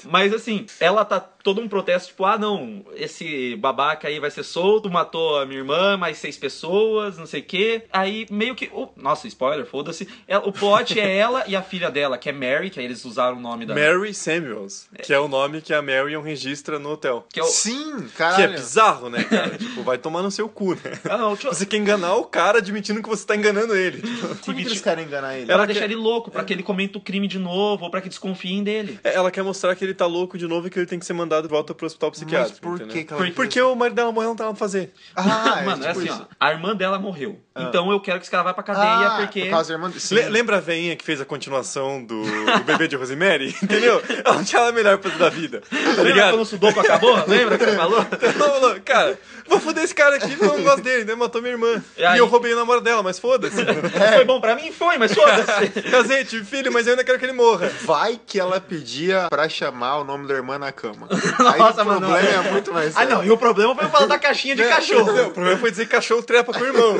Mas 0.05 0.33
assim, 0.33 0.65
ela 0.79 1.03
tá 1.05 1.19
todo 1.19 1.61
um 1.61 1.67
protesto, 1.67 2.09
tipo, 2.09 2.25
ah, 2.25 2.37
não, 2.37 2.83
esse 2.95 3.55
babaca 3.57 4.07
aí 4.07 4.19
vai 4.19 4.29
ser 4.31 4.43
solto, 4.43 4.89
matou 4.89 5.39
a 5.39 5.45
minha 5.45 5.59
irmã, 5.59 5.97
mais 5.97 6.17
seis 6.17 6.37
pessoas, 6.37 7.17
não 7.17 7.25
sei 7.25 7.41
o 7.41 7.43
quê. 7.43 7.83
Aí 7.91 8.25
meio 8.29 8.55
que. 8.55 8.69
oh, 8.73 8.89
nossa, 8.95 9.27
spoiler, 9.27 9.65
foda-se. 9.65 10.07
Ela- 10.27 10.47
O 10.47 10.51
plot 10.51 10.99
é 10.99 11.15
ela 11.17 11.43
e 11.47 11.55
a 11.55 11.61
filha 11.61 11.89
dela, 11.91 12.17
que 12.17 12.29
é 12.29 12.31
Mary, 12.31 12.69
que 12.69 12.79
aí 12.79 12.85
eles 12.85 13.03
usaram 13.05 13.37
o 13.37 13.41
nome 13.41 13.65
da. 13.65 13.73
Mary 13.73 13.88
Samuels, 14.13 14.87
que 15.03 15.13
é 15.13 15.19
o 15.19 15.27
nome 15.27 15.61
que 15.61 15.73
a 15.73 15.81
Marion 15.81 16.21
registra 16.21 16.77
no 16.79 16.89
hotel. 16.91 17.25
Que 17.31 17.39
é 17.39 17.43
o... 17.43 17.47
Sim, 17.47 18.07
Que 18.15 18.41
é 18.41 18.47
bizarro, 18.47 19.09
né, 19.09 19.23
cara? 19.23 19.57
tipo, 19.57 19.83
vai 19.83 19.97
tomar 19.97 20.21
no 20.21 20.31
seu 20.31 20.47
cu, 20.49 20.73
né? 20.75 20.99
Ah, 21.09 21.17
não, 21.17 21.31
eu- 21.31 21.37
Você 21.37 21.65
quer 21.65 21.77
enganar 21.77 22.15
o 22.15 22.25
cara 22.25 22.59
admitindo 22.59 23.01
que 23.01 23.09
você 23.09 23.25
tá 23.25 23.35
enganando 23.35 23.75
ele. 23.75 24.01
Tipo, 24.01 24.27
Por 24.35 24.53
que, 24.55 24.61
que 24.63 24.67
eles 24.69 24.81
querem 24.81 25.05
enganar 25.05 25.33
ele? 25.35 25.43
Ela 25.43 25.53
Ela 25.53 25.65
deixa 25.65 25.81
quer- 25.81 25.85
ele 25.91 25.95
louco 25.95 26.29
pra 26.31 26.43
que 26.43 26.53
ele 26.53 26.63
cometa 26.63 26.97
o 26.97 27.01
crime 27.01 27.27
de 27.27 27.39
novo 27.39 27.85
ou 27.85 27.91
pra 27.91 28.01
que 28.01 28.09
desconfiem 28.09 28.63
dele. 28.63 28.99
é, 29.03 29.15
ela 29.15 29.31
quer 29.31 29.43
mostrar 29.43 29.75
que 29.75 29.83
ele 29.83 29.93
tá 29.93 30.05
louco 30.05 30.37
de 30.37 30.47
novo 30.47 30.67
e 30.67 30.69
que 30.69 30.79
ele 30.79 30.85
tem 30.85 30.99
que 30.99 31.05
ser 31.05 31.13
mandado 31.13 31.43
de 31.47 31.49
volta 31.49 31.73
pro 31.73 31.85
hospital 31.85 32.09
Mas 32.09 32.19
psiquiátrico. 32.19 32.59
por 32.61 32.75
entendeu? 32.75 32.93
que, 32.95 33.03
que 33.05 33.13
ela 33.13 33.21
fez 33.23 33.35
Porque 33.35 33.61
o 33.61 33.75
marido 33.75 33.95
dela 33.95 34.11
morreu 34.11 34.29
não 34.29 34.35
tava 34.35 34.51
pra 34.51 34.59
fazer. 34.59 34.91
Ah, 35.15 35.61
Mano, 35.65 35.83
é 35.83 35.87
tipo 35.87 35.99
assim, 35.99 36.09
isso. 36.09 36.27
ó. 36.29 36.35
A 36.39 36.51
irmã 36.51 36.75
dela 36.75 36.99
morreu. 36.99 37.39
Então 37.61 37.91
eu 37.91 37.99
quero 37.99 38.17
que 38.19 38.23
esse 38.23 38.31
cara 38.31 38.43
vá 38.43 38.53
pra 38.53 38.63
cadeia 38.63 38.85
Ah, 38.85 39.17
porque. 39.19 39.41
por 39.41 39.49
causa 39.49 39.67
da 39.69 39.73
irmã... 39.75 39.91
Sim. 39.97 40.15
Le- 40.15 40.29
lembra 40.29 40.57
a 40.57 40.59
veinha 40.61 40.95
que 40.95 41.03
fez 41.03 41.19
a 41.19 41.25
continuação 41.25 42.01
do, 42.03 42.21
do 42.23 42.63
bebê 42.65 42.87
de 42.87 42.95
Rosemary? 42.95 43.53
Entendeu? 43.79 44.01
Ela 44.25 44.35
não 44.35 44.43
tinha 44.43 44.61
nada 44.61 44.73
melhor 44.73 44.97
pra 44.97 45.11
da 45.11 45.29
vida. 45.29 45.61
Tá 45.95 46.03
ligado? 46.03 46.31
quando 46.31 46.41
o 46.41 46.45
Sudoku 46.45 46.79
acabou? 46.79 47.23
Lembra 47.27 47.57
que 47.57 47.65
você 47.65 47.75
falou? 47.75 47.99
Não, 48.39 48.47
falou, 48.53 48.75
cara, 48.85 49.19
vou 49.47 49.59
foder 49.59 49.83
esse 49.83 49.93
cara 49.95 50.15
aqui 50.15 50.29
porque 50.35 50.45
eu 50.45 50.57
não 50.57 50.63
gosto 50.63 50.81
dele, 50.81 51.03
né? 51.05 51.15
Matou 51.15 51.41
minha 51.41 51.53
irmã. 51.53 51.81
E 51.97 52.03
aí? 52.05 52.15
E 52.15 52.19
eu 52.19 52.25
roubei 52.27 52.53
o 52.53 52.55
namoro 52.55 52.81
dela, 52.81 53.01
mas 53.03 53.17
foda-se. 53.19 53.55
Foi 54.15 54.25
bom 54.25 54.39
pra 54.39 54.55
mim? 54.55 54.71
Foi, 54.71 54.97
mas 54.97 55.13
foda-se. 55.13 55.81
Casei, 55.89 56.23
tive 56.25 56.45
filho, 56.45 56.71
mas 56.71 56.85
eu 56.87 56.91
ainda 56.93 57.03
quero 57.03 57.17
que 57.19 57.25
ele 57.25 57.33
morra. 57.33 57.69
Vai 57.83 58.19
que 58.25 58.39
ela 58.39 58.59
pedia 58.61 59.27
pra 59.29 59.49
chamar 59.49 59.97
o 59.99 60.03
nome 60.03 60.27
da 60.27 60.33
irmã 60.35 60.57
na 60.59 60.71
cama. 60.71 61.07
Nossa, 61.09 61.51
Aí 61.51 61.59
o 61.59 61.85
mano, 61.85 61.99
problema 62.07 62.31
não. 62.43 62.47
é 62.47 62.51
muito 62.51 62.73
mais 62.73 62.95
Ah, 62.95 62.99
sério. 62.99 63.15
não, 63.15 63.23
e 63.25 63.31
o 63.31 63.37
problema 63.37 63.75
foi 63.75 63.85
eu 63.85 63.89
falar 63.89 64.05
da 64.07 64.19
caixinha 64.19 64.55
de 64.55 64.63
cachorro. 64.63 65.11
Não, 65.11 65.27
o 65.27 65.31
problema 65.31 65.57
foi 65.57 65.71
dizer 65.71 65.85
que 65.85 65.91
cachorro 65.91 66.21
trepa 66.23 66.53
com 66.53 66.59
o 66.59 66.65
irmão. 66.65 66.95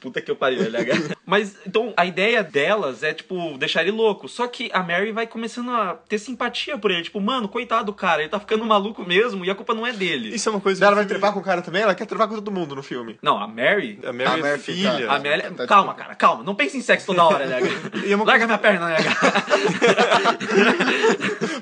Puta 0.00 0.20
que 0.20 0.30
eu 0.30 0.36
pariu, 0.36 0.62
LH. 0.62 1.16
Mas, 1.24 1.54
então, 1.66 1.92
a 1.96 2.04
ideia 2.06 2.42
delas 2.42 3.02
é, 3.02 3.12
tipo, 3.14 3.56
deixar 3.58 3.82
ele 3.82 3.90
louco. 3.92 4.28
Só 4.28 4.46
que 4.46 4.70
a 4.72 4.82
Mary 5.00 5.12
vai 5.12 5.26
começando 5.26 5.70
a 5.70 5.94
ter 6.08 6.18
simpatia 6.18 6.76
por 6.76 6.90
ele. 6.90 7.02
Tipo, 7.02 7.20
mano, 7.20 7.48
coitado 7.48 7.86
do 7.86 7.92
cara, 7.94 8.20
ele 8.20 8.28
tá 8.28 8.38
ficando 8.38 8.64
maluco 8.66 9.02
mesmo 9.06 9.44
e 9.44 9.50
a 9.50 9.54
culpa 9.54 9.72
não 9.74 9.86
é 9.86 9.92
dele. 9.92 10.34
Isso 10.34 10.48
é 10.48 10.52
uma 10.52 10.60
coisa 10.60 10.84
Ela 10.84 10.94
vai 10.96 11.06
trepar 11.06 11.32
com 11.32 11.40
o 11.40 11.42
cara 11.42 11.62
também? 11.62 11.82
Ela 11.82 11.94
quer 11.94 12.04
trepar 12.06 12.28
com 12.28 12.34
todo 12.34 12.50
mundo 12.52 12.76
no 12.76 12.82
filme. 12.82 13.18
Não, 13.22 13.38
a 13.38 13.48
Mary. 13.48 13.98
A 14.04 14.12
Mary 14.12 14.28
A 14.30 14.38
é 14.38 14.42
Mary 14.42 14.58
filha. 14.60 14.92
fica- 14.92 15.12
A 15.12 15.18
Mary. 15.18 15.42
Tá, 15.42 15.66
calma, 15.66 15.92
desculpa. 15.92 15.94
cara, 15.94 16.14
calma. 16.14 16.42
Não 16.44 16.54
pense 16.54 16.76
em 16.76 16.82
sexo 16.82 17.06
toda 17.06 17.24
hora. 17.24 17.40
E 18.04 18.12
é 18.12 18.16
uma 18.16 18.24
Larga 18.24 18.46
minha 18.46 18.58
perna, 18.58 18.90
LH. 18.90 19.16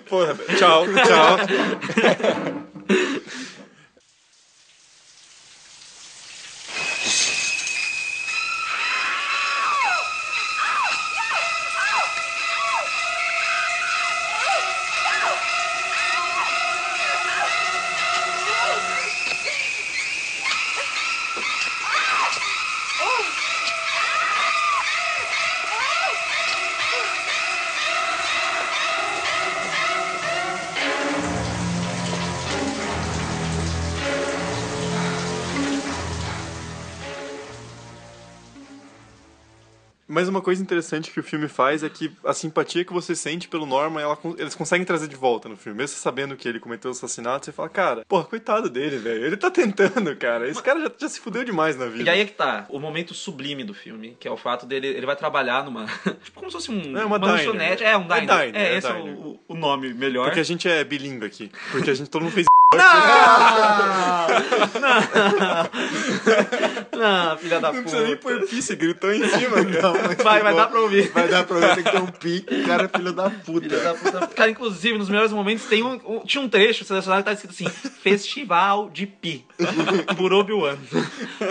Porra, 0.09 0.35
tchau, 0.57 0.85
tchau. 0.87 1.37
Mas 40.09 40.27
uma 40.29 40.41
coisa 40.41 40.63
interessante 40.63 41.11
que 41.11 41.21
o 41.21 41.23
filme 41.23 41.49
faz 41.49 41.83
é 41.83 41.89
que 41.89 42.11
a 42.25 42.33
simpatia 42.33 42.85
que 42.85 42.93
você 42.93 43.15
sente 43.15 43.47
pelo 43.47 43.67
Norman, 43.67 44.01
ela, 44.01 44.19
eles 44.39 44.55
conseguem 44.55 44.85
trazer 44.87 45.07
de 45.07 45.17
volta 45.17 45.49
no 45.49 45.57
filme. 45.57 45.77
Mesmo 45.79 45.97
sabendo 45.99 46.35
que 46.35 46.49
ele 46.49 46.59
cometeu 46.59 46.91
o 46.91 46.93
assassinato, 46.93 47.45
você 47.45 47.53
fala, 47.53 47.69
cara, 47.69 48.05
porra, 48.09 48.25
coitado 48.25 48.71
dele, 48.71 48.97
velho. 48.97 49.25
Ele 49.27 49.37
tá 49.37 49.51
tentando, 49.51 50.17
cara. 50.17 50.49
Esse 50.49 50.63
cara 50.63 50.81
já, 50.81 50.91
já 50.99 51.09
se 51.09 51.21
fudeu 51.21 51.45
demais 51.45 51.77
na 51.77 51.87
vida. 51.87 52.05
E 52.05 52.09
aí 52.09 52.21
é 52.21 52.25
que 52.25 52.33
tá, 52.33 52.67
o 52.71 52.81
momento 52.81 53.13
sublime 53.13 53.65
do 53.65 53.75
filme, 53.75 54.17
que 54.19 54.27
é 54.27 54.31
o 54.31 54.37
fato 54.37 54.65
dele, 54.65 54.87
ele 54.89 55.05
vai 55.07 55.15
trabalhar 55.17 55.65
numa. 55.65 55.85
tipo 56.25 56.39
como 56.41 56.51
se 56.51 56.57
fosse 56.57 56.71
um, 56.71 56.97
É 56.97 57.05
uma 57.05 57.19
lanchonete. 57.19 57.77
diner. 57.79 57.93
É, 57.93 57.97
um 57.99 58.13
É 58.13 58.21
diner. 58.21 58.35
É, 58.35 58.47
diner, 58.47 58.61
é 58.63 58.77
esse 58.79 58.87
é 58.87 58.93
diner. 58.93 59.15
o, 59.19 59.39
o 59.47 59.55
nome 59.55 59.93
melhor. 59.93 60.25
Porque 60.25 60.41
a 60.41 60.45
gente 60.45 60.67
é 60.69 60.83
bilíngue 60.85 61.27
aqui. 61.27 61.51
Porque 61.71 61.91
a 61.91 61.95
gente 61.95 62.09
todo 62.09 62.23
mundo 62.23 62.33
fez. 62.33 62.47
Não, 66.93 67.39
filha 67.39 67.61
da 67.61 67.73
Não 67.73 67.83
puta. 67.83 67.83
precisa 67.83 68.03
nem 68.03 68.17
pôr 68.17 68.41
pi, 68.47 68.63
você 68.63 68.77
gritou 68.77 69.13
em 69.13 69.27
cima. 69.29 69.57
Não, 69.63 69.95
Vai, 70.23 70.43
vai 70.43 70.55
dar 70.55 70.67
pra 70.69 70.81
ouvir. 70.81 71.09
Vai 71.11 71.29
dar 71.29 71.45
pra 71.45 71.57
ouvir, 71.57 71.75
tem 71.77 71.85
que 71.85 71.91
ter 71.91 72.01
um 72.03 72.07
pique. 72.07 72.63
Cara, 72.65 72.89
filho 72.89 73.13
da 73.13 73.31
puta. 73.31 73.69
Filha 73.69 73.83
da 73.83 73.95
puta. 73.95 74.27
Cara, 74.29 74.51
inclusive, 74.51 74.99
nos 74.99 75.09
melhores 75.09 75.33
momentos 75.33 75.65
tem 75.67 75.83
um, 75.83 75.95
um- 76.07 76.21
tinha 76.25 76.43
um 76.43 76.49
trecho 76.49 76.85
selecionado 76.85 77.23
que 77.23 77.31
tá 77.31 77.33
escrito 77.33 77.53
assim: 77.53 77.69
Festival 78.03 78.91
de 78.91 79.07
Pi, 79.07 79.47
por 80.17 80.33
Obi-Wan. 80.33 80.77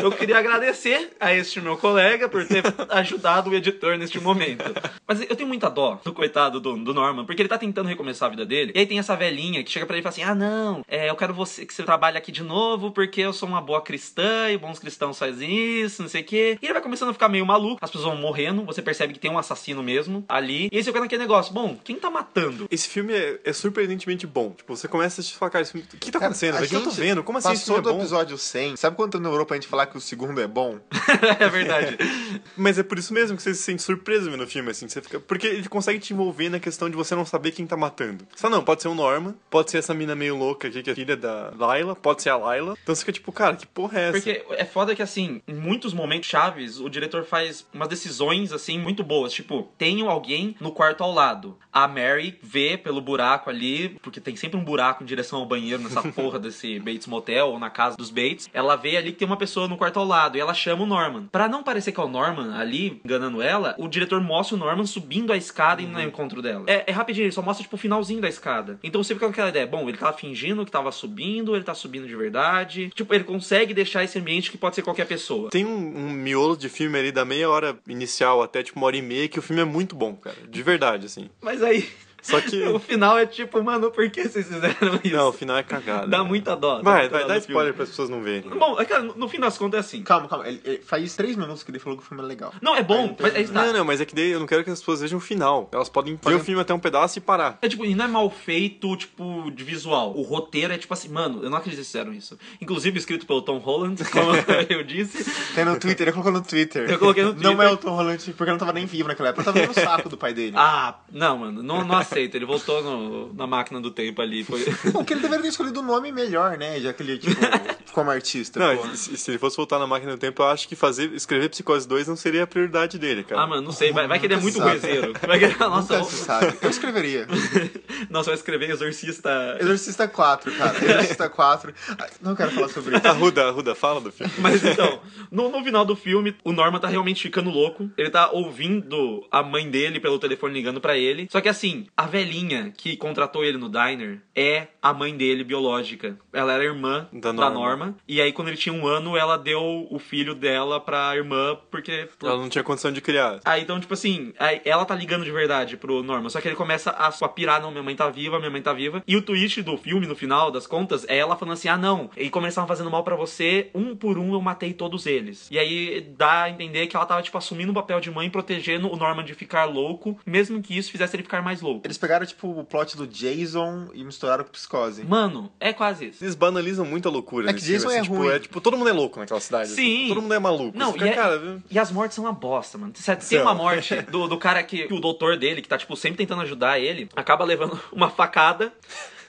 Eu 0.01 0.11
queria 0.11 0.37
agradecer 0.37 1.11
a 1.19 1.33
este 1.33 1.59
meu 1.61 1.77
colega 1.77 2.29
por 2.29 2.45
ter 2.45 2.63
ajudado 2.89 3.49
o 3.49 3.55
editor 3.55 3.97
neste 3.97 4.19
momento. 4.19 4.63
Mas 5.07 5.21
eu 5.21 5.35
tenho 5.35 5.47
muita 5.47 5.69
dó 5.69 5.99
do 6.03 6.13
coitado 6.13 6.59
do, 6.59 6.77
do 6.77 6.93
Norman, 6.93 7.25
porque 7.25 7.41
ele 7.41 7.49
tá 7.49 7.57
tentando 7.57 7.87
recomeçar 7.87 8.27
a 8.27 8.29
vida 8.29 8.45
dele. 8.45 8.71
E 8.75 8.79
aí 8.79 8.85
tem 8.85 8.99
essa 8.99 9.15
velhinha 9.15 9.63
que 9.63 9.71
chega 9.71 9.85
pra 9.85 9.95
ele 9.95 10.01
e 10.01 10.03
fala 10.03 10.13
assim: 10.13 10.23
Ah, 10.23 10.35
não, 10.35 10.83
é, 10.87 11.09
eu 11.09 11.15
quero 11.15 11.33
você 11.33 11.65
que 11.65 11.73
você 11.73 11.83
trabalhe 11.83 12.17
aqui 12.17 12.31
de 12.31 12.43
novo, 12.43 12.91
porque 12.91 13.21
eu 13.21 13.33
sou 13.33 13.47
uma 13.47 13.61
boa 13.61 13.81
cristã 13.81 14.49
e 14.49 14.57
bons 14.57 14.79
cristãos 14.79 15.17
fazem 15.17 15.81
isso, 15.81 16.01
não 16.01 16.09
sei 16.09 16.21
o 16.21 16.25
quê. 16.25 16.57
E 16.61 16.65
ele 16.65 16.73
vai 16.73 16.81
começando 16.81 17.09
a 17.09 17.13
ficar 17.13 17.29
meio 17.29 17.45
maluco, 17.45 17.79
as 17.81 17.89
pessoas 17.89 18.13
vão 18.13 18.21
morrendo, 18.21 18.63
você 18.63 18.81
percebe 18.81 19.13
que 19.13 19.19
tem 19.19 19.31
um 19.31 19.37
assassino 19.37 19.83
mesmo 19.83 20.23
ali. 20.27 20.69
E 20.71 20.77
aí 20.77 20.83
você 20.83 20.89
fica 20.89 20.99
naquele 21.01 21.21
negócio: 21.21 21.53
Bom, 21.53 21.77
quem 21.83 21.95
tá 21.97 22.09
matando? 22.09 22.67
Esse 22.71 22.87
filme 22.87 23.13
é, 23.13 23.39
é 23.43 23.53
surpreendentemente 23.53 24.25
bom. 24.25 24.51
Tipo, 24.51 24.75
você 24.75 24.87
começa 24.87 25.19
a 25.19 25.21
assistir 25.21 25.35
e 25.35 25.39
fala, 25.39 25.51
cara, 25.51 25.61
esse 25.63 25.71
filme, 25.71 25.87
o 25.93 25.97
que 25.97 26.11
tá 26.11 26.19
Cara, 26.19 26.25
acontecendo? 26.31 26.55
a 26.55 26.59
velho? 26.59 26.65
O 26.67 26.69
que 26.69 26.75
eu 26.75 26.83
tô 26.83 26.91
vendo? 26.91 27.23
Como 27.23 27.37
assim 27.37 27.51
esse 27.53 27.61
Passou 27.61 27.75
filme 27.75 27.83
do 27.83 27.89
é 27.89 27.93
bom? 27.93 27.96
Episódio 27.97 28.37
100. 28.37 28.75
Sabe 28.77 28.95
quanto 28.95 29.19
demorou 29.19 29.45
pra 29.45 29.55
gente 29.55 29.67
falar 29.67 29.87
que 29.87 29.97
o 29.97 30.01
segundo 30.01 30.39
é 30.39 30.47
bom? 30.47 30.79
é 31.39 31.49
verdade. 31.49 31.97
Mas 32.55 32.77
é 32.79 32.83
por 32.83 32.97
isso 32.97 33.13
mesmo 33.13 33.35
que 33.37 33.43
você 33.43 33.53
se 33.53 33.63
sente 33.63 33.81
surpreso 33.81 34.29
vendo 34.29 34.43
o 34.43 34.47
filme, 34.47 34.71
assim. 34.71 34.87
Você 34.87 35.01
fica... 35.01 35.19
Porque 35.19 35.47
ele 35.47 35.69
consegue 35.69 35.99
te 35.99 36.13
envolver 36.13 36.49
na 36.49 36.59
questão 36.59 36.89
de 36.89 36.95
você 36.95 37.15
não 37.15 37.25
saber 37.25 37.51
quem 37.51 37.65
tá 37.65 37.77
matando. 37.77 38.27
Fala, 38.35 38.57
não, 38.57 38.63
pode 38.63 38.81
ser 38.81 38.87
o 38.87 38.95
Norman, 38.95 39.35
pode 39.49 39.71
ser 39.71 39.79
essa 39.79 39.93
mina 39.93 40.15
meio 40.15 40.35
louca 40.35 40.67
aqui, 40.67 40.83
que 40.83 40.89
é 40.89 40.95
filha 40.95 41.15
da 41.15 41.51
Layla, 41.57 41.95
pode 41.95 42.21
ser 42.21 42.29
a 42.29 42.37
Layla. 42.37 42.75
Então 42.81 42.93
você 42.93 43.01
fica 43.01 43.11
tipo, 43.11 43.31
cara, 43.31 43.55
que 43.55 43.65
porra 43.65 43.99
é 43.99 44.03
essa? 44.09 44.11
Porque 44.13 44.45
é 44.51 44.65
foda 44.65 44.95
que, 44.95 45.01
assim, 45.01 45.41
em 45.47 45.55
muitos 45.55 45.93
momentos 45.93 46.27
chaves, 46.27 46.79
o 46.79 46.89
diretor 46.89 47.23
faz 47.23 47.65
umas 47.73 47.87
decisões, 47.87 48.51
assim, 48.51 48.79
muito 48.79 49.03
boas. 49.03 49.33
Tipo, 49.33 49.69
tem 49.77 50.01
alguém 50.07 50.55
no 50.59 50.71
quarto 50.71 51.03
ao 51.03 51.13
lado. 51.13 51.57
A 51.71 51.87
Mary 51.87 52.37
vê 52.41 52.77
pelo 52.77 53.01
buraco 53.01 53.49
ali, 53.49 53.89
porque 54.01 54.19
tem 54.19 54.35
sempre 54.35 54.57
um 54.57 54.63
buraco 54.63 55.03
em 55.03 55.05
direção 55.05 55.39
ao 55.39 55.45
banheiro 55.45 55.81
nessa 55.81 56.01
porra 56.11 56.39
desse 56.39 56.79
Bates 56.79 57.07
Motel 57.07 57.47
ou 57.47 57.59
na 57.59 57.69
casa 57.69 57.86
dos 57.95 58.09
Bates. 58.09 58.49
Ela 58.53 58.75
vê 58.75 58.97
ali 58.97 59.11
que 59.11 59.19
tem 59.19 59.27
uma 59.27 59.37
pessoa 59.37 59.67
no 59.67 59.77
quarto 59.77 59.99
ao 59.99 60.05
lado 60.05 60.37
e 60.37 60.39
ela 60.39 60.53
chama 60.53 60.83
o 60.83 60.85
Norman. 60.85 61.27
Pra 61.31 61.47
não 61.47 61.63
parecer 61.63 61.91
que 61.91 61.99
é 61.99 62.03
o 62.03 62.07
Norman 62.07 62.55
ali, 62.57 62.99
enganando 63.05 63.41
ela, 63.41 63.75
o 63.77 63.87
diretor 63.87 64.21
mostra 64.21 64.55
o 64.55 64.59
Norman 64.59 64.85
subindo 64.85 65.31
a 65.31 65.37
escada 65.37 65.81
e 65.81 65.85
no 65.85 66.01
encontro 66.01 66.41
dela. 66.41 66.65
É, 66.67 66.83
é 66.87 66.91
rapidinho, 66.91 67.25
ele 67.25 67.31
só 67.31 67.41
mostra, 67.41 67.63
tipo, 67.63 67.75
o 67.75 67.79
finalzinho 67.79 68.21
da 68.21 68.27
escada. 68.27 68.79
Então 68.83 69.03
você 69.03 69.13
fica 69.13 69.25
com 69.25 69.31
aquela 69.31 69.49
ideia, 69.49 69.67
bom, 69.67 69.87
ele 69.87 69.97
tava 69.97 70.17
fingindo 70.17 70.65
que 70.65 70.71
tava 70.71 70.91
subindo, 70.91 71.55
ele 71.55 71.63
tá 71.63 71.73
subindo 71.73 72.07
de 72.07 72.15
verdade. 72.15 72.89
Tipo, 72.93 73.13
ele 73.13 73.23
consegue 73.23 73.73
deixar 73.73 74.03
esse 74.03 74.17
ambiente 74.19 74.51
que 74.51 74.57
pode 74.57 74.75
ser 74.75 74.81
qualquer 74.81 75.05
pessoa. 75.05 75.49
Tem 75.49 75.65
um, 75.65 75.97
um 75.97 76.11
miolo 76.11 76.57
de 76.57 76.69
filme 76.69 76.97
ali 76.97 77.11
da 77.11 77.23
meia 77.25 77.49
hora 77.49 77.77
inicial 77.87 78.41
até 78.41 78.63
tipo 78.63 78.77
uma 78.79 78.87
hora 78.87 78.97
e 78.97 79.01
meia 79.01 79.27
que 79.27 79.39
o 79.39 79.41
filme 79.41 79.61
é 79.61 79.65
muito 79.65 79.95
bom, 79.95 80.15
cara. 80.15 80.37
De 80.49 80.63
verdade, 80.63 81.05
assim. 81.05 81.29
Mas 81.41 81.61
aí, 81.61 81.87
Só 82.27 82.41
que. 82.41 82.61
o 82.63 82.79
final 82.79 83.17
é 83.17 83.25
tipo, 83.25 83.61
mano, 83.63 83.89
por 83.91 84.09
que 84.09 84.27
vocês 84.27 84.47
fizeram 84.47 84.99
isso? 85.03 85.15
Não, 85.15 85.29
o 85.29 85.33
final 85.33 85.57
é 85.57 85.63
cagado. 85.63 86.07
Dá 86.07 86.23
muita 86.23 86.55
dó. 86.55 86.77
dá 86.77 86.81
Vai, 86.81 87.09
vai, 87.09 87.25
dá 87.27 87.37
spoiler 87.37 87.73
para 87.73 87.83
as 87.83 87.89
pessoas 87.89 88.09
não 88.09 88.21
verem. 88.21 88.49
Bom, 88.49 88.79
é 88.79 88.85
que, 88.85 88.97
no 88.99 89.15
no 89.15 89.27
fim 89.29 89.39
das 89.39 89.57
contas 89.57 89.77
é 89.77 89.79
assim. 89.81 90.03
Calma, 90.03 90.27
calma. 90.27 90.47
Ele, 90.47 90.61
ele- 90.63 90.77
faz 90.79 91.15
três 91.15 91.35
minutos 91.35 91.63
que 91.63 91.71
ele 91.71 91.79
falou 91.79 91.97
que 91.97 92.03
o 92.03 92.07
filme 92.07 92.23
é 92.23 92.25
legal. 92.27 92.53
Não, 92.61 92.75
é 92.75 92.83
bom, 92.83 93.15
mas 93.19 93.35
aí 93.35 93.47
tá. 93.47 93.65
Não, 93.65 93.73
não, 93.73 93.85
mas 93.85 93.99
é 94.01 94.05
que 94.05 94.15
daí 94.15 94.31
eu 94.31 94.39
não 94.39 94.45
quero 94.47 94.63
que 94.63 94.69
as 94.69 94.79
pessoas 94.79 95.01
vejam 95.01 95.17
o 95.17 95.21
final. 95.21 95.69
Elas 95.71 95.89
podem 95.89 96.19
ver 96.23 96.35
o 96.35 96.39
filme 96.39 96.61
até 96.61 96.73
um 96.73 96.79
pedaço 96.79 97.17
e 97.17 97.21
parar. 97.21 97.57
É 97.61 97.67
tipo, 97.69 97.83
e 97.85 97.93
não 97.95 98.05
é 98.05 98.07
mal 98.07 98.29
feito, 98.29 98.95
tipo, 98.97 99.51
de 99.51 99.63
visual. 99.63 100.13
O 100.15 100.21
roteiro 100.21 100.73
é 100.73 100.77
tipo 100.77 100.93
assim, 100.93 101.09
mano, 101.09 101.43
eu 101.43 101.49
não 101.49 101.57
acredito 101.57 101.75
que 101.77 101.79
eles 101.81 101.87
fizeram 101.87 102.13
isso. 102.13 102.37
Inclusive 102.61 102.97
escrito 102.99 103.25
pelo 103.25 103.41
Tom 103.41 103.57
Holland, 103.57 104.03
como 104.11 104.31
eu 104.69 104.83
disse. 104.83 105.25
Tem 105.53 105.65
no 105.65 105.79
Twitter, 105.79 106.07
ele 106.07 106.11
colocou 106.11 106.31
no 106.31 106.41
Twitter. 106.41 106.89
Eu 106.89 106.99
coloquei 106.99 107.23
no 107.23 107.33
Não 107.33 107.41
Twitter. 107.41 107.65
é 107.65 107.71
o 107.71 107.77
Tom 107.77 107.91
Holland, 107.95 108.33
porque 108.33 108.51
não 108.51 108.57
tava 108.57 108.73
nem 108.73 108.85
vivo 108.85 109.07
naquela 109.07 109.29
época. 109.29 109.41
Eu 109.41 109.45
tava 109.45 109.59
vendo 109.59 109.71
o 109.71 109.73
saco 109.73 110.09
do 110.09 110.17
pai 110.17 110.33
dele. 110.33 110.53
Ah, 110.55 110.95
não, 111.11 111.37
mano, 111.39 111.61
não, 111.63 111.83
não 111.85 111.95
aceito. 111.97 112.16
Ele 112.21 112.45
voltou 112.45 112.81
no- 112.83 113.33
na 113.33 113.45
máquina 113.47 113.79
do 113.81 113.91
tempo 113.91 114.21
ali. 114.21 114.43
Foi... 114.43 114.63
Bom, 114.91 115.03
que 115.03 115.13
ele 115.13 115.21
deveria 115.21 115.43
ter 115.43 115.49
escolhido 115.49 115.79
um 115.81 115.83
nome 115.85 116.11
melhor, 116.11 116.57
né? 116.57 116.79
Já 116.79 116.93
que 116.93 117.03
ele, 117.03 117.17
tipo, 117.17 117.35
como 117.93 118.09
artista. 118.11 118.59
Não, 118.59 118.77
pô. 118.77 118.95
se, 118.95 119.17
se 119.17 119.31
ele 119.31 119.37
fosse 119.37 119.57
voltar 119.57 119.79
na 119.79 119.87
máquina 119.87 120.11
do 120.13 120.17
tempo, 120.17 120.41
eu 120.41 120.47
acho 120.47 120.67
que 120.67 120.75
fazer, 120.75 121.11
escrever 121.13 121.49
Psicose 121.49 121.87
2 121.87 122.07
não 122.07 122.15
seria 122.15 122.43
a 122.43 122.47
prioridade 122.47 122.97
dele, 122.99 123.23
cara. 123.23 123.41
Ah, 123.41 123.47
mano, 123.47 123.61
não 123.61 123.71
sei. 123.71 123.91
Vai, 123.91 124.07
vai 124.07 124.19
que 124.19 124.25
ele 124.25 124.33
é 124.35 124.37
muito 124.37 124.59
ruezeiro. 124.59 125.13
Vai 125.25 125.39
que 125.39 125.45
ele... 125.45 125.55
Nossa, 125.57 125.97
Nunca 125.99 126.09
se 126.09 126.17
sabe. 126.23 126.57
Eu 126.61 126.69
escreveria. 126.69 127.27
Nossa, 128.09 128.29
vai 128.29 128.35
escrever 128.35 128.69
Exorcista. 128.69 129.57
Exorcista 129.59 130.07
4, 130.07 130.51
cara. 130.53 130.77
Exorcista 130.83 131.29
4. 131.29 131.73
Ah, 131.97 132.07
Não 132.21 132.35
quero 132.35 132.51
falar 132.51 132.69
sobre 132.69 132.97
isso. 132.97 133.07
Arruda, 133.07 133.47
Arruda, 133.47 133.75
fala 133.75 133.99
do 134.01 134.11
filme. 134.11 134.31
Mas 134.39 134.63
então, 134.63 134.99
no, 135.31 135.49
no 135.49 135.63
final 135.63 135.85
do 135.85 135.95
filme, 135.95 136.35
o 136.43 136.51
Norman 136.51 136.79
tá 136.79 136.87
realmente 136.87 137.21
ficando 137.21 137.49
louco. 137.49 137.89
Ele 137.97 138.09
tá 138.09 138.29
ouvindo 138.31 139.25
a 139.31 139.41
mãe 139.43 139.69
dele 139.69 139.99
pelo 139.99 140.19
telefone 140.19 140.53
ligando 140.53 140.79
pra 140.81 140.97
ele. 140.97 141.27
Só 141.31 141.41
que 141.41 141.49
assim, 141.49 141.85
a 141.97 142.05
velhinha 142.05 142.71
que 142.77 142.95
contratou 142.95 143.43
ele 143.43 143.57
no 143.57 143.69
diner 143.69 144.21
é 144.35 144.67
a 144.79 144.93
mãe 144.93 145.17
dele 145.17 145.43
biológica. 145.43 146.15
Ela 146.31 146.53
era 146.53 146.63
irmã 146.63 147.07
Da 147.11 147.31
da 147.31 147.49
Norma. 147.49 147.57
Norma. 147.59 147.97
E 148.07 148.21
aí, 148.21 148.31
quando 148.31 148.49
ele 148.49 148.57
tinha 148.57 148.71
um 148.71 148.85
ano, 148.85 149.17
ela 149.17 149.35
deu 149.35 149.87
o 149.89 149.97
filho 149.97 150.35
dela 150.35 150.79
pra 150.79 151.15
irmã, 151.15 151.57
porque. 151.71 152.07
Ela 152.21 152.37
não 152.37 152.49
tinha 152.49 152.63
condição 152.63 152.91
de 152.91 153.01
criar. 153.01 153.39
Aí 153.43 153.63
então, 153.63 153.79
tipo 153.79 153.95
assim, 153.95 154.31
ela 154.63 154.85
tá 154.85 154.93
ligando 154.93 155.25
de 155.25 155.31
verdade 155.31 155.75
pro 155.75 156.03
Norman. 156.03 156.29
Só 156.29 156.39
que 156.39 156.47
ele 156.47 156.55
começa 156.55 156.91
a, 156.91 157.07
a 157.07 157.29
pirar, 157.29 157.59
não, 157.59 157.71
minha 157.71 157.83
mãe 157.83 157.95
tá 157.95 158.09
viva, 158.09 158.37
minha 158.37 158.51
mãe 158.51 158.61
tá 158.61 158.73
viva. 158.73 159.03
E 159.07 159.17
o 159.17 159.21
twist 159.21 159.63
do 159.63 159.75
filme, 159.75 160.05
no 160.05 160.15
final 160.15 160.51
das 160.51 160.67
contas, 160.67 161.03
é 161.09 161.17
ela 161.17 161.35
falando 161.35 161.53
assim: 161.53 161.67
ah, 161.67 161.77
não, 161.77 162.11
e 162.15 162.27
estavam 162.47 162.67
fazendo 162.67 162.91
mal 162.91 163.03
pra 163.03 163.15
você, 163.15 163.71
um 163.73 163.95
por 163.95 164.19
um 164.19 164.33
eu 164.33 164.41
matei 164.41 164.71
todos 164.71 165.07
eles. 165.07 165.47
E 165.49 165.57
aí 165.57 166.01
dá 166.15 166.43
a 166.43 166.49
entender 166.49 166.85
que 166.85 166.95
ela 166.95 167.05
tava, 167.05 167.23
tipo, 167.23 167.37
assumindo 167.37 167.71
o 167.71 167.75
papel 167.75 167.99
de 167.99 168.11
mãe, 168.11 168.29
protegendo 168.29 168.91
o 168.91 168.95
Norman 168.95 169.23
de 169.23 169.33
ficar 169.33 169.65
louco, 169.65 170.17
mesmo 170.25 170.61
que 170.61 170.77
isso 170.77 170.91
fizesse 170.91 171.15
ele 171.15 171.23
ficar 171.23 171.41
mais 171.41 171.61
louco. 171.61 171.86
Eles 171.87 171.97
pegaram, 171.97 172.25
tipo, 172.25 172.47
o 172.49 172.63
plot 172.63 172.95
do 172.97 173.07
Jason 173.07 173.87
e 173.93 174.03
misturaram 174.03 174.43
com 174.43 174.51
psicose. 174.51 175.03
Mano, 175.03 175.51
é 175.59 175.71
quase 175.73 176.07
isso. 176.09 176.23
Eles 176.23 176.35
banalizam 176.35 176.85
muito 176.85 177.07
a 177.07 177.11
loucura 177.11 177.49
É 177.49 177.53
que 177.53 177.61
Jason 177.61 177.87
filme, 177.89 177.95
é 177.95 177.99
assim, 177.99 178.03
tipo, 178.09 178.17
ruim. 178.17 178.29
é 178.29 178.39
tipo, 178.39 178.59
todo 178.61 178.75
mundo 178.77 178.89
é 178.89 178.93
louco 178.93 179.19
naquela 179.19 179.39
cidade. 179.39 179.69
Sim. 179.69 179.99
assim, 180.05 180.07
todo 180.09 180.21
mundo 180.21 180.33
é 180.33 180.39
maluco. 180.39 180.77
Não, 180.77 180.93
fica, 180.93 181.05
e 181.05 181.09
é- 181.09 181.13
cara? 181.13 181.61
E 181.71 181.79
as 181.79 181.91
mortes 181.91 182.15
são 182.15 182.25
uma 182.25 182.33
bosta, 182.33 182.77
mano. 182.77 182.91
Tem 182.93 183.19
São. 183.21 183.41
uma 183.41 183.53
morte 183.53 183.95
do, 184.03 184.27
do 184.27 184.37
cara 184.37 184.61
que, 184.63 184.87
que 184.87 184.93
o 184.93 184.99
doutor 184.99 185.37
dele, 185.37 185.61
que 185.61 185.67
tá, 185.67 185.77
tipo, 185.77 185.95
sempre 185.95 186.17
tentando 186.17 186.41
ajudar 186.41 186.79
ele, 186.79 187.09
acaba 187.15 187.45
levando 187.45 187.79
uma 187.91 188.09
facada 188.09 188.73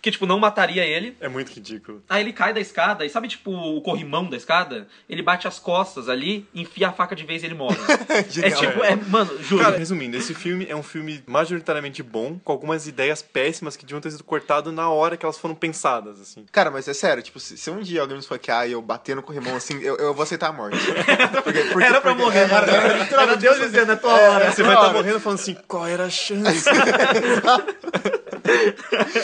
que, 0.01 0.11
tipo, 0.11 0.27
não 0.27 0.39
mataria 0.39 0.85
ele. 0.85 1.17
é 1.21 1.29
muito 1.29 1.53
ridículo. 1.53 2.03
Aí 2.09 2.23
ele 2.23 2.33
cai 2.33 2.53
da 2.53 2.61
escada 2.61 3.05
e 3.05 3.11
sabe, 3.11 3.29
tipo, 3.29 3.51
o 3.51 3.81
corrimão 3.83 4.25
da 4.29 4.37
escada? 4.37 4.87
Ele 5.09 5.23
bate 5.23 5.47
as 5.49 5.59
costas 5.59 6.09
ali, 6.09 6.47
enfia 6.55 6.89
a 6.89 6.93
faca 6.93 7.15
de 7.17 7.25
vez 7.25 7.43
e 7.43 7.47
ele 7.47 7.55
morre. 7.55 7.77
é 8.43 8.51
tipo, 8.51 8.83
é, 8.85 8.95
mano, 8.97 9.43
juro. 9.43 9.63
Cara, 9.65 9.77
resumindo, 9.79 10.17
esse 10.17 10.35
filme 10.35 10.67
é 10.69 10.77
um 10.77 10.83
filme 10.83 11.23
majoritariamente 11.27 12.03
bom, 12.03 12.39
com 12.43 12.53
algumas 12.53 12.87
ideias 12.87 13.23
péssimas 13.23 13.77
que 13.77 13.85
deviam 13.85 14.01
ter 14.01 14.11
sido 14.11 14.25
cortadas 14.25 14.73
na 14.73 14.89
hora 14.91 15.17
que 15.17 15.25
elas 15.25 15.39
foram 15.39 15.55
pensadas, 15.55 16.21
assim. 16.21 16.45
Cara, 16.53 16.71
mas 16.71 16.87
é 16.89 16.95
sério, 16.95 17.23
tipo, 17.23 17.39
se, 17.41 17.57
se 17.57 17.71
um 17.71 17.81
dia 17.81 18.01
alguém 18.01 18.17
me 18.17 18.23
esfaquear 18.23 18.69
e 18.69 18.73
eu 18.73 18.83
bater 18.83 19.17
no 19.17 19.23
corrimão 19.23 19.57
assim, 19.57 19.81
eu, 19.83 19.97
eu 19.97 20.15
vou 20.15 20.23
aceitar 20.23 20.49
a 20.49 20.53
morte. 20.53 20.79
Porque, 21.43 21.61
porque- 21.65 21.85
era 21.85 22.01
pra 22.01 22.11
porque- 22.15 22.23
morrer, 22.25 22.39
é, 22.41 22.47
mano. 22.47 22.67
era- 22.69 22.83
Era, 22.89 22.99
literalmente, 22.99 23.39
Deus 23.39 23.59
dizendo, 23.59 23.93
é 23.93 23.97
tua 23.97 24.19
é, 24.19 24.29
hora. 24.29 24.53
Você 24.53 24.63
vai 24.63 24.73
estar 24.75 24.85
Claro. 24.89 24.99
morrendo 24.99 25.21
falando 25.21 25.39
assim, 25.39 25.57
qual 25.67 25.87
era 25.87 26.05
a 26.05 26.11
chance? 26.11 26.65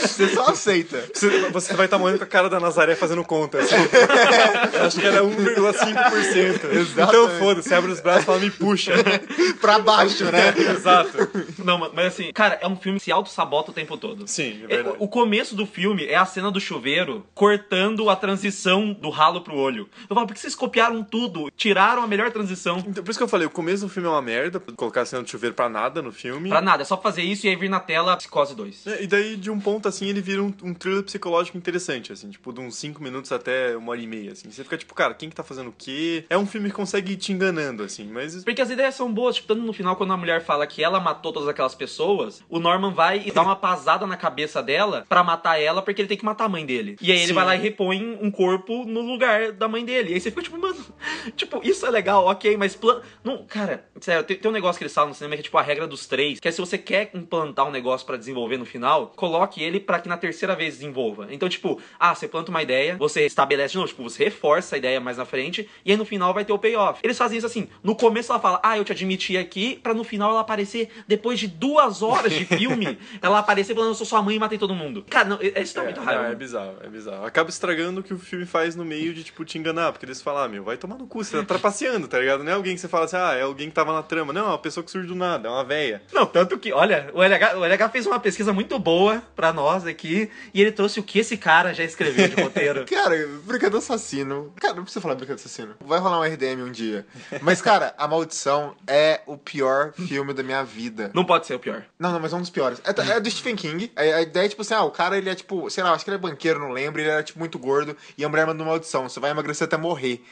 Você 0.02 0.28
só 0.28 0.46
aceita. 0.50 1.04
Você, 1.12 1.50
você 1.50 1.74
vai 1.74 1.86
estar 1.86 1.98
morrendo 1.98 2.18
com 2.18 2.24
a 2.24 2.28
cara 2.28 2.48
da 2.48 2.60
Nazaré 2.60 2.94
fazendo 2.94 3.24
conta. 3.24 3.58
Assim. 3.58 3.74
Acho 4.84 5.00
que 5.00 5.06
era 5.06 5.22
1,5%. 5.22 6.92
Então 6.92 7.28
foda-se, 7.38 7.74
abre 7.74 7.90
os 7.92 8.00
braços 8.00 8.22
e 8.22 8.26
fala, 8.26 8.38
me 8.38 8.50
puxa. 8.50 8.92
pra 9.60 9.78
baixo, 9.78 10.24
né? 10.24 10.54
Exato. 10.56 11.30
Não, 11.64 11.78
mas 11.92 12.06
assim, 12.06 12.32
cara, 12.32 12.58
é 12.60 12.66
um 12.68 12.76
filme 12.76 12.98
que 12.98 13.04
se 13.04 13.12
auto-sabota 13.12 13.70
o 13.70 13.74
tempo 13.74 13.96
todo. 13.96 14.26
Sim, 14.26 14.62
é 14.62 14.64
É, 14.64 14.76
verdade. 14.76 14.96
O 14.98 15.08
começo 15.08 15.54
do 15.54 15.66
filme 15.66 16.04
é 16.06 16.16
a 16.16 16.26
cena 16.26 16.50
do 16.50 16.60
chuveiro 16.60 17.24
cortando 17.34 18.08
a 18.10 18.16
transição 18.16 18.92
do 18.92 19.10
ralo 19.10 19.40
pro 19.40 19.56
olho. 19.56 19.88
Eu 20.08 20.14
falo, 20.14 20.26
por 20.26 20.34
que 20.34 20.40
vocês 20.40 20.54
copiaram 20.54 21.02
tudo? 21.02 21.50
Tiraram 21.56 22.02
a 22.02 22.06
melhor 22.06 22.30
transição. 22.30 22.78
Então, 22.86 23.02
por 23.04 23.10
isso 23.10 23.18
que 23.18 23.24
eu 23.24 23.28
falei, 23.28 23.46
o 23.46 23.50
começo 23.50 23.84
do 23.84 23.88
filme 23.88 24.08
é 24.08 24.10
uma 24.12 24.22
merda, 24.22 24.60
colocar 24.76 25.02
a 25.02 25.06
cena 25.06 25.22
do 25.22 25.28
chuveiro 25.30 25.54
pra 25.54 25.68
nada 25.68 26.02
no 26.02 26.12
filme. 26.12 26.48
Pra 26.48 26.60
nada, 26.60 26.82
é 26.82 26.84
só 26.84 26.96
fazer 27.00 27.22
isso 27.22 27.46
e 27.46 27.48
aí 27.50 27.56
vir 27.56 27.68
na 27.70 27.80
tela 27.80 28.16
Psicose 28.16 28.54
2. 28.54 28.86
É, 28.86 29.02
E 29.02 29.06
daí, 29.14 29.36
de 29.36 29.50
um 29.50 29.60
ponto 29.60 29.88
assim, 29.88 30.08
ele 30.08 30.20
vira 30.20 30.42
um, 30.42 30.52
um 30.62 30.74
thriller 30.74 31.02
psicológico 31.02 31.56
interessante, 31.56 32.12
assim, 32.12 32.30
tipo, 32.30 32.52
de 32.52 32.60
uns 32.60 32.76
5 32.76 33.02
minutos 33.02 33.30
até 33.32 33.76
uma 33.76 33.92
hora 33.92 34.00
e 34.00 34.06
meia, 34.06 34.32
assim. 34.32 34.50
Você 34.50 34.64
fica 34.64 34.76
tipo, 34.76 34.94
cara, 34.94 35.14
quem 35.14 35.28
que 35.28 35.36
tá 35.36 35.42
fazendo 35.42 35.70
o 35.70 35.74
quê? 35.76 36.24
É 36.28 36.36
um 36.36 36.46
filme 36.46 36.68
que 36.68 36.74
consegue 36.74 37.12
ir 37.12 37.16
te 37.16 37.32
enganando, 37.32 37.82
assim, 37.82 38.04
mas. 38.04 38.44
Porque 38.44 38.60
as 38.60 38.70
ideias 38.70 38.94
são 38.94 39.12
boas, 39.12 39.36
tipo, 39.36 39.48
tanto 39.48 39.62
no 39.62 39.72
final, 39.72 39.96
quando 39.96 40.12
a 40.12 40.16
mulher 40.16 40.42
fala 40.42 40.66
que 40.66 40.82
ela 40.82 41.00
matou 41.00 41.32
todas 41.32 41.48
aquelas 41.48 41.74
pessoas, 41.74 42.42
o 42.48 42.58
Norman 42.58 42.92
vai 42.92 43.22
e 43.26 43.32
dá 43.32 43.42
uma 43.42 43.56
pasada 43.56 44.06
na 44.06 44.16
cabeça 44.16 44.62
dela 44.62 45.04
pra 45.08 45.22
matar 45.22 45.60
ela, 45.60 45.82
porque 45.82 46.00
ele 46.00 46.08
tem 46.08 46.18
que 46.18 46.24
matar 46.24 46.44
a 46.44 46.48
mãe 46.48 46.66
dele. 46.66 46.96
E 47.00 47.12
aí 47.12 47.18
ele 47.18 47.28
Sim. 47.28 47.32
vai 47.34 47.44
lá 47.44 47.54
e 47.54 47.58
repõe 47.58 48.18
um 48.20 48.30
corpo 48.30 48.84
no 48.84 49.00
lugar 49.00 49.52
da 49.52 49.68
mãe 49.68 49.84
dele. 49.84 50.10
E 50.10 50.14
aí 50.14 50.20
você 50.20 50.30
fica 50.30 50.42
tipo, 50.42 50.58
mano, 50.58 50.84
tipo, 51.36 51.60
isso 51.62 51.86
é 51.86 51.90
legal, 51.90 52.26
ok, 52.26 52.56
mas 52.56 52.74
plan... 52.74 53.00
não, 53.22 53.44
cara, 53.46 53.86
sério, 54.00 54.24
tem, 54.24 54.36
tem 54.36 54.50
um 54.50 54.54
negócio 54.54 54.78
que 54.78 54.84
eles 54.84 54.94
falam 54.94 55.10
no 55.10 55.14
cinema 55.14 55.36
que 55.36 55.40
é 55.40 55.44
tipo 55.44 55.58
a 55.58 55.62
regra 55.62 55.86
dos 55.86 56.06
três, 56.06 56.40
que 56.40 56.48
é 56.48 56.50
se 56.50 56.60
você 56.60 56.76
quer 56.76 57.10
implantar 57.14 57.66
um 57.66 57.70
negócio 57.70 58.06
pra 58.06 58.16
desenvolver 58.16 58.56
no 58.56 58.64
final, 58.64 59.03
coloque 59.06 59.62
ele 59.62 59.80
pra 59.80 59.98
que 60.00 60.08
na 60.08 60.16
terceira 60.16 60.54
vez 60.54 60.74
desenvolva. 60.74 61.26
Então, 61.30 61.48
tipo, 61.48 61.80
ah, 61.98 62.14
você 62.14 62.26
planta 62.28 62.50
uma 62.50 62.62
ideia, 62.62 62.96
você 62.96 63.24
estabelece 63.26 63.72
de 63.72 63.76
novo, 63.78 63.88
tipo, 63.88 64.02
você 64.02 64.24
reforça 64.24 64.74
a 64.76 64.78
ideia 64.78 65.00
mais 65.00 65.16
na 65.16 65.24
frente, 65.24 65.68
e 65.84 65.90
aí 65.90 65.96
no 65.96 66.04
final 66.04 66.32
vai 66.34 66.44
ter 66.44 66.52
o 66.52 66.58
payoff. 66.58 67.00
Eles 67.02 67.16
fazem 67.18 67.38
isso 67.38 67.46
assim, 67.46 67.68
no 67.82 67.94
começo 67.94 68.32
ela 68.32 68.40
fala, 68.40 68.60
ah, 68.62 68.76
eu 68.78 68.84
te 68.84 68.92
admiti 68.92 69.36
aqui, 69.36 69.76
pra 69.82 69.94
no 69.94 70.04
final 70.04 70.30
ela 70.30 70.40
aparecer, 70.40 70.90
depois 71.06 71.38
de 71.38 71.46
duas 71.48 72.02
horas 72.02 72.32
de 72.32 72.44
filme, 72.44 72.98
ela 73.22 73.38
aparecer 73.38 73.74
falando, 73.74 73.90
eu 73.90 73.94
sou 73.94 74.06
sua 74.06 74.22
mãe 74.22 74.36
e 74.36 74.38
matei 74.38 74.58
todo 74.58 74.74
mundo. 74.74 75.04
Cara, 75.08 75.28
não, 75.28 75.38
isso 75.40 75.74
dá 75.74 75.82
É, 75.82 75.84
muita 75.84 76.00
não, 76.00 76.06
raiva. 76.06 76.26
é 76.28 76.34
bizarro, 76.34 76.76
é 76.82 76.88
bizarro. 76.88 77.24
Acaba 77.26 77.50
estragando 77.50 78.00
o 78.00 78.02
que 78.02 78.14
o 78.14 78.18
filme 78.18 78.46
faz 78.46 78.74
no 78.76 78.84
meio 78.84 79.12
de, 79.14 79.24
tipo, 79.24 79.44
te 79.44 79.58
enganar, 79.58 79.92
porque 79.92 80.06
eles 80.06 80.20
falam, 80.22 80.44
ah, 80.44 80.48
meu, 80.48 80.64
vai 80.64 80.76
tomar 80.76 80.96
no 80.96 81.06
cu, 81.06 81.22
você 81.24 81.36
tá 81.38 81.44
trapaceando, 81.44 82.06
tá 82.08 82.18
ligado? 82.18 82.42
Não 82.44 82.52
é 82.52 82.54
alguém 82.54 82.74
que 82.74 82.80
você 82.80 82.88
fala 82.88 83.04
assim, 83.04 83.16
ah, 83.16 83.34
é 83.34 83.42
alguém 83.42 83.68
que 83.68 83.74
tava 83.74 83.92
na 83.92 84.02
trama. 84.02 84.32
Não, 84.32 84.42
é 84.42 84.48
uma 84.48 84.58
pessoa 84.58 84.82
que 84.84 84.90
surge 84.90 85.06
do 85.08 85.14
nada, 85.14 85.48
é 85.48 85.50
uma 85.50 85.64
véia. 85.64 86.02
Não, 86.12 86.26
tanto 86.26 86.58
que, 86.58 86.72
olha, 86.72 87.10
o 87.12 87.22
LH, 87.22 87.56
o 87.58 87.64
LH 87.64 87.88
fez 87.90 88.06
uma 88.06 88.18
pesquisa 88.20 88.52
muito 88.52 88.78
boa 88.78 88.93
pra 89.34 89.52
nós 89.52 89.86
aqui, 89.86 90.30
e 90.52 90.60
ele 90.60 90.72
trouxe 90.72 91.00
o 91.00 91.02
que 91.02 91.18
esse 91.18 91.36
cara 91.36 91.72
já 91.72 91.84
escreveu 91.84 92.28
de 92.28 92.40
roteiro. 92.40 92.84
Cara, 92.94 93.14
Brincadeira 93.44 93.78
Assassino. 93.78 94.52
Cara, 94.60 94.74
não 94.74 94.82
precisa 94.82 95.00
falar 95.00 95.14
Brincadeira 95.14 95.40
Assassino. 95.40 95.74
Vai 95.80 95.98
rolar 95.98 96.20
um 96.20 96.22
RDM 96.22 96.62
um 96.62 96.70
dia. 96.70 97.06
Mas, 97.40 97.60
cara, 97.60 97.94
A 97.98 98.06
Maldição 98.06 98.74
é 98.86 99.20
o 99.26 99.36
pior 99.36 99.92
filme 99.92 100.32
da 100.32 100.42
minha 100.42 100.62
vida. 100.64 101.10
Não 101.14 101.24
pode 101.24 101.46
ser 101.46 101.54
o 101.54 101.58
pior. 101.58 101.84
Não, 101.98 102.12
não, 102.12 102.20
mas 102.20 102.32
é 102.32 102.36
um 102.36 102.40
dos 102.40 102.50
piores. 102.50 102.80
É, 102.84 103.16
é 103.16 103.20
do 103.20 103.30
Stephen 103.30 103.56
King. 103.56 103.90
A, 103.96 104.00
a 104.00 104.22
ideia 104.22 104.46
é 104.46 104.48
tipo 104.48 104.62
assim: 104.62 104.74
ah, 104.74 104.84
o 104.84 104.90
cara 104.90 105.18
ele 105.18 105.28
é 105.28 105.34
tipo, 105.34 105.68
sei 105.70 105.82
lá, 105.82 105.92
acho 105.92 106.04
que 106.04 106.10
ele 106.10 106.16
é 106.16 106.20
banqueiro, 106.20 106.60
não 106.60 106.70
lembro. 106.70 107.00
Ele 107.00 107.10
era 107.10 107.22
tipo 107.22 107.38
muito 107.38 107.58
gordo 107.58 107.96
e 108.16 108.24
a 108.24 108.28
mulher 108.28 108.46
manda 108.46 108.62
uma 108.62 108.70
maldição. 108.70 109.08
Você 109.08 109.20
vai 109.20 109.30
emagrecer 109.30 109.66
até 109.66 109.76
morrer. 109.76 110.24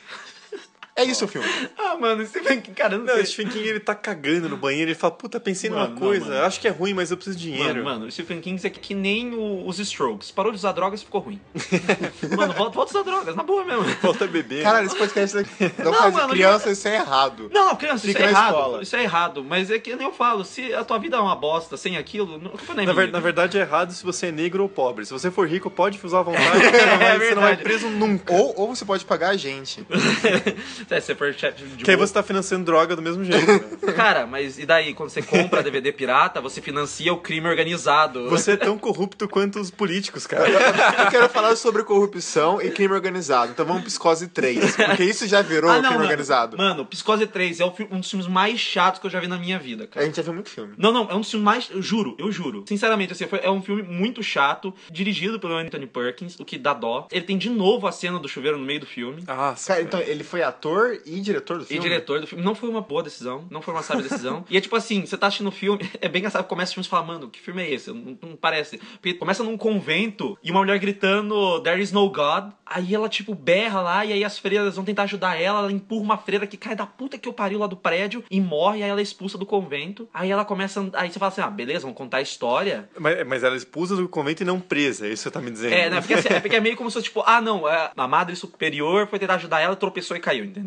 É 0.94 1.04
isso 1.04 1.24
o 1.24 1.28
filme. 1.28 1.48
Ah, 1.78 1.96
mano, 1.98 2.24
Stephen 2.26 2.60
King, 2.60 2.74
cara, 2.76 2.98
não 2.98 3.06
Não, 3.06 3.14
sei. 3.14 3.24
Stephen 3.26 3.48
King, 3.48 3.66
ele 3.66 3.80
tá 3.80 3.94
cagando 3.94 4.46
no 4.48 4.56
banheiro, 4.58 4.90
ele 4.90 4.94
fala, 4.94 5.12
puta, 5.12 5.40
pensei 5.40 5.70
Mano, 5.70 5.82
numa 5.84 5.90
não, 5.94 5.98
coisa, 5.98 6.26
mano. 6.26 6.44
acho 6.44 6.60
que 6.60 6.68
é 6.68 6.70
ruim, 6.70 6.92
mas 6.92 7.10
eu 7.10 7.16
preciso 7.16 7.38
de 7.38 7.44
dinheiro. 7.44 7.82
Mano, 7.82 8.00
mano, 8.00 8.10
Stephen 8.12 8.40
King 8.42 8.60
é 8.66 8.68
que, 8.70 8.94
nem 8.94 9.32
o- 9.34 9.66
os 9.66 9.78
Strokes. 9.78 10.30
Parou 10.30 10.52
de 10.52 10.58
usar 10.58 10.72
drogas 10.72 11.00
e 11.00 11.04
ficou 11.04 11.22
ruim. 11.22 11.40
mano, 12.36 12.52
volta, 12.52 12.72
volta 12.74 12.98
a 12.98 13.00
usar 13.00 13.10
drogas, 13.10 13.34
na 13.34 13.42
boa 13.42 13.64
mesmo. 13.64 13.84
Volta 14.02 14.24
a 14.24 14.28
beber. 14.28 14.62
Caralho, 14.62 14.86
esse 14.86 14.96
podcast 14.96 15.34
daqui 15.36 15.50
não, 15.82 15.92
Não, 15.92 15.94
faz 15.98 16.14
mano, 16.14 16.28
criança, 16.30 16.70
isso 16.70 16.86
é 16.88 16.96
errado. 16.96 17.50
Não, 17.52 17.68
não, 17.68 17.76
criança, 17.76 18.06
isso 18.06 18.06
Fica 18.08 18.20
é 18.20 18.26
na 18.26 18.30
errado. 18.38 18.54
escola. 18.54 18.82
Isso 18.82 18.96
é 18.96 19.02
errado. 19.02 19.44
Mas 19.44 19.70
é 19.70 19.78
que 19.78 19.96
nem 19.96 20.06
eu 20.06 20.12
falo, 20.12 20.44
se 20.44 20.74
a 20.74 20.84
tua 20.84 20.98
vida 20.98 21.16
é 21.16 21.20
uma 21.20 21.34
bosta 21.36 21.76
sem 21.78 21.96
aquilo, 21.96 22.38
não, 22.38 22.50
culpa 22.50 22.74
não 22.74 22.82
é 22.82 22.86
Na, 22.86 22.92
ver- 22.92 23.10
na 23.10 23.20
verdade, 23.20 23.56
é 23.56 23.62
errado 23.62 23.92
se 23.92 24.04
você 24.04 24.26
é 24.26 24.32
negro 24.32 24.62
ou 24.62 24.68
pobre. 24.68 25.06
Se 25.06 25.12
você 25.12 25.30
for 25.30 25.48
rico, 25.48 25.70
pode 25.70 25.98
usar 26.04 26.18
à 26.20 26.22
vontade, 26.22 26.48
você, 26.58 26.70
não 26.86 26.92
É 26.92 26.98
vai, 26.98 27.18
você 27.18 27.34
não 27.34 27.42
vai 27.42 27.56
preso 27.56 27.88
nunca. 27.88 28.32
Ou, 28.32 28.54
ou 28.60 28.74
você 28.76 28.84
pode 28.84 29.04
pagar 29.06 29.30
a 29.30 29.36
gente. 29.38 29.86
É, 30.90 31.00
se 31.00 31.14
for 31.14 31.32
chat 31.34 31.56
de 31.62 31.84
Que 31.84 31.90
aí 31.90 31.96
você 31.96 32.12
tá 32.12 32.22
financiando 32.22 32.64
droga 32.64 32.94
do 32.96 33.02
mesmo 33.02 33.24
jeito. 33.24 33.46
né? 33.46 33.92
Cara, 33.94 34.26
mas 34.26 34.58
e 34.58 34.66
daí? 34.66 34.94
Quando 34.94 35.10
você 35.10 35.22
compra 35.22 35.62
DVD 35.62 35.92
pirata, 35.92 36.40
você 36.40 36.60
financia 36.60 37.12
o 37.12 37.18
crime 37.18 37.48
organizado. 37.48 38.28
Você 38.30 38.52
é 38.52 38.56
tão 38.56 38.78
corrupto 38.78 39.28
quanto 39.28 39.58
os 39.60 39.70
políticos, 39.70 40.26
cara. 40.26 40.48
Eu 40.48 41.10
quero 41.10 41.28
falar 41.28 41.54
sobre 41.56 41.82
corrupção 41.84 42.60
e 42.60 42.70
crime 42.70 42.92
organizado. 42.94 43.52
Então 43.52 43.64
vamos 43.64 43.82
Psicose 43.84 44.28
3. 44.28 44.76
Porque 44.76 45.04
isso 45.04 45.26
já 45.26 45.42
virou 45.42 45.70
Ah, 45.70 45.74
não, 45.74 45.80
crime 45.82 45.94
mano. 45.94 46.04
organizado. 46.04 46.56
Mano, 46.56 46.84
Psicose 46.86 47.26
3 47.26 47.60
é 47.60 47.64
o 47.64 47.70
fi- 47.72 47.88
um 47.90 48.00
dos 48.00 48.08
filmes 48.10 48.26
mais 48.28 48.58
chatos 48.60 49.00
que 49.00 49.06
eu 49.06 49.10
já 49.10 49.20
vi 49.20 49.26
na 49.28 49.38
minha 49.38 49.58
vida, 49.58 49.84
A 49.84 49.86
cara. 49.86 50.06
gente 50.06 50.16
já 50.16 50.22
viu 50.22 50.32
muito 50.34 50.50
filme. 50.50 50.74
Não, 50.76 50.92
não, 50.92 51.08
é 51.10 51.14
um 51.14 51.20
dos 51.20 51.30
filmes 51.30 51.44
mais. 51.44 51.68
Eu 51.70 51.82
juro, 51.82 52.14
eu 52.18 52.30
juro. 52.32 52.64
Sinceramente, 52.68 53.12
assim, 53.12 53.26
foi, 53.26 53.40
é 53.42 53.50
um 53.50 53.62
filme 53.62 53.82
muito 53.82 54.22
chato, 54.22 54.74
dirigido 54.90 55.38
pelo 55.40 55.54
Anthony 55.56 55.86
Perkins, 55.86 56.38
o 56.38 56.44
que 56.44 56.58
dá 56.58 56.72
dó. 56.74 57.06
Ele 57.10 57.24
tem 57.24 57.38
de 57.38 57.50
novo 57.50 57.86
a 57.86 57.92
cena 57.92 58.18
do 58.18 58.28
chuveiro 58.28 58.58
no 58.58 58.64
meio 58.64 58.80
do 58.80 58.86
filme. 58.86 59.22
Nossa, 59.26 59.68
Cara, 59.72 59.82
então 59.82 60.00
ele 60.00 60.24
foi 60.24 60.42
ator 60.42 60.71
e 61.04 61.20
diretor 61.20 61.58
do 61.58 61.64
E 61.64 61.66
filme? 61.66 61.82
diretor 61.82 62.20
do 62.20 62.26
filme. 62.26 62.44
Não 62.44 62.54
foi 62.54 62.68
uma 62.68 62.80
boa 62.80 63.02
decisão, 63.02 63.46
não 63.50 63.62
foi 63.62 63.74
uma 63.74 63.82
sábia 63.82 64.02
decisão. 64.02 64.44
e 64.50 64.56
é 64.56 64.60
tipo 64.60 64.76
assim, 64.76 65.04
você 65.04 65.16
tá 65.16 65.26
assistindo 65.26 65.48
o 65.48 65.52
filme, 65.52 65.88
é 66.00 66.08
bem 66.08 66.20
engraçado, 66.20 66.44
começa 66.44 66.72
o 66.72 66.74
filme 66.74 66.86
e 66.86 66.90
fala, 66.90 67.06
mano, 67.06 67.28
que 67.28 67.40
filme 67.40 67.62
é 67.62 67.72
esse? 67.72 67.90
Não, 67.92 68.18
não 68.20 68.36
parece. 68.36 68.78
Porque 68.78 69.14
começa 69.14 69.42
num 69.42 69.56
convento 69.56 70.38
e 70.42 70.50
uma 70.50 70.60
mulher 70.60 70.78
gritando, 70.78 71.60
There 71.60 71.80
is 71.80 71.92
no 71.92 72.08
God. 72.08 72.52
Aí 72.66 72.94
ela, 72.94 73.08
tipo, 73.08 73.34
berra 73.34 73.82
lá, 73.82 74.04
e 74.04 74.12
aí 74.12 74.24
as 74.24 74.38
freiras 74.38 74.76
vão 74.76 74.84
tentar 74.84 75.02
ajudar 75.02 75.38
ela, 75.38 75.58
ela 75.60 75.72
empurra 75.72 76.02
uma 76.02 76.16
freira 76.16 76.46
que 76.46 76.56
cai 76.56 76.74
da 76.74 76.86
puta 76.86 77.18
que 77.18 77.28
eu 77.28 77.32
pariu 77.32 77.58
lá 77.58 77.66
do 77.66 77.76
prédio 77.76 78.24
e 78.30 78.40
morre, 78.40 78.82
aí 78.82 78.88
ela 78.88 79.00
é 79.00 79.02
expulsa 79.02 79.36
do 79.36 79.44
convento. 79.44 80.08
Aí 80.12 80.30
ela 80.30 80.44
começa. 80.44 80.88
Aí 80.94 81.10
você 81.10 81.18
fala 81.18 81.30
assim, 81.30 81.40
ah, 81.42 81.50
beleza, 81.50 81.80
vamos 81.80 81.96
contar 81.96 82.18
a 82.18 82.22
história. 82.22 82.88
Mas, 82.98 83.26
mas 83.26 83.44
ela 83.44 83.54
é 83.54 83.58
expulsa 83.58 83.94
do 83.94 84.08
convento 84.08 84.42
e 84.42 84.46
não 84.46 84.58
presa, 84.58 85.06
é 85.06 85.10
isso 85.10 85.24
você 85.24 85.30
tá 85.30 85.40
me 85.40 85.50
dizendo. 85.50 85.74
É, 85.74 85.90
né? 85.90 86.00
Porque, 86.00 86.14
assim, 86.14 86.28
é 86.28 86.40
porque 86.40 86.56
é 86.56 86.60
meio 86.60 86.76
como 86.76 86.90
se 86.90 86.94
fosse, 86.94 87.04
tipo, 87.04 87.22
ah, 87.26 87.40
não, 87.40 87.68
é, 87.68 87.90
a 87.94 88.08
madre 88.08 88.34
superior 88.34 89.06
foi 89.06 89.18
tentar 89.18 89.34
ajudar 89.34 89.60
ela, 89.60 89.76
tropeçou 89.76 90.16
e 90.16 90.20
caiu, 90.20 90.44
entendeu? 90.44 90.61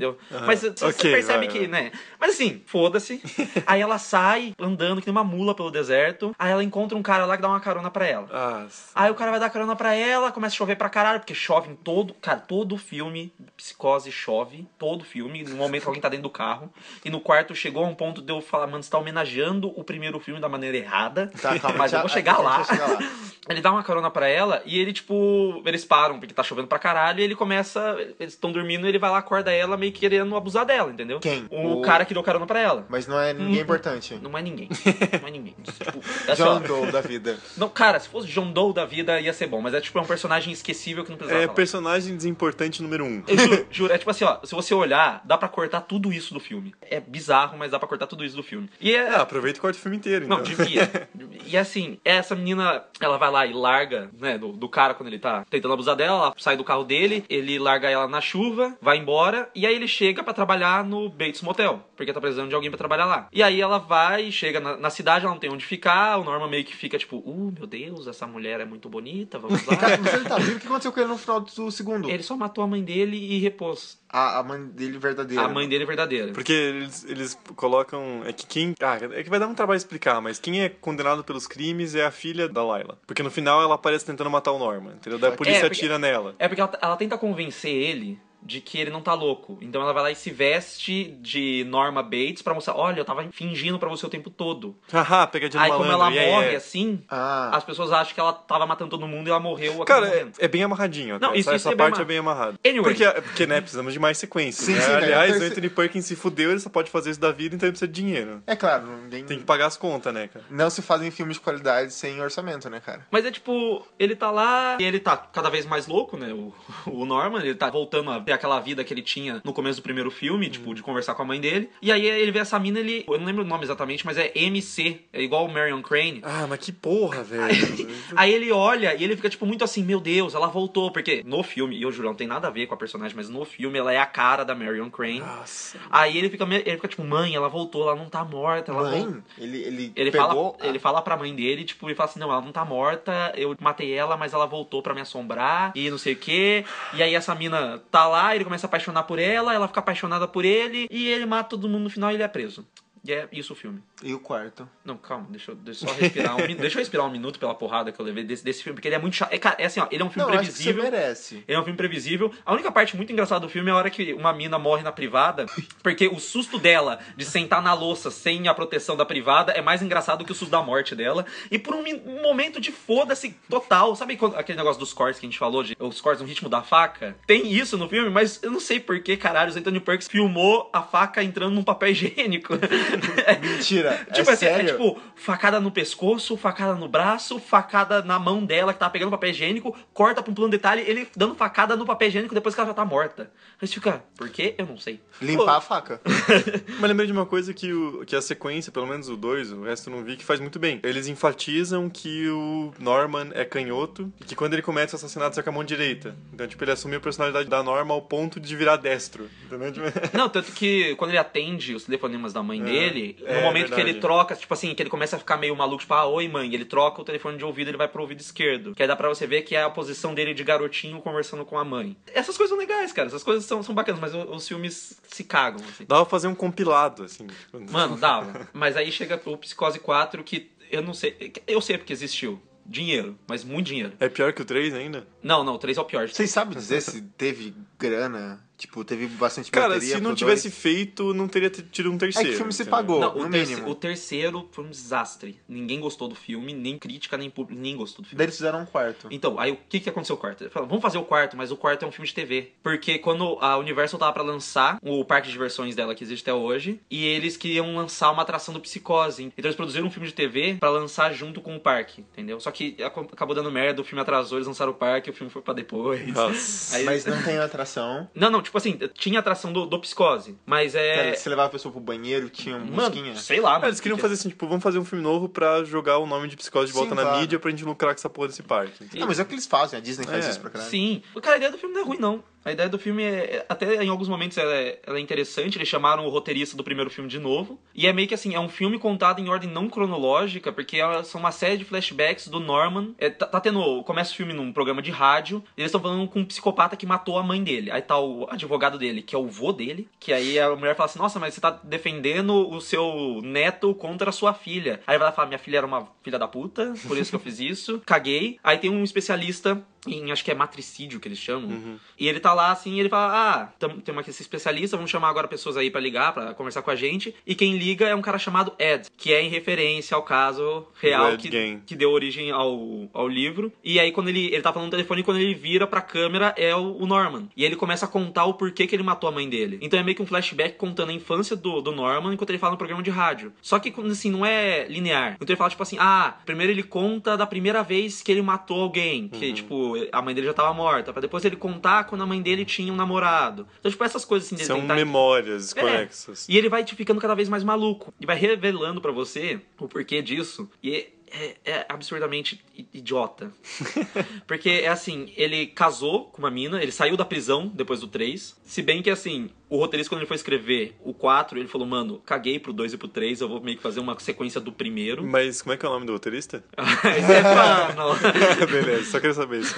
Mas 0.45 0.59
você 0.59 0.69
você 0.71 0.85
ok, 0.85 1.11
percebe 1.11 1.37
vai, 1.39 1.47
que, 1.47 1.59
vai. 1.59 1.67
né? 1.67 1.91
Mas 2.19 2.31
assim, 2.35 2.61
foda-se. 2.65 3.21
aí 3.65 3.81
ela 3.81 3.97
sai 3.97 4.53
andando 4.59 5.01
que 5.01 5.07
nem 5.07 5.11
uma 5.15 5.23
mula 5.23 5.55
pelo 5.55 5.71
deserto. 5.71 6.35
Aí 6.37 6.51
ela 6.51 6.63
encontra 6.63 6.97
um 6.97 7.01
cara 7.03 7.25
lá 7.25 7.35
que 7.35 7.41
dá 7.41 7.47
uma 7.47 7.59
carona 7.59 7.89
pra 7.89 8.05
ela. 8.05 8.27
Ah, 8.31 8.65
Aí 8.95 9.11
o 9.11 9.15
cara 9.15 9.31
vai 9.31 9.39
dar 9.39 9.49
carona 9.49 9.75
pra 9.75 9.93
ela, 9.93 10.31
começa 10.31 10.53
a 10.55 10.57
chover 10.57 10.75
pra 10.75 10.89
caralho, 10.89 11.19
porque 11.19 11.33
chove 11.33 11.69
em 11.71 11.75
todo. 11.75 12.13
Cara, 12.15 12.39
todo 12.39 12.77
filme, 12.77 13.33
psicose 13.55 14.11
chove, 14.11 14.67
todo 14.77 15.03
filme, 15.03 15.43
no 15.43 15.55
momento 15.55 15.83
que 15.83 15.87
alguém 15.87 16.01
tá 16.01 16.09
dentro 16.09 16.23
do 16.23 16.29
carro. 16.29 16.71
E 17.03 17.09
no 17.09 17.19
quarto 17.19 17.55
chegou 17.55 17.83
a 17.83 17.87
um 17.87 17.95
ponto 17.95 18.21
de 18.21 18.31
eu 18.31 18.41
falar, 18.41 18.67
mano, 18.67 18.83
você 18.83 18.89
tá 18.89 18.97
homenageando 18.97 19.67
o 19.79 19.83
primeiro 19.83 20.19
filme 20.19 20.39
da 20.39 20.49
maneira 20.49 20.77
errada. 20.77 21.31
Tá, 21.41 21.57
calma, 21.59 21.77
mas 21.77 21.91
já- 21.91 21.97
eu 21.97 22.01
vou 22.01 22.09
chegar 22.09 22.37
lá. 22.39 22.63
chegar 22.63 22.87
lá. 22.87 22.99
Ele 23.47 23.61
dá 23.61 23.71
uma 23.71 23.83
carona 23.83 24.09
pra 24.09 24.27
ela 24.27 24.59
e 24.65 24.79
ele, 24.79 24.91
tipo, 24.91 25.61
eles 25.67 25.85
param 25.85 26.17
porque 26.19 26.33
tá 26.33 26.41
chovendo 26.41 26.67
pra 26.67 26.79
caralho 26.79 27.19
e 27.19 27.23
ele 27.23 27.35
começa. 27.35 27.95
Eles 28.19 28.33
estão 28.33 28.51
dormindo 28.51 28.87
e 28.87 28.89
ele 28.89 28.97
vai 28.97 29.11
lá, 29.11 29.19
acorda 29.19 29.51
ela, 29.51 29.77
meio 29.77 29.84
que 29.91 29.99
querendo 29.99 30.35
abusar 30.35 30.65
dela, 30.65 30.91
entendeu? 30.91 31.19
Quem? 31.19 31.45
O, 31.49 31.79
O- 31.79 31.81
cara 31.81 32.05
que 32.05 32.13
deu 32.13 32.23
carona 32.23 32.45
pra 32.45 32.59
ela. 32.59 32.85
Mas 32.89 33.07
não 33.07 33.19
é 33.19 33.33
ninguém 33.33 33.61
importante. 33.61 34.17
Não 34.21 34.37
é 34.37 34.41
ninguém. 34.41 34.69
Não 35.21 35.27
é 35.27 35.31
ninguém. 35.31 35.55
tipo, 35.63 35.99
é 36.27 36.31
assim, 36.31 36.43
John 36.43 36.59
Doe 36.61 36.91
da 36.91 37.01
vida. 37.01 37.37
não, 37.57 37.69
cara, 37.69 37.99
se 37.99 38.07
fosse 38.09 38.27
John 38.27 38.51
Doe 38.51 38.73
da 38.73 38.85
vida 38.85 39.19
ia 39.19 39.33
ser 39.33 39.47
bom, 39.47 39.61
mas 39.61 39.73
é 39.73 39.81
tipo 39.81 39.97
é 39.97 40.01
um 40.01 40.05
personagem 40.05 40.51
esquecível 40.53 41.03
que 41.03 41.09
não 41.09 41.17
precisava. 41.17 41.43
é 41.43 41.47
falar. 41.47 41.55
personagem 41.55 42.15
desimportante 42.15 42.81
número 42.81 43.03
um. 43.05 43.23
Eu 43.27 43.37
juro, 43.37 43.67
juro, 43.71 43.93
é 43.93 43.97
tipo 43.97 44.09
assim, 44.11 44.25
ó, 44.25 44.37
se 44.43 44.53
você 44.53 44.73
olhar, 44.73 45.21
dá 45.25 45.37
pra 45.37 45.47
cortar 45.47 45.81
tudo 45.81 46.11
isso 46.13 46.33
do 46.33 46.39
filme. 46.39 46.73
É 46.81 46.99
bizarro, 46.99 47.57
mas 47.57 47.71
dá 47.71 47.79
pra 47.79 47.87
cortar 47.87 48.07
tudo 48.07 48.23
isso 48.25 48.35
do 48.35 48.43
filme. 48.43 48.69
E 48.79 48.93
é. 48.95 49.09
Ah, 49.15 49.21
aproveita 49.21 49.57
e 49.59 49.61
corta 49.61 49.77
o 49.77 49.81
filme 49.81 49.97
inteiro, 49.97 50.25
então. 50.25 50.37
Não, 50.37 50.43
devia. 50.43 50.89
E 51.47 51.55
assim, 51.57 51.99
essa 52.03 52.33
menina, 52.35 52.83
ela 52.99 53.17
vai 53.17 53.29
lá 53.29 53.45
e 53.45 53.53
larga, 53.53 54.09
né, 54.19 54.35
do, 54.37 54.51
do 54.51 54.67
cara 54.67 54.95
quando 54.95 55.09
ele 55.09 55.19
tá 55.19 55.45
tentando 55.47 55.73
abusar 55.75 55.95
dela, 55.95 56.17
ela 56.17 56.33
sai 56.37 56.57
do 56.57 56.63
carro 56.63 56.83
dele, 56.83 57.23
ele 57.29 57.59
larga 57.59 57.87
ela 57.89 58.07
na 58.07 58.19
chuva, 58.19 58.75
vai 58.81 58.97
embora, 58.97 59.47
e 59.53 59.65
aí 59.67 59.74
ele 59.75 59.87
chega 59.87 60.23
pra 60.23 60.33
trabalhar 60.33 60.83
no 60.83 61.09
Bates 61.09 61.41
Motel, 61.41 61.81
porque 61.95 62.11
tá 62.13 62.19
precisando 62.21 62.49
de 62.49 62.55
alguém 62.55 62.69
pra 62.71 62.77
trabalhar 62.77 63.05
lá. 63.05 63.27
E 63.31 63.43
aí 63.43 63.59
ela 63.61 63.77
vai, 63.77 64.31
chega 64.31 64.59
na, 64.59 64.77
na 64.77 64.89
cidade, 64.89 65.25
ela 65.25 65.33
não 65.33 65.39
tem 65.39 65.51
onde 65.51 65.65
ficar, 65.65 66.17
o 66.17 66.23
Norman 66.23 66.49
meio 66.49 66.63
que 66.63 66.75
fica 66.75 66.97
tipo, 66.97 67.17
uh, 67.17 67.53
meu 67.57 67.67
Deus, 67.67 68.07
essa 68.07 68.25
mulher 68.25 68.59
é 68.61 68.65
muito 68.65 68.89
bonita, 68.89 69.37
vamos 69.39 69.61
Cara, 69.65 69.91
lá. 69.91 69.97
mas 70.03 70.13
ele 70.13 70.23
tá 70.25 70.37
vivo. 70.37 70.57
O 70.57 70.59
que 70.59 70.67
aconteceu 70.67 70.91
com 70.91 70.99
ele 70.99 71.09
no 71.09 71.17
final 71.17 71.39
do 71.41 71.71
segundo? 71.71 72.09
ele 72.09 72.23
só 72.23 72.35
matou 72.35 72.63
a 72.63 72.67
mãe 72.67 72.81
dele 72.83 73.17
e 73.17 73.39
repôs 73.39 73.99
A, 74.09 74.39
a 74.39 74.43
mãe 74.43 74.65
dele 74.67 74.97
verdadeira. 74.97 75.43
a 75.43 75.49
mãe 75.49 75.67
dele 75.67 75.85
verdadeira. 75.85 76.31
Porque 76.31 76.51
eles, 76.53 77.03
eles 77.05 77.37
colocam. 77.55 78.21
É 78.25 78.31
que 78.33 78.45
quem. 78.45 78.73
Ah, 78.79 78.97
é 79.11 79.23
que 79.23 79.29
vai 79.29 79.39
dar 79.39 79.47
um 79.47 79.53
trabalho 79.55 79.77
explicar, 79.77 80.21
mas 80.21 80.39
quem 80.39 80.61
é 80.61 80.69
condenado 80.69 81.23
pelos 81.23 81.47
crimes 81.47 81.95
é 81.95 82.05
a 82.05 82.11
filha 82.11 82.47
da 82.47 82.63
Layla. 82.63 82.97
Porque 83.05 83.21
no 83.23 83.31
final 83.31 83.61
ela 83.61 83.75
aparece 83.75 84.05
tentando 84.05 84.29
matar 84.29 84.51
o 84.51 84.59
Norman, 84.59 84.93
entendeu? 84.95 85.19
Daí 85.19 85.31
a 85.31 85.35
polícia 85.35 85.57
É, 85.59 85.61
porque- 85.61 85.75
atira 85.77 85.99
nela. 85.99 86.35
É 86.39 86.47
porque 86.47 86.61
ela, 86.61 86.71
ela 86.81 86.95
tenta 86.97 87.17
convencer 87.17 87.71
ele 87.73 88.19
de 88.45 88.61
que 88.61 88.77
ele 88.79 88.91
não 88.91 89.01
tá 89.01 89.13
louco. 89.13 89.57
Então 89.61 89.81
ela 89.81 89.91
vai 89.91 90.03
lá 90.03 90.11
e 90.11 90.15
se 90.15 90.29
veste 90.29 91.17
de 91.19 91.65
Norma 91.67 92.03
Bates 92.03 92.41
pra 92.43 92.53
mostrar, 92.53 92.75
olha, 92.75 92.99
eu 92.99 93.05
tava 93.05 93.27
fingindo 93.31 93.79
pra 93.79 93.89
você 93.89 94.05
o 94.05 94.09
tempo 94.09 94.29
todo. 94.29 94.75
Haha, 94.93 95.25
pegadinha 95.27 95.61
Aí 95.63 95.69
do 95.71 95.77
como 95.77 95.89
malandro. 95.89 96.05
ela 96.07 96.15
yeah, 96.15 96.31
morre 96.31 96.45
yeah. 96.45 96.57
assim, 96.57 97.03
Ah, 97.09 97.49
as 97.57 97.63
pessoas 97.63 97.91
acham 97.91 98.13
que 98.13 98.19
ela 98.19 98.33
tava 98.33 98.65
matando 98.65 98.91
todo 98.91 99.07
mundo 99.07 99.27
e 99.27 99.29
ela 99.31 99.39
morreu 99.39 99.83
Cara, 99.85 100.07
é, 100.07 100.27
é 100.39 100.47
bem 100.47 100.63
amarradinho. 100.63 101.15
até. 101.15 101.25
Não, 101.25 101.33
isso- 101.33 101.49
essa 101.49 101.55
isso 101.55 101.67
essa 101.67 101.69
é 101.69 101.75
bem 101.75 101.77
parte 101.77 102.01
é 102.01 102.05
bem 102.05 102.17
amarrado. 102.19 102.59
Anyway. 102.65 102.83
Porque, 102.95 103.21
porque, 103.21 103.47
né, 103.47 103.61
precisamos 103.61 103.91
de 103.93 103.99
mais 103.99 104.17
sequências. 104.17 104.65
Sim, 104.65 104.73
né? 104.75 104.81
sim, 104.81 104.91
né? 104.91 104.97
Aliás, 104.97 105.35
Então, 105.35 105.47
o 105.47 105.51
Anthony 105.51 105.69
Perkins 105.69 106.05
se 106.05 106.15
fudeu, 106.15 106.51
ele 106.51 106.59
só 106.59 106.69
pode 106.69 106.91
fazer 106.91 107.11
isso 107.11 107.19
da 107.19 107.31
vida, 107.31 107.55
então 107.55 107.65
ele 107.67 107.71
precisa 107.73 107.87
de 107.91 107.93
dinheiro. 108.01 108.43
é 108.45 108.55
claro, 108.55 108.85
ninguém... 109.03 109.25
Tem 109.25 109.39
que 109.39 109.43
pagar 109.45 109.65
as 109.65 109.75
contas, 109.77 110.13
né, 110.13 110.27
cara? 110.27 110.45
Não 110.49 110.69
se 110.69 110.81
fazem 110.81 111.09
filmes 111.09 111.37
de 111.37 111.41
qualidade 111.41 111.91
sem 111.93 112.21
orçamento, 112.21 112.69
né, 112.69 112.79
cara? 112.79 113.05
Mas 113.09 113.25
é 113.25 113.31
tipo, 113.31 113.85
ele 113.97 114.15
tá 114.15 114.29
lá 114.29 114.77
e 114.79 114.83
ele 114.83 114.99
tá 114.99 115.17
cada 115.17 115.49
vez 115.49 115.65
mais 115.65 115.87
louco, 115.87 116.15
né? 116.17 116.31
O, 116.33 116.53
o 116.91 117.05
Norman, 117.05 117.39
ele 117.41 117.55
tá 117.55 117.69
voltando 117.69 118.11
a 118.11 118.19
ter 118.19 118.33
aquela 118.35 118.59
vida 118.59 118.83
que 118.83 118.93
ele 118.93 119.01
tinha 119.01 119.41
no 119.43 119.53
começo 119.53 119.79
do 119.79 119.83
primeiro 119.83 120.11
filme, 120.11 120.49
tipo, 120.49 120.73
de 120.73 120.81
conversar 120.81 121.15
com 121.15 121.21
a 121.21 121.25
mãe 121.25 121.39
dele. 121.39 121.69
E 121.81 121.91
aí 121.91 122.05
ele 122.05 122.31
vê 122.31 122.39
essa 122.39 122.59
mina, 122.59 122.79
ele. 122.79 123.05
Eu 123.07 123.17
não 123.17 123.25
lembro 123.25 123.43
o 123.43 123.47
nome 123.47 123.63
exatamente, 123.63 124.05
mas 124.05 124.17
é 124.17 124.31
MC. 124.35 124.99
É 125.11 125.21
igual 125.21 125.45
o 125.45 125.51
Marion 125.51 125.81
Crane. 125.81 126.21
Ah, 126.23 126.45
mas 126.47 126.59
que 126.59 126.71
porra, 126.71 127.23
velho. 127.23 127.55
Aí 128.15 128.33
ele 128.33 128.51
olha 128.51 128.95
e 128.95 129.03
ele 129.03 129.15
fica, 129.15 129.29
tipo, 129.29 129.45
muito 129.45 129.63
assim, 129.63 129.83
meu 129.83 129.99
Deus, 129.99 130.35
ela 130.35 130.47
voltou. 130.47 130.91
Porque 130.91 131.23
no 131.25 131.43
filme, 131.43 131.77
e 131.77 131.81
eu 131.81 131.91
juro, 131.91 132.07
não 132.07 132.15
tem 132.15 132.27
nada 132.27 132.47
a 132.47 132.51
ver 132.51 132.67
com 132.67 132.73
a 132.73 132.77
personagem, 132.77 133.15
mas 133.15 133.29
no 133.29 133.45
filme 133.45 133.77
ela 133.77 133.91
é 133.91 133.97
a 133.97 134.05
cara 134.05 134.43
da 134.43 134.55
Marion 134.55 134.89
Crane. 134.89 135.19
Nossa. 135.19 135.77
Aí 135.89 136.17
ele 136.17 136.29
fica, 136.29 136.43
ele 136.43 136.75
fica 136.75 136.87
tipo, 136.87 137.03
mãe, 137.03 137.35
ela 137.35 137.49
voltou, 137.49 137.83
ela 137.83 137.95
não 137.95 138.09
tá 138.09 138.23
morta. 138.23 138.71
Ela. 138.71 138.89
Mãe? 138.89 139.23
Ele, 139.37 139.57
ele, 139.63 139.93
Ele 139.95 140.11
pegou... 140.11 140.55
fala, 140.57 140.69
ele 140.69 140.79
fala 140.79 141.01
pra 141.01 141.17
mãe 141.17 141.33
dele, 141.35 141.63
tipo, 141.63 141.87
ele 141.87 141.95
fala 141.95 142.09
assim, 142.09 142.19
não, 142.19 142.31
ela 142.31 142.41
não 142.41 142.51
tá 142.51 142.65
morta, 142.65 143.33
eu 143.35 143.55
matei 143.59 143.93
ela, 143.93 144.17
mas 144.17 144.33
ela 144.33 144.45
voltou 144.45 144.81
pra 144.81 144.93
me 144.93 145.01
assombrar, 145.01 145.71
e 145.75 145.89
não 145.89 145.97
sei 145.97 146.13
o 146.13 146.17
quê. 146.17 146.65
E 146.93 147.03
aí 147.03 147.13
essa 147.15 147.35
mina 147.35 147.81
tá 147.91 148.07
lá, 148.07 148.24
ele 148.33 148.45
começa 148.45 148.65
a 148.65 148.69
apaixonar 148.69 149.03
por 149.03 149.19
ela, 149.19 149.53
ela 149.53 149.67
fica 149.67 149.81
apaixonada 149.81 150.27
por 150.27 150.45
ele, 150.45 150.87
e 150.89 151.07
ele 151.07 151.25
mata 151.25 151.49
todo 151.49 151.67
mundo 151.67 151.83
no 151.83 151.89
final 151.89 152.11
e 152.11 152.15
ele 152.15 152.23
é 152.23 152.27
preso. 152.27 152.65
E 153.05 153.13
é 153.13 153.27
isso 153.31 153.53
o 153.53 153.55
filme. 153.55 153.83
E 154.03 154.13
o 154.13 154.19
quarto? 154.19 154.67
Não, 154.83 154.97
calma, 154.97 155.27
deixa 155.29 155.51
eu, 155.51 155.55
deixa 155.55 155.85
eu 155.85 155.89
só 155.89 155.95
respirar 155.95 156.35
um 156.35 156.41
minuto. 156.41 156.59
Deixa 156.65 156.77
eu 156.77 156.79
respirar 156.79 157.05
um 157.05 157.11
minuto 157.11 157.37
pela 157.39 157.53
porrada 157.53 157.91
que 157.91 157.99
eu 157.99 158.05
levei 158.05 158.23
desse, 158.23 158.43
desse 158.43 158.63
filme, 158.63 158.75
porque 158.75 158.87
ele 158.87 158.95
é 158.95 158.99
muito 158.99 159.15
chato. 159.15 159.31
É, 159.31 159.39
é 159.63 159.65
assim, 159.65 159.79
ó, 159.79 159.87
ele 159.91 160.01
é 160.01 160.05
um 160.05 160.09
filme 160.09 160.27
Não, 160.27 160.33
eu 160.33 160.39
acho 160.39 160.49
que 160.51 160.57
você 160.57 160.73
previsível. 160.73 160.91
merece. 160.91 161.43
Ele 161.47 161.55
é 161.57 161.59
um 161.59 161.63
filme 161.63 161.77
previsível. 161.77 162.31
A 162.45 162.53
única 162.53 162.71
parte 162.71 162.95
muito 162.97 163.11
engraçada 163.13 163.41
do 163.41 163.49
filme 163.49 163.69
é 163.69 163.73
a 163.73 163.75
hora 163.75 163.89
que 163.91 164.13
uma 164.13 164.33
mina 164.33 164.57
morre 164.57 164.81
na 164.81 164.91
privada, 164.91 165.45
porque 165.83 166.07
o 166.07 166.19
susto 166.19 166.57
dela 166.57 166.99
de 167.15 167.25
sentar 167.25 167.61
na 167.61 167.73
louça 167.73 168.09
sem 168.09 168.47
a 168.47 168.53
proteção 168.53 168.97
da 168.97 169.05
privada 169.05 169.51
é 169.51 169.61
mais 169.61 169.81
engraçado 169.83 170.25
que 170.25 170.31
o 170.31 170.35
susto 170.35 170.51
da 170.51 170.61
morte 170.63 170.95
dela. 170.95 171.25
E 171.51 171.59
por 171.59 171.75
um, 171.75 171.83
um 172.07 172.21
momento 172.23 172.59
de 172.59 172.71
foda-se 172.71 173.35
total, 173.49 173.95
sabe 173.95 174.17
quando- 174.17 174.35
aquele 174.35 174.57
negócio 174.57 174.79
dos 174.79 174.93
cortes 174.93 175.19
que 175.19 175.25
a 175.25 175.29
gente 175.29 175.37
falou, 175.39 175.61
de 175.63 175.75
os 175.79 176.01
cortes 176.01 176.21
no 176.21 176.27
ritmo 176.27 176.49
da 176.49 176.63
faca? 176.63 177.15
Tem 177.27 177.51
isso 177.53 177.77
no 177.77 177.87
filme, 177.87 178.09
mas 178.09 178.41
eu 178.41 178.49
não 178.51 178.59
sei 178.59 178.79
por 178.79 178.99
que, 179.01 179.15
caralho, 179.17 179.53
o 179.53 179.57
Anthony 179.57 179.79
Perkins 179.79 180.07
filmou 180.07 180.69
a 180.73 180.81
faca 180.81 181.23
entrando 181.23 181.53
num 181.53 181.63
papel 181.63 181.89
higiênico. 181.89 182.53
Mentira, 183.41 184.05
Tipo 184.13 184.29
é 184.29 184.33
assim, 184.33 184.45
é 184.45 184.55
sério? 184.55 184.71
tipo, 184.71 184.99
facada 185.15 185.59
no 185.59 185.71
pescoço, 185.71 186.37
facada 186.37 186.75
no 186.75 186.87
braço, 186.87 187.39
facada 187.39 188.01
na 188.01 188.19
mão 188.19 188.45
dela 188.45 188.73
que 188.73 188.79
tá 188.79 188.89
pegando 188.89 189.11
papel 189.11 189.29
higiênico, 189.31 189.75
corta 189.93 190.21
pra 190.21 190.31
um 190.31 190.35
plano 190.35 190.51
detalhe, 190.51 190.83
ele 190.85 191.07
dando 191.15 191.35
facada 191.35 191.75
no 191.75 191.85
papel 191.85 192.07
higiênico 192.09 192.33
depois 192.33 192.53
que 192.55 192.61
ela 192.61 192.69
já 192.69 192.73
tá 192.73 192.85
morta. 192.85 193.31
Aí 193.61 193.67
você 193.67 193.73
fica, 193.75 194.03
por 194.17 194.29
quê? 194.29 194.55
Eu 194.57 194.65
não 194.65 194.77
sei. 194.77 194.99
Limpar 195.21 195.57
a 195.57 195.61
faca. 195.61 196.01
Mas 196.79 196.89
lembrei 196.89 197.07
de 197.07 197.13
uma 197.13 197.25
coisa 197.25 197.53
que, 197.53 197.71
o, 197.71 198.03
que 198.05 198.15
a 198.15 198.21
sequência, 198.21 198.71
pelo 198.71 198.87
menos 198.87 199.09
o 199.09 199.15
2, 199.15 199.51
o 199.51 199.63
resto 199.63 199.89
eu 199.89 199.95
não 199.95 200.03
vi, 200.03 200.17
que 200.17 200.25
faz 200.25 200.39
muito 200.39 200.59
bem. 200.59 200.79
Eles 200.83 201.07
enfatizam 201.07 201.89
que 201.89 202.27
o 202.29 202.73
Norman 202.79 203.29
é 203.33 203.45
canhoto 203.45 204.11
e 204.19 204.25
que 204.25 204.35
quando 204.35 204.53
ele 204.53 204.61
comete 204.61 204.93
o 204.93 204.95
assassinato 204.95 205.39
é 205.39 205.43
com 205.43 205.49
a 205.49 205.53
mão 205.53 205.63
direita. 205.63 206.15
Então, 206.33 206.47
tipo, 206.47 206.63
ele 206.63 206.71
assumiu 206.71 206.97
a 206.97 207.01
personalidade 207.01 207.49
da 207.49 207.63
Norma 207.63 207.93
ao 207.93 208.01
ponto 208.01 208.39
de 208.39 208.55
virar 208.55 208.77
destro. 208.77 209.29
Entendeu? 209.45 209.65
Tipo, 209.75 210.17
Não, 210.17 210.29
tanto 210.29 210.51
que 210.51 210.95
quando 210.95 211.11
ele 211.11 211.17
atende 211.17 211.73
os 211.73 211.83
telefonemas 211.83 212.31
da 212.33 212.41
mãe 212.43 212.61
dele, 212.61 212.84
no 212.91 213.27
é 213.27 213.41
momento 213.43 213.65
que 213.65 213.75
verdade. 213.75 213.89
ele 213.89 213.99
troca, 213.99 214.35
tipo 214.35 214.53
assim, 214.53 214.73
que 214.73 214.81
ele 214.81 214.89
começa 214.89 215.15
a 215.15 215.19
ficar 215.19 215.37
meio 215.37 215.55
maluco, 215.55 215.81
tipo, 215.81 215.93
ah, 215.93 216.05
oi 216.05 216.27
mãe, 216.27 216.53
ele 216.53 216.65
troca 216.65 217.01
o 217.01 217.05
telefone 217.05 217.37
de 217.37 217.45
ouvido, 217.45 217.69
ele 217.69 217.77
vai 217.77 217.87
pro 217.87 218.01
ouvido 218.01 218.19
esquerdo. 218.19 218.73
Que 218.75 218.81
aí 218.81 218.87
dá 218.87 218.95
pra 218.95 219.09
você 219.09 219.25
ver 219.25 219.41
que 219.43 219.55
é 219.55 219.63
a 219.63 219.69
posição 219.69 220.13
dele 220.13 220.33
de 220.33 220.43
garotinho 220.43 221.01
conversando 221.01 221.45
com 221.45 221.57
a 221.57 221.63
mãe. 221.65 221.95
Essas 222.13 222.37
coisas 222.37 222.49
são 222.49 222.57
legais, 222.57 222.91
cara, 222.91 223.07
essas 223.07 223.23
coisas 223.23 223.45
são, 223.45 223.61
são 223.63 223.73
bacanas, 223.75 223.99
mas 223.99 224.13
os 224.13 224.47
filmes 224.47 224.99
se 225.07 225.23
cagam, 225.23 225.61
assim. 225.69 225.85
Dava 225.87 226.03
pra 226.05 226.09
fazer 226.11 226.27
um 226.27 226.35
compilado, 226.35 227.03
assim. 227.03 227.27
tipo, 227.27 227.71
Mano, 227.71 227.97
dava. 227.97 228.47
Mas 228.53 228.75
aí 228.77 228.91
chega 228.91 229.19
o 229.25 229.37
Psicose 229.37 229.79
4, 229.79 230.23
que 230.23 230.51
eu 230.71 230.81
não 230.81 230.93
sei. 230.93 231.33
Eu 231.47 231.61
sei 231.61 231.77
porque 231.77 231.93
existiu. 231.93 232.41
Dinheiro, 232.67 233.15
mas 233.27 233.43
muito 233.43 233.67
dinheiro. 233.67 233.93
É 233.99 234.09
pior 234.09 234.33
que 234.33 234.41
o 234.41 234.45
3 234.45 234.73
ainda? 234.73 235.05
Não, 235.21 235.43
não, 235.43 235.53
o 235.53 235.57
3 235.59 235.77
é 235.77 235.81
o 235.81 235.85
pior. 235.85 236.09
Vocês 236.09 236.31
sabem 236.31 236.57
dizer 236.57 236.81
se 236.81 236.99
teve 236.99 237.53
grana? 237.77 238.43
Tipo, 238.57 238.85
teve 238.85 239.07
bastante 239.07 239.51
Cara, 239.51 239.69
bateria 239.73 239.95
se 239.95 240.01
não 240.01 240.11
pro 240.11 240.17
tivesse 240.17 240.43
dois? 240.49 240.57
feito, 240.61 241.13
não 241.13 241.27
teria 241.27 241.49
tido 241.49 241.91
um 241.91 241.95
É 241.95 241.97
terceiro. 241.97 242.29
que 242.29 242.33
o 242.35 242.37
filme 242.37 242.53
se 242.53 242.63
pagou, 242.65 242.99
Não, 243.01 243.15
no 243.15 243.25
o, 243.25 243.29
mínimo. 243.29 243.67
o 243.69 243.75
terceiro 243.75 244.47
foi 244.51 244.63
um 244.63 244.69
desastre. 244.69 245.39
Ninguém 245.47 245.79
gostou 245.79 246.07
do 246.07 246.15
filme, 246.15 246.53
nem 246.53 246.77
crítica, 246.79 247.17
nem 247.17 247.29
público, 247.29 247.59
ninguém 247.61 247.75
gostou 247.77 248.01
do 248.03 248.07
filme. 248.07 248.17
Daí 248.17 248.25
eles 248.27 248.35
fizeram 248.37 248.61
um 248.61 248.65
quarto. 248.65 249.07
Então, 249.11 249.37
aí 249.39 249.51
o 249.51 249.57
que 249.69 249.79
que 249.81 249.89
aconteceu 249.89 250.15
com 250.15 250.21
o 250.21 250.21
quarto? 250.21 250.41
Eles 250.43 250.53
falaram, 250.53 250.69
vamos 250.69 250.81
fazer 250.81 250.97
o 250.97 251.03
quarto, 251.03 251.35
mas 251.35 251.51
o 251.51 251.57
quarto 251.57 251.83
é 251.83 251.87
um 251.87 251.91
filme 251.91 252.07
de 252.07 252.13
TV. 252.13 252.51
Porque 252.63 252.97
quando 252.97 253.37
a 253.41 253.57
Universal 253.57 253.99
tava 253.99 254.13
pra 254.13 254.23
lançar 254.23 254.77
o 254.81 255.03
parque 255.03 255.27
de 255.27 255.33
diversões 255.33 255.75
dela, 255.75 255.93
que 255.93 256.03
existe 256.03 256.23
até 256.23 256.33
hoje, 256.33 256.79
e 256.89 257.03
eles 257.05 257.35
queriam 257.35 257.75
lançar 257.75 258.09
uma 258.11 258.21
atração 258.21 258.53
do 258.53 258.61
Psicose. 258.61 259.23
Então 259.23 259.33
eles 259.49 259.55
produziram 259.55 259.87
um 259.87 259.91
filme 259.91 260.07
de 260.07 260.13
TV 260.13 260.55
pra 260.59 260.69
lançar 260.69 261.11
junto 261.13 261.41
com 261.41 261.55
o 261.55 261.59
parque, 261.59 262.01
entendeu? 262.13 262.39
Só 262.39 262.51
que 262.51 262.77
ac- 262.81 262.99
acabou 263.11 263.35
dando 263.35 263.51
merda, 263.51 263.81
o 263.81 263.83
filme 263.83 264.01
atrasou, 264.01 264.37
eles 264.37 264.47
lançaram 264.47 264.71
o 264.71 264.75
parque, 264.75 265.09
o 265.09 265.13
filme 265.13 265.29
foi 265.31 265.41
pra 265.41 265.53
depois. 265.53 266.07
Nossa. 266.13 266.77
Aí- 266.77 266.85
Mas 266.85 267.05
não 267.05 267.21
tem 267.21 267.37
atração. 267.37 268.09
Não, 268.15 268.29
não, 268.29 268.41
tipo 268.45 268.57
assim, 268.57 268.79
tinha 268.93 269.19
atração 269.19 269.51
do, 269.51 269.65
do 269.65 269.79
Psicose, 269.79 270.37
mas 270.45 270.73
é... 270.75 271.13
Se 271.15 271.27
levar 271.29 271.45
a 271.45 271.49
pessoa 271.49 271.71
pro 271.71 271.81
banheiro, 271.81 272.29
tinha 272.29 272.57
Mano, 272.57 272.71
mosquinha. 272.71 273.15
sei 273.17 273.39
lá, 273.41 273.53
mano. 273.53 273.65
eles 273.67 273.79
queriam 273.79 273.97
fazer 273.97 274.13
assim, 274.13 274.29
tipo, 274.29 274.47
vamos 274.47 274.63
fazer 274.63 274.79
um 274.79 274.85
filme 274.85 275.03
novo 275.03 275.27
pra 275.27 275.63
jogar 275.63 275.97
o 275.97 276.05
nome 276.05 276.27
de 276.27 276.35
Psicose 276.37 276.67
de 276.67 276.71
Sim, 276.73 276.79
volta 276.79 276.95
na 276.95 277.01
claro. 277.03 277.19
mídia 277.19 277.37
pra 277.39 277.51
gente 277.51 277.63
lucrar 277.65 277.93
com 277.93 277.99
essa 277.99 278.09
porra 278.09 278.27
desse 278.29 278.43
parque. 278.43 278.85
Não, 278.97 279.07
mas 279.07 279.19
é 279.19 279.23
o 279.23 279.25
que 279.25 279.33
eles 279.33 279.45
fazem, 279.45 279.77
a 279.77 279.81
Disney 279.81 280.05
faz 280.05 280.25
É, 280.25 280.29
isso 280.29 280.39
pra 280.39 280.49
caralho. 280.49 280.69
Sim. 280.69 281.01
Cara, 281.21 281.35
a 281.35 281.37
ideia 281.37 281.51
do 281.51 281.57
filme 281.57 281.75
não 281.75 281.81
é 281.81 281.85
ruim, 281.85 281.97
não. 281.99 282.23
A 282.43 282.51
ideia 282.51 282.69
do 282.69 282.77
filme 282.77 283.01
é. 283.01 283.43
Até 283.49 283.83
em 283.83 283.89
alguns 283.89 284.07
momentos 284.07 284.37
ela 284.37 284.53
é, 284.53 284.79
ela 284.85 284.97
é 284.99 285.01
interessante. 285.01 285.57
Eles 285.57 285.67
chamaram 285.67 286.05
o 286.05 286.09
roteirista 286.09 286.55
do 286.55 286.63
primeiro 286.63 286.91
filme 286.91 287.09
de 287.09 287.17
novo. 287.17 287.59
E 287.73 287.87
é 287.87 287.91
meio 287.93 288.07
que 288.07 288.13
assim, 288.13 288.35
é 288.35 288.39
um 288.39 288.47
filme 288.47 288.77
contado 288.77 289.19
em 289.19 289.27
ordem 289.27 289.49
não 289.49 289.67
cronológica, 289.67 290.53
porque 290.53 290.77
é- 290.79 291.01
são 291.03 291.19
uma 291.19 291.31
série 291.31 291.57
de 291.57 291.65
flashbacks 291.65 292.27
do 292.27 292.39
Norman. 292.39 292.93
É, 292.99 293.09
tá, 293.09 293.25
tá 293.25 293.39
tendo. 293.41 293.81
Começa 293.83 294.11
o 294.11 294.15
filme 294.15 294.31
num 294.31 294.53
programa 294.53 294.79
de 294.79 294.91
rádio. 294.91 295.43
E 295.57 295.61
eles 295.61 295.69
estão 295.69 295.81
falando 295.81 296.07
com 296.07 296.19
um 296.19 296.25
psicopata 296.25 296.75
que 296.75 296.85
matou 296.85 297.17
a 297.17 297.23
mãe 297.23 297.43
dele. 297.43 297.71
Aí 297.71 297.81
tá 297.81 297.97
o 297.97 298.27
advogado 298.35 298.77
dele, 298.77 299.01
que 299.01 299.15
é 299.15 299.17
o 299.17 299.27
vô 299.27 299.51
dele. 299.51 299.89
Que 299.99 300.13
aí 300.13 300.39
a 300.39 300.55
mulher 300.55 300.75
fala 300.75 300.89
assim: 300.89 300.99
Nossa, 300.99 301.19
mas 301.19 301.33
você 301.33 301.41
tá 301.41 301.59
defendendo 301.63 302.49
o 302.49 302.61
seu 302.61 303.19
neto 303.23 303.73
contra 303.75 304.09
a 304.09 304.13
sua 304.13 304.33
filha. 304.33 304.81
Aí 304.85 304.97
vai 304.97 305.13
lá 305.15 305.25
Minha 305.25 305.39
filha 305.39 305.57
era 305.57 305.67
uma 305.67 305.87
filha 306.03 306.19
da 306.19 306.27
puta, 306.27 306.73
por 306.87 306.97
isso 306.97 307.09
que 307.09 307.15
eu 307.15 307.19
fiz 307.19 307.39
isso. 307.39 307.81
Caguei. 307.85 308.39
Aí 308.43 308.57
tem 308.57 308.69
um 308.69 308.83
especialista 308.83 309.61
em 309.87 310.11
acho 310.11 310.23
que 310.23 310.31
é 310.31 310.35
matricídio 310.35 310.99
que 310.99 311.07
eles 311.07 311.19
chamam. 311.19 311.79
E 311.99 312.07
ele 312.07 312.19
tá 312.19 312.33
lá 312.33 312.51
assim, 312.51 312.75
e 312.75 312.79
ele 312.79 312.89
fala: 312.89 313.13
"Ah, 313.13 313.67
tem 313.83 313.93
uma 313.93 314.01
esse 314.01 314.21
especialista, 314.21 314.77
vamos 314.77 314.91
chamar 314.91 315.09
agora 315.09 315.27
pessoas 315.27 315.57
aí 315.57 315.71
pra 315.71 315.81
ligar, 315.81 316.13
pra 316.13 316.33
conversar 316.33 316.61
com 316.61 316.71
a 316.71 316.75
gente". 316.75 317.15
E 317.25 317.33
quem 317.35 317.57
liga 317.57 317.87
é 317.87 317.95
um 317.95 318.01
cara 318.01 318.17
chamado 318.19 318.53
Ed, 318.59 318.87
que 318.97 319.13
é 319.13 319.21
em 319.21 319.29
referência 319.29 319.95
ao 319.95 320.03
caso 320.03 320.67
real 320.79 321.11
que, 321.17 321.29
que 321.65 321.75
deu 321.75 321.91
origem 321.91 322.31
ao, 322.31 322.89
ao 322.93 323.07
livro. 323.07 323.51
E 323.63 323.79
aí 323.79 323.91
quando 323.91 324.09
ele 324.09 324.25
ele 324.27 324.41
tá 324.41 324.51
falando 324.51 324.67
no 324.67 324.71
telefone, 324.71 325.03
quando 325.03 325.19
ele 325.19 325.33
vira 325.33 325.65
pra 325.67 325.81
câmera 325.81 326.33
é 326.37 326.55
o, 326.55 326.77
o 326.77 326.85
Norman. 326.85 327.27
E 327.35 327.43
ele 327.43 327.55
começa 327.55 327.85
a 327.85 327.87
contar 327.87 328.25
o 328.25 328.33
porquê 328.33 328.67
que 328.67 328.75
ele 328.75 328.83
matou 328.83 329.09
a 329.09 329.11
mãe 329.11 329.27
dele. 329.27 329.59
Então 329.61 329.79
é 329.79 329.83
meio 329.83 329.95
que 329.95 330.01
um 330.01 330.05
flashback 330.05 330.57
contando 330.57 330.89
a 330.89 330.93
infância 330.93 331.35
do, 331.35 331.61
do 331.61 331.71
Norman 331.71 332.13
enquanto 332.13 332.29
ele 332.29 332.39
fala 332.39 332.51
no 332.51 332.57
programa 332.57 332.83
de 332.83 332.89
rádio. 332.89 333.33
Só 333.41 333.59
que 333.59 333.73
assim, 333.89 334.11
não 334.11 334.25
é 334.25 334.67
linear. 334.67 335.15
Então 335.15 335.27
ele 335.27 335.37
fala 335.37 335.49
tipo 335.49 335.63
assim: 335.63 335.77
"Ah, 335.79 336.17
primeiro 336.25 336.51
ele 336.51 336.63
conta 336.63 337.17
da 337.17 337.25
primeira 337.25 337.63
vez 337.63 338.01
que 338.01 338.11
ele 338.11 338.21
matou 338.21 338.61
alguém, 338.61 339.07
que 339.07 339.33
tipo, 339.33 339.74
a 339.91 340.01
mãe 340.01 340.13
dele 340.15 340.27
já 340.27 340.33
tava 340.33 340.53
morta, 340.53 340.91
Pra 340.93 341.01
depois 341.01 341.23
ele 341.25 341.35
contar 341.35 341.83
quando 341.85 342.01
a 342.01 342.05
mãe 342.05 342.21
dele 342.21 342.45
tinha 342.45 342.71
um 342.71 342.75
namorado". 342.75 343.47
Então 343.59 343.71
tipo 343.71 343.83
essas 343.83 344.03
coisas 344.05 344.27
assim, 344.27 344.35
dele 344.35 344.47
São 344.47 344.61
tentar- 344.61 344.75
memórias 344.75 345.55
É. 345.55 345.61
conexas. 345.61 346.27
e 346.29 346.37
ele 346.37 346.49
vai 346.49 346.63
te 346.63 346.75
ficando 346.75 346.99
cada 347.01 347.15
vez 347.15 347.27
mais 347.29 347.43
maluco. 347.43 347.93
E 347.99 348.05
vai 348.05 348.15
revelando 348.17 348.79
pra 348.81 348.91
você 348.91 349.39
o 349.59 349.67
porquê 349.67 350.01
disso. 350.01 350.49
E 350.63 350.87
é, 351.19 351.35
é 351.45 351.65
absurdamente 351.69 352.43
idiota. 352.73 353.31
Porque 354.27 354.49
é 354.49 354.67
assim, 354.67 355.11
ele 355.15 355.47
casou 355.47 356.05
com 356.05 356.19
uma 356.19 356.31
mina, 356.31 356.61
ele 356.61 356.71
saiu 356.71 356.97
da 356.97 357.05
prisão 357.05 357.47
depois 357.47 357.79
do 357.79 357.87
3. 357.87 358.35
Se 358.43 358.61
bem 358.61 358.81
que 358.81 358.89
assim, 358.89 359.29
o 359.49 359.57
roteirista, 359.57 359.89
quando 359.89 359.99
ele 360.01 360.07
foi 360.07 360.15
escrever 360.15 360.75
o 360.83 360.93
4, 360.93 361.39
ele 361.39 361.47
falou, 361.47 361.67
mano, 361.67 362.01
caguei 362.05 362.39
pro 362.39 362.51
2 362.53 362.73
e 362.73 362.77
pro 362.77 362.87
3, 362.87 363.21
eu 363.21 363.29
vou 363.29 363.41
meio 363.41 363.57
que 363.57 363.63
fazer 363.63 363.79
uma 363.79 363.97
sequência 363.99 364.41
do 364.41 364.51
primeiro. 364.51 365.03
Mas 365.05 365.41
como 365.41 365.53
é 365.53 365.57
que 365.57 365.65
é 365.65 365.69
o 365.69 365.71
nome 365.71 365.85
do 365.85 365.93
roteirista? 365.93 366.43
Stefano! 366.57 367.95
Beleza, 368.51 368.91
só 368.91 368.99
queria 368.99 369.13
saber 369.13 369.39
isso. 369.41 369.55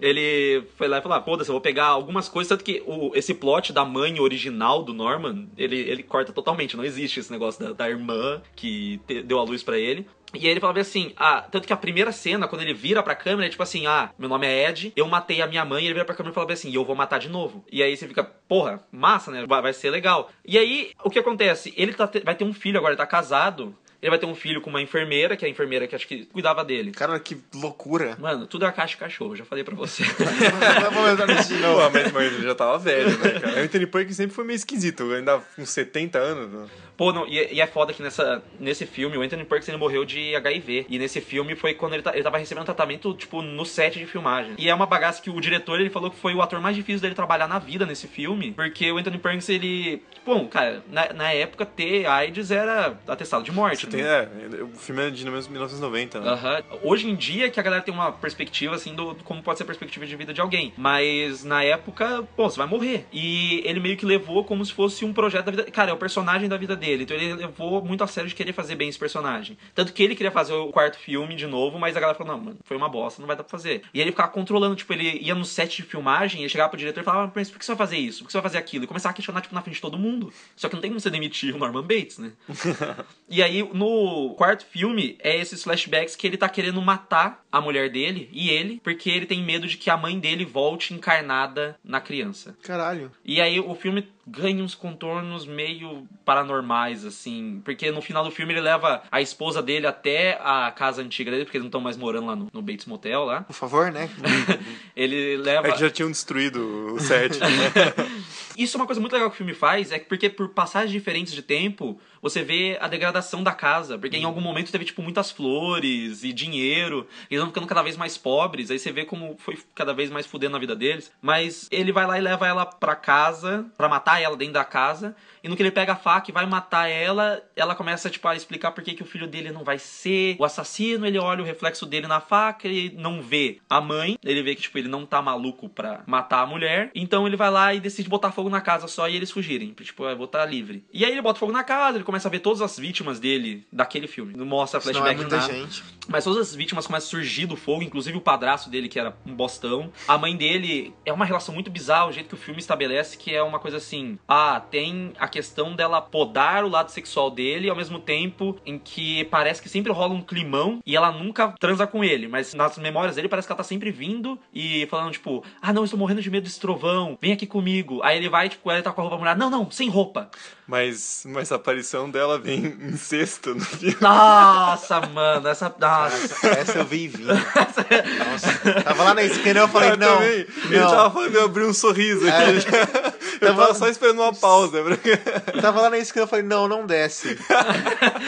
ele 0.00 0.64
foi 0.76 0.88
lá 0.88 0.98
e 0.98 1.02
falou: 1.02 1.18
ah, 1.18 1.22
foda-se, 1.22 1.50
eu 1.50 1.54
vou 1.54 1.60
pegar 1.60 1.86
algumas 1.86 2.28
coisas. 2.28 2.48
Tanto 2.48 2.64
que 2.64 2.82
o, 2.86 3.12
esse 3.14 3.34
plot 3.34 3.72
da 3.72 3.84
mãe 3.84 4.18
original 4.20 4.82
do 4.82 4.92
Norman, 4.92 5.48
ele, 5.56 5.76
ele 5.76 6.02
corta 6.02 6.32
totalmente. 6.32 6.76
Não 6.76 6.84
existe 6.84 7.20
esse 7.20 7.30
negócio 7.32 7.64
da, 7.64 7.72
da 7.72 7.88
irmã 7.90 8.40
que 8.54 9.00
te- 9.06 9.22
deu 9.22 9.38
a 9.38 9.42
luz 9.42 9.62
pra 9.62 9.78
ele. 9.78 10.06
E 10.34 10.40
aí 10.44 10.48
ele 10.48 10.60
falava 10.60 10.78
assim, 10.80 11.12
ah, 11.16 11.40
tanto 11.50 11.66
que 11.66 11.72
a 11.72 11.76
primeira 11.76 12.12
cena, 12.12 12.46
quando 12.46 12.60
ele 12.62 12.74
vira 12.74 13.02
pra 13.02 13.14
câmera, 13.14 13.46
é 13.46 13.50
tipo 13.50 13.62
assim, 13.62 13.86
ah, 13.86 14.10
meu 14.18 14.28
nome 14.28 14.46
é 14.46 14.68
Ed, 14.68 14.92
eu 14.94 15.06
matei 15.08 15.40
a 15.40 15.46
minha 15.46 15.64
mãe, 15.64 15.82
e 15.82 15.86
ele 15.86 15.94
vira 15.94 16.04
pra 16.04 16.14
câmera 16.14 16.32
e 16.32 16.34
fala 16.34 16.52
assim, 16.52 16.68
e 16.70 16.74
eu 16.74 16.84
vou 16.84 16.94
matar 16.94 17.18
de 17.18 17.28
novo. 17.28 17.64
E 17.72 17.82
aí 17.82 17.96
você 17.96 18.06
fica, 18.06 18.22
porra, 18.24 18.80
massa, 18.92 19.30
né? 19.30 19.44
Vai, 19.48 19.62
vai 19.62 19.72
ser 19.72 19.90
legal. 19.90 20.30
E 20.44 20.58
aí, 20.58 20.90
o 21.02 21.08
que 21.10 21.18
acontece? 21.18 21.72
Ele 21.76 21.94
tá 21.94 22.06
te- 22.06 22.20
vai 22.20 22.34
ter 22.34 22.44
um 22.44 22.52
filho 22.52 22.76
agora, 22.78 22.92
ele 22.92 22.98
tá 22.98 23.06
casado, 23.06 23.74
ele 24.02 24.10
vai 24.10 24.18
ter 24.18 24.26
um 24.26 24.34
filho 24.34 24.60
com 24.60 24.68
uma 24.70 24.82
enfermeira, 24.82 25.36
que 25.36 25.44
é 25.44 25.48
a 25.48 25.50
enfermeira 25.50 25.86
que 25.88 25.94
acho 25.96 26.06
que 26.06 26.26
cuidava 26.26 26.62
dele. 26.64 26.92
Cara, 26.92 27.18
que 27.18 27.38
loucura. 27.54 28.14
Mano, 28.20 28.46
tudo 28.46 28.64
é 28.64 28.68
a 28.68 28.72
caixa 28.72 28.92
de 28.94 28.96
cachorro, 28.98 29.34
já 29.34 29.44
falei 29.46 29.64
pra 29.64 29.74
você. 29.74 30.04
Vamos 30.92 31.10
entrar 31.10 31.26
nisso 31.26 31.48
de 31.54 31.60
novo. 31.60 31.80
Pô, 31.82 31.90
mas, 31.90 32.12
mas 32.12 32.32
ele 32.34 32.42
já 32.44 32.54
tava 32.54 32.78
velho, 32.78 33.16
né, 33.18 33.40
cara? 33.40 33.56
O 33.60 33.64
Anthony 33.64 33.86
Perkins 33.86 34.16
sempre 34.16 34.34
foi 34.36 34.44
meio 34.44 34.56
esquisito, 34.56 35.10
ainda 35.12 35.38
com 35.56 35.64
70 35.66 36.18
anos. 36.18 36.48
né? 36.52 36.68
Pô, 36.98 37.12
não, 37.12 37.24
e, 37.28 37.54
e 37.54 37.60
é 37.60 37.66
foda 37.66 37.92
que 37.92 38.02
nessa, 38.02 38.42
nesse 38.58 38.84
filme 38.84 39.16
o 39.16 39.22
Anthony 39.22 39.44
Perkins 39.44 39.68
ele 39.68 39.78
morreu 39.78 40.04
de 40.04 40.34
HIV. 40.34 40.86
E 40.88 40.98
nesse 40.98 41.20
filme 41.20 41.54
foi 41.54 41.72
quando 41.72 41.92
ele, 41.92 42.02
tá, 42.02 42.12
ele 42.12 42.24
tava 42.24 42.38
recebendo 42.38 42.64
tratamento, 42.64 43.14
tipo, 43.14 43.40
no 43.40 43.64
set 43.64 44.00
de 44.00 44.04
filmagem. 44.04 44.54
E 44.58 44.68
é 44.68 44.74
uma 44.74 44.84
bagaça 44.84 45.22
que 45.22 45.30
o 45.30 45.40
diretor 45.40 45.80
ele 45.80 45.90
falou 45.90 46.10
que 46.10 46.16
foi 46.16 46.34
o 46.34 46.42
ator 46.42 46.60
mais 46.60 46.74
difícil 46.74 47.00
dele 47.00 47.14
trabalhar 47.14 47.46
na 47.46 47.60
vida 47.60 47.86
nesse 47.86 48.08
filme. 48.08 48.50
Porque 48.50 48.90
o 48.90 48.98
Anthony 48.98 49.18
Perkins, 49.18 49.48
ele. 49.48 50.02
Bom, 50.26 50.48
cara, 50.48 50.82
na, 50.90 51.12
na 51.12 51.32
época 51.32 51.64
ter 51.64 52.04
AIDS 52.04 52.50
era 52.50 52.98
atestado 53.06 53.44
de 53.44 53.52
morte. 53.52 53.86
Tem, 53.86 54.02
né? 54.02 54.28
é, 54.58 54.62
o 54.64 54.76
filme 54.76 55.06
é 55.06 55.10
de 55.10 55.22
1990, 55.22 56.20
né? 56.20 56.30
Aham. 56.30 56.62
Hoje 56.82 57.08
em 57.08 57.14
dia 57.14 57.48
que 57.48 57.60
a 57.60 57.62
galera 57.62 57.80
tem 57.80 57.94
uma 57.94 58.10
perspectiva, 58.10 58.74
assim, 58.74 58.92
do 58.96 59.14
como 59.22 59.40
pode 59.40 59.58
ser 59.58 59.62
a 59.62 59.66
perspectiva 59.66 60.04
de 60.04 60.16
vida 60.16 60.34
de 60.34 60.40
alguém. 60.40 60.72
Mas 60.76 61.44
na 61.44 61.62
época, 61.62 62.26
pô, 62.36 62.50
você 62.50 62.58
vai 62.58 62.66
morrer. 62.66 63.06
E 63.12 63.62
ele 63.64 63.78
meio 63.78 63.96
que 63.96 64.04
levou 64.04 64.42
como 64.42 64.66
se 64.66 64.72
fosse 64.72 65.04
um 65.04 65.12
projeto 65.12 65.44
da 65.44 65.50
vida. 65.52 65.64
Cara, 65.70 65.92
é 65.92 65.94
o 65.94 65.96
personagem 65.96 66.48
da 66.48 66.56
vida 66.56 66.74
dele. 66.74 66.87
Então 66.94 67.16
ele 67.16 67.34
levou 67.34 67.84
muito 67.84 68.04
a 68.04 68.06
sério 68.06 68.28
de 68.28 68.34
querer 68.34 68.52
fazer 68.52 68.76
bem 68.76 68.88
esse 68.88 68.98
personagem. 68.98 69.56
Tanto 69.74 69.92
que 69.92 70.02
ele 70.02 70.14
queria 70.14 70.30
fazer 70.30 70.52
o 70.52 70.70
quarto 70.70 70.98
filme 70.98 71.34
de 71.34 71.46
novo, 71.46 71.78
mas 71.78 71.96
a 71.96 72.00
galera 72.00 72.16
falou: 72.18 72.36
não, 72.36 72.44
mano, 72.44 72.58
foi 72.64 72.76
uma 72.76 72.88
bosta, 72.88 73.20
não 73.20 73.26
vai 73.26 73.36
dar 73.36 73.44
pra 73.44 73.50
fazer. 73.50 73.82
E 73.92 74.00
ele 74.00 74.10
ficava 74.10 74.30
controlando, 74.30 74.76
tipo, 74.76 74.92
ele 74.92 75.18
ia 75.22 75.34
no 75.34 75.44
set 75.44 75.76
de 75.76 75.82
filmagem, 75.82 76.42
ia 76.42 76.48
chegava 76.48 76.70
pro 76.70 76.78
diretor 76.78 77.00
e 77.00 77.04
falava: 77.04 77.32
mas 77.34 77.50
por 77.50 77.58
que 77.58 77.64
você 77.64 77.72
vai 77.72 77.78
fazer 77.78 77.98
isso? 77.98 78.20
Por 78.20 78.26
que 78.26 78.32
você 78.32 78.38
vai 78.38 78.42
fazer 78.42 78.58
aquilo? 78.58 78.84
E 78.84 78.86
começava 78.86 79.12
a 79.12 79.14
questionar, 79.14 79.40
tipo, 79.40 79.54
na 79.54 79.62
frente 79.62 79.76
de 79.76 79.80
todo 79.80 79.98
mundo. 79.98 80.32
Só 80.56 80.68
que 80.68 80.74
não 80.74 80.80
tem 80.80 80.90
como 80.90 81.00
você 81.00 81.10
demitir 81.10 81.54
o 81.54 81.58
Norman 81.58 81.82
Bates, 81.82 82.18
né? 82.18 82.32
e 83.28 83.42
aí, 83.42 83.62
no 83.72 84.34
quarto 84.36 84.64
filme, 84.64 85.16
é 85.20 85.36
esses 85.36 85.62
flashbacks 85.62 86.16
que 86.16 86.26
ele 86.26 86.36
tá 86.36 86.48
querendo 86.48 86.80
matar 86.80 87.44
a 87.50 87.60
mulher 87.60 87.90
dele 87.90 88.28
e 88.32 88.50
ele, 88.50 88.80
porque 88.82 89.10
ele 89.10 89.26
tem 89.26 89.42
medo 89.42 89.66
de 89.66 89.76
que 89.76 89.90
a 89.90 89.96
mãe 89.96 90.18
dele 90.18 90.44
volte 90.44 90.94
encarnada 90.94 91.76
na 91.82 92.00
criança. 92.00 92.56
Caralho. 92.62 93.10
E 93.24 93.40
aí 93.40 93.58
o 93.60 93.74
filme 93.74 94.06
ganha 94.30 94.62
uns 94.62 94.74
contornos 94.74 95.46
meio 95.46 96.06
paranormais, 96.24 97.04
assim. 97.04 97.60
Porque 97.64 97.90
no 97.90 98.00
final 98.02 98.24
do 98.24 98.30
filme 98.30 98.52
ele 98.52 98.60
leva 98.60 99.02
a 99.10 99.20
esposa 99.20 99.62
dele 99.62 99.86
até 99.86 100.38
a 100.42 100.70
casa 100.70 101.02
antiga 101.02 101.30
dele, 101.30 101.44
porque 101.44 101.56
eles 101.56 101.64
não 101.64 101.68
estão 101.68 101.80
mais 101.80 101.96
morando 101.96 102.26
lá 102.26 102.36
no, 102.36 102.48
no 102.52 102.62
Bates 102.62 102.86
Motel 102.86 103.24
lá. 103.24 103.42
Por 103.42 103.54
favor, 103.54 103.90
né? 103.90 104.08
ele 104.94 105.36
leva. 105.36 105.68
É 105.68 105.72
que 105.72 105.80
já 105.80 105.90
tinham 105.90 106.10
destruído 106.10 106.94
o 106.94 107.00
set. 107.00 107.38
né? 107.38 107.46
Isso 108.56 108.76
é 108.76 108.80
uma 108.80 108.86
coisa 108.86 109.00
muito 109.00 109.12
legal 109.12 109.30
que 109.30 109.34
o 109.34 109.38
filme 109.38 109.54
faz, 109.54 109.92
é 109.92 110.00
que 110.00 110.06
porque 110.06 110.28
por 110.28 110.48
passagens 110.48 110.90
diferentes 110.90 111.32
de 111.32 111.42
tempo, 111.42 112.00
você 112.20 112.42
vê 112.42 112.76
a 112.80 112.88
degradação 112.88 113.42
da 113.42 113.52
casa. 113.52 113.98
Porque 113.98 114.16
em 114.16 114.24
algum 114.24 114.40
momento 114.40 114.72
teve, 114.72 114.84
tipo, 114.84 115.02
muitas 115.02 115.30
flores 115.30 116.24
e 116.24 116.32
dinheiro. 116.32 117.06
E 117.30 117.34
eles 117.34 117.40
vão 117.40 117.50
ficando 117.50 117.66
cada 117.66 117.82
vez 117.82 117.96
mais 117.96 118.16
pobres. 118.16 118.70
Aí 118.70 118.78
você 118.78 118.92
vê 118.92 119.04
como 119.04 119.36
foi 119.38 119.58
cada 119.74 119.92
vez 119.92 120.10
mais 120.10 120.26
fudendo 120.26 120.56
a 120.56 120.60
vida 120.60 120.74
deles. 120.74 121.12
Mas 121.20 121.68
ele 121.70 121.92
vai 121.92 122.06
lá 122.06 122.18
e 122.18 122.20
leva 122.20 122.46
ela 122.46 122.66
pra 122.66 122.94
casa, 122.94 123.66
pra 123.76 123.88
matar 123.88 124.20
ela 124.20 124.36
dentro 124.36 124.54
da 124.54 124.64
casa. 124.64 125.14
E 125.42 125.48
no 125.48 125.56
que 125.56 125.62
ele 125.62 125.70
pega 125.70 125.92
a 125.92 125.96
faca 125.96 126.30
e 126.30 126.34
vai 126.34 126.46
matar 126.46 126.88
ela, 126.88 127.42
ela 127.54 127.74
começa, 127.74 128.10
tipo, 128.10 128.26
a 128.28 128.34
explicar 128.36 128.72
por 128.72 128.82
que, 128.82 128.94
que 128.94 129.02
o 129.02 129.06
filho 129.06 129.26
dele 129.26 129.50
não 129.50 129.64
vai 129.64 129.78
ser 129.78 130.36
o 130.38 130.44
assassino. 130.44 131.06
Ele 131.06 131.18
olha 131.18 131.42
o 131.42 131.46
reflexo 131.46 131.86
dele 131.86 132.06
na 132.06 132.20
faca 132.20 132.68
e 132.68 132.90
não 132.90 133.22
vê 133.22 133.58
a 133.68 133.80
mãe. 133.80 134.18
Ele 134.24 134.42
vê 134.42 134.54
que, 134.54 134.62
tipo, 134.62 134.78
ele 134.78 134.88
não 134.88 135.04
tá 135.06 135.20
maluco 135.22 135.68
pra 135.68 136.02
matar 136.06 136.40
a 136.42 136.46
mulher. 136.46 136.90
Então 136.94 137.26
ele 137.26 137.36
vai 137.36 137.50
lá 137.50 137.74
e 137.74 137.80
decide 137.80 138.08
botar 138.08 138.32
fogo 138.32 138.50
na 138.50 138.60
casa 138.60 138.88
só 138.88 139.08
e 139.08 139.16
eles 139.16 139.30
fugirem. 139.30 139.72
Tipo, 139.72 140.04
eu 140.04 140.16
vou 140.16 140.26
estar 140.26 140.44
livre. 140.44 140.84
E 140.92 141.04
aí 141.04 141.12
ele 141.12 141.22
bota 141.22 141.38
fogo 141.38 141.52
na 141.52 141.64
casa, 141.64 141.98
ele 141.98 142.04
começa 142.04 142.28
a 142.28 142.30
ver 142.30 142.40
todas 142.40 142.60
as 142.60 142.78
vítimas 142.78 143.20
dele 143.20 143.66
daquele 143.72 144.06
filme. 144.06 144.34
Não 144.36 144.46
mostra 144.46 144.78
Isso 144.78 144.92
não 144.92 145.00
flashback 145.00 145.18
é 145.18 145.22
muita 145.22 145.36
nada. 145.36 145.52
gente. 145.52 145.84
Mas 146.08 146.24
todas 146.24 146.48
as 146.48 146.54
vítimas 146.54 146.86
começam 146.86 147.06
a 147.06 147.10
surgir 147.10 147.46
do 147.46 147.54
fogo, 147.54 147.82
inclusive 147.82 148.16
o 148.16 148.20
padrasto 148.20 148.70
dele, 148.70 148.88
que 148.88 148.98
era 148.98 149.14
um 149.26 149.34
bostão. 149.34 149.92
A 150.08 150.16
mãe 150.16 150.34
dele 150.34 150.94
é 151.04 151.12
uma 151.12 151.24
relação 151.24 151.54
muito 151.54 151.70
bizarra, 151.70 152.06
o 152.06 152.12
jeito 152.12 152.28
que 152.28 152.34
o 152.34 152.38
filme 152.38 152.58
estabelece, 152.58 153.16
que 153.16 153.34
é 153.34 153.42
uma 153.42 153.58
coisa 153.58 153.76
assim: 153.76 154.18
ah, 154.26 154.60
tem 154.70 155.12
a 155.18 155.28
questão 155.28 155.74
dela 155.76 156.00
podar 156.00 156.64
o 156.64 156.68
lado 156.68 156.90
sexual 156.90 157.30
dele, 157.30 157.68
ao 157.68 157.76
mesmo 157.76 157.98
tempo 158.00 158.56
em 158.64 158.78
que 158.78 159.24
parece 159.24 159.60
que 159.60 159.68
sempre 159.68 159.92
rola 159.92 160.14
um 160.14 160.22
climão 160.22 160.80
e 160.86 160.96
ela 160.96 161.12
nunca 161.12 161.54
transa 161.60 161.86
com 161.86 162.02
ele. 162.02 162.26
Mas 162.26 162.54
nas 162.54 162.78
memórias 162.78 163.16
dele 163.16 163.28
parece 163.28 163.46
que 163.46 163.52
ela 163.52 163.58
tá 163.58 163.64
sempre 163.64 163.90
vindo 163.90 164.38
e 164.52 164.86
falando, 164.86 165.12
tipo, 165.12 165.44
ah, 165.60 165.72
não, 165.72 165.82
eu 165.82 165.84
estou 165.84 165.98
morrendo 165.98 166.22
de 166.22 166.30
medo 166.30 166.44
desse 166.44 166.58
trovão, 166.58 167.18
vem 167.20 167.32
aqui 167.32 167.46
comigo. 167.46 168.00
Aí 168.02 168.16
ele 168.16 168.28
vai, 168.28 168.48
tipo, 168.48 168.70
ela 168.70 168.82
tá 168.82 168.92
com 168.92 169.00
a 169.00 169.04
roupa 169.04 169.18
molhada, 169.18 169.38
não, 169.38 169.50
não, 169.50 169.70
sem 169.70 169.88
roupa. 169.88 170.30
Mas, 170.66 171.24
mas 171.26 171.50
a 171.50 171.56
aparição 171.56 172.10
dela 172.10 172.38
vem 172.38 172.66
em 172.66 172.96
sexto 172.96 173.54
no 173.54 173.60
filme. 173.60 173.96
Nossa, 174.00 175.00
mano, 175.00 175.48
essa. 175.48 175.74
Nossa. 176.04 176.46
Essa 176.48 176.78
eu 176.78 176.84
vi 176.84 177.08
vindo. 177.08 177.28
Nossa. 177.34 178.82
Tava 178.84 179.02
lá 179.04 179.14
na 179.14 179.22
esquina 179.22 179.60
e 179.60 179.62
eu 179.62 179.68
falei, 179.68 179.90
Eu 179.90 179.96
não. 179.96 180.14
também. 180.18 180.30
Ele 180.64 180.78
não. 180.78 180.90
tava 180.90 181.10
falando, 181.10 181.34
eu 181.34 181.44
abri 181.44 181.64
um 181.64 181.74
sorriso 181.74 182.26
aqui. 182.28 183.18
Eu 183.40 183.54
tava 183.54 183.72
só 183.72 183.86
esperando 183.88 184.20
uma 184.20 184.34
pausa. 184.34 184.82
porque- 184.82 185.16
Tava 185.60 185.82
lá 185.82 185.90
na 185.90 185.98
esquina 185.98 186.22
e 186.22 186.24
eu 186.24 186.28
falei, 186.28 186.44
não, 186.44 186.66
não 186.66 186.84
desce. 186.84 187.38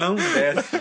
Não 0.00 0.14
desce. 0.16 0.76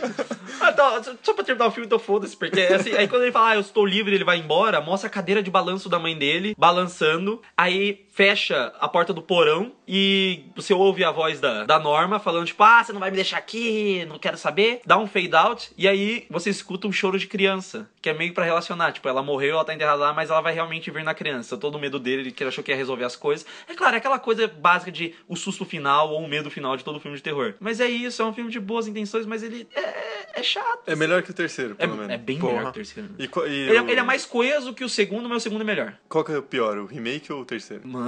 Ah, 0.59 0.71
tá, 0.71 1.01
só 1.21 1.33
pra 1.33 1.43
terminar 1.43 1.67
o 1.67 1.71
filme, 1.71 1.85
então 1.85 1.99
foda-se, 1.99 2.35
porque 2.35 2.59
assim, 2.61 2.93
aí 2.95 3.07
quando 3.07 3.23
ele 3.23 3.31
fala, 3.31 3.49
ah, 3.49 3.55
eu 3.55 3.61
estou 3.61 3.85
livre, 3.85 4.15
ele 4.15 4.23
vai 4.23 4.37
embora, 4.37 4.81
mostra 4.81 5.07
a 5.07 5.11
cadeira 5.11 5.43
de 5.43 5.51
balanço 5.51 5.89
da 5.89 5.99
mãe 5.99 6.17
dele, 6.17 6.55
balançando, 6.57 7.41
aí 7.57 8.05
fecha 8.13 8.71
a 8.79 8.87
porta 8.87 9.11
do 9.11 9.21
porão 9.23 9.71
e 9.87 10.45
você 10.55 10.71
ouve 10.73 11.03
a 11.03 11.09
voz 11.11 11.39
da, 11.39 11.65
da 11.65 11.79
Norma 11.79 12.19
falando, 12.19 12.45
tipo, 12.45 12.61
ah, 12.63 12.83
você 12.83 12.93
não 12.93 12.99
vai 12.99 13.09
me 13.09 13.15
deixar 13.15 13.37
aqui, 13.37 14.05
não 14.05 14.19
quero 14.19 14.37
saber, 14.37 14.81
dá 14.85 14.97
um 14.97 15.07
fade 15.07 15.35
out, 15.35 15.71
e 15.75 15.87
aí 15.87 16.25
você 16.29 16.49
escuta 16.51 16.87
um 16.87 16.91
choro 16.91 17.17
de 17.17 17.25
criança, 17.25 17.89
que 18.01 18.09
é 18.09 18.13
meio 18.13 18.31
pra 18.33 18.45
relacionar, 18.45 18.91
tipo, 18.91 19.09
ela 19.09 19.23
morreu, 19.23 19.55
ela 19.55 19.65
tá 19.65 19.73
enterrada 19.73 19.97
lá, 19.97 20.13
mas 20.13 20.29
ela 20.29 20.41
vai 20.41 20.53
realmente 20.53 20.91
vir 20.91 21.03
na 21.03 21.15
criança, 21.15 21.57
todo 21.57 21.75
o 21.75 21.79
medo 21.79 21.97
dele, 21.99 22.31
que 22.31 22.43
ele 22.43 22.49
achou 22.49 22.63
que 22.63 22.71
ia 22.71 22.77
resolver 22.77 23.03
as 23.03 23.15
coisas. 23.15 23.45
É 23.67 23.73
claro, 23.73 23.95
é 23.95 23.97
aquela 23.97 24.19
coisa 24.19 24.47
básica 24.47 24.91
de 24.91 25.15
o 25.27 25.35
susto 25.35 25.65
final 25.65 26.09
ou 26.11 26.21
o 26.21 26.27
medo 26.29 26.51
final 26.51 26.77
de 26.77 26.83
todo 26.83 26.99
filme 26.99 27.17
de 27.17 27.23
terror. 27.23 27.55
Mas 27.59 27.79
é 27.79 27.87
isso, 27.87 28.21
é 28.21 28.25
um 28.25 28.33
filme 28.33 28.51
de 28.51 28.59
boas 28.59 28.87
intenções, 28.87 29.25
mas 29.25 29.41
ele 29.41 29.67
é, 29.75 30.39
é 30.39 30.43
chato. 30.43 30.83
É 30.85 30.95
melhor 30.95 31.23
que 31.23 31.31
o 31.31 31.33
terceiro, 31.33 31.75
É, 31.79 31.85
pelo 31.87 31.97
menos. 31.97 32.11
é 32.11 32.17
bem 32.17 32.37
Porra. 32.37 32.53
melhor 32.53 32.65
que 32.65 32.79
o 32.79 32.83
terceiro. 32.83 33.09
E, 33.17 33.23
e 33.23 33.69
Ele, 33.69 33.77
é- 33.77 33.81
o- 33.81 33.89
ele 33.89 33.99
é 33.99 34.03
mais 34.03 34.23
coeso 34.25 34.71
que 34.73 34.83
o 34.83 34.89
segundo, 34.89 35.27
mas 35.27 35.39
o 35.39 35.41
segundo 35.41 35.61
é 35.61 35.65
melhor. 35.65 35.95
Qual 36.07 36.23
que 36.23 36.31
é 36.31 36.37
o 36.37 36.43
pior, 36.43 36.77
o 36.77 36.85
remake 36.85 37.33
ou 37.33 37.41
o 37.41 37.45
terceiro? 37.45 37.87
Mano. 37.87 38.02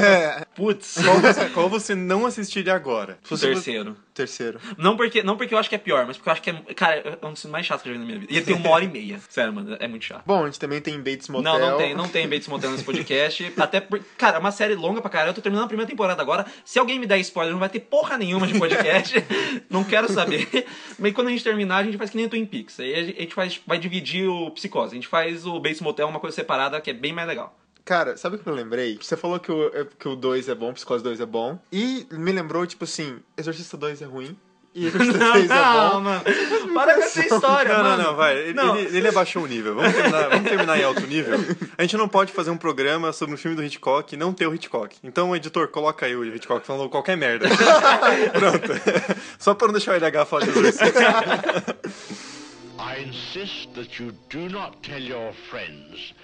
Putz. 0.54 0.98
Qual 1.02 1.20
você, 1.20 1.48
qual 1.50 1.68
você 1.68 1.94
não 1.94 2.26
assistiria 2.26 2.74
agora? 2.74 3.18
O 3.30 3.36
terceiro. 3.36 3.96
Terceiro. 4.14 4.60
Não 4.78 4.96
porque, 4.96 5.24
não 5.24 5.36
porque 5.36 5.52
eu 5.52 5.58
acho 5.58 5.68
que 5.68 5.74
é 5.74 5.78
pior, 5.78 6.06
mas 6.06 6.16
porque 6.16 6.28
eu 6.28 6.32
acho 6.32 6.42
que 6.42 6.50
é. 6.50 6.54
Cara, 6.74 7.18
é 7.20 7.26
um 7.26 7.32
dos 7.32 7.44
mais 7.46 7.66
chatos 7.66 7.82
que 7.82 7.88
eu 7.88 7.94
já 7.94 7.98
vi 7.98 8.04
na 8.04 8.06
minha 8.06 8.20
vida. 8.20 8.32
E 8.32 8.36
ele 8.36 8.46
tem 8.46 8.54
uma 8.54 8.70
hora 8.70 8.84
e 8.84 8.88
meia. 8.88 9.18
Sério, 9.28 9.52
mano, 9.52 9.76
é 9.80 9.88
muito 9.88 10.04
chato. 10.04 10.22
Bom, 10.24 10.42
a 10.42 10.46
gente 10.46 10.60
também 10.60 10.80
tem 10.80 10.96
Bates 10.98 11.28
Motel. 11.28 11.58
Não, 11.58 11.70
não 11.70 11.76
tem, 11.76 11.94
não 11.94 12.08
tem 12.08 12.28
Bates 12.28 12.46
Motel 12.46 12.70
nesse 12.70 12.84
podcast. 12.84 13.52
Até 13.58 13.80
por, 13.80 13.98
cara, 14.16 14.36
é 14.36 14.38
uma 14.38 14.52
série 14.52 14.76
longa 14.76 15.00
pra 15.00 15.10
caralho. 15.10 15.30
Eu 15.30 15.34
tô 15.34 15.40
terminando 15.40 15.64
a 15.64 15.68
primeira 15.68 15.90
temporada 15.90 16.22
agora. 16.22 16.46
Se 16.64 16.78
alguém 16.78 17.00
me 17.00 17.06
der 17.06 17.18
spoiler, 17.18 17.52
não 17.52 17.58
vai 17.58 17.68
ter 17.68 17.80
porra 17.80 18.16
nenhuma 18.16 18.46
de 18.46 18.56
podcast. 18.56 19.16
não 19.68 19.82
quero 19.82 20.10
saber. 20.12 20.48
Mas 20.96 21.12
quando 21.12 21.26
a 21.26 21.30
gente 21.30 21.42
terminar, 21.42 21.78
a 21.78 21.84
gente 21.84 21.98
faz 21.98 22.10
que 22.10 22.16
nem 22.16 22.26
o 22.26 22.30
Twin 22.30 22.46
Peaks. 22.46 22.78
Aí 22.78 22.94
a 22.94 23.02
gente 23.02 23.34
faz, 23.34 23.60
vai 23.66 23.78
dividir 23.78 24.28
o 24.28 24.50
Psicose. 24.52 24.92
A 24.92 24.94
gente 24.94 25.08
faz 25.08 25.44
o 25.44 25.58
Bates 25.58 25.80
Motel 25.80 26.06
uma 26.06 26.20
coisa 26.20 26.36
separada 26.36 26.80
que 26.80 26.90
é 26.90 26.94
bem 26.94 27.12
mais 27.12 27.26
legal. 27.26 27.56
Cara, 27.84 28.16
sabe 28.16 28.36
o 28.36 28.38
que 28.38 28.46
eu 28.46 28.54
lembrei? 28.54 28.98
Você 29.00 29.16
falou 29.16 29.38
que 29.38 29.52
o, 29.52 29.66
é- 29.74 29.86
que 29.98 30.08
o 30.08 30.16
2 30.16 30.48
é 30.48 30.54
bom, 30.54 30.72
Psicose 30.72 31.04
2 31.04 31.20
é 31.20 31.26
bom. 31.26 31.58
E 31.70 32.06
me 32.12 32.32
lembrou, 32.32 32.66
tipo 32.66 32.84
assim, 32.84 33.18
Exorcista 33.36 33.76
2 33.76 34.00
é 34.00 34.06
ruim. 34.06 34.34
E 34.74 34.86
Exorcista 34.88 35.18
3 35.32 35.50
é 35.50 35.54
bom. 35.54 36.00
mano. 36.00 36.22
Para 36.74 36.94
com 36.94 37.00
essa 37.02 37.20
história, 37.26 37.76
Não, 37.76 37.84
mano. 37.84 37.96
não, 37.98 38.04
não, 38.10 38.16
vai. 38.16 38.38
Ele, 38.38 38.54
Não. 38.54 38.74
ele- 38.76 38.96
ele 38.96 39.08
abaixou 39.08 39.42
o 39.42 39.46
nível. 39.46 39.74
Vamos 39.74 39.92
terminar, 39.92 40.28
vamos 40.30 40.48
terminar 40.48 40.78
em 40.78 40.82
alto 40.82 41.06
nível. 41.06 41.38
A 41.76 41.82
gente 41.82 41.96
não 41.98 42.08
pode 42.08 42.32
fazer 42.32 42.50
um 42.50 42.56
programa 42.56 43.12
sobre 43.12 43.34
um 43.34 43.38
filme 43.38 43.54
do 43.54 43.62
Hitchcock 43.62 44.14
e 44.14 44.16
não 44.16 44.32
ter 44.32 44.46
o 44.46 44.54
Hitchcock. 44.54 44.96
Então, 45.04 45.36
editor, 45.36 45.68
coloca 45.68 46.06
aí 46.06 46.16
o 46.16 46.24
Hitchcock 46.24 46.66
falando 46.66 46.88
qualquer 46.88 47.18
merda. 47.18 47.46
Pronto. 48.32 48.72
Só 49.38 49.52
pra 49.54 49.66
não 49.68 49.74
deixar 49.74 49.92
o 49.92 49.94
LH 49.96 50.24
falar 50.24 50.44
de 50.44 50.50
exorcista. 50.50 51.76
I 52.78 53.02
insist 53.08 53.68
that 53.74 54.02
you 54.02 54.12
do 54.30 54.48
not 54.48 54.78
tell 54.82 54.98
your 54.98 55.32
friends 55.50 56.14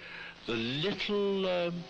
the 0.51 0.56
little, 0.56 1.47
um, 1.47 1.85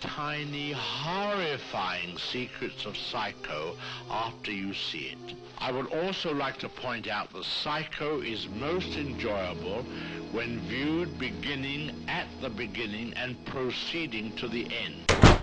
tiny, 0.00 0.72
horrifying 0.72 2.18
secrets 2.18 2.84
of 2.84 2.96
Psycho 2.96 3.76
after 4.10 4.50
you 4.50 4.74
see 4.74 5.14
it. 5.14 5.36
I 5.58 5.70
would 5.70 5.86
also 5.92 6.34
like 6.34 6.58
to 6.58 6.68
point 6.68 7.06
out 7.06 7.32
that 7.32 7.44
Psycho 7.44 8.20
is 8.20 8.48
most 8.48 8.96
enjoyable 8.96 9.84
when 10.32 10.58
viewed 10.62 11.20
beginning 11.20 12.04
at 12.08 12.26
the 12.40 12.50
beginning 12.50 13.14
and 13.14 13.36
proceeding 13.46 14.34
to 14.38 14.48
the 14.48 14.64
end. 14.64 15.39